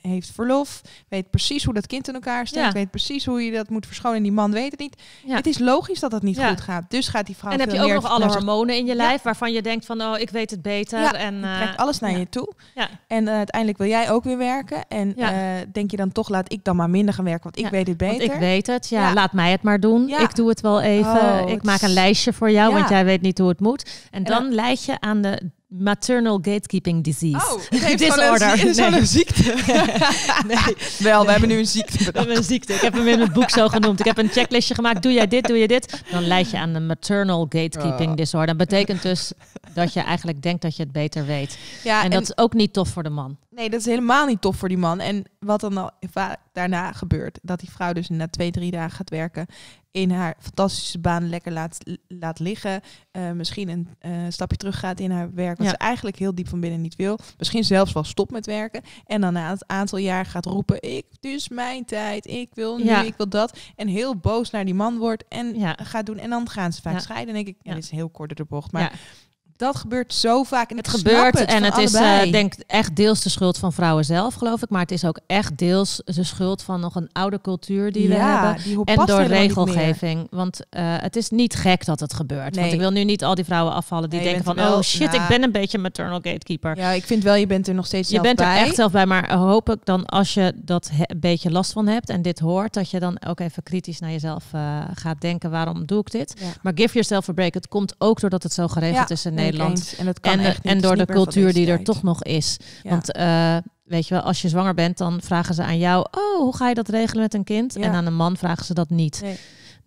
heeft 0.00 0.30
verlof, 0.34 0.80
weet 1.08 1.30
precies 1.30 1.64
hoe 1.64 1.74
dat 1.74 1.86
kind 1.86 2.08
in 2.08 2.14
elkaar 2.14 2.46
steekt, 2.46 2.72
weet 2.72 2.90
precies 2.90 3.24
hoe 3.24 3.44
je 3.44 3.52
dat 3.52 3.70
moet 3.70 3.86
verschonen. 3.86 4.16
En 4.16 4.22
die 4.22 4.32
man 4.32 4.52
weet 4.52 4.70
het 4.70 4.80
niet. 4.80 5.02
Het 5.26 5.46
is 5.46 5.58
logisch 5.58 6.00
dat 6.00 6.10
dat 6.10 6.22
niet 6.22 6.40
goed 6.40 6.60
gaat. 6.60 6.84
Dus 6.90 7.08
gaat 7.08 7.26
die 7.26 7.36
vrouw. 7.36 7.52
En 7.52 7.60
heb 7.60 7.70
je 7.70 7.82
ook 7.82 7.92
nog 7.92 8.04
alle 8.04 8.26
hormonen 8.26 8.76
in 8.76 8.86
je 8.86 8.94
lijf 8.94 9.22
waarvan 9.22 9.52
je 9.52 9.62
denkt 9.62 9.86
van, 9.86 10.02
oh, 10.02 10.18
ik 10.18 10.30
weet 10.30 10.50
het 10.50 10.62
beter. 10.62 11.14
en 11.14 11.34
je 11.34 11.40
uh, 11.42 11.76
alles 11.76 11.98
naar 11.98 12.18
je 12.18 12.28
toe. 12.28 12.52
En 13.06 13.24
uh, 13.24 13.32
uiteindelijk 13.32 13.78
wil 13.78 13.88
jij 13.88 14.10
ook 14.10 14.24
weer 14.24 14.38
werken. 14.38 14.84
En 14.88 15.14
denk 15.72 15.90
je 15.90 15.96
dan 15.96 16.12
toch, 16.12 16.28
laat 16.28 16.52
ik 16.52 16.64
dan 16.64 16.76
maar 16.76 16.90
minder 16.90 17.14
gaan 17.14 17.24
werken, 17.24 17.42
want 17.42 17.58
ik 17.58 17.68
weet 17.68 17.86
het 17.86 17.96
beter. 17.96 18.18
Want 18.18 18.32
ik 18.32 18.38
weet 18.38 18.66
het. 18.66 18.88
Ja, 18.88 19.14
laat 19.14 19.32
mij 19.32 19.50
het 19.50 19.62
maar 19.62 19.80
doen. 19.80 20.08
Ik 20.08 20.34
doe 20.34 20.48
het 20.48 20.60
wel 20.60 20.80
even. 20.80 21.42
Oh, 21.42 21.50
ik 21.50 21.62
maak 21.62 21.82
een 21.82 21.92
lijstje 21.92 22.32
voor 22.32 22.50
jou, 22.50 22.72
want 22.72 22.88
jij 22.88 23.04
weet 23.04 23.20
niet 23.20 23.38
hoe 23.38 23.48
het 23.48 23.60
moet. 23.60 23.90
En, 24.10 24.24
en 24.24 24.24
dan 24.24 24.54
leid 24.54 24.84
je 24.84 25.00
aan 25.00 25.22
de 25.22 25.50
maternal 25.68 26.38
gatekeeping 26.42 27.04
disease. 27.04 27.46
Oh, 27.46 27.96
disorder. 27.96 28.66
Is 28.66 28.76
nee. 28.76 28.92
een 28.92 29.06
ziekte. 29.06 29.42
nee, 30.46 30.76
wel, 30.98 31.24
we 31.24 31.30
hebben 31.30 31.48
nu 31.48 31.58
een 31.58 31.66
ziekte 31.66 31.98
bedacht. 31.98 32.12
We 32.12 32.18
hebben 32.18 32.36
een 32.36 32.44
ziekte. 32.44 32.72
Ik 32.72 32.80
heb 32.80 32.92
hem 32.92 33.06
in 33.06 33.20
het 33.20 33.32
boek 33.32 33.50
zo 33.50 33.68
genoemd. 33.68 34.00
Ik 34.00 34.06
heb 34.06 34.18
een 34.18 34.28
checklistje 34.28 34.74
gemaakt. 34.74 35.02
Doe 35.02 35.12
jij 35.12 35.26
dit, 35.26 35.46
doe 35.46 35.56
je 35.56 35.68
dit? 35.68 36.02
Dan 36.10 36.26
leid 36.26 36.50
je 36.50 36.58
aan 36.58 36.72
de 36.72 36.80
maternal 36.80 37.46
gatekeeping 37.48 38.10
oh. 38.10 38.16
disorder. 38.16 38.56
Dat 38.56 38.68
betekent 38.68 39.02
dus 39.02 39.32
dat 39.74 39.92
je 39.92 40.00
eigenlijk 40.00 40.42
denkt 40.42 40.62
dat 40.62 40.76
je 40.76 40.82
het 40.82 40.92
beter 40.92 41.26
weet. 41.26 41.58
Ja, 41.84 41.98
en, 41.98 42.04
en 42.04 42.10
dat 42.10 42.22
is 42.22 42.38
ook 42.38 42.52
niet 42.52 42.72
tof 42.72 42.88
voor 42.88 43.02
de 43.02 43.10
man. 43.10 43.36
Nee, 43.56 43.70
dat 43.70 43.80
is 43.80 43.86
helemaal 43.86 44.26
niet 44.26 44.40
tof 44.40 44.56
voor 44.56 44.68
die 44.68 44.78
man. 44.78 45.00
En 45.00 45.24
wat 45.38 45.60
dan 45.60 45.76
al 45.76 45.90
daarna 46.52 46.92
gebeurt, 46.92 47.38
dat 47.42 47.60
die 47.60 47.70
vrouw 47.70 47.92
dus 47.92 48.08
na 48.08 48.28
twee, 48.28 48.50
drie 48.50 48.70
dagen 48.70 48.96
gaat 48.96 49.10
werken, 49.10 49.46
in 49.90 50.10
haar 50.10 50.36
fantastische 50.40 50.98
baan 50.98 51.28
lekker 51.28 51.52
laat, 51.52 51.78
laat 52.08 52.38
liggen, 52.38 52.80
uh, 53.12 53.30
misschien 53.30 53.68
een 53.68 53.88
uh, 54.00 54.12
stapje 54.28 54.56
terug 54.56 54.78
gaat 54.78 55.00
in 55.00 55.10
haar 55.10 55.34
werk, 55.34 55.58
wat 55.58 55.68
ze 55.68 55.76
eigenlijk 55.76 56.18
heel 56.18 56.34
diep 56.34 56.48
van 56.48 56.60
binnen 56.60 56.80
niet 56.80 56.96
wil, 56.96 57.18
misschien 57.38 57.64
zelfs 57.64 57.92
wel 57.92 58.04
stopt 58.04 58.30
met 58.30 58.46
werken, 58.46 58.82
en 59.06 59.20
dan 59.20 59.32
na 59.32 59.50
het 59.50 59.66
aantal 59.66 59.98
jaar 59.98 60.26
gaat 60.26 60.46
roepen, 60.46 60.82
ik 60.82 61.06
dus 61.20 61.48
mijn 61.48 61.84
tijd, 61.84 62.26
ik 62.26 62.54
wil 62.54 62.78
nu, 62.78 62.84
ja. 62.84 63.02
ik 63.02 63.16
wil 63.16 63.28
dat, 63.28 63.58
en 63.76 63.88
heel 63.88 64.16
boos 64.16 64.50
naar 64.50 64.64
die 64.64 64.74
man 64.74 64.98
wordt 64.98 65.24
en 65.28 65.58
ja. 65.58 65.78
gaat 65.82 66.06
doen, 66.06 66.18
en 66.18 66.30
dan 66.30 66.48
gaan 66.48 66.72
ze 66.72 66.82
vaak 66.82 67.00
scheiden, 67.00 67.34
denk 67.34 67.46
ik, 67.46 67.56
ja. 67.62 67.74
dit 67.74 67.84
is 67.84 67.90
een 67.90 67.96
heel 67.96 68.10
korte 68.10 68.34
de 68.34 68.44
bocht, 68.44 68.72
maar 68.72 69.00
dat 69.56 69.76
gebeurt 69.76 70.14
zo 70.14 70.42
vaak. 70.42 70.70
En 70.70 70.76
het 70.76 70.88
gebeurt 70.88 71.44
en 71.44 71.62
het 71.62 71.76
is 71.76 71.94
uh, 71.94 72.32
denk 72.32 72.54
echt 72.66 72.96
deels 72.96 73.22
de 73.22 73.28
schuld 73.28 73.58
van 73.58 73.72
vrouwen 73.72 74.04
zelf, 74.04 74.34
geloof 74.34 74.62
ik. 74.62 74.68
Maar 74.68 74.80
het 74.80 74.90
is 74.90 75.04
ook 75.04 75.20
echt 75.26 75.58
deels 75.58 76.02
de 76.04 76.24
schuld 76.24 76.62
van 76.62 76.80
nog 76.80 76.94
een 76.94 77.08
oude 77.12 77.40
cultuur 77.40 77.92
die 77.92 78.08
we 78.08 78.14
hebben. 78.14 78.62
Die 78.62 78.84
en 78.84 79.06
door 79.06 79.22
regelgeving. 79.22 80.26
Want 80.30 80.60
uh, 80.60 80.94
het 80.98 81.16
is 81.16 81.30
niet 81.30 81.54
gek 81.54 81.84
dat 81.84 82.00
het 82.00 82.14
gebeurt. 82.14 82.54
Nee. 82.54 82.60
Want 82.60 82.72
ik 82.72 82.78
wil 82.78 82.90
nu 82.90 83.04
niet 83.04 83.24
al 83.24 83.34
die 83.34 83.44
vrouwen 83.44 83.72
afvallen 83.74 84.10
die 84.10 84.22
denken 84.22 84.44
van... 84.44 84.60
oh 84.60 84.80
shit, 84.80 85.14
ik 85.14 85.26
ben 85.28 85.42
een 85.42 85.52
beetje 85.52 85.78
maternal 85.78 86.20
gatekeeper. 86.22 86.76
Ja, 86.76 86.90
ik 86.90 87.04
vind 87.04 87.22
wel, 87.22 87.34
je 87.34 87.46
bent 87.46 87.68
er 87.68 87.74
nog 87.74 87.86
steeds 87.86 88.10
Je 88.10 88.20
bent 88.20 88.40
er 88.40 88.56
echt 88.56 88.74
zelf 88.74 88.92
bij. 88.92 89.06
Maar 89.06 89.34
hoop 89.34 89.70
ik 89.70 89.78
dan 89.84 90.06
als 90.06 90.34
je 90.34 90.52
dat 90.56 90.90
een 91.06 91.20
beetje 91.20 91.50
last 91.50 91.72
van 91.72 91.86
hebt 91.86 92.10
en 92.10 92.22
dit 92.22 92.38
hoort... 92.38 92.74
dat 92.74 92.90
je 92.90 93.00
dan 93.00 93.22
ook 93.26 93.40
even 93.40 93.62
kritisch 93.62 94.00
naar 94.00 94.10
jezelf 94.10 94.44
uh, 94.54 94.84
gaat 94.94 95.20
denken. 95.20 95.50
Waarom 95.50 95.86
doe 95.86 96.00
ik 96.00 96.10
dit? 96.10 96.34
Ja. 96.40 96.46
Maar 96.62 96.72
give 96.74 96.92
yourself 96.92 97.28
a 97.28 97.32
break. 97.32 97.54
Het 97.54 97.68
komt 97.68 97.94
ook 97.98 98.20
doordat 98.20 98.42
het 98.42 98.52
zo 98.52 98.68
geregeld 98.68 99.10
is 99.10 99.24
in 99.24 99.34
Nederland. 99.34 99.45
Nederland. 99.50 99.94
En, 99.98 100.06
het 100.06 100.20
kan 100.20 100.38
en, 100.38 100.56
en 100.62 100.80
door 100.80 100.96
de 100.96 101.06
cultuur 101.06 101.52
die 101.52 101.66
er 101.66 101.84
toch 101.84 102.02
nog 102.02 102.22
is. 102.22 102.56
Want 102.82 103.16
uh, 103.16 103.56
weet 103.84 104.08
je 104.08 104.14
wel, 104.14 104.22
als 104.22 104.42
je 104.42 104.48
zwanger 104.48 104.74
bent, 104.74 104.98
dan 104.98 105.20
vragen 105.22 105.54
ze 105.54 105.62
aan 105.62 105.78
jou: 105.78 106.06
Oh, 106.10 106.38
hoe 106.38 106.56
ga 106.56 106.68
je 106.68 106.74
dat 106.74 106.88
regelen 106.88 107.22
met 107.22 107.34
een 107.34 107.44
kind? 107.44 107.76
En 107.76 107.92
aan 107.92 108.06
een 108.06 108.16
man 108.16 108.36
vragen 108.36 108.64
ze 108.64 108.74
dat 108.74 108.90
niet. 108.90 109.20
Nee. 109.22 109.36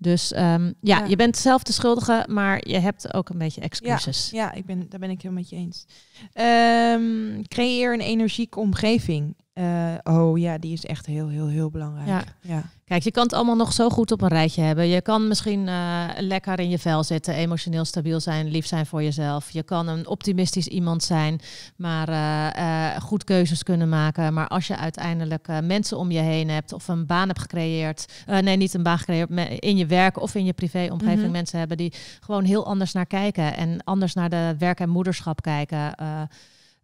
Dus 0.01 0.36
um, 0.36 0.74
ja, 0.82 1.05
je 1.05 1.16
bent 1.16 1.38
zelf 1.38 1.64
de 1.64 1.72
schuldige, 1.72 2.26
maar 2.30 2.68
je 2.68 2.80
hebt 2.80 3.14
ook 3.14 3.30
een 3.30 3.38
beetje 3.38 3.62
excuses. 3.62 4.30
Ja, 4.32 4.43
ja 4.43 4.51
ik 4.51 4.66
ben, 4.66 4.86
daar 4.89 4.99
ben 4.99 5.10
ik 5.10 5.22
helemaal 5.22 5.43
met 5.43 5.49
je 5.49 5.55
eens. 5.55 5.86
Um, 6.34 7.47
creëer 7.47 7.93
een 7.93 8.01
energieke 8.01 8.60
omgeving. 8.60 9.36
Uh, 9.60 9.93
oh 10.03 10.38
ja, 10.38 10.57
die 10.57 10.74
is 10.74 10.86
echt 10.86 11.05
heel, 11.05 11.28
heel, 11.28 11.47
heel 11.47 11.70
belangrijk. 11.70 12.07
Ja. 12.07 12.24
ja. 12.41 12.64
Kijk, 12.86 13.03
je 13.03 13.12
kan 13.12 13.24
het 13.24 13.34
allemaal 13.34 13.55
nog 13.55 13.74
zo 13.74 13.89
goed 13.89 14.12
op 14.12 14.22
een 14.22 14.28
rijtje 14.28 14.62
hebben. 14.62 14.88
Je 14.88 15.01
kan 15.01 15.28
misschien 15.28 15.68
uh, 15.68 16.05
lekker 16.18 16.60
in 16.60 16.70
je 16.70 16.80
vel 16.80 17.03
zitten, 17.03 17.34
emotioneel 17.34 17.86
stabiel 17.86 18.20
zijn, 18.20 18.47
lief 18.47 18.66
zijn 18.66 18.86
voor 18.86 19.03
jezelf. 19.03 19.51
Je 19.51 19.64
kan 19.64 19.88
een 19.88 20.07
optimistisch 20.07 20.68
iemand 20.68 21.03
zijn, 21.03 21.39
maar 21.76 22.10
uh, 22.10 23.01
goed 23.01 23.24
keuzes 23.24 23.64
kunnen 23.64 23.89
maken. 23.89 24.34
Maar 24.34 24.47
als 24.47 24.68
je 24.68 24.78
uiteindelijk 24.78 25.47
mensen 25.64 25.97
om 25.97 26.12
je 26.12 26.20
heen 26.20 26.49
hebt 26.49 26.74
of 26.74 26.88
een 26.88 27.05
baan 27.05 27.28
hebt 27.28 27.39
gecreëerd, 27.39 28.05
nee, 28.26 28.57
niet 28.57 28.74
een 28.74 28.84
baan 28.84 28.97
gecreëerd, 28.97 29.30
in 29.60 29.78
je 29.78 29.86
werk 29.86 30.22
of 30.22 30.36
in 30.36 30.45
je 30.45 30.53
privéomgeving 30.53 31.22
mm 31.22 31.28
mensen 31.32 31.60
hebben 31.60 31.78
die 31.78 31.93
gewoon 32.20 32.43
heel 32.43 32.66
anders 32.66 32.93
naar 32.93 33.05
kijken 33.05 33.55
en 33.55 33.84
anders 33.84 34.14
naar 34.14 34.30
de 34.30 34.55
werk 34.57 34.80
en 34.80 34.89
moederschap 34.89 35.41
kijken. 35.41 35.95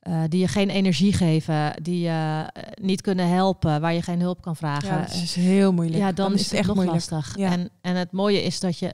Uh, 0.09 0.23
die 0.27 0.39
je 0.39 0.47
geen 0.47 0.69
energie 0.69 1.13
geven, 1.13 1.83
die 1.83 1.99
je 1.99 2.09
uh, 2.09 2.63
niet 2.81 3.01
kunnen 3.01 3.29
helpen, 3.29 3.81
waar 3.81 3.93
je 3.93 4.01
geen 4.01 4.19
hulp 4.19 4.41
kan 4.41 4.55
vragen. 4.55 4.87
Ja, 4.87 5.01
dat 5.01 5.13
is 5.13 5.35
heel 5.35 5.73
moeilijk. 5.73 5.97
Ja, 5.97 6.11
dan, 6.11 6.29
dan 6.29 6.33
is 6.33 6.43
het 6.43 6.53
echt 6.53 6.67
nog 6.67 6.75
moeilijk. 6.75 7.09
lastig. 7.09 7.37
Ja. 7.37 7.51
En, 7.51 7.69
en 7.81 7.95
het 7.95 8.11
mooie 8.11 8.43
is 8.43 8.59
dat 8.59 8.79
je 8.79 8.93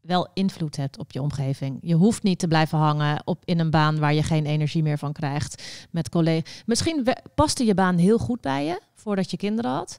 wel 0.00 0.28
invloed 0.34 0.76
hebt 0.76 0.98
op 0.98 1.12
je 1.12 1.22
omgeving. 1.22 1.78
Je 1.80 1.94
hoeft 1.94 2.22
niet 2.22 2.38
te 2.38 2.48
blijven 2.48 2.78
hangen 2.78 3.22
op 3.24 3.42
in 3.44 3.58
een 3.58 3.70
baan 3.70 3.98
waar 3.98 4.14
je 4.14 4.22
geen 4.22 4.46
energie 4.46 4.82
meer 4.82 4.98
van 4.98 5.12
krijgt 5.12 5.62
met 5.90 6.08
collega's. 6.08 6.62
Misschien 6.66 7.06
paste 7.34 7.64
je 7.64 7.74
baan 7.74 7.96
heel 7.96 8.18
goed 8.18 8.40
bij 8.40 8.64
je 8.64 8.80
voordat 8.94 9.30
je 9.30 9.36
kinderen 9.36 9.70
had. 9.70 9.98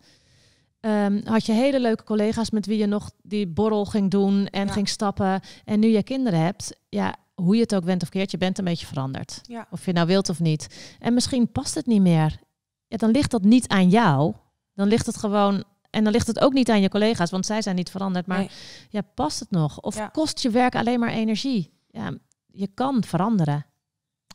ehm, 0.80 1.22
had 1.26 1.46
je 1.46 1.54
hele 1.54 1.80
leuke 1.80 2.04
collega's 2.04 2.50
met 2.50 2.66
wie 2.66 2.78
je 2.78 2.86
nog 2.86 3.12
die 3.22 3.48
borrel 3.48 3.86
ging 3.86 4.12
doen 4.12 4.48
en 4.48 4.70
ging 4.70 4.90
stappen. 4.90 5.42
En 5.66 5.80
nu 5.80 5.88
je 5.88 6.04
kinderen 6.04 6.40
hebt, 6.40 6.76
ja, 6.90 7.16
hoe 7.40 7.56
je 7.56 7.62
het 7.62 7.76
ook 7.76 7.84
went 7.84 8.02
of 8.02 8.10
keert, 8.10 8.32
je 8.32 8.38
bent 8.38 8.58
een 8.58 8.66
beetje 8.66 8.86
veranderd. 8.86 9.40
Ja. 9.44 9.68
Of 9.72 9.86
je 9.86 9.92
nou 9.92 10.08
wilt 10.08 10.30
of 10.30 10.40
niet. 10.40 10.96
En 11.00 11.14
misschien 11.14 11.52
past 11.52 11.76
het 11.76 11.86
niet 11.86 12.02
meer. 12.02 12.40
Ja, 12.88 12.98
dan 12.98 13.12
ligt 13.12 13.32
dat 13.32 13.44
niet 13.44 13.68
aan 13.68 13.90
jou. 13.90 14.34
Dan 14.74 14.88
ligt 14.88 15.06
het 15.06 15.18
gewoon. 15.18 15.64
En 15.90 16.04
dan 16.04 16.14
ligt 16.14 16.28
het 16.28 16.40
ook 16.40 16.54
niet 16.54 16.70
aan 16.70 16.82
je 16.82 16.90
collega's, 16.90 17.30
want 17.32 17.46
zij 17.46 17.62
zijn 17.62 17.76
niet 17.76 17.90
veranderd. 17.92 18.26
Maar 18.28 18.38
Nee. 18.38 18.50
ja, 18.90 19.02
past 19.02 19.40
het 19.40 19.52
nog? 19.52 19.80
Of 19.80 19.96
Ja. 19.96 20.08
kost 20.08 20.40
je 20.42 20.50
werk 20.50 20.76
alleen 20.76 21.00
maar 21.00 21.10
energie? 21.10 21.72
Ja, 21.88 22.12
je 22.48 22.68
kan 22.74 23.04
veranderen. 23.04 23.66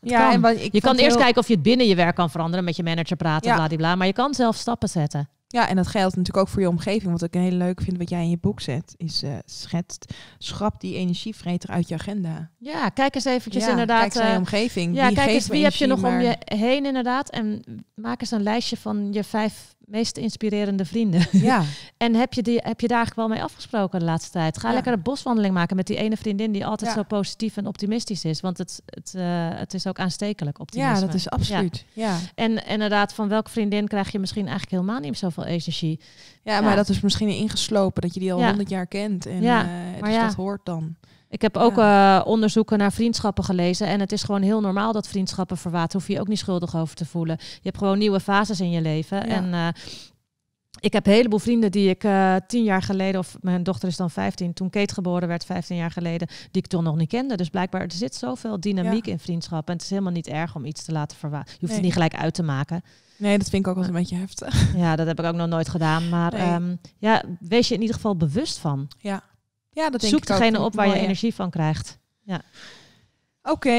Het 0.01 0.09
Ja, 0.09 0.19
kan. 0.19 0.31
en 0.31 0.41
wat, 0.41 0.55
ik 0.59 0.73
je 0.73 0.81
kan 0.81 0.95
eerst 0.95 1.07
heel- 1.15 1.23
kijken 1.23 1.41
of 1.41 1.47
je 1.47 1.53
het 1.53 1.63
binnen 1.63 1.87
je 1.87 1.95
werk 1.95 2.15
kan 2.15 2.29
veranderen, 2.29 2.65
met 2.65 2.75
je 2.75 2.83
manager 2.83 3.15
praten, 3.17 3.49
Ja. 3.49 3.55
bladibla. 3.55 3.95
Maar 3.95 4.07
je 4.07 4.13
kan 4.13 4.33
zelf 4.33 4.55
stappen 4.55 4.89
zetten. 4.89 5.29
Ja, 5.47 5.69
en 5.69 5.75
dat 5.75 5.87
geldt 5.87 6.15
natuurlijk 6.15 6.45
ook 6.45 6.53
voor 6.53 6.61
je 6.61 6.69
omgeving. 6.69 7.11
Wat 7.11 7.23
ik 7.23 7.35
een 7.35 7.41
hele 7.41 7.55
leuk 7.55 7.81
vind 7.81 7.97
wat 7.97 8.09
jij 8.09 8.21
in 8.21 8.29
je 8.29 8.37
boek 8.37 8.61
zet, 8.61 8.93
is 8.97 9.23
schetst, 9.45 10.13
schrap 10.37 10.79
die 10.79 10.95
energievreter 10.95 11.69
uit 11.69 11.87
je 11.87 11.93
agenda. 11.93 12.49
Ja, 12.57 12.89
kijk 12.89 13.15
eens 13.15 13.25
eventjes 13.25 13.63
ja, 13.63 13.69
inderdaad. 13.69 14.01
Kijk 14.01 14.13
naar 14.13 14.25
je 14.25 14.31
eh, 14.31 14.37
omgeving. 14.37 14.95
ja, 14.95 15.07
Wie 15.07 15.15
kijk 15.15 15.29
eens 15.29 15.47
wie 15.47 15.63
heb 15.63 15.73
je 15.73 15.87
nog 15.87 16.03
om 16.03 16.19
je 16.19 16.37
heen 16.39 16.85
inderdaad. 16.85 17.29
En 17.29 17.63
maak 17.93 18.21
eens 18.21 18.31
een 18.31 18.43
lijstje 18.43 18.77
van 18.77 19.13
je 19.13 19.23
vijf 19.23 19.74
meest 19.87 20.17
inspirerende 20.17 20.85
vrienden. 20.85 21.27
Ja, 21.31 21.63
En 21.97 22.15
heb 22.15 22.33
je, 22.33 22.41
die, 22.41 22.59
heb 22.63 22.79
je 22.81 22.87
daar 22.87 22.97
eigenlijk 22.97 23.27
wel 23.27 23.37
mee 23.37 23.43
afgesproken 23.45 23.99
de 23.99 24.05
laatste 24.05 24.31
tijd? 24.31 24.57
Ga 24.57 24.67
Ja. 24.67 24.73
lekker 24.73 24.93
een 24.93 25.01
boswandeling 25.01 25.53
maken 25.53 25.75
met 25.75 25.87
die 25.87 25.97
ene 25.97 26.17
vriendin 26.17 26.51
die 26.51 26.65
altijd 26.65 26.89
Ja. 26.89 26.95
zo 26.97 27.03
positief 27.03 27.57
en 27.57 27.67
optimistisch 27.67 28.25
is. 28.25 28.41
Want 28.41 28.57
het, 28.57 28.81
het, 28.85 29.13
eh, 29.15 29.23
het 29.49 29.73
is 29.73 29.87
ook 29.87 29.99
aanstekelijk, 29.99 30.59
optimisme. 30.59 30.93
ja, 30.95 30.99
dat 31.05 31.13
is 31.13 31.29
absoluut. 31.29 31.85
Ja. 31.93 32.17
En 32.35 32.65
inderdaad, 32.67 33.13
van 33.13 33.27
welke 33.27 33.49
vriendin 33.51 33.87
krijg 33.87 34.11
je 34.11 34.19
misschien 34.19 34.47
eigenlijk 34.47 34.71
helemaal 34.71 34.99
niet 34.99 35.17
zoveel 35.17 35.45
energie? 35.45 35.99
maar 36.43 36.63
Ja. 36.63 36.75
dat 36.75 36.89
is 36.89 37.01
misschien 37.01 37.29
ingeslopen, 37.29 38.01
dat 38.01 38.13
je 38.13 38.19
die 38.19 38.33
al 38.33 38.43
honderd 38.45 38.69
jaar 38.69 38.87
kent. 38.87 39.25
En, 39.25 39.41
Ja, 39.41 39.61
eh, 39.63 40.01
maar 40.01 40.09
dus 40.11 40.19
dat 40.21 40.33
hoort 40.33 40.61
dan. 40.65 40.95
Ik 41.29 41.41
heb 41.41 41.57
ook 41.57 41.77
eh, 41.77 42.21
onderzoeken 42.25 42.77
naar 42.77 42.91
vriendschappen 42.91 43.43
gelezen. 43.43 43.87
En 43.87 43.99
het 43.99 44.11
is 44.11 44.23
gewoon 44.23 44.41
heel 44.41 44.61
normaal 44.61 44.91
dat 44.91 45.07
vriendschappen 45.07 45.57
verwateren. 45.57 45.97
Hoef 45.99 46.07
je 46.07 46.13
je 46.13 46.19
ook 46.19 46.27
niet 46.27 46.39
schuldig 46.39 46.75
over 46.75 46.95
te 46.95 47.05
voelen. 47.05 47.37
Je 47.39 47.59
hebt 47.61 47.77
gewoon 47.77 47.97
nieuwe 47.97 48.19
fases 48.19 48.59
in 48.59 48.69
je 48.71 48.81
leven. 48.81 49.17
Ja. 49.17 49.23
En 49.25 49.53
eh, 49.53 49.67
ik 50.79 50.93
heb 50.93 51.05
een 51.07 51.13
heleboel 51.13 51.39
vrienden 51.39 51.71
die 51.71 51.89
ik 51.89 52.03
eh, 52.03 52.35
tien 52.47 52.63
jaar 52.63 52.81
geleden, 52.81 53.19
of 53.19 53.37
mijn 53.41 53.63
dochter 53.63 53.87
is 53.87 53.97
dan 53.97 54.09
15, 54.09 54.53
toen 54.53 54.69
Kate 54.69 54.93
geboren 54.93 55.27
werd, 55.27 55.45
15 55.45 55.75
jaar 55.77 55.91
geleden, 55.91 56.27
die 56.51 56.61
ik 56.61 56.67
toen 56.67 56.83
nog 56.83 56.95
niet 56.95 57.09
kende. 57.09 57.35
Dus 57.35 57.49
blijkbaar, 57.49 57.81
er 57.81 57.91
zit 57.91 58.15
zoveel 58.15 58.59
dynamiek 58.59 59.05
Ja. 59.05 59.11
in 59.11 59.19
vriendschap. 59.19 59.67
En 59.67 59.73
het 59.73 59.81
is 59.81 59.89
helemaal 59.89 60.11
niet 60.11 60.27
erg 60.27 60.55
om 60.55 60.65
iets 60.65 60.83
te 60.83 60.91
laten 60.91 61.17
verwateren. 61.17 61.53
Je 61.53 61.59
hoeft 61.59 61.71
Nee. 61.71 61.75
het 61.75 61.85
niet 61.85 61.93
gelijk 61.93 62.23
uit 62.23 62.33
te 62.33 62.43
maken. 62.43 62.81
Nee, 63.17 63.37
dat 63.37 63.49
vind 63.49 63.61
ik 63.65 63.67
ook 63.71 63.77
wel 63.77 63.85
een 63.87 63.93
beetje 63.93 64.15
heftig. 64.15 64.75
Ja, 64.77 64.95
dat 64.95 65.07
heb 65.07 65.19
ik 65.19 65.25
ook 65.25 65.35
nog 65.35 65.47
nooit 65.47 65.69
gedaan. 65.69 66.09
Maar 66.09 66.31
Nee. 66.33 66.41
ehm, 66.41 66.75
ja, 66.97 67.23
wees 67.39 67.67
je 67.67 67.73
in 67.73 67.79
ieder 67.81 67.95
geval 67.95 68.15
bewust 68.15 68.57
van. 68.57 68.87
Ja, 68.99 69.23
ja 69.75 69.89
dat 69.89 70.01
denk 70.01 70.13
Zoek 70.13 70.21
ik 70.21 70.27
degene 70.27 70.61
op 70.61 70.75
waar 70.75 70.87
je 70.87 70.93
ja. 70.95 70.99
energie 70.99 71.33
van 71.35 71.49
krijgt. 71.49 71.97
Oké, 73.47 73.69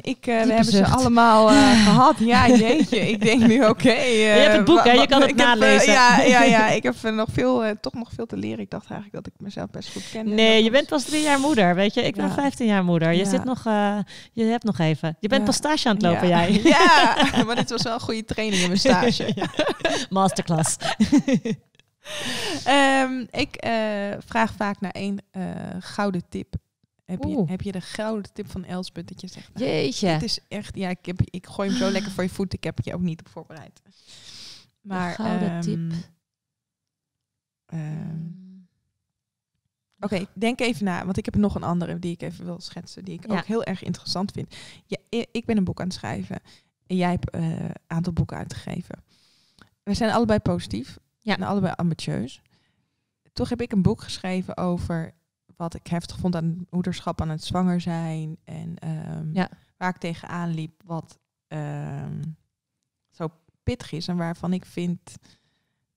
ik, 0.00 0.26
eh, 0.26 0.42
we 0.42 0.52
hebben 0.52 0.64
ze 0.64 0.86
allemaal 0.86 1.50
eh, 1.50 1.84
gehad. 1.86 2.14
Ja, 2.18 2.48
jeetje, 2.48 3.08
ik 3.08 3.20
denk 3.22 3.46
nu 3.46 3.64
oké. 3.66 3.88
eh, 4.08 4.34
Je 4.34 4.40
hebt 4.40 4.56
het 4.56 4.64
boek, 4.64 4.84
hè? 4.84 4.92
Je 4.92 5.06
kan 5.06 5.20
het 5.20 5.30
ik 5.34 5.38
heb, 5.38 5.46
nalezen. 5.46 5.92
ja, 5.92 6.20
ja, 6.20 6.42
ja, 6.42 6.68
ik 6.68 6.82
heb 6.82 6.94
nog 7.02 7.28
veel, 7.32 7.64
toch 7.80 7.92
nog 7.92 8.10
veel 8.14 8.26
te 8.26 8.36
leren. 8.36 8.58
Ik 8.58 8.70
dacht 8.70 8.90
eigenlijk 8.90 9.24
dat 9.24 9.34
ik 9.34 9.40
mezelf 9.40 9.70
best 9.70 9.92
goed 9.92 10.02
ken. 10.12 10.20
En 10.26 10.34
Nee, 10.34 10.56
je 10.56 10.62
was- 10.62 10.70
bent 10.70 10.88
pas 10.88 11.04
drie 11.04 11.22
jaar 11.22 11.40
moeder, 11.40 11.74
weet 11.74 11.94
je. 11.94 12.02
Ik 12.02 12.14
ben 12.14 12.26
Ja. 12.26 12.32
15 12.34 12.66
jaar 12.66 12.84
moeder. 12.84 13.10
Je 13.12 13.18
Ja. 13.24 13.28
zit 13.28 13.44
nog, 13.44 13.62
je 14.32 14.44
hebt 14.44 14.64
nog 14.64 14.78
even. 14.78 15.16
Je 15.20 15.28
bent 15.28 15.40
Ja. 15.40 15.46
pas 15.46 15.56
stage 15.56 15.88
aan 15.88 15.94
het 15.94 16.04
lopen, 16.04 16.28
ja. 16.28 16.48
jij. 16.48 16.60
Ja, 16.64 17.16
maar 17.46 17.56
dit 17.56 17.70
was 17.70 17.82
wel 17.82 17.94
een 17.94 18.00
goede 18.00 18.24
training 18.24 18.62
in 18.62 18.66
mijn 18.68 18.80
stage. 18.80 19.34
Masterclass. 20.10 20.76
Ehm, 22.64 23.24
ik 23.30 23.54
eh, 23.56 24.14
vraag 24.18 24.52
vaak 24.52 24.80
naar 24.80 24.90
één 24.90 25.18
eh, 25.30 25.42
gouden 25.80 26.28
tip. 26.28 26.54
Heb 27.04 27.22
je, 27.24 27.44
heb 27.46 27.60
je 27.60 27.72
de 27.72 27.80
gouden 27.80 28.32
tip 28.32 28.50
van 28.50 28.64
Elspeth 28.64 29.08
dat 29.08 29.20
je 29.20 29.26
zegt... 29.26 29.54
nou, 29.54 29.66
Jeetje. 29.66 30.08
Het 30.08 30.22
is 30.22 30.38
echt, 30.48 30.76
ja, 30.76 30.88
ik, 30.88 31.06
heb, 31.06 31.20
ik 31.24 31.46
gooi 31.46 31.68
hem 31.68 31.78
zo 31.78 31.90
lekker 31.90 32.10
voor 32.10 32.22
je 32.22 32.28
voet. 32.30 32.52
Ik 32.52 32.64
heb 32.64 32.76
het 32.76 32.84
je 32.86 32.94
ook 32.94 33.00
niet 33.00 33.20
op 33.20 33.28
voorbereid. 33.28 33.82
Maar, 34.80 35.14
gouden 35.14 35.50
ehm, 35.50 35.60
tip. 35.60 35.92
ehm, 37.66 38.32
Oké, 40.00 40.26
denk 40.34 40.60
even 40.60 40.84
na, 40.84 41.04
want 41.04 41.16
ik 41.16 41.24
heb 41.24 41.36
nog 41.36 41.54
een 41.54 41.62
andere 41.62 41.98
die 41.98 42.12
ik 42.12 42.22
even 42.22 42.44
wil 42.44 42.60
schetsen, 42.60 43.04
die 43.04 43.14
ik 43.14 43.30
Ja. 43.30 43.36
ook 43.38 43.44
heel 43.44 43.64
erg 43.64 43.82
interessant 43.82 44.32
vind. 44.32 44.54
Ja, 44.86 44.98
ik 45.32 45.44
ben 45.44 45.56
een 45.56 45.64
boek 45.64 45.80
aan 45.80 45.86
het 45.86 45.94
schrijven 45.94 46.40
en 46.86 46.96
jij 46.96 47.10
hebt 47.10 47.30
eh, 47.30 47.42
een 47.58 47.74
aantal 47.86 48.12
boeken 48.12 48.36
uitgegeven. 48.36 49.02
We 49.82 49.94
zijn 49.94 50.10
allebei 50.10 50.38
positief 50.38 50.98
Ja. 51.24 51.36
en 51.36 51.42
allebei 51.42 51.72
ambitieus. 51.76 52.42
Toch 53.32 53.48
heb 53.48 53.60
ik 53.60 53.72
een 53.72 53.82
boek 53.82 54.02
geschreven 54.02 54.56
over 54.56 55.14
wat 55.56 55.74
ik 55.74 55.86
heftig 55.86 56.18
vond 56.18 56.36
aan 56.36 56.66
moederschap, 56.70 57.20
aan 57.20 57.28
het 57.28 57.44
zwanger 57.44 57.80
zijn 57.80 58.36
en 58.44 58.78
ehm, 58.78 59.32
Ja. 59.32 59.48
waar 59.76 59.88
ik 59.88 59.96
tegenaan 59.96 60.50
liep, 60.54 60.82
wat 60.84 61.18
ehm, 61.46 62.22
zo 63.10 63.28
pittig 63.62 63.92
is 63.92 64.08
en 64.08 64.16
waarvan 64.16 64.52
ik 64.52 64.64
vind 64.66 65.14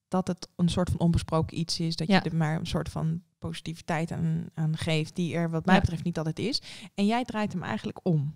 dat 0.07 0.27
het 0.27 0.47
een 0.55 0.69
soort 0.69 0.89
van 0.89 0.99
onbesproken 0.99 1.59
iets 1.59 1.79
is, 1.79 1.95
dat 1.95 2.07
Ja. 2.07 2.19
je 2.23 2.29
er 2.29 2.35
maar 2.35 2.59
een 2.59 2.65
soort 2.67 2.89
van 2.89 3.23
positiviteit 3.37 4.11
aan, 4.11 4.45
aan 4.53 4.77
geeft, 4.77 5.15
die 5.15 5.35
er 5.35 5.49
wat 5.49 5.65
mij 5.65 5.75
Ja. 5.75 5.81
betreft 5.81 6.03
niet 6.03 6.17
altijd 6.17 6.39
is. 6.39 6.61
En 6.95 7.05
jij 7.05 7.23
draait 7.23 7.53
hem 7.53 7.63
eigenlijk 7.63 7.99
om. 8.03 8.33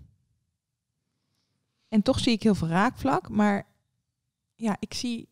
En 1.88 2.02
toch 2.02 2.18
zie 2.18 2.32
ik 2.32 2.42
heel 2.42 2.54
veel 2.54 2.68
raakvlak, 2.68 3.28
maar 3.28 3.66
ja, 4.54 4.76
ik 4.78 4.94
zie. 4.94 5.28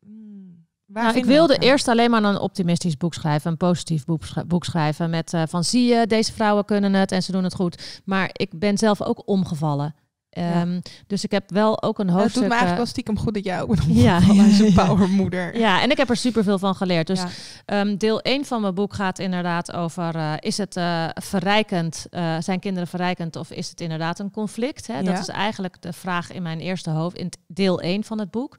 hmm, 0.00 0.48
waar 0.50 0.69
Nou, 0.92 1.16
ik 1.16 1.24
wilde 1.24 1.52
elkaar? 1.52 1.68
eerst 1.68 1.88
alleen 1.88 2.10
maar 2.10 2.22
een 2.24 2.38
optimistisch 2.38 2.96
boek 2.96 3.14
schrijven, 3.14 3.50
een 3.50 3.56
positief 3.56 4.04
boek, 4.04 4.24
sch- 4.24 4.44
boek 4.46 4.64
schrijven 4.64 5.10
met 5.10 5.32
eh, 5.32 5.42
van 5.48 5.64
zie 5.64 5.86
je, 5.94 6.06
deze 6.06 6.32
vrouwen 6.32 6.64
kunnen 6.64 6.94
het 6.94 7.12
en 7.12 7.22
ze 7.22 7.32
doen 7.32 7.44
het 7.44 7.54
goed. 7.54 8.00
Maar 8.04 8.30
ik 8.32 8.58
ben 8.58 8.78
zelf 8.78 9.02
ook 9.02 9.22
omgevallen. 9.28 9.94
Ehm, 10.30 10.80
Dus 11.06 11.24
ik 11.24 11.30
heb 11.30 11.50
wel 11.50 11.82
ook 11.82 11.98
een 11.98 12.06
Ja, 12.06 12.12
het 12.12 12.20
hoofdstuk. 12.20 12.42
doet 12.42 12.50
me 12.52 12.58
eigenlijk 12.58 12.70
eh, 12.70 12.76
wel 12.76 12.86
stiekem 12.86 13.18
goed 13.18 13.34
dat 13.34 13.44
jij 13.44 13.60
ook 13.62 13.68
bent 13.68 13.84
Ja. 13.86 14.16
omgevallen 14.16 14.44
als 14.44 14.58
een 14.58 14.72
powermoeder. 14.86 15.58
ja, 15.58 15.82
en 15.82 15.90
ik 15.90 15.96
heb 15.96 16.10
er 16.10 16.16
superveel 16.16 16.58
van 16.58 16.74
geleerd. 16.74 17.06
Dus 17.06 17.20
Ja. 17.20 17.28
Ehm, 17.64 17.96
deel 17.96 18.20
1 18.20 18.44
van 18.44 18.60
mijn 18.60 18.74
boek 18.74 18.94
gaat 18.94 19.18
inderdaad 19.18 19.72
over: 19.72 20.14
eh, 20.16 20.32
is 20.40 20.56
het 20.58 20.80
verrijkend, 21.14 22.06
zijn 22.40 22.60
kinderen 22.60 22.88
verrijkend 22.88 23.36
of 23.36 23.50
is 23.50 23.68
het 23.70 23.80
inderdaad 23.80 24.18
een 24.18 24.30
conflict? 24.30 24.86
Hè? 24.86 24.94
Dat 25.02 25.14
Ja. 25.14 25.20
is 25.20 25.28
eigenlijk 25.28 25.76
de 25.82 25.92
vraag 25.92 26.32
in 26.32 26.42
mijn 26.42 26.60
eerste 26.60 26.90
hoofd, 26.90 27.16
in 27.16 27.32
deel 27.46 27.80
1 27.80 28.04
van 28.04 28.18
het 28.18 28.30
boek. 28.30 28.58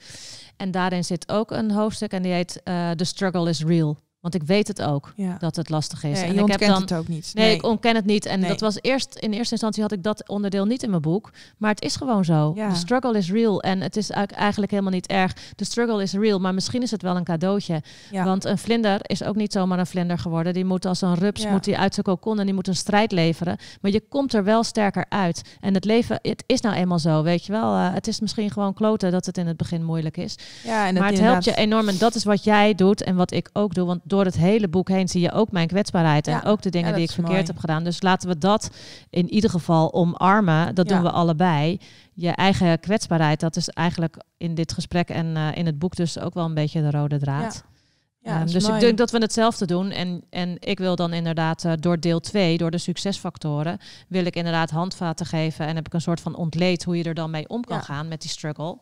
En 0.61 0.71
daarin 0.71 1.03
zit 1.03 1.31
ook 1.31 1.51
een 1.51 1.71
hoofdstuk 1.71 2.11
en 2.11 2.21
die 2.21 2.31
heet 2.31 2.63
eh, 2.63 2.91
The 2.91 3.03
Struggle 3.03 3.49
is 3.49 3.63
Real. 3.63 3.97
Want 4.21 4.35
ik 4.35 4.43
weet 4.43 4.67
het 4.67 4.81
ook 4.81 5.13
Ja. 5.15 5.35
dat 5.39 5.55
het 5.55 5.69
lastig 5.69 6.03
is. 6.03 6.21
En 6.21 6.33
je 6.33 6.41
ik 6.41 6.47
heb 6.51 6.59
dan. 6.59 6.81
het 6.81 6.93
ook 6.93 7.07
niet. 7.07 7.31
Nee, 7.33 7.55
ik 7.55 7.63
ontken 7.63 7.95
het 7.95 8.05
niet. 8.05 8.25
En 8.25 8.39
Nee. 8.39 8.49
dat 8.49 8.59
was 8.59 8.77
eerst 8.81 9.15
in 9.15 9.31
eerste 9.33 9.51
instantie 9.51 9.81
had 9.81 9.91
ik 9.91 10.03
dat 10.03 10.27
onderdeel 10.27 10.65
niet 10.65 10.83
in 10.83 10.89
mijn 10.89 11.01
boek. 11.01 11.31
Maar 11.57 11.69
het 11.69 11.81
is 11.83 11.95
gewoon 11.95 12.25
zo. 12.25 12.51
Ja. 12.55 12.69
The 12.69 12.75
struggle 12.75 13.17
is 13.17 13.31
real. 13.31 13.61
En 13.61 13.81
het 13.81 13.97
is 13.97 14.09
eigenlijk- 14.09 14.71
helemaal 14.71 14.91
niet 14.91 15.07
erg. 15.07 15.33
The 15.55 15.63
struggle 15.65 16.01
is 16.01 16.13
real. 16.13 16.39
Maar 16.39 16.53
misschien 16.53 16.81
is 16.81 16.91
het 16.91 17.01
wel 17.01 17.15
een 17.15 17.23
cadeautje. 17.23 17.81
ja. 18.11 18.23
Want 18.23 18.45
een 18.45 18.57
vlinder 18.57 18.99
is 19.01 19.23
ook 19.23 19.35
niet 19.35 19.51
zomaar 19.53 19.79
een 19.79 19.87
vlinder 19.87 20.17
geworden. 20.19 20.53
Die 20.53 20.65
moet 20.65 20.85
als 20.85 21.01
een 21.01 21.15
rups 21.15 21.47
moet 21.47 21.63
die 21.63 21.77
uit 21.77 21.93
zijn 21.93 22.05
kokon 22.05 22.39
en 22.39 22.45
die 22.45 22.53
moet 22.55 22.67
een 22.67 22.75
strijd 22.75 23.11
leveren. 23.11 23.57
Maar 23.81 23.91
je 23.91 24.01
komt 24.09 24.33
er 24.33 24.43
wel 24.43 24.63
sterker 24.63 25.05
uit. 25.09 25.41
En 25.59 25.73
het 25.73 25.85
leven, 25.85 26.19
het 26.21 26.43
is 26.45 26.61
nou 26.61 26.75
eenmaal 26.75 26.99
zo, 26.99 27.23
weet 27.23 27.45
je 27.45 27.51
wel. 27.51 27.75
Eh, 27.75 27.93
het 27.93 28.07
is 28.07 28.19
misschien 28.19 28.51
gewoon 28.51 28.73
kloten 28.73 29.11
dat 29.11 29.25
het 29.25 29.37
in 29.37 29.47
het 29.47 29.57
begin 29.57 29.83
moeilijk 29.83 30.17
is. 30.17 30.35
ja, 30.63 30.87
en 30.87 30.93
dat 30.93 31.03
maar 31.03 31.11
het 31.11 31.21
helpt 31.21 31.43
je 31.43 31.55
enorm. 31.55 31.87
En 31.89 31.97
dat 31.97 32.15
is 32.15 32.23
wat 32.23 32.43
jij 32.43 32.75
doet 32.75 33.03
en 33.03 33.15
wat 33.15 33.31
ik 33.31 33.49
ook 33.53 33.73
doe. 33.73 33.85
Want 33.85 33.99
door 34.11 34.25
het 34.25 34.37
hele 34.37 34.67
boek 34.67 34.89
heen 34.89 35.07
zie 35.07 35.21
je 35.21 35.31
ook 35.31 35.51
mijn 35.51 35.67
kwetsbaarheid. 35.67 36.27
En 36.27 36.33
Ja. 36.43 36.49
ook 36.49 36.61
de 36.61 36.69
dingen 36.69 36.89
Ja, 36.89 36.95
die 36.95 37.03
ik 37.03 37.09
verkeerd 37.11 37.33
mooi. 37.35 37.45
heb 37.47 37.57
gedaan. 37.57 37.83
Dus 37.83 38.01
laten 38.01 38.29
we 38.29 38.37
dat 38.37 38.69
in 39.09 39.29
ieder 39.29 39.49
geval 39.49 39.93
omarmen. 39.93 40.75
Dat 40.75 40.89
Ja. 40.89 40.93
doen 40.95 41.03
we 41.03 41.11
allebei. 41.11 41.79
Je 42.13 42.29
eigen 42.29 42.79
kwetsbaarheid, 42.79 43.39
dat 43.39 43.55
is 43.55 43.69
eigenlijk 43.69 44.17
in 44.37 44.55
dit 44.55 44.73
gesprek 44.73 45.09
en 45.09 45.35
eh, 45.37 45.47
in 45.57 45.65
het 45.65 45.79
boek 45.79 45.95
dus 45.95 46.19
ook 46.19 46.33
wel 46.33 46.45
een 46.45 46.53
beetje 46.53 46.81
de 46.81 46.91
rode 46.91 47.17
draad. 47.19 47.63
Ja, 48.23 48.35
Ehm, 48.39 48.45
dus 48.51 48.63
mooi. 48.63 48.75
ik 48.75 48.81
denk 48.81 48.97
dat 48.97 49.11
we 49.11 49.17
hetzelfde 49.17 49.65
doen. 49.65 49.91
En, 49.91 50.23
en 50.29 50.55
ik 50.59 50.77
wil 50.79 50.95
dan 50.95 51.13
inderdaad 51.13 51.65
eh, 51.65 51.71
door 51.79 51.99
deel 51.99 52.19
2, 52.19 52.57
door 52.57 52.71
de 52.71 52.77
succesfactoren, 52.77 53.77
wil 54.07 54.25
ik 54.25 54.35
inderdaad 54.35 54.69
handvaten 54.69 55.25
geven. 55.25 55.65
En 55.67 55.75
heb 55.75 55.85
ik 55.85 55.93
een 55.93 56.01
soort 56.01 56.21
van 56.21 56.35
ontleed 56.35 56.83
hoe 56.83 56.97
je 56.97 57.03
er 57.03 57.13
dan 57.13 57.31
mee 57.31 57.49
om 57.49 57.63
kan 57.63 57.77
Ja. 57.77 57.83
gaan 57.83 58.07
met 58.07 58.21
die 58.21 58.29
struggle. 58.29 58.77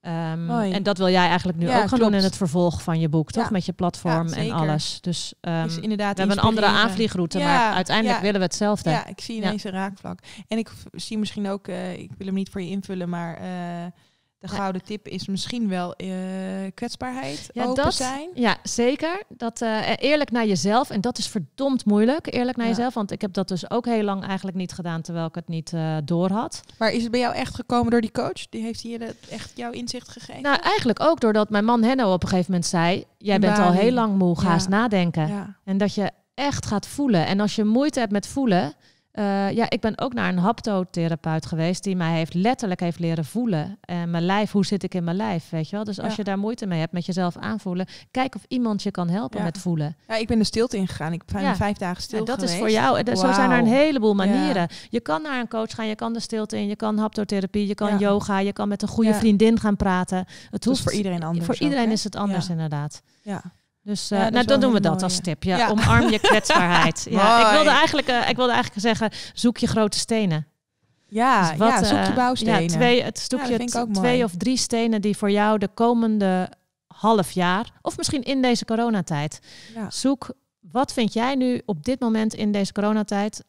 Ehm, 0.00 0.50
en 0.50 0.82
dat 0.82 0.98
wil 0.98 1.08
jij 1.08 1.26
eigenlijk 1.28 1.58
nu 1.58 1.66
Ja, 1.66 1.82
ook 1.82 1.88
gaan 1.88 1.98
doen 1.98 2.14
in 2.14 2.22
het 2.22 2.36
vervolg 2.36 2.82
van 2.82 3.00
je 3.00 3.08
boek, 3.08 3.30
toch? 3.30 3.44
Ja. 3.44 3.50
Met 3.50 3.64
je 3.64 3.72
platform 3.72 4.28
Ja, 4.28 4.36
en 4.36 4.50
alles. 4.50 5.00
Dus 5.00 5.34
Is 5.40 5.78
inderdaad 5.78 6.14
we 6.14 6.18
hebben 6.20 6.38
een 6.38 6.44
andere 6.44 6.66
aanvliegroute, 6.66 7.38
maar 7.38 7.72
uiteindelijk 7.72 8.20
willen 8.20 8.40
we 8.40 8.46
hetzelfde. 8.46 8.90
Ja, 8.90 9.06
ik 9.06 9.20
zie 9.20 9.36
ineens 9.36 9.64
een 9.64 9.70
raakvlak. 9.70 10.18
En 10.48 10.58
ik 10.58 10.70
zie 10.92 11.18
misschien 11.18 11.48
ook, 11.48 11.68
eh, 11.68 11.98
ik 11.98 12.10
wil 12.18 12.26
hem 12.26 12.34
niet 12.36 12.50
voor 12.50 12.60
je 12.60 12.68
invullen, 12.68 13.08
maar 13.08 13.36
eh, 13.36 13.46
de 14.40 14.48
gouden 14.48 14.82
tip 14.82 15.08
is 15.08 15.26
misschien 15.26 15.68
wel 15.68 15.94
uh, 15.96 16.10
kwetsbaarheid, 16.74 17.48
ja, 17.52 17.64
open 17.64 17.84
dat, 17.84 17.94
zijn. 17.94 18.28
Ja, 18.34 18.56
zeker. 18.62 19.22
Dat, 19.28 19.62
uh, 19.62 19.96
eerlijk 19.96 20.30
naar 20.30 20.46
jezelf. 20.46 20.90
En 20.90 21.00
dat 21.00 21.18
is 21.18 21.28
verdomd 21.28 21.84
moeilijk, 21.84 22.34
eerlijk 22.34 22.56
naar 22.56 22.66
jezelf. 22.66 22.94
Want 22.94 23.10
ik 23.10 23.20
heb 23.20 23.32
dat 23.32 23.48
dus 23.48 23.70
ook 23.70 23.84
heel 23.84 24.02
lang 24.02 24.24
eigenlijk 24.24 24.56
niet 24.56 24.72
gedaan, 24.72 25.00
terwijl 25.00 25.26
ik 25.26 25.34
het 25.34 25.48
niet 25.48 25.72
uh, 25.72 25.96
door 26.04 26.30
had. 26.30 26.60
Maar 26.78 26.92
is 26.92 27.02
het 27.02 27.10
bij 27.10 27.20
jou 27.20 27.34
echt 27.34 27.54
gekomen 27.54 27.90
door 27.90 28.00
die 28.00 28.12
coach? 28.12 28.48
Die 28.48 28.62
heeft 28.62 28.80
hier 28.80 29.14
echt 29.30 29.52
jouw 29.54 29.70
inzicht 29.70 30.08
gegeven? 30.08 30.42
Nou, 30.42 30.60
eigenlijk 30.62 31.00
ook 31.00 31.20
doordat 31.20 31.50
mijn 31.50 31.64
man 31.64 31.82
Henno 31.82 32.12
op 32.12 32.22
een 32.22 32.28
gegeven 32.28 32.50
moment 32.50 32.70
zei... 32.70 33.04
jij 33.18 33.38
bent 33.38 33.58
al 33.58 33.72
heel 33.72 33.92
lang 33.92 34.18
moe, 34.18 34.40
ga 34.40 34.52
eens 34.52 34.68
nadenken. 34.68 35.56
En 35.64 35.78
dat 35.78 35.94
je 35.94 36.10
echt 36.34 36.66
gaat 36.66 36.86
voelen. 36.86 37.26
En 37.26 37.40
als 37.40 37.54
je 37.54 37.64
moeite 37.64 37.98
hebt 37.98 38.12
met 38.12 38.26
voelen 38.26 38.74
uh, 39.14 39.50
ja, 39.50 39.70
ik 39.70 39.80
ben 39.80 39.98
ook 39.98 40.12
naar 40.12 40.28
een 40.28 40.38
haptotherapeut 40.38 41.46
geweest 41.46 41.84
die 41.84 41.96
mij 41.96 42.12
heeft 42.12 42.34
letterlijk 42.34 42.80
heeft 42.80 42.98
leren 42.98 43.24
voelen. 43.24 43.78
En 43.80 44.10
mijn 44.10 44.24
lijf, 44.24 44.50
hoe 44.50 44.66
zit 44.66 44.82
ik 44.82 44.94
in 44.94 45.04
mijn 45.04 45.16
lijf, 45.16 45.48
weet 45.50 45.68
je 45.68 45.76
wel? 45.76 45.84
Dus 45.84 46.00
als 46.00 46.16
je 46.16 46.24
daar 46.24 46.38
moeite 46.38 46.66
mee 46.66 46.80
hebt 46.80 46.92
met 46.92 47.06
jezelf 47.06 47.36
aanvoelen, 47.36 47.86
kijk 48.10 48.34
of 48.34 48.44
iemand 48.48 48.82
je 48.82 48.90
kan 48.90 49.08
helpen 49.08 49.42
met 49.42 49.58
voelen. 49.58 49.96
Ja, 50.08 50.14
ik 50.14 50.26
ben 50.26 50.38
de 50.38 50.44
stilte 50.44 50.76
ingegaan. 50.76 51.12
Ik 51.12 51.24
ben 51.24 51.56
vijf 51.56 51.76
dagen 51.76 52.02
stil 52.02 52.18
en 52.18 52.24
dat 52.24 52.34
geweest. 52.34 52.52
is 52.52 52.58
voor 52.60 52.70
jou. 52.70 53.02
Wow. 53.04 53.16
Zo 53.16 53.32
zijn 53.32 53.50
er 53.50 53.58
een 53.58 53.66
heleboel 53.66 54.14
manieren. 54.14 54.68
Je 54.88 55.00
kan 55.00 55.22
naar 55.22 55.40
een 55.40 55.48
coach 55.48 55.74
gaan, 55.74 55.86
je 55.86 55.94
kan 55.94 56.12
de 56.12 56.20
stilte 56.20 56.56
in, 56.58 56.66
je 56.66 56.76
kan 56.76 56.98
haptotherapie, 56.98 57.66
je 57.66 57.74
kan 57.74 57.98
yoga, 57.98 58.38
je 58.38 58.52
kan 58.52 58.68
met 58.68 58.82
een 58.82 58.88
goede 58.88 59.14
vriendin 59.14 59.60
gaan 59.60 59.76
praten. 59.76 60.24
Het 60.50 60.64
hoeft 60.64 60.82
voor 60.82 60.92
iedereen 60.92 61.22
anders. 61.22 61.46
Voor 61.46 61.58
iedereen 61.58 61.90
is 61.90 62.04
het 62.04 62.16
anders 62.16 62.48
inderdaad. 62.48 63.02
Ja. 63.22 63.42
Dus 63.82 64.12
uh, 64.12 64.26
nou, 64.28 64.44
dan 64.44 64.60
doen 64.60 64.72
we 64.72 64.80
dat 64.80 65.02
als 65.02 65.20
tip. 65.20 65.42
Ja, 65.42 65.68
Omarm 65.68 66.10
je 66.10 66.18
kwetsbaarheid. 66.18 67.06
ja, 67.10 67.46
ik, 67.46 67.54
wilde 67.54 67.70
eigenlijk, 67.70 68.08
uh, 68.08 68.28
ik 68.28 68.36
wilde 68.36 68.52
eigenlijk 68.52 68.82
zeggen, 68.82 69.10
zoek 69.34 69.58
je 69.58 69.66
grote 69.66 69.98
stenen. 69.98 70.46
Ja, 71.06 71.48
dus 71.48 71.58
wat, 71.58 71.68
ja 71.68 71.84
zoek 71.84 72.06
je 72.06 72.12
bouwstenen. 72.12 72.62
Ja, 72.62 72.68
twee, 72.68 73.02
het 73.02 73.18
zoek 73.18 73.44
je 73.44 73.88
twee 73.92 74.24
of 74.24 74.32
drie 74.36 74.56
stenen 74.56 75.00
die 75.00 75.16
voor 75.16 75.30
jou 75.30 75.58
de 75.58 75.68
komende 75.68 76.50
half 76.86 77.30
jaar, 77.30 77.72
of 77.82 77.96
misschien 77.96 78.22
in 78.22 78.42
deze 78.42 78.64
coronatijd, 78.64 79.38
zoek 79.88 80.34
wat 80.60 80.92
vind 80.92 81.12
jij 81.12 81.34
nu 81.34 81.62
op 81.64 81.84
dit 81.84 82.00
moment 82.00 82.34
in 82.34 82.52
deze 82.52 82.72
coronatijd 82.72 83.44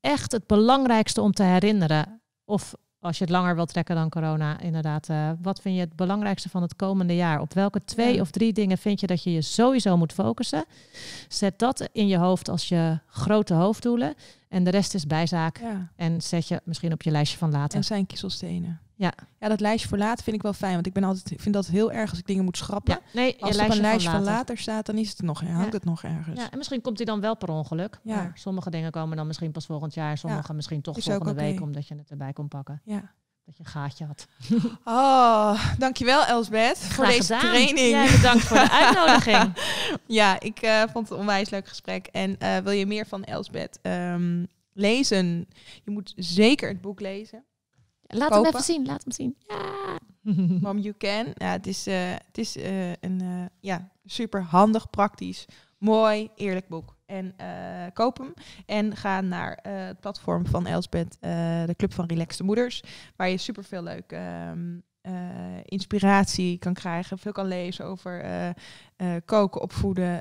echt 0.00 0.32
het 0.32 0.46
belangrijkste 0.46 1.20
om 1.20 1.32
te 1.32 1.42
herinneren? 1.42 2.22
Of 2.44 2.74
als 3.00 3.18
je 3.18 3.24
het 3.24 3.32
langer 3.32 3.54
wilt 3.54 3.68
trekken 3.68 3.94
dan 3.94 4.08
corona, 4.08 4.60
inderdaad. 4.60 5.08
Uh, 5.08 5.30
wat 5.42 5.60
vind 5.60 5.74
je 5.74 5.80
het 5.80 5.96
belangrijkste 5.96 6.48
van 6.48 6.62
het 6.62 6.76
komende 6.76 7.16
jaar? 7.16 7.40
Op 7.40 7.54
welke 7.54 7.84
twee 7.84 8.20
of 8.20 8.30
drie 8.30 8.52
dingen 8.52 8.78
vind 8.78 9.00
je 9.00 9.06
dat 9.06 9.22
je 9.22 9.32
je 9.32 9.42
sowieso 9.42 9.96
moet 9.96 10.12
focussen? 10.12 10.64
Zet 11.28 11.58
dat 11.58 11.88
in 11.92 12.06
je 12.06 12.16
hoofd 12.16 12.48
als 12.48 12.68
je 12.68 12.98
grote 13.06 13.54
hoofddoelen. 13.54 14.14
En 14.48 14.64
de 14.64 14.70
rest 14.70 14.94
is 14.94 15.06
bijzaak. 15.06 15.58
Ja. 15.58 15.90
En 15.96 16.20
zet 16.20 16.48
je 16.48 16.60
misschien 16.64 16.92
op 16.92 17.02
je 17.02 17.10
lijstje 17.10 17.38
van 17.38 17.50
later. 17.50 17.78
En 17.78 17.84
zijn 17.84 18.06
kiezelstenen. 18.06 18.80
Ja. 19.00 19.12
ja, 19.38 19.48
dat 19.48 19.60
lijstje 19.60 19.88
voor 19.88 19.98
later 19.98 20.24
vind 20.24 20.36
ik 20.36 20.42
wel 20.42 20.52
fijn. 20.52 20.74
Want 20.74 20.86
ik 20.86 20.92
ben 20.92 21.04
altijd, 21.04 21.40
vind 21.42 21.54
dat 21.54 21.66
heel 21.66 21.92
erg 21.92 22.10
als 22.10 22.18
ik 22.18 22.26
dingen 22.26 22.44
moet 22.44 22.56
schrappen. 22.56 22.94
Ja, 22.94 23.20
nee, 23.20 23.36
als 23.40 23.58
op 23.58 23.70
een 23.70 23.80
lijstje 23.80 24.10
van 24.10 24.22
later. 24.22 24.58
staat, 24.58 24.86
dan 24.86 24.96
is 24.96 25.08
het 25.08 25.22
nog, 25.22 25.40
hangt 25.40 25.64
ja. 25.64 25.70
het 25.70 25.84
nog 25.84 26.02
ergens. 26.02 26.40
Ja, 26.40 26.50
en 26.50 26.58
misschien 26.58 26.80
komt 26.80 26.96
hij 26.96 27.06
dan 27.06 27.20
wel 27.20 27.36
per 27.36 27.48
ongeluk. 27.48 28.00
Ja. 28.02 28.16
Maar 28.16 28.32
sommige 28.34 28.70
dingen 28.70 28.90
komen 28.90 29.16
dan 29.16 29.26
misschien 29.26 29.52
pas 29.52 29.66
volgend 29.66 29.94
jaar. 29.94 30.18
Sommige 30.18 30.54
misschien 30.54 30.80
toch 30.80 31.02
volgende 31.02 31.34
week, 31.34 31.60
omdat 31.60 31.88
je 31.88 31.94
het 31.94 32.10
erbij 32.10 32.32
kon 32.32 32.48
pakken. 32.48 32.80
Ja 32.84 33.14
dat 33.44 33.56
je 33.56 33.64
een 33.64 33.80
gaatje 33.80 34.04
had. 34.04 34.26
Oh, 34.84 35.76
dankjewel 35.78 36.24
Elsbeth 36.24 36.78
voor 36.78 37.06
deze 37.06 37.36
training. 37.36 37.90
Ja, 37.90 38.16
bedankt 38.16 38.44
voor 38.44 38.56
de 38.56 38.70
uitnodiging. 38.82 39.52
ja, 40.06 40.40
ik 40.40 40.62
uh, 40.62 40.82
vond 40.92 41.08
het 41.08 41.10
een 41.10 41.22
onwijs 41.22 41.50
leuk 41.50 41.68
gesprek. 41.68 42.06
En 42.06 42.36
uh, 42.42 42.56
wil 42.56 42.72
je 42.72 42.86
meer 42.86 43.06
van 43.06 43.24
Elsbeth 43.24 43.78
um, 43.82 44.46
lezen? 44.72 45.48
Je 45.84 45.90
moet 45.90 46.12
zeker 46.16 46.68
het 46.68 46.80
boek 46.80 47.00
lezen. 47.00 47.44
Laat 48.10 48.28
Kopen. 48.28 48.36
hem 48.36 48.46
even 48.46 48.64
zien, 48.64 48.86
laat 48.86 49.02
hem 49.02 49.12
zien. 49.12 49.36
Ja. 49.38 49.98
Mom, 50.60 50.78
you 50.78 50.94
can. 50.98 51.26
Ja, 51.34 51.50
het 51.50 51.66
is, 51.66 51.88
uh, 51.88 52.10
het 52.10 52.38
is 52.38 52.56
een 53.00 53.50
ja, 53.60 53.90
super 54.04 54.42
handig, 54.42 54.90
praktisch, 54.90 55.46
mooi, 55.78 56.28
eerlijk 56.34 56.68
boek 56.68 56.96
en 57.06 57.34
koop 57.92 58.18
hem. 58.18 58.34
En 58.66 58.96
ga 58.96 59.20
naar 59.20 59.58
het 59.62 60.00
platform 60.00 60.46
van 60.46 60.66
Elsbeth, 60.66 61.16
de 61.66 61.74
Club 61.76 61.92
van 61.92 62.06
Relaxte 62.06 62.44
Moeders, 62.44 62.82
waar 63.16 63.28
je 63.28 63.36
super 63.36 63.64
veel 63.64 63.82
leuke 63.82 64.16
um, 64.50 64.82
inspiratie 65.64 66.58
kan 66.58 66.74
krijgen, 66.74 67.18
veel 67.18 67.32
kan 67.32 67.46
lezen 67.46 67.84
over 67.84 68.24
koken, 69.24 69.60
opvoeden, 69.60 70.20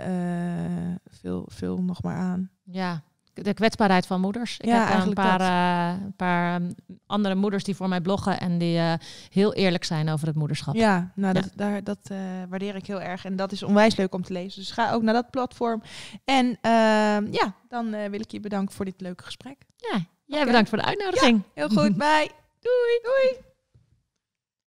veel, 1.05 1.45
veel 1.51 1.81
nog 1.81 2.01
maar 2.03 2.17
aan. 2.17 2.49
Ja, 2.63 3.03
de 3.41 3.53
kwetsbaarheid 3.53 4.05
van 4.05 4.21
moeders. 4.21 4.57
Ik 4.57 4.65
ja, 4.65 4.87
heb 4.87 5.05
een 5.05 5.13
paar, 5.13 5.41
uh, 5.41 6.07
paar 6.15 6.61
um, 6.61 6.75
andere 7.07 7.35
moeders 7.35 7.63
die 7.63 7.75
voor 7.75 7.89
mij 7.89 8.01
bloggen 8.01 8.39
en 8.39 8.57
die 8.57 8.77
uh, 8.77 8.93
heel 9.29 9.53
eerlijk 9.53 9.83
zijn 9.83 10.09
over 10.09 10.27
het 10.27 10.35
moederschap. 10.35 10.75
Ja, 10.75 11.11
nou 11.15 11.33
dat, 11.33 11.49
daar, 11.55 11.83
dat 11.83 11.99
uh, 12.11 12.17
waardeer 12.49 12.75
ik 12.75 12.85
heel 12.85 13.01
erg 13.01 13.25
en 13.25 13.35
dat 13.35 13.51
is 13.51 13.63
onwijs 13.63 13.95
leuk 13.95 14.13
om 14.13 14.23
te 14.23 14.33
lezen. 14.33 14.61
Dus 14.61 14.71
ga 14.71 14.91
ook 14.91 15.01
naar 15.01 15.13
dat 15.13 15.29
platform. 15.29 15.81
En 16.25 16.57
ehm, 16.61 17.27
ja, 17.31 17.53
dan 17.67 17.89
wil 17.89 18.19
ik 18.19 18.31
je 18.31 18.39
bedanken 18.39 18.75
voor 18.75 18.85
dit 18.85 19.01
leuke 19.01 19.23
gesprek. 19.23 19.57
Ja, 19.75 19.97
jij 19.97 20.05
okay. 20.25 20.45
bedankt 20.45 20.69
voor 20.69 20.77
de 20.77 20.85
uitnodiging. 20.85 21.35
Ja, 21.35 21.49
heel 21.53 21.69
goed, 21.69 21.97
bye. 22.05 22.31
Doei. 22.59 22.99
Doei. 23.01 23.48